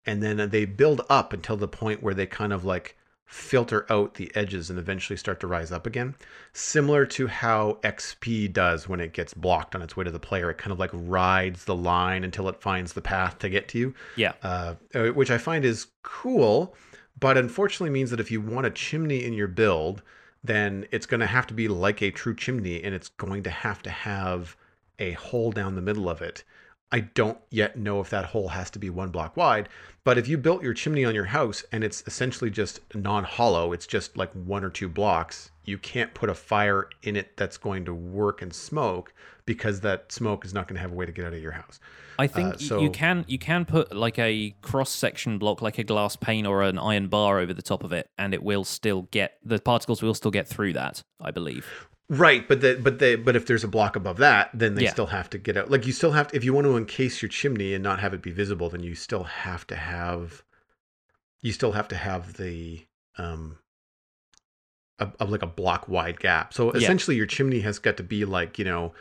and 0.06 0.22
then 0.22 0.52
they 0.52 0.66
build 0.66 1.02
up 1.10 1.34
until 1.34 1.58
the 1.58 1.68
point 1.68 2.04
where 2.04 2.14
they 2.14 2.28
kind 2.28 2.54
of 2.54 2.64
like 2.64 2.98
filter 3.26 3.86
out 3.92 4.14
the 4.16 4.32
edges 4.36 4.70
and 4.70 4.78
eventually 4.78 5.18
start 5.18 5.40
to 5.40 5.48
rise 5.48 5.72
up 5.72 5.86
again. 5.88 6.16
Similar 6.54 7.06
to 7.08 7.28
how 7.28 7.80
XP 7.84 8.54
does 8.54 8.88
when 8.88 9.00
it 9.00 9.14
gets 9.14 9.34
blocked 9.34 9.76
on 9.76 9.82
its 9.82 9.98
way 9.98 10.04
to 10.04 10.12
the 10.12 10.20
player. 10.20 10.50
It 10.52 10.58
kind 10.58 10.72
of 10.72 10.80
like 10.80 10.92
rides 10.94 11.66
the 11.66 11.76
line 11.76 12.24
until 12.24 12.48
it 12.50 12.62
finds 12.62 12.94
the 12.94 13.02
path 13.02 13.40
to 13.40 13.50
get 13.50 13.68
to 13.70 13.80
you, 13.80 13.94
Yeah. 14.16 14.34
uh, 14.44 14.76
uh, 14.94 15.08
which 15.08 15.32
I 15.32 15.38
find 15.38 15.66
is 15.66 15.88
cool, 16.04 16.76
but 17.20 17.38
unfortunately 17.38 17.90
means 17.90 18.12
that 18.12 18.20
if 18.20 18.30
you 18.32 18.42
want 18.42 18.68
a 18.68 18.72
chimney 18.72 19.24
in 19.24 19.34
your 19.34 19.48
build, 19.48 20.02
then 20.44 20.86
it's 20.92 21.08
going 21.08 21.22
to 21.22 21.26
have 21.26 21.48
to 21.48 21.54
be 21.56 21.68
like 21.68 22.02
a 22.04 22.12
true 22.12 22.36
chimney 22.36 22.84
and 22.84 22.94
it's 22.94 23.10
going 23.10 23.42
to 23.44 23.50
have 23.50 23.82
to 23.84 23.90
have 23.90 24.56
a 25.00 25.12
hole 25.14 25.52
down 25.52 25.76
the 25.76 25.82
middle 25.82 26.08
of 26.08 26.22
it. 26.22 26.44
I 26.92 27.00
don't 27.02 27.38
yet 27.50 27.78
know 27.78 28.00
if 28.00 28.10
that 28.12 28.26
hole 28.26 28.50
has 28.50 28.70
to 28.72 28.80
be 28.80 28.90
one 28.90 29.10
block 29.10 29.36
wide, 29.36 29.70
but 30.04 30.18
if 30.18 30.28
you 30.28 30.38
built 30.38 30.64
your 30.64 30.74
chimney 30.74 31.04
on 31.04 31.16
your 31.16 31.26
house 31.26 31.64
and 31.72 31.84
it's 31.84 32.04
essentially 32.08 32.50
just 32.50 32.80
non 32.94 33.24
hollow, 33.24 33.74
it's 33.74 33.88
just 33.88 34.16
like 34.16 34.32
one 34.34 34.64
or 34.64 34.70
two 34.70 34.88
blocks, 34.88 35.52
you 35.66 35.78
can't 35.78 36.14
put 36.14 36.30
a 36.30 36.36
fire 36.36 36.90
in 37.04 37.16
it 37.16 37.36
that's 37.38 37.58
going 37.58 37.86
to 37.86 37.94
work 37.94 38.42
and 38.42 38.54
smoke 38.54 39.14
because 39.46 39.82
that 39.82 40.12
smoke 40.12 40.46
is 40.46 40.54
not 40.54 40.68
going 40.68 40.76
to 40.76 40.82
have 40.82 40.92
a 40.92 40.96
way 40.96 41.06
to 41.06 41.12
get 41.12 41.26
out 41.26 41.34
of 41.34 41.42
your 41.42 41.52
house. 41.54 41.80
I 42.18 42.28
think 42.28 42.54
Uh, 42.54 42.58
so- 42.58 42.80
you 42.82 42.90
can 42.92 43.26
you 43.28 43.40
can 43.40 43.66
put 43.66 43.94
like 43.94 44.18
a 44.20 44.56
cross 44.62 44.92
section 44.92 45.38
block, 45.38 45.62
like 45.62 45.78
a 45.80 45.84
glass 45.84 46.16
pane 46.16 46.46
or 46.46 46.62
an 46.62 46.78
iron 46.78 47.08
bar 47.08 47.40
over 47.40 47.54
the 47.54 47.62
top 47.64 47.84
of 47.84 47.92
it, 47.92 48.10
and 48.18 48.34
it 48.34 48.44
will 48.44 48.64
still 48.64 49.04
get 49.12 49.38
the 49.44 49.60
particles 49.60 50.02
will 50.02 50.14
still 50.14 50.32
get 50.32 50.48
through 50.48 50.74
that. 50.74 51.04
I 51.20 51.32
believe. 51.32 51.88
Right, 52.08 52.48
but 52.48 52.62
the, 52.62 52.80
but 52.82 53.00
they 53.00 53.16
but 53.16 53.36
if 53.36 53.48
there's 53.48 53.64
a 53.64 53.68
block 53.68 53.96
above 53.96 54.18
that, 54.18 54.52
then 54.54 54.76
they 54.76 54.84
Yeah. 54.84 54.92
still 54.92 55.08
have 55.08 55.30
to 55.32 55.40
get 55.40 55.58
out. 55.58 55.72
Like 55.72 55.88
you 55.88 55.92
still 55.94 56.12
have 56.12 56.28
to, 56.28 56.36
if 56.36 56.44
you 56.44 56.54
want 56.54 56.66
to 56.66 56.78
encase 56.78 57.22
your 57.22 57.30
chimney 57.30 57.74
and 57.74 57.84
not 57.84 58.00
have 58.00 58.14
it 58.14 58.22
be 58.22 58.32
visible, 58.32 58.70
then 58.70 58.84
you 58.84 58.94
still 58.94 59.24
have 59.24 59.66
to 59.68 59.76
have 59.76 60.44
you 61.42 61.52
still 61.52 61.72
have 61.74 61.88
to 61.88 61.96
have 61.96 62.34
the 62.38 62.86
um 63.18 63.58
a, 65.00 65.10
a- 65.20 65.26
like 65.26 65.42
a 65.42 65.48
block 65.48 65.88
wide 65.90 66.20
gap. 66.20 66.54
So 66.54 66.72
Yeah. 66.74 66.78
essentially, 66.82 67.18
your 67.18 67.26
chimney 67.26 67.62
has 67.62 67.80
got 67.80 67.98
to 67.98 68.04
be 68.04 68.24
like 68.24 68.60
you 68.60 68.66
know 68.66 68.94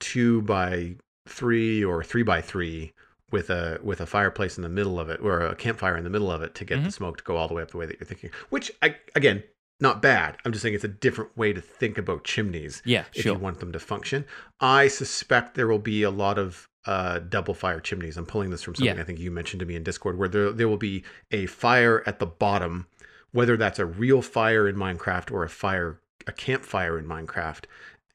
two 0.00 0.40
by 0.42 0.96
three 1.28 1.84
or 1.84 2.02
three 2.02 2.22
by 2.22 2.40
three 2.40 2.92
with 3.32 3.50
a 3.50 3.78
with 3.82 4.00
a 4.00 4.06
fireplace 4.06 4.56
in 4.56 4.62
the 4.62 4.68
middle 4.68 4.98
of 4.98 5.10
it 5.10 5.20
or 5.20 5.40
a 5.40 5.54
campfire 5.56 5.96
in 5.96 6.04
the 6.04 6.10
middle 6.10 6.30
of 6.30 6.40
it 6.42 6.54
to 6.54 6.64
get 6.64 6.82
the 6.82 6.88
Mhm. 6.88 6.92
smoke 6.92 7.18
to 7.18 7.24
go 7.24 7.36
all 7.36 7.48
the 7.48 7.54
way 7.54 7.62
up 7.62 7.70
the 7.70 7.76
way 7.76 7.84
that 7.86 7.98
you're 8.00 8.06
thinking. 8.06 8.30
Which 8.48 8.70
I 8.82 8.96
again 9.14 9.42
not 9.80 10.00
bad. 10.02 10.36
I'm 10.44 10.52
just 10.52 10.62
saying 10.62 10.74
it's 10.74 10.84
a 10.84 10.88
different 10.88 11.36
way 11.36 11.52
to 11.52 11.60
think 11.60 11.98
about 11.98 12.24
chimneys 12.24 12.82
Yeah, 12.84 13.04
if 13.14 13.22
sure. 13.22 13.34
you 13.34 13.38
want 13.38 13.60
them 13.60 13.72
to 13.72 13.78
function. 13.78 14.24
I 14.60 14.88
suspect 14.88 15.54
there 15.54 15.68
will 15.68 15.78
be 15.78 16.02
a 16.02 16.10
lot 16.10 16.38
of 16.38 16.68
uh, 16.86 17.18
double 17.18 17.52
fire 17.52 17.80
chimneys. 17.80 18.16
I'm 18.16 18.26
pulling 18.26 18.50
this 18.50 18.62
from 18.62 18.74
something 18.74 18.94
Yeah. 18.96 19.02
I 19.02 19.04
think 19.04 19.18
you 19.18 19.30
mentioned 19.30 19.60
to 19.60 19.66
me 19.66 19.74
in 19.76 19.82
Discord, 19.82 20.16
where 20.18 20.28
there 20.28 20.52
there 20.52 20.68
will 20.68 20.76
be 20.76 21.04
a 21.30 21.46
fire 21.46 22.02
at 22.06 22.18
the 22.20 22.26
bottom, 22.26 22.86
whether 23.32 23.56
that's 23.56 23.78
a 23.78 23.86
real 23.86 24.22
fire 24.22 24.68
in 24.68 24.76
Minecraft 24.76 25.30
or 25.32 25.42
a 25.42 25.48
fire 25.48 26.00
a 26.28 26.32
campfire 26.32 26.98
in 26.98 27.06
Minecraft 27.06 27.64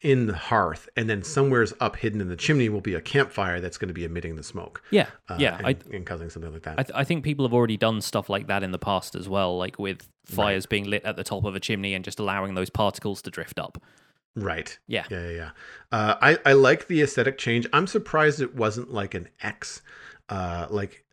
in 0.02 0.26
the 0.26 0.36
hearth, 0.36 0.90
and 0.96 1.10
then 1.10 1.24
somewhere's 1.24 1.74
up 1.80 1.96
hidden 1.96 2.22
in 2.22 2.28
the 2.28 2.36
chimney 2.36 2.70
will 2.70 2.82
be 2.82 2.96
a 2.96 3.02
campfire 3.02 3.62
that's 3.62 3.78
going 3.78 3.88
to 3.88 3.94
be 3.94 4.04
emitting 4.04 4.36
the 4.36 4.44
smoke. 4.44 4.84
Yeah, 4.90 5.08
uh, 5.30 5.38
yeah. 5.40 5.58
and, 5.58 5.68
I 5.68 5.76
and 5.94 6.06
causing 6.06 6.30
something 6.30 6.52
like 6.52 6.64
that. 6.64 6.80
I, 6.80 6.84
th- 6.84 6.96
I 6.96 7.04
think 7.04 7.24
people 7.24 7.46
have 7.46 7.54
already 7.54 7.78
done 7.78 8.02
stuff 8.02 8.30
like 8.30 8.48
that 8.48 8.64
in 8.64 8.72
the 8.72 8.80
past 8.80 9.16
as 9.16 9.30
well, 9.30 9.58
like 9.58 9.78
with 9.78 10.10
fires 10.26 10.66
being 10.66 10.86
lit 10.86 11.04
at 11.04 11.16
the 11.16 11.24
top 11.24 11.46
of 11.46 11.56
a 11.56 11.60
chimney 11.60 11.94
and 11.94 12.04
just 12.04 12.20
allowing 12.20 12.56
those 12.56 12.70
particles 12.70 13.22
to 13.24 13.32
drift 13.32 13.60
up. 13.60 13.82
Right. 14.36 14.78
Yeah. 14.88 15.06
Yeah, 15.10 15.28
yeah, 15.28 15.32
yeah. 15.32 15.50
Uh, 15.92 16.16
I 16.22 16.38
I 16.46 16.54
like 16.54 16.88
the 16.88 17.02
aesthetic 17.02 17.38
change. 17.38 17.68
I'm 17.74 17.86
surprised 17.86 18.42
it 18.42 18.56
wasn't 18.56 18.92
like 18.92 19.14
an 19.14 19.28
X. 19.42 19.82
Uh, 20.30 20.68
like 20.70 21.04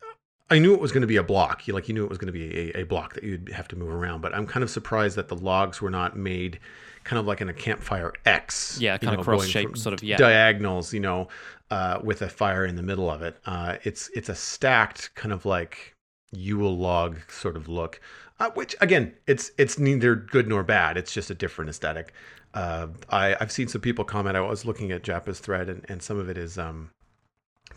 I 0.51 0.59
knew 0.59 0.73
it 0.73 0.81
was 0.81 0.93
going 0.93 1.03
to 1.03 1.09
be 1.09 1.17
a 1.17 1.23
block. 1.23 1.67
You 1.67 1.75
like 1.75 1.89
you 1.89 1.95
knew 1.95 2.05
it 2.05 2.09
was 2.09 2.19
going 2.19 2.33
to 2.33 2.33
be 2.33 2.71
a, 2.71 2.81
a 2.81 2.83
block 2.85 3.15
that 3.15 3.25
you'd 3.25 3.51
have 3.51 3.69
to 3.69 3.77
move 3.77 3.91
around. 3.91 4.23
But 4.23 4.35
I'm 4.35 4.47
kind 4.47 4.63
of 4.63 4.71
surprised 4.71 5.17
that 5.17 5.29
the 5.29 5.37
logs 5.37 5.83
were 5.83 5.91
not 5.91 6.17
made 6.17 6.61
kind 7.09 7.19
of 7.19 7.27
like 7.27 7.41
in 7.41 7.49
a 7.49 7.55
campfire 7.55 8.13
X. 8.27 8.79
Yeah, 8.79 8.99
you 9.01 9.09
kind 9.09 9.19
of 9.19 9.25
cross-shaped 9.25 9.73
going 9.73 9.77
sort 9.77 9.95
of, 9.95 10.03
yeah. 10.03 10.19
diagonals. 10.19 10.93
You 10.93 11.01
know, 11.01 11.29
uh, 11.71 12.01
with 12.05 12.21
a 12.23 12.29
fire 12.29 12.67
in 12.67 12.77
the 12.77 12.83
middle 12.83 13.11
of 13.11 13.23
it. 13.23 13.39
Uh, 13.47 13.77
it's 13.83 14.11
it's 14.15 14.29
a 14.29 14.35
stacked 14.35 15.15
kind 15.15 15.33
of 15.33 15.47
like 15.47 15.95
Yule 16.33 16.77
log 16.77 17.19
sort 17.31 17.57
of 17.57 17.69
look. 17.69 18.01
Uh, 18.39 18.51
which 18.51 18.77
again, 18.81 19.15
it's 19.27 19.51
it's 19.59 19.79
neither 19.79 20.15
good 20.15 20.47
nor 20.47 20.63
bad. 20.63 20.97
It's 20.99 21.13
just 21.13 21.31
a 21.31 21.35
different 21.35 21.71
aesthetic. 21.71 22.13
Uh, 22.55 22.89
I, 23.11 23.37
I've 23.41 23.53
seen 23.53 23.69
some 23.69 23.81
people 23.81 24.05
comment. 24.05 24.37
I 24.37 24.41
was 24.41 24.65
looking 24.65 24.93
at 24.93 25.03
Jappa's 25.03 25.41
thread, 25.41 25.69
and, 25.69 25.85
and 25.89 26.03
some 26.03 26.19
of 26.19 26.29
it 26.29 26.39
is 26.39 26.59
um, 26.59 26.91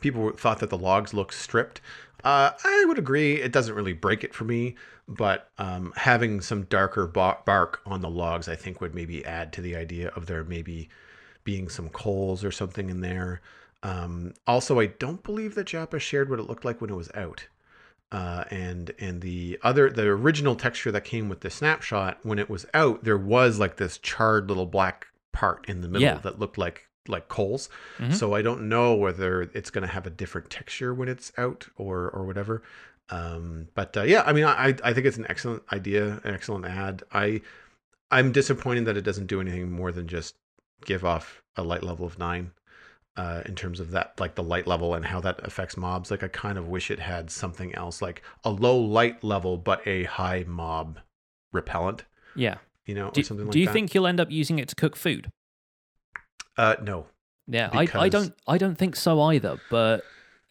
people 0.02 0.32
thought 0.32 0.60
that 0.60 0.70
the 0.70 0.78
logs 0.78 1.14
look 1.14 1.32
stripped. 1.32 1.82
Uh, 2.24 2.52
I 2.64 2.86
would 2.88 2.98
agree. 2.98 3.36
It 3.42 3.52
doesn't 3.52 3.74
really 3.76 3.94
break 3.94 4.24
it 4.24 4.34
for 4.34 4.44
me, 4.44 4.76
but 5.08 5.50
um, 5.58 5.94
having 5.96 6.42
some 6.42 6.64
darker 6.64 7.08
bark 7.08 7.82
on 7.86 8.02
the 8.02 8.10
logs, 8.10 8.48
I 8.48 8.56
think, 8.56 8.82
would 8.82 8.96
maybe 8.96 9.26
add 9.26 9.54
to 9.54 9.62
the 9.62 9.76
idea 9.76 10.10
of 10.10 10.26
there 10.28 10.44
maybe 10.44 10.90
being 11.44 11.70
some 11.70 11.90
coals 11.90 12.44
or 12.44 12.52
something 12.52 12.90
in 12.90 13.02
there. 13.02 13.42
Um, 13.84 14.34
also, 14.46 14.80
I 14.80 14.88
don't 14.88 15.24
believe 15.24 15.56
that 15.56 15.68
Jappa 15.68 16.00
shared 16.00 16.30
what 16.30 16.40
it 16.40 16.48
looked 16.48 16.66
like 16.66 16.82
when 16.82 16.90
it 16.92 16.96
was 16.96 17.10
out. 17.16 17.48
Uh, 18.12 18.44
and 18.52 18.92
and 19.00 19.22
the 19.22 19.58
other 19.64 19.90
the 19.90 20.04
original 20.06 20.54
texture 20.56 20.92
that 20.92 21.06
came 21.06 21.30
with 21.30 21.40
the 21.40 21.50
snapshot 21.50 22.20
when 22.24 22.38
it 22.40 22.50
was 22.50 22.66
out 22.74 23.06
there 23.06 23.18
was 23.18 23.58
like 23.58 23.78
this 23.78 23.98
charred 23.98 24.50
little 24.50 24.66
black 24.66 25.08
part 25.32 25.64
in 25.70 25.80
the 25.80 25.88
middle 25.88 26.02
Yeah. 26.06 26.18
that 26.18 26.38
looked 26.38 26.58
like 26.58 26.90
like 27.08 27.28
coals 27.28 27.70
Mhm. 28.00 28.14
so 28.14 28.34
i 28.36 28.42
don't 28.42 28.68
know 28.70 28.94
whether 28.94 29.42
it's 29.54 29.70
going 29.72 29.82
to 29.88 29.92
have 29.94 30.06
a 30.06 30.10
different 30.12 30.50
texture 30.50 30.94
when 30.94 31.08
it's 31.10 31.32
out 31.38 31.68
or 31.76 32.10
or 32.10 32.26
whatever 32.26 32.62
um 33.10 33.68
but 33.74 33.96
uh, 33.98 34.04
yeah 34.04 34.24
i 34.26 34.34
mean 34.34 34.46
i 34.46 34.76
i 34.84 34.94
think 34.94 35.06
it's 35.08 35.18
an 35.18 35.26
excellent 35.30 35.64
idea 35.74 36.22
an 36.24 36.34
excellent 36.34 36.66
ad 36.66 37.02
i 37.12 37.42
i'm 38.12 38.32
disappointed 38.32 38.86
that 38.86 38.98
it 38.98 39.02
doesn't 39.02 39.28
do 39.28 39.42
anything 39.42 39.72
more 39.72 39.92
than 39.92 40.08
just 40.08 40.36
give 40.86 41.04
off 41.04 41.42
a 41.56 41.64
light 41.64 41.84
level 41.84 42.06
of 42.06 42.18
nine 42.20 42.52
uh, 43.18 43.42
in 43.46 43.56
terms 43.56 43.82
of 43.82 43.92
that, 43.92 44.18
like 44.22 44.36
the 44.36 44.42
light 44.44 44.66
level 44.66 44.94
and 44.94 45.06
how 45.06 45.20
that 45.20 45.38
affects 45.46 45.76
mobs. 45.76 46.10
Like 46.10 46.24
I 46.24 46.30
kind 46.30 46.58
of 46.58 46.70
wish 46.70 46.90
it 46.90 46.98
had 47.00 47.30
something 47.30 47.76
else, 47.76 48.02
like 48.02 48.22
a 48.46 48.50
low 48.50 48.78
light 48.80 49.22
level 49.22 49.58
but 49.58 49.86
a 49.86 50.06
high 50.06 50.46
mob 50.48 50.98
repellent. 51.52 52.06
Yeah. 52.38 52.56
You 52.86 52.96
know, 52.96 53.12
Do, 53.12 53.20
or 53.20 53.24
something 53.26 53.46
like 53.48 53.52
do 53.54 53.60
you 53.60 53.66
that. 53.66 53.74
think 53.74 53.94
you'll 53.94 54.08
end 54.08 54.22
up 54.22 54.32
using 54.32 54.60
it 54.60 54.70
to 54.70 54.76
cook 54.76 54.96
food? 54.96 55.30
Uh, 56.58 56.76
no. 56.82 57.06
Yeah, 57.48 57.70
I, 57.74 57.88
I 57.96 58.10
don't 58.10 58.34
I 58.48 58.58
don't 58.58 58.76
think 58.78 58.96
so 58.96 59.20
either. 59.22 59.60
But 59.70 60.04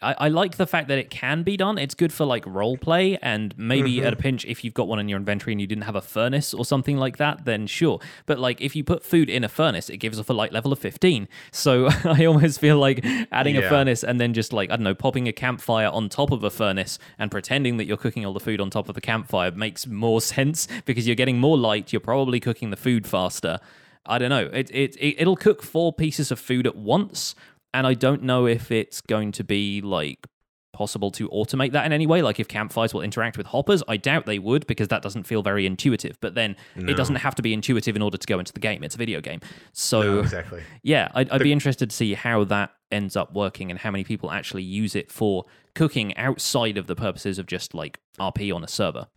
I, 0.02 0.14
I 0.18 0.28
like 0.28 0.56
the 0.56 0.66
fact 0.66 0.88
that 0.88 0.98
it 0.98 1.08
can 1.08 1.42
be 1.44 1.56
done. 1.56 1.78
It's 1.78 1.94
good 1.94 2.12
for 2.12 2.24
like 2.26 2.44
role 2.46 2.76
play 2.76 3.16
and 3.22 3.56
maybe 3.58 3.96
Mm-hmm. 3.96 4.06
at 4.06 4.12
a 4.12 4.16
pinch 4.16 4.44
if 4.44 4.64
you've 4.64 4.74
got 4.74 4.88
one 4.88 4.98
in 4.98 5.08
your 5.08 5.16
inventory 5.18 5.52
and 5.52 5.60
you 5.60 5.66
didn't 5.66 5.84
have 5.84 5.94
a 5.94 6.00
furnace 6.00 6.52
or 6.52 6.64
something 6.64 6.96
like 6.96 7.16
that, 7.18 7.44
then 7.44 7.66
sure. 7.66 8.00
But 8.26 8.38
like 8.38 8.60
if 8.60 8.74
you 8.74 8.82
put 8.82 9.04
food 9.04 9.30
in 9.30 9.44
a 9.44 9.48
furnace, 9.48 9.88
it 9.88 9.98
gives 9.98 10.18
off 10.18 10.28
a 10.28 10.32
light 10.32 10.52
level 10.52 10.72
of 10.72 10.78
fifteen. 10.78 11.28
So 11.52 11.88
I 12.04 12.24
almost 12.26 12.60
feel 12.60 12.78
like 12.78 13.04
adding 13.30 13.56
a 13.56 13.62
furnace 13.68 14.02
and 14.02 14.20
then 14.20 14.34
just 14.34 14.52
like 14.52 14.70
I 14.70 14.76
don't 14.76 14.84
know, 14.84 14.94
popping 14.94 15.28
a 15.28 15.32
campfire 15.32 15.88
on 15.88 16.08
top 16.08 16.32
of 16.32 16.42
a 16.44 16.50
furnace 16.50 16.98
and 17.18 17.30
pretending 17.30 17.76
that 17.76 17.84
you're 17.84 17.96
cooking 17.96 18.26
all 18.26 18.32
the 18.34 18.40
food 18.40 18.60
on 18.60 18.68
top 18.68 18.88
of 18.88 18.94
the 18.94 19.00
campfire 19.00 19.52
makes 19.52 19.86
more 19.86 20.20
sense 20.34 20.66
because 20.84 21.06
you're 21.06 21.16
getting 21.16 21.38
more 21.38 21.56
light. 21.56 21.92
You're 21.92 22.00
probably 22.00 22.40
cooking 22.40 22.70
the 22.70 22.76
food 22.76 23.06
faster. 23.06 23.58
I 24.06 24.18
don't 24.18 24.30
know. 24.30 24.46
It, 24.52 24.70
it 24.70 24.96
it 24.96 25.16
it'll 25.20 25.36
cook 25.36 25.62
four 25.62 25.92
pieces 25.92 26.30
of 26.30 26.38
food 26.38 26.66
at 26.66 26.76
once, 26.76 27.34
and 27.74 27.86
I 27.86 27.94
don't 27.94 28.22
know 28.22 28.46
if 28.46 28.70
it's 28.70 29.00
going 29.00 29.32
to 29.32 29.44
be 29.44 29.80
like 29.80 30.26
possible 30.72 31.10
to 31.10 31.28
automate 31.28 31.72
that 31.72 31.84
in 31.84 31.92
any 31.92 32.06
way. 32.06 32.22
Like 32.22 32.40
if 32.40 32.48
campfires 32.48 32.94
will 32.94 33.02
interact 33.02 33.36
with 33.36 33.46
hoppers, 33.48 33.82
I 33.86 33.98
doubt 33.98 34.24
they 34.24 34.38
would 34.38 34.66
because 34.66 34.88
that 34.88 35.02
doesn't 35.02 35.24
feel 35.24 35.42
very 35.42 35.66
intuitive. 35.66 36.16
But 36.20 36.34
then 36.34 36.56
it 36.76 36.96
doesn't 36.96 37.16
have 37.16 37.34
to 37.34 37.42
be 37.42 37.52
intuitive 37.52 37.96
in 37.96 38.02
order 38.02 38.16
to 38.16 38.26
go 38.26 38.38
into 38.38 38.52
the 38.54 38.60
game. 38.60 38.82
It's 38.82 38.94
a 38.94 38.98
video 38.98 39.20
game, 39.20 39.40
so 39.72 40.00
No, 40.00 40.20
exactly. 40.20 40.62
yeah, 40.82 41.10
I'd, 41.14 41.28
I'd 41.30 41.42
be 41.42 41.52
interested 41.52 41.90
to 41.90 41.96
see 41.96 42.14
how 42.14 42.44
that 42.44 42.70
ends 42.90 43.14
up 43.14 43.34
working 43.34 43.70
and 43.70 43.78
how 43.78 43.90
many 43.90 44.04
people 44.04 44.30
actually 44.30 44.62
use 44.62 44.96
it 44.96 45.12
for 45.12 45.44
cooking 45.74 46.16
outside 46.16 46.78
of 46.78 46.86
the 46.86 46.96
purposes 46.96 47.38
of 47.38 47.46
just 47.46 47.74
like 47.74 48.00
RP 48.18 48.54
on 48.54 48.64
a 48.64 48.68
server. 48.68 49.08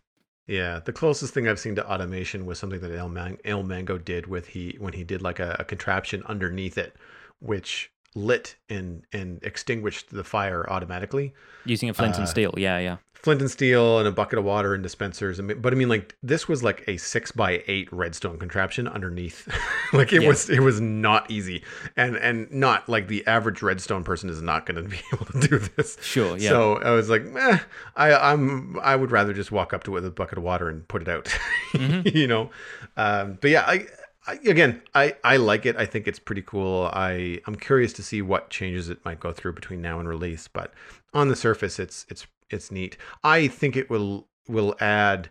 Yeah, 0.46 0.80
the 0.84 0.92
closest 0.92 1.32
thing 1.32 1.48
I've 1.48 1.58
seen 1.58 1.74
to 1.76 1.90
automation 1.90 2.44
was 2.44 2.58
something 2.58 2.80
that 2.80 2.90
El, 2.92 3.08
Man- 3.08 3.38
ilmango 3.44 4.04
did 4.04 4.26
with 4.26 4.48
he 4.48 4.76
when 4.78 4.92
he 4.92 5.02
did 5.04 5.22
like 5.22 5.38
a, 5.38 5.56
a 5.58 5.64
contraption 5.64 6.22
underneath 6.26 6.76
it, 6.76 6.94
which 7.40 7.90
lit 8.14 8.56
and 8.68 9.04
and 9.12 9.42
extinguished 9.42 10.10
the 10.10 10.22
fire 10.24 10.68
automatically. 10.70 11.32
Using 11.64 11.88
a 11.88 11.94
flint 11.94 12.16
Uh, 12.16 12.20
and 12.20 12.28
steel, 12.28 12.54
yeah, 12.56 12.78
yeah. 12.78 12.96
Flint 13.24 13.40
and 13.40 13.50
steel 13.50 13.98
and 13.98 14.06
a 14.06 14.12
bucket 14.12 14.38
of 14.38 14.44
water 14.44 14.74
and 14.74 14.82
dispensers. 14.82 15.40
But 15.40 15.72
I 15.72 15.76
mean, 15.76 15.88
like 15.88 16.14
this 16.22 16.46
was 16.46 16.62
like 16.62 16.84
a 16.86 16.98
six 16.98 17.32
by 17.32 17.64
eight 17.66 17.90
redstone 17.90 18.38
contraption 18.38 18.86
underneath. 18.86 19.48
like 19.94 20.12
it 20.12 20.22
Yeah. 20.22 20.28
was, 20.28 20.50
it 20.50 20.60
was 20.60 20.78
not 20.80 21.30
easy, 21.30 21.64
and 21.96 22.16
and 22.16 22.52
not 22.52 22.86
like 22.88 23.08
the 23.08 23.26
average 23.26 23.62
redstone 23.62 24.04
person 24.04 24.28
is 24.28 24.42
not 24.42 24.66
going 24.66 24.76
to 24.82 24.88
be 24.88 25.00
able 25.12 25.24
to 25.26 25.40
do 25.48 25.58
this. 25.58 25.96
Sure, 26.02 26.36
yeah. 26.36 26.50
So 26.50 26.76
I 26.76 26.90
was 26.90 27.08
like, 27.08 27.24
eh, 27.34 27.58
I 27.96 28.14
I'm 28.32 28.78
I 28.80 28.94
would 28.94 29.10
rather 29.10 29.32
just 29.32 29.50
walk 29.50 29.72
up 29.72 29.82
to 29.84 29.92
it 29.92 29.94
with 29.94 30.06
a 30.06 30.10
bucket 30.10 30.36
of 30.38 30.44
water 30.44 30.68
and 30.68 30.86
put 30.86 31.02
it 31.02 31.08
out. 31.08 31.26
Mm-hmm. 31.74 32.16
you 32.16 32.28
know, 32.28 32.50
um, 32.96 33.36
but 33.40 33.50
yeah, 33.50 33.64
I. 33.66 33.86
I, 34.26 34.38
again, 34.46 34.80
I, 34.94 35.16
I 35.22 35.36
like 35.36 35.66
it. 35.66 35.76
I 35.76 35.84
think 35.84 36.08
it's 36.08 36.18
pretty 36.18 36.40
cool. 36.40 36.88
I 36.94 37.42
I'm 37.46 37.56
curious 37.56 37.92
to 37.94 38.02
see 38.02 38.22
what 38.22 38.48
changes 38.48 38.88
it 38.88 39.04
might 39.04 39.20
go 39.20 39.32
through 39.32 39.52
between 39.52 39.82
now 39.82 40.00
and 40.00 40.08
release. 40.08 40.48
But 40.48 40.72
on 41.12 41.28
the 41.28 41.36
surface, 41.36 41.78
it's 41.78 42.06
it's 42.08 42.26
it's 42.54 42.70
neat. 42.70 42.96
I 43.22 43.48
think 43.48 43.76
it 43.76 43.90
will 43.90 44.28
will 44.48 44.74
add 44.80 45.28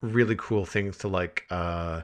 really 0.00 0.36
cool 0.38 0.64
things 0.64 0.96
to 0.98 1.08
like 1.08 1.44
uh 1.50 2.02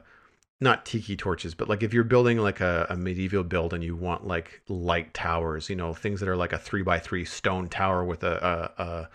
not 0.59 0.85
tiki 0.85 1.15
torches, 1.15 1.53
but 1.53 1.69
like 1.69 1.83
if 1.83 1.93
you're 1.93 2.03
building 2.03 2.39
like 2.39 2.61
a, 2.61 2.87
a 2.89 2.97
medieval 2.97 3.43
build 3.43 3.73
and 3.73 3.83
you 3.83 3.95
want 3.95 4.25
like 4.25 4.61
light 4.67 5.13
towers, 5.13 5.69
you 5.69 5.75
know, 5.75 5.93
things 5.93 6.19
that 6.19 6.27
are 6.27 6.35
like 6.35 6.51
a 6.51 6.57
three 6.57 6.81
by 6.81 6.97
three 6.99 7.25
stone 7.25 7.69
tower 7.69 8.03
with 8.03 8.23
a 8.23 8.73
a, 8.77 8.83
a, 8.83 9.09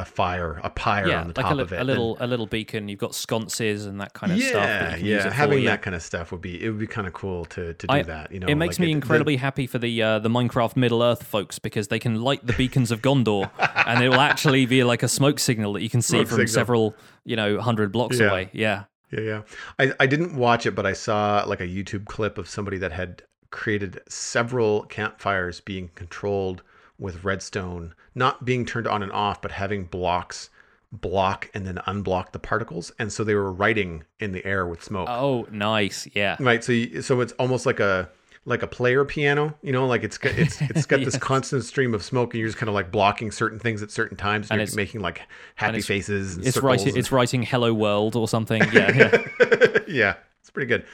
a 0.00 0.04
fire, 0.04 0.60
a 0.64 0.70
pyre 0.70 1.08
yeah, 1.08 1.20
on 1.20 1.28
the 1.28 1.34
like 1.36 1.44
top 1.44 1.52
a, 1.52 1.54
li- 1.56 1.62
of 1.62 1.72
it. 1.72 1.80
a 1.80 1.84
little 1.84 2.16
a 2.20 2.26
little 2.26 2.46
beacon. 2.46 2.88
You've 2.88 2.98
got 2.98 3.14
sconces 3.14 3.86
and 3.86 4.00
that 4.00 4.12
kind 4.14 4.32
of 4.32 4.38
yeah, 4.38 4.48
stuff. 4.48 4.64
That 4.66 5.00
yeah. 5.02 5.16
it 5.16 5.22
for, 5.24 5.30
Having 5.30 5.62
yeah. 5.62 5.70
that 5.70 5.82
kind 5.82 5.94
of 5.94 6.02
stuff 6.02 6.32
would 6.32 6.40
be 6.40 6.62
it 6.64 6.68
would 6.70 6.78
be 6.80 6.86
kind 6.86 7.06
of 7.06 7.12
cool 7.12 7.44
to 7.46 7.74
to 7.74 7.86
do 7.86 7.92
I- 7.94 8.02
that. 8.02 8.32
You 8.32 8.40
know, 8.40 8.46
it 8.46 8.54
makes 8.54 8.74
like 8.76 8.80
me 8.80 8.86
the- 8.86 8.92
incredibly 8.92 9.36
happy 9.36 9.66
for 9.66 9.78
the 9.78 10.02
uh, 10.02 10.18
the 10.18 10.28
Minecraft 10.30 10.76
Middle 10.76 11.02
Earth 11.02 11.22
folks 11.22 11.58
because 11.58 11.88
they 11.88 11.98
can 11.98 12.20
light 12.22 12.46
the 12.46 12.52
beacons 12.54 12.90
of 12.90 13.02
Gondor, 13.02 13.50
and 13.86 14.02
it 14.02 14.08
will 14.08 14.20
actually 14.20 14.66
be 14.66 14.82
like 14.84 15.02
a 15.02 15.08
smoke 15.08 15.38
signal 15.38 15.72
that 15.74 15.82
you 15.82 15.90
can 15.90 16.02
see 16.02 16.18
from 16.24 16.38
signal. 16.38 16.46
several 16.48 16.94
you 17.24 17.36
know 17.36 17.60
hundred 17.60 17.92
blocks 17.92 18.18
Yeah. 18.18 18.30
away. 18.30 18.50
Yeah, 18.52 18.84
Yeah, 19.10 19.20
yeah. 19.20 19.42
I, 19.78 19.92
I 20.00 20.06
didn't 20.06 20.34
watch 20.36 20.66
it, 20.66 20.74
but 20.74 20.86
I 20.86 20.92
saw 20.94 21.44
like 21.46 21.60
a 21.60 21.66
YouTube 21.68 22.06
clip 22.06 22.38
of 22.38 22.48
somebody 22.48 22.78
that 22.78 22.92
had 22.92 23.22
created 23.50 24.00
several 24.08 24.82
campfires 24.84 25.60
being 25.60 25.90
controlled 25.96 26.62
with 27.00 27.24
redstone, 27.24 27.94
not 28.14 28.44
being 28.44 28.64
turned 28.64 28.86
on 28.86 29.02
and 29.02 29.10
off, 29.10 29.40
but 29.42 29.50
having 29.52 29.84
blocks 29.84 30.50
block 30.92 31.48
and 31.54 31.66
then 31.66 31.76
unblock 31.86 32.32
the 32.32 32.38
particles. 32.38 32.92
And 32.98 33.12
so 33.12 33.22
they 33.24 33.34
were 33.34 33.52
writing 33.52 34.04
in 34.18 34.32
the 34.32 34.44
air 34.44 34.66
with 34.66 34.82
smoke. 34.82 35.08
Oh, 35.08 35.46
nice. 35.50 36.08
Yeah. 36.14 36.36
Right. 36.40 36.62
So 36.62 36.72
you, 36.72 37.00
so 37.02 37.20
it's 37.20 37.32
almost 37.34 37.64
like 37.66 37.80
a 37.80 38.08
like 38.46 38.62
a 38.62 38.66
player 38.66 39.04
piano, 39.04 39.54
you 39.62 39.70
know, 39.70 39.86
like 39.86 40.02
it's 40.02 40.18
got 40.18 40.32
it's 40.36 40.60
it's 40.62 40.86
got 40.86 41.00
this 41.00 41.16
constant 41.18 41.62
stream 41.64 41.94
of 41.94 42.02
smoke, 42.02 42.32
and 42.34 42.40
you're 42.40 42.48
just 42.48 42.58
kind 42.58 42.68
of 42.68 42.74
like 42.74 42.90
blocking 42.90 43.30
certain 43.30 43.58
things 43.58 43.82
at 43.82 43.90
certain 43.90 44.16
times. 44.16 44.46
And 44.50 44.52
And 44.52 44.58
you're 44.60 44.62
it's- 44.64 44.76
making 44.76 45.00
like 45.00 45.22
happy 45.54 45.78
it's- 45.78 45.86
faces. 45.86 46.36
And 46.36 46.46
It's 46.46 46.56
writing. 46.58 46.88
and- 46.88 46.96
It's 46.96 47.12
writing 47.12 47.42
"Hello 47.42 47.72
World" 47.72 48.16
or 48.16 48.26
something. 48.26 48.62
Yeah. 48.72 48.90
yeah. 48.96 49.78
yeah, 49.86 50.14
it's 50.40 50.50
pretty 50.50 50.66
good. 50.68 50.84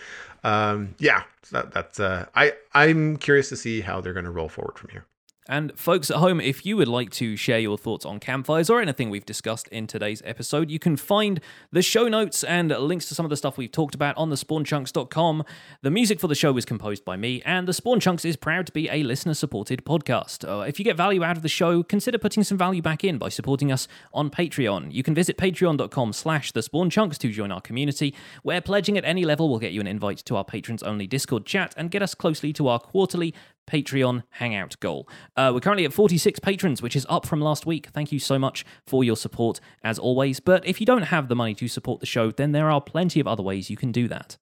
Um, 0.44 0.94
yeah, 0.98 1.22
so 1.42 1.56
that, 1.62 1.72
that's 1.72 1.98
uh, 2.00 2.26
I 2.34 2.52
I'm 2.74 3.16
curious 3.16 3.48
to 3.48 3.56
see 3.56 3.80
how 3.80 4.00
they're 4.02 4.12
going 4.12 4.24
to 4.26 4.30
roll 4.30 4.48
forward 4.48 4.76
from 4.78 4.90
here. 4.90 5.06
And 5.48 5.78
folks 5.78 6.10
at 6.10 6.16
home, 6.16 6.40
if 6.40 6.66
you 6.66 6.76
would 6.76 6.88
like 6.88 7.10
to 7.12 7.36
share 7.36 7.58
your 7.58 7.78
thoughts 7.78 8.04
on 8.04 8.20
campfires 8.20 8.68
or 8.68 8.80
anything 8.80 9.10
we've 9.10 9.26
discussed 9.26 9.68
in 9.68 9.86
today's 9.86 10.22
episode, 10.24 10.70
you 10.70 10.78
can 10.78 10.96
find 10.96 11.40
the 11.70 11.82
show 11.82 12.08
notes 12.08 12.42
and 12.44 12.70
links 12.70 13.06
to 13.06 13.14
some 13.14 13.24
of 13.26 13.30
the 13.30 13.36
stuff 13.36 13.56
we've 13.56 13.72
talked 13.72 13.94
about 13.94 14.16
on 14.16 14.30
the 14.30 14.36
spawnchunks.com. 14.36 15.44
The 15.82 15.90
music 15.90 16.20
for 16.20 16.28
the 16.28 16.34
show 16.34 16.52
was 16.52 16.64
composed 16.64 17.04
by 17.04 17.16
me, 17.16 17.42
and 17.44 17.68
the 17.68 17.72
Spawn 17.72 18.00
Chunks 18.00 18.24
is 18.24 18.36
proud 18.36 18.66
to 18.66 18.72
be 18.72 18.88
a 18.90 19.02
listener 19.02 19.34
supported 19.34 19.84
podcast. 19.84 20.48
Uh, 20.48 20.62
if 20.62 20.78
you 20.78 20.84
get 20.84 20.96
value 20.96 21.22
out 21.22 21.36
of 21.36 21.42
the 21.42 21.48
show, 21.48 21.82
consider 21.82 22.18
putting 22.18 22.44
some 22.44 22.58
value 22.58 22.82
back 22.82 23.04
in 23.04 23.18
by 23.18 23.28
supporting 23.28 23.70
us 23.70 23.86
on 24.12 24.30
Patreon. 24.30 24.92
You 24.92 25.02
can 25.02 25.14
visit 25.14 25.38
patreon.com 25.38 26.12
slash 26.12 26.52
the 26.52 26.62
Spawn 26.62 26.90
Chunks 26.90 27.18
to 27.18 27.30
join 27.30 27.52
our 27.52 27.60
community, 27.60 28.14
where 28.42 28.60
pledging 28.60 28.98
at 28.98 29.04
any 29.04 29.24
level 29.24 29.48
will 29.48 29.58
get 29.58 29.72
you 29.72 29.80
an 29.80 29.86
invite 29.86 30.18
to 30.18 30.36
our 30.36 30.44
patrons 30.44 30.82
only 30.82 31.06
Discord 31.06 31.46
chat 31.46 31.74
and 31.76 31.90
get 31.90 32.02
us 32.02 32.14
closely 32.14 32.52
to 32.54 32.68
our 32.68 32.78
quarterly 32.78 33.34
Patreon 33.66 34.22
Hangout 34.30 34.78
goal. 34.80 35.08
Uh, 35.36 35.50
we're 35.52 35.60
currently 35.60 35.84
at 35.84 35.92
46 35.92 36.38
patrons, 36.40 36.82
which 36.82 36.96
is 36.96 37.06
up 37.08 37.26
from 37.26 37.40
last 37.40 37.66
week. 37.66 37.88
Thank 37.92 38.12
you 38.12 38.18
so 38.18 38.38
much 38.38 38.64
for 38.86 39.04
your 39.04 39.16
support, 39.16 39.60
as 39.82 39.98
always. 39.98 40.40
But 40.40 40.66
if 40.66 40.80
you 40.80 40.86
don't 40.86 41.02
have 41.02 41.28
the 41.28 41.36
money 41.36 41.54
to 41.54 41.68
support 41.68 42.00
the 42.00 42.06
show, 42.06 42.30
then 42.30 42.52
there 42.52 42.70
are 42.70 42.80
plenty 42.80 43.20
of 43.20 43.26
other 43.26 43.42
ways 43.42 43.70
you 43.70 43.76
can 43.76 43.92
do 43.92 44.08
that. 44.08 44.36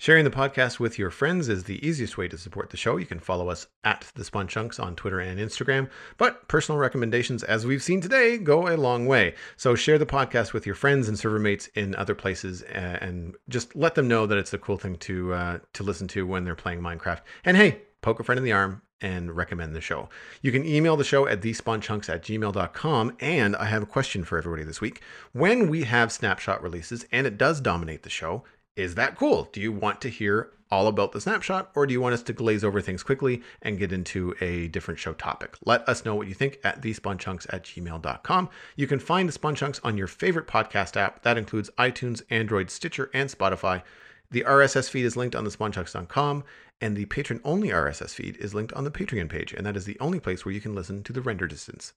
Sharing 0.00 0.24
the 0.24 0.30
podcast 0.30 0.80
with 0.80 0.98
your 0.98 1.10
friends 1.10 1.50
is 1.50 1.64
the 1.64 1.86
easiest 1.86 2.16
way 2.16 2.26
to 2.26 2.38
support 2.38 2.70
the 2.70 2.78
show. 2.78 2.96
You 2.96 3.04
can 3.04 3.20
follow 3.20 3.50
us 3.50 3.66
at 3.84 4.10
the 4.14 4.24
Spawn 4.24 4.48
Chunks 4.48 4.80
on 4.80 4.96
Twitter 4.96 5.20
and 5.20 5.38
Instagram. 5.38 5.90
But 6.16 6.48
personal 6.48 6.78
recommendations, 6.78 7.42
as 7.42 7.66
we've 7.66 7.82
seen 7.82 8.00
today, 8.00 8.38
go 8.38 8.66
a 8.66 8.78
long 8.78 9.04
way. 9.04 9.34
So 9.58 9.74
share 9.74 9.98
the 9.98 10.06
podcast 10.06 10.54
with 10.54 10.64
your 10.64 10.74
friends 10.74 11.06
and 11.06 11.18
server 11.18 11.38
mates 11.38 11.66
in 11.74 11.94
other 11.96 12.14
places, 12.14 12.62
uh, 12.62 12.96
and 13.02 13.34
just 13.50 13.76
let 13.76 13.94
them 13.94 14.08
know 14.08 14.24
that 14.24 14.38
it's 14.38 14.54
a 14.54 14.58
cool 14.58 14.78
thing 14.78 14.96
to 15.00 15.34
uh, 15.34 15.58
to 15.74 15.82
listen 15.82 16.08
to 16.08 16.26
when 16.26 16.44
they're 16.44 16.54
playing 16.54 16.80
Minecraft. 16.80 17.20
And 17.44 17.58
hey, 17.58 17.82
poke 18.00 18.20
a 18.20 18.24
friend 18.24 18.38
in 18.38 18.44
the 18.44 18.52
arm 18.52 18.80
and 19.02 19.36
recommend 19.36 19.74
the 19.74 19.82
show. 19.82 20.08
You 20.40 20.50
can 20.50 20.64
email 20.64 20.96
the 20.96 21.04
show 21.04 21.26
at 21.26 21.42
thespawnchunks 21.42 22.08
at 22.08 22.22
gmail.com. 22.22 23.16
And 23.20 23.54
I 23.56 23.66
have 23.66 23.82
a 23.82 23.86
question 23.86 24.24
for 24.24 24.38
everybody 24.38 24.64
this 24.64 24.80
week. 24.80 25.02
When 25.32 25.68
we 25.68 25.84
have 25.84 26.10
snapshot 26.10 26.62
releases 26.62 27.04
and 27.12 27.26
it 27.26 27.36
does 27.36 27.60
dominate 27.60 28.02
the 28.02 28.10
show, 28.10 28.44
is 28.76 28.94
that 28.94 29.16
cool? 29.16 29.48
Do 29.52 29.60
you 29.60 29.72
want 29.72 30.00
to 30.02 30.08
hear 30.08 30.52
all 30.70 30.86
about 30.86 31.12
the 31.12 31.20
snapshot 31.20 31.70
or 31.74 31.86
do 31.86 31.92
you 31.92 32.00
want 32.00 32.14
us 32.14 32.22
to 32.22 32.32
glaze 32.32 32.62
over 32.62 32.80
things 32.80 33.02
quickly 33.02 33.42
and 33.62 33.78
get 33.78 33.92
into 33.92 34.34
a 34.40 34.68
different 34.68 35.00
show 35.00 35.12
topic? 35.12 35.56
Let 35.64 35.88
us 35.88 36.04
know 36.04 36.14
what 36.14 36.28
you 36.28 36.34
think 36.34 36.58
at 36.62 36.80
thespawnchunks 36.80 37.52
at 37.52 37.64
gmail.com. 37.64 38.48
You 38.76 38.86
can 38.86 39.00
find 39.00 39.28
the 39.28 39.32
Spawn 39.32 39.54
Chunks 39.54 39.80
on 39.82 39.98
your 39.98 40.06
favorite 40.06 40.46
podcast 40.46 40.96
app. 40.96 41.22
That 41.22 41.38
includes 41.38 41.70
iTunes, 41.78 42.22
Android, 42.30 42.70
Stitcher, 42.70 43.10
and 43.12 43.28
Spotify. 43.28 43.82
The 44.30 44.44
RSS 44.46 44.88
feed 44.88 45.04
is 45.04 45.16
linked 45.16 45.34
on 45.34 45.42
the 45.42 45.50
spawnchunks.com, 45.50 46.44
and 46.80 46.96
the 46.96 47.06
patron 47.06 47.40
only 47.44 47.70
RSS 47.70 48.14
feed 48.14 48.36
is 48.36 48.54
linked 48.54 48.72
on 48.74 48.84
the 48.84 48.90
Patreon 48.92 49.28
page, 49.28 49.52
and 49.52 49.66
that 49.66 49.76
is 49.76 49.86
the 49.86 49.98
only 49.98 50.20
place 50.20 50.44
where 50.44 50.54
you 50.54 50.60
can 50.60 50.74
listen 50.74 51.02
to 51.02 51.12
the 51.12 51.20
render 51.20 51.48
distance. 51.48 51.94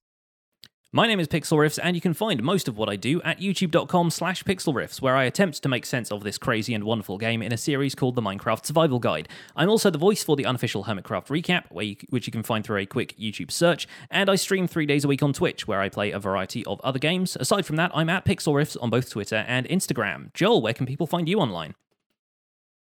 My 0.95 1.07
name 1.07 1.19
is 1.19 1.27
Pixlriffs, 1.27 1.79
and 1.81 1.95
you 1.95 2.01
can 2.01 2.13
find 2.13 2.43
most 2.43 2.67
of 2.67 2.77
what 2.77 2.87
I 2.87 2.97
do 2.97 3.19
at 3.23 3.39
youtube.com 3.39 4.11
slash 4.11 4.43
pixlriffs, 4.43 5.01
where 5.01 5.15
I 5.15 5.23
attempt 5.23 5.63
to 5.63 5.67
make 5.67 5.87
sense 5.87 6.11
of 6.11 6.21
this 6.21 6.37
crazy 6.37 6.75
and 6.75 6.83
wonderful 6.83 7.17
game 7.17 7.41
in 7.41 7.51
a 7.51 7.57
series 7.57 7.95
called 7.95 8.13
the 8.13 8.21
Minecraft 8.21 8.63
Survival 8.63 8.99
Guide. 8.99 9.27
I'm 9.55 9.69
also 9.69 9.89
the 9.89 9.97
voice 9.97 10.23
for 10.23 10.35
the 10.35 10.45
unofficial 10.45 10.83
Hermitcraft 10.83 11.29
recap, 11.29 11.63
you, 11.83 11.95
which 12.09 12.27
you 12.27 12.31
can 12.31 12.43
find 12.43 12.63
through 12.63 12.77
a 12.77 12.85
quick 12.85 13.17
YouTube 13.17 13.49
search, 13.49 13.87
and 14.11 14.29
I 14.29 14.35
stream 14.35 14.67
three 14.67 14.85
days 14.85 15.03
a 15.03 15.07
week 15.07 15.23
on 15.23 15.33
Twitch, 15.33 15.67
where 15.67 15.81
I 15.81 15.89
play 15.89 16.11
a 16.11 16.19
variety 16.19 16.63
of 16.67 16.79
other 16.81 16.99
games. 16.99 17.35
Aside 17.39 17.65
from 17.65 17.77
that, 17.77 17.89
I'm 17.95 18.09
at 18.09 18.23
Pixlriffs 18.23 18.77
on 18.79 18.91
both 18.91 19.09
Twitter 19.09 19.43
and 19.47 19.67
Instagram. 19.69 20.31
Joel, 20.35 20.61
where 20.61 20.75
can 20.75 20.85
people 20.85 21.07
find 21.07 21.27
you 21.27 21.39
online? 21.39 21.73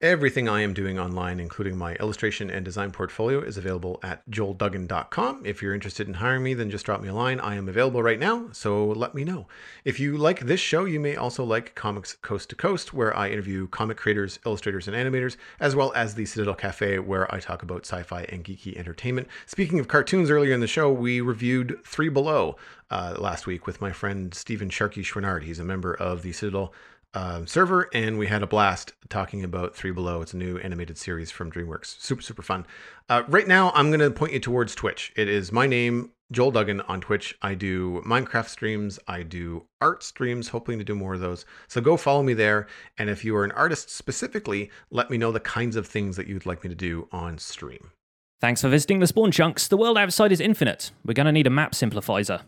Everything 0.01 0.49
I 0.49 0.61
am 0.61 0.75
doing 0.75 0.99
online, 0.99 1.39
including 1.39 1.79
my 1.79 1.95
illustration 1.95 2.51
and 2.51 2.65
design 2.65 2.91
portfolio, 2.91 3.41
is 3.41 3.57
available 3.57 4.01
at 4.03 4.29
joelduggan.com. 4.29 5.47
If 5.47 5.63
you're 5.63 5.73
interested 5.73 6.09
in 6.09 6.15
hiring 6.15 6.43
me, 6.43 6.53
then 6.53 6.69
just 6.69 6.85
drop 6.85 7.01
me 7.01 7.09
a 7.09 7.15
line. 7.15 7.39
I 7.39 7.55
am 7.55 7.69
available 7.69 8.03
right 8.03 8.19
now, 8.19 8.49
so 8.51 8.87
let 8.87 9.15
me 9.15 9.23
know. 9.23 9.47
If 9.85 10.01
you 10.01 10.17
like 10.17 10.41
this 10.41 10.59
show, 10.59 10.85
you 10.85 10.99
may 10.99 11.15
also 11.15 11.45
like 11.45 11.77
Comics 11.77 12.15
Coast 12.17 12.51
to 12.51 12.57
Coast, 12.57 12.93
where 12.93 13.17
I 13.17 13.31
interview 13.31 13.69
comic 13.69 13.97
creators, 13.97 14.41
illustrators, 14.45 14.89
and 14.89 14.97
animators, 14.97 15.37
as 15.61 15.77
well 15.77 15.93
as 15.95 16.17
the 16.17 16.27
Citadel 16.27 16.55
Cafe, 16.55 16.99
where 16.99 17.33
I 17.33 17.39
talk 17.39 17.63
about 17.63 17.87
sci 17.87 18.03
fi 18.03 18.25
and 18.25 18.45
geeky 18.45 18.77
entertainment. 18.77 19.29
Speaking 19.47 19.79
of 19.79 19.87
cartoons, 19.87 20.29
earlier 20.29 20.55
in 20.55 20.61
the 20.61 20.67
show, 20.67 20.93
we 20.93 21.21
reviewed 21.21 21.79
Three 21.85 22.09
Below 22.09 22.57
uh, 22.91 23.15
last 23.19 23.47
week 23.47 23.67
with 23.67 23.81
my 23.81 23.93
friend 23.93 24.35
Stephen 24.35 24.71
Sharkey 24.71 25.03
Schwinard. 25.03 25.45
He's 25.45 25.61
a 25.61 25.65
member 25.65 25.95
of 25.95 26.23
the 26.23 26.33
Citadel 26.33 26.75
uh, 27.15 27.45
server, 27.47 27.89
and 27.95 28.19
we 28.19 28.27
had 28.27 28.43
a 28.43 28.47
blast 28.47 28.93
talking 29.09 29.45
about 29.45 29.75
Three 29.75 29.93
Below. 29.93 30.21
It's 30.21 30.35
a 30.35 30.37
new 30.37 30.59
animated 30.59 30.99
series 30.99 31.31
from 31.31 31.51
DreamWorks. 31.51 32.01
Super, 32.01 32.23
super 32.23 32.43
fun. 32.43 32.67
Uh, 33.09 33.23
right 33.29 33.49
now, 33.49 33.71
I'm 33.75 33.89
going 33.89 34.01
to 34.01 34.11
point 34.11 34.33
you 34.33 34.41
towards 34.41 34.75
Twitch. 34.75 35.13
It 35.17 35.29
is 35.29 35.53
my 35.53 35.67
name, 35.67 36.11
Joel 36.33 36.51
Duggan, 36.51 36.81
on 36.83 37.01
Twitch. 37.01 37.37
I 37.41 37.55
do 37.55 38.03
Minecraft 38.07 38.49
streams, 38.49 38.99
I 39.07 39.23
do 39.23 39.67
art 39.81 40.03
streams, 40.03 40.49
hoping 40.49 40.79
to 40.79 40.85
do 40.85 40.95
more 40.95 41.15
of 41.15 41.21
those. 41.21 41.47
So 41.69 41.81
go 41.81 41.97
follow 41.97 42.23
me 42.23 42.35
there. 42.35 42.67
And 42.99 43.09
if 43.09 43.25
you 43.25 43.37
are 43.37 43.45
an 43.45 43.53
artist 43.53 43.91
specifically, 43.91 44.71
let 44.91 45.11
me 45.11 45.19
know 45.19 45.33
the 45.33 45.41
kinds 45.41 45.77
of 45.77 45.87
things 45.87 46.17
that 46.17 46.27
you'd 46.27 46.47
like 46.47 46.65
me 46.65 46.71
to 46.71 46.77
do 46.77 47.09
on 47.13 47.39
stream. 47.39 47.91
Thanks 48.41 48.61
for 48.61 48.69
visiting 48.69 48.99
the 48.99 49.07
Spawn 49.07 49.31
Chunks. 49.31 49.69
The 49.69 49.77
world 49.77 49.97
outside 49.97 50.33
is 50.33 50.41
infinite. 50.41 50.91
We're 51.05 51.15
going 51.15 51.27
to 51.27 51.33
need 51.33 51.47
a 51.47 51.51
map 51.51 51.73
simplifier. 51.73 52.43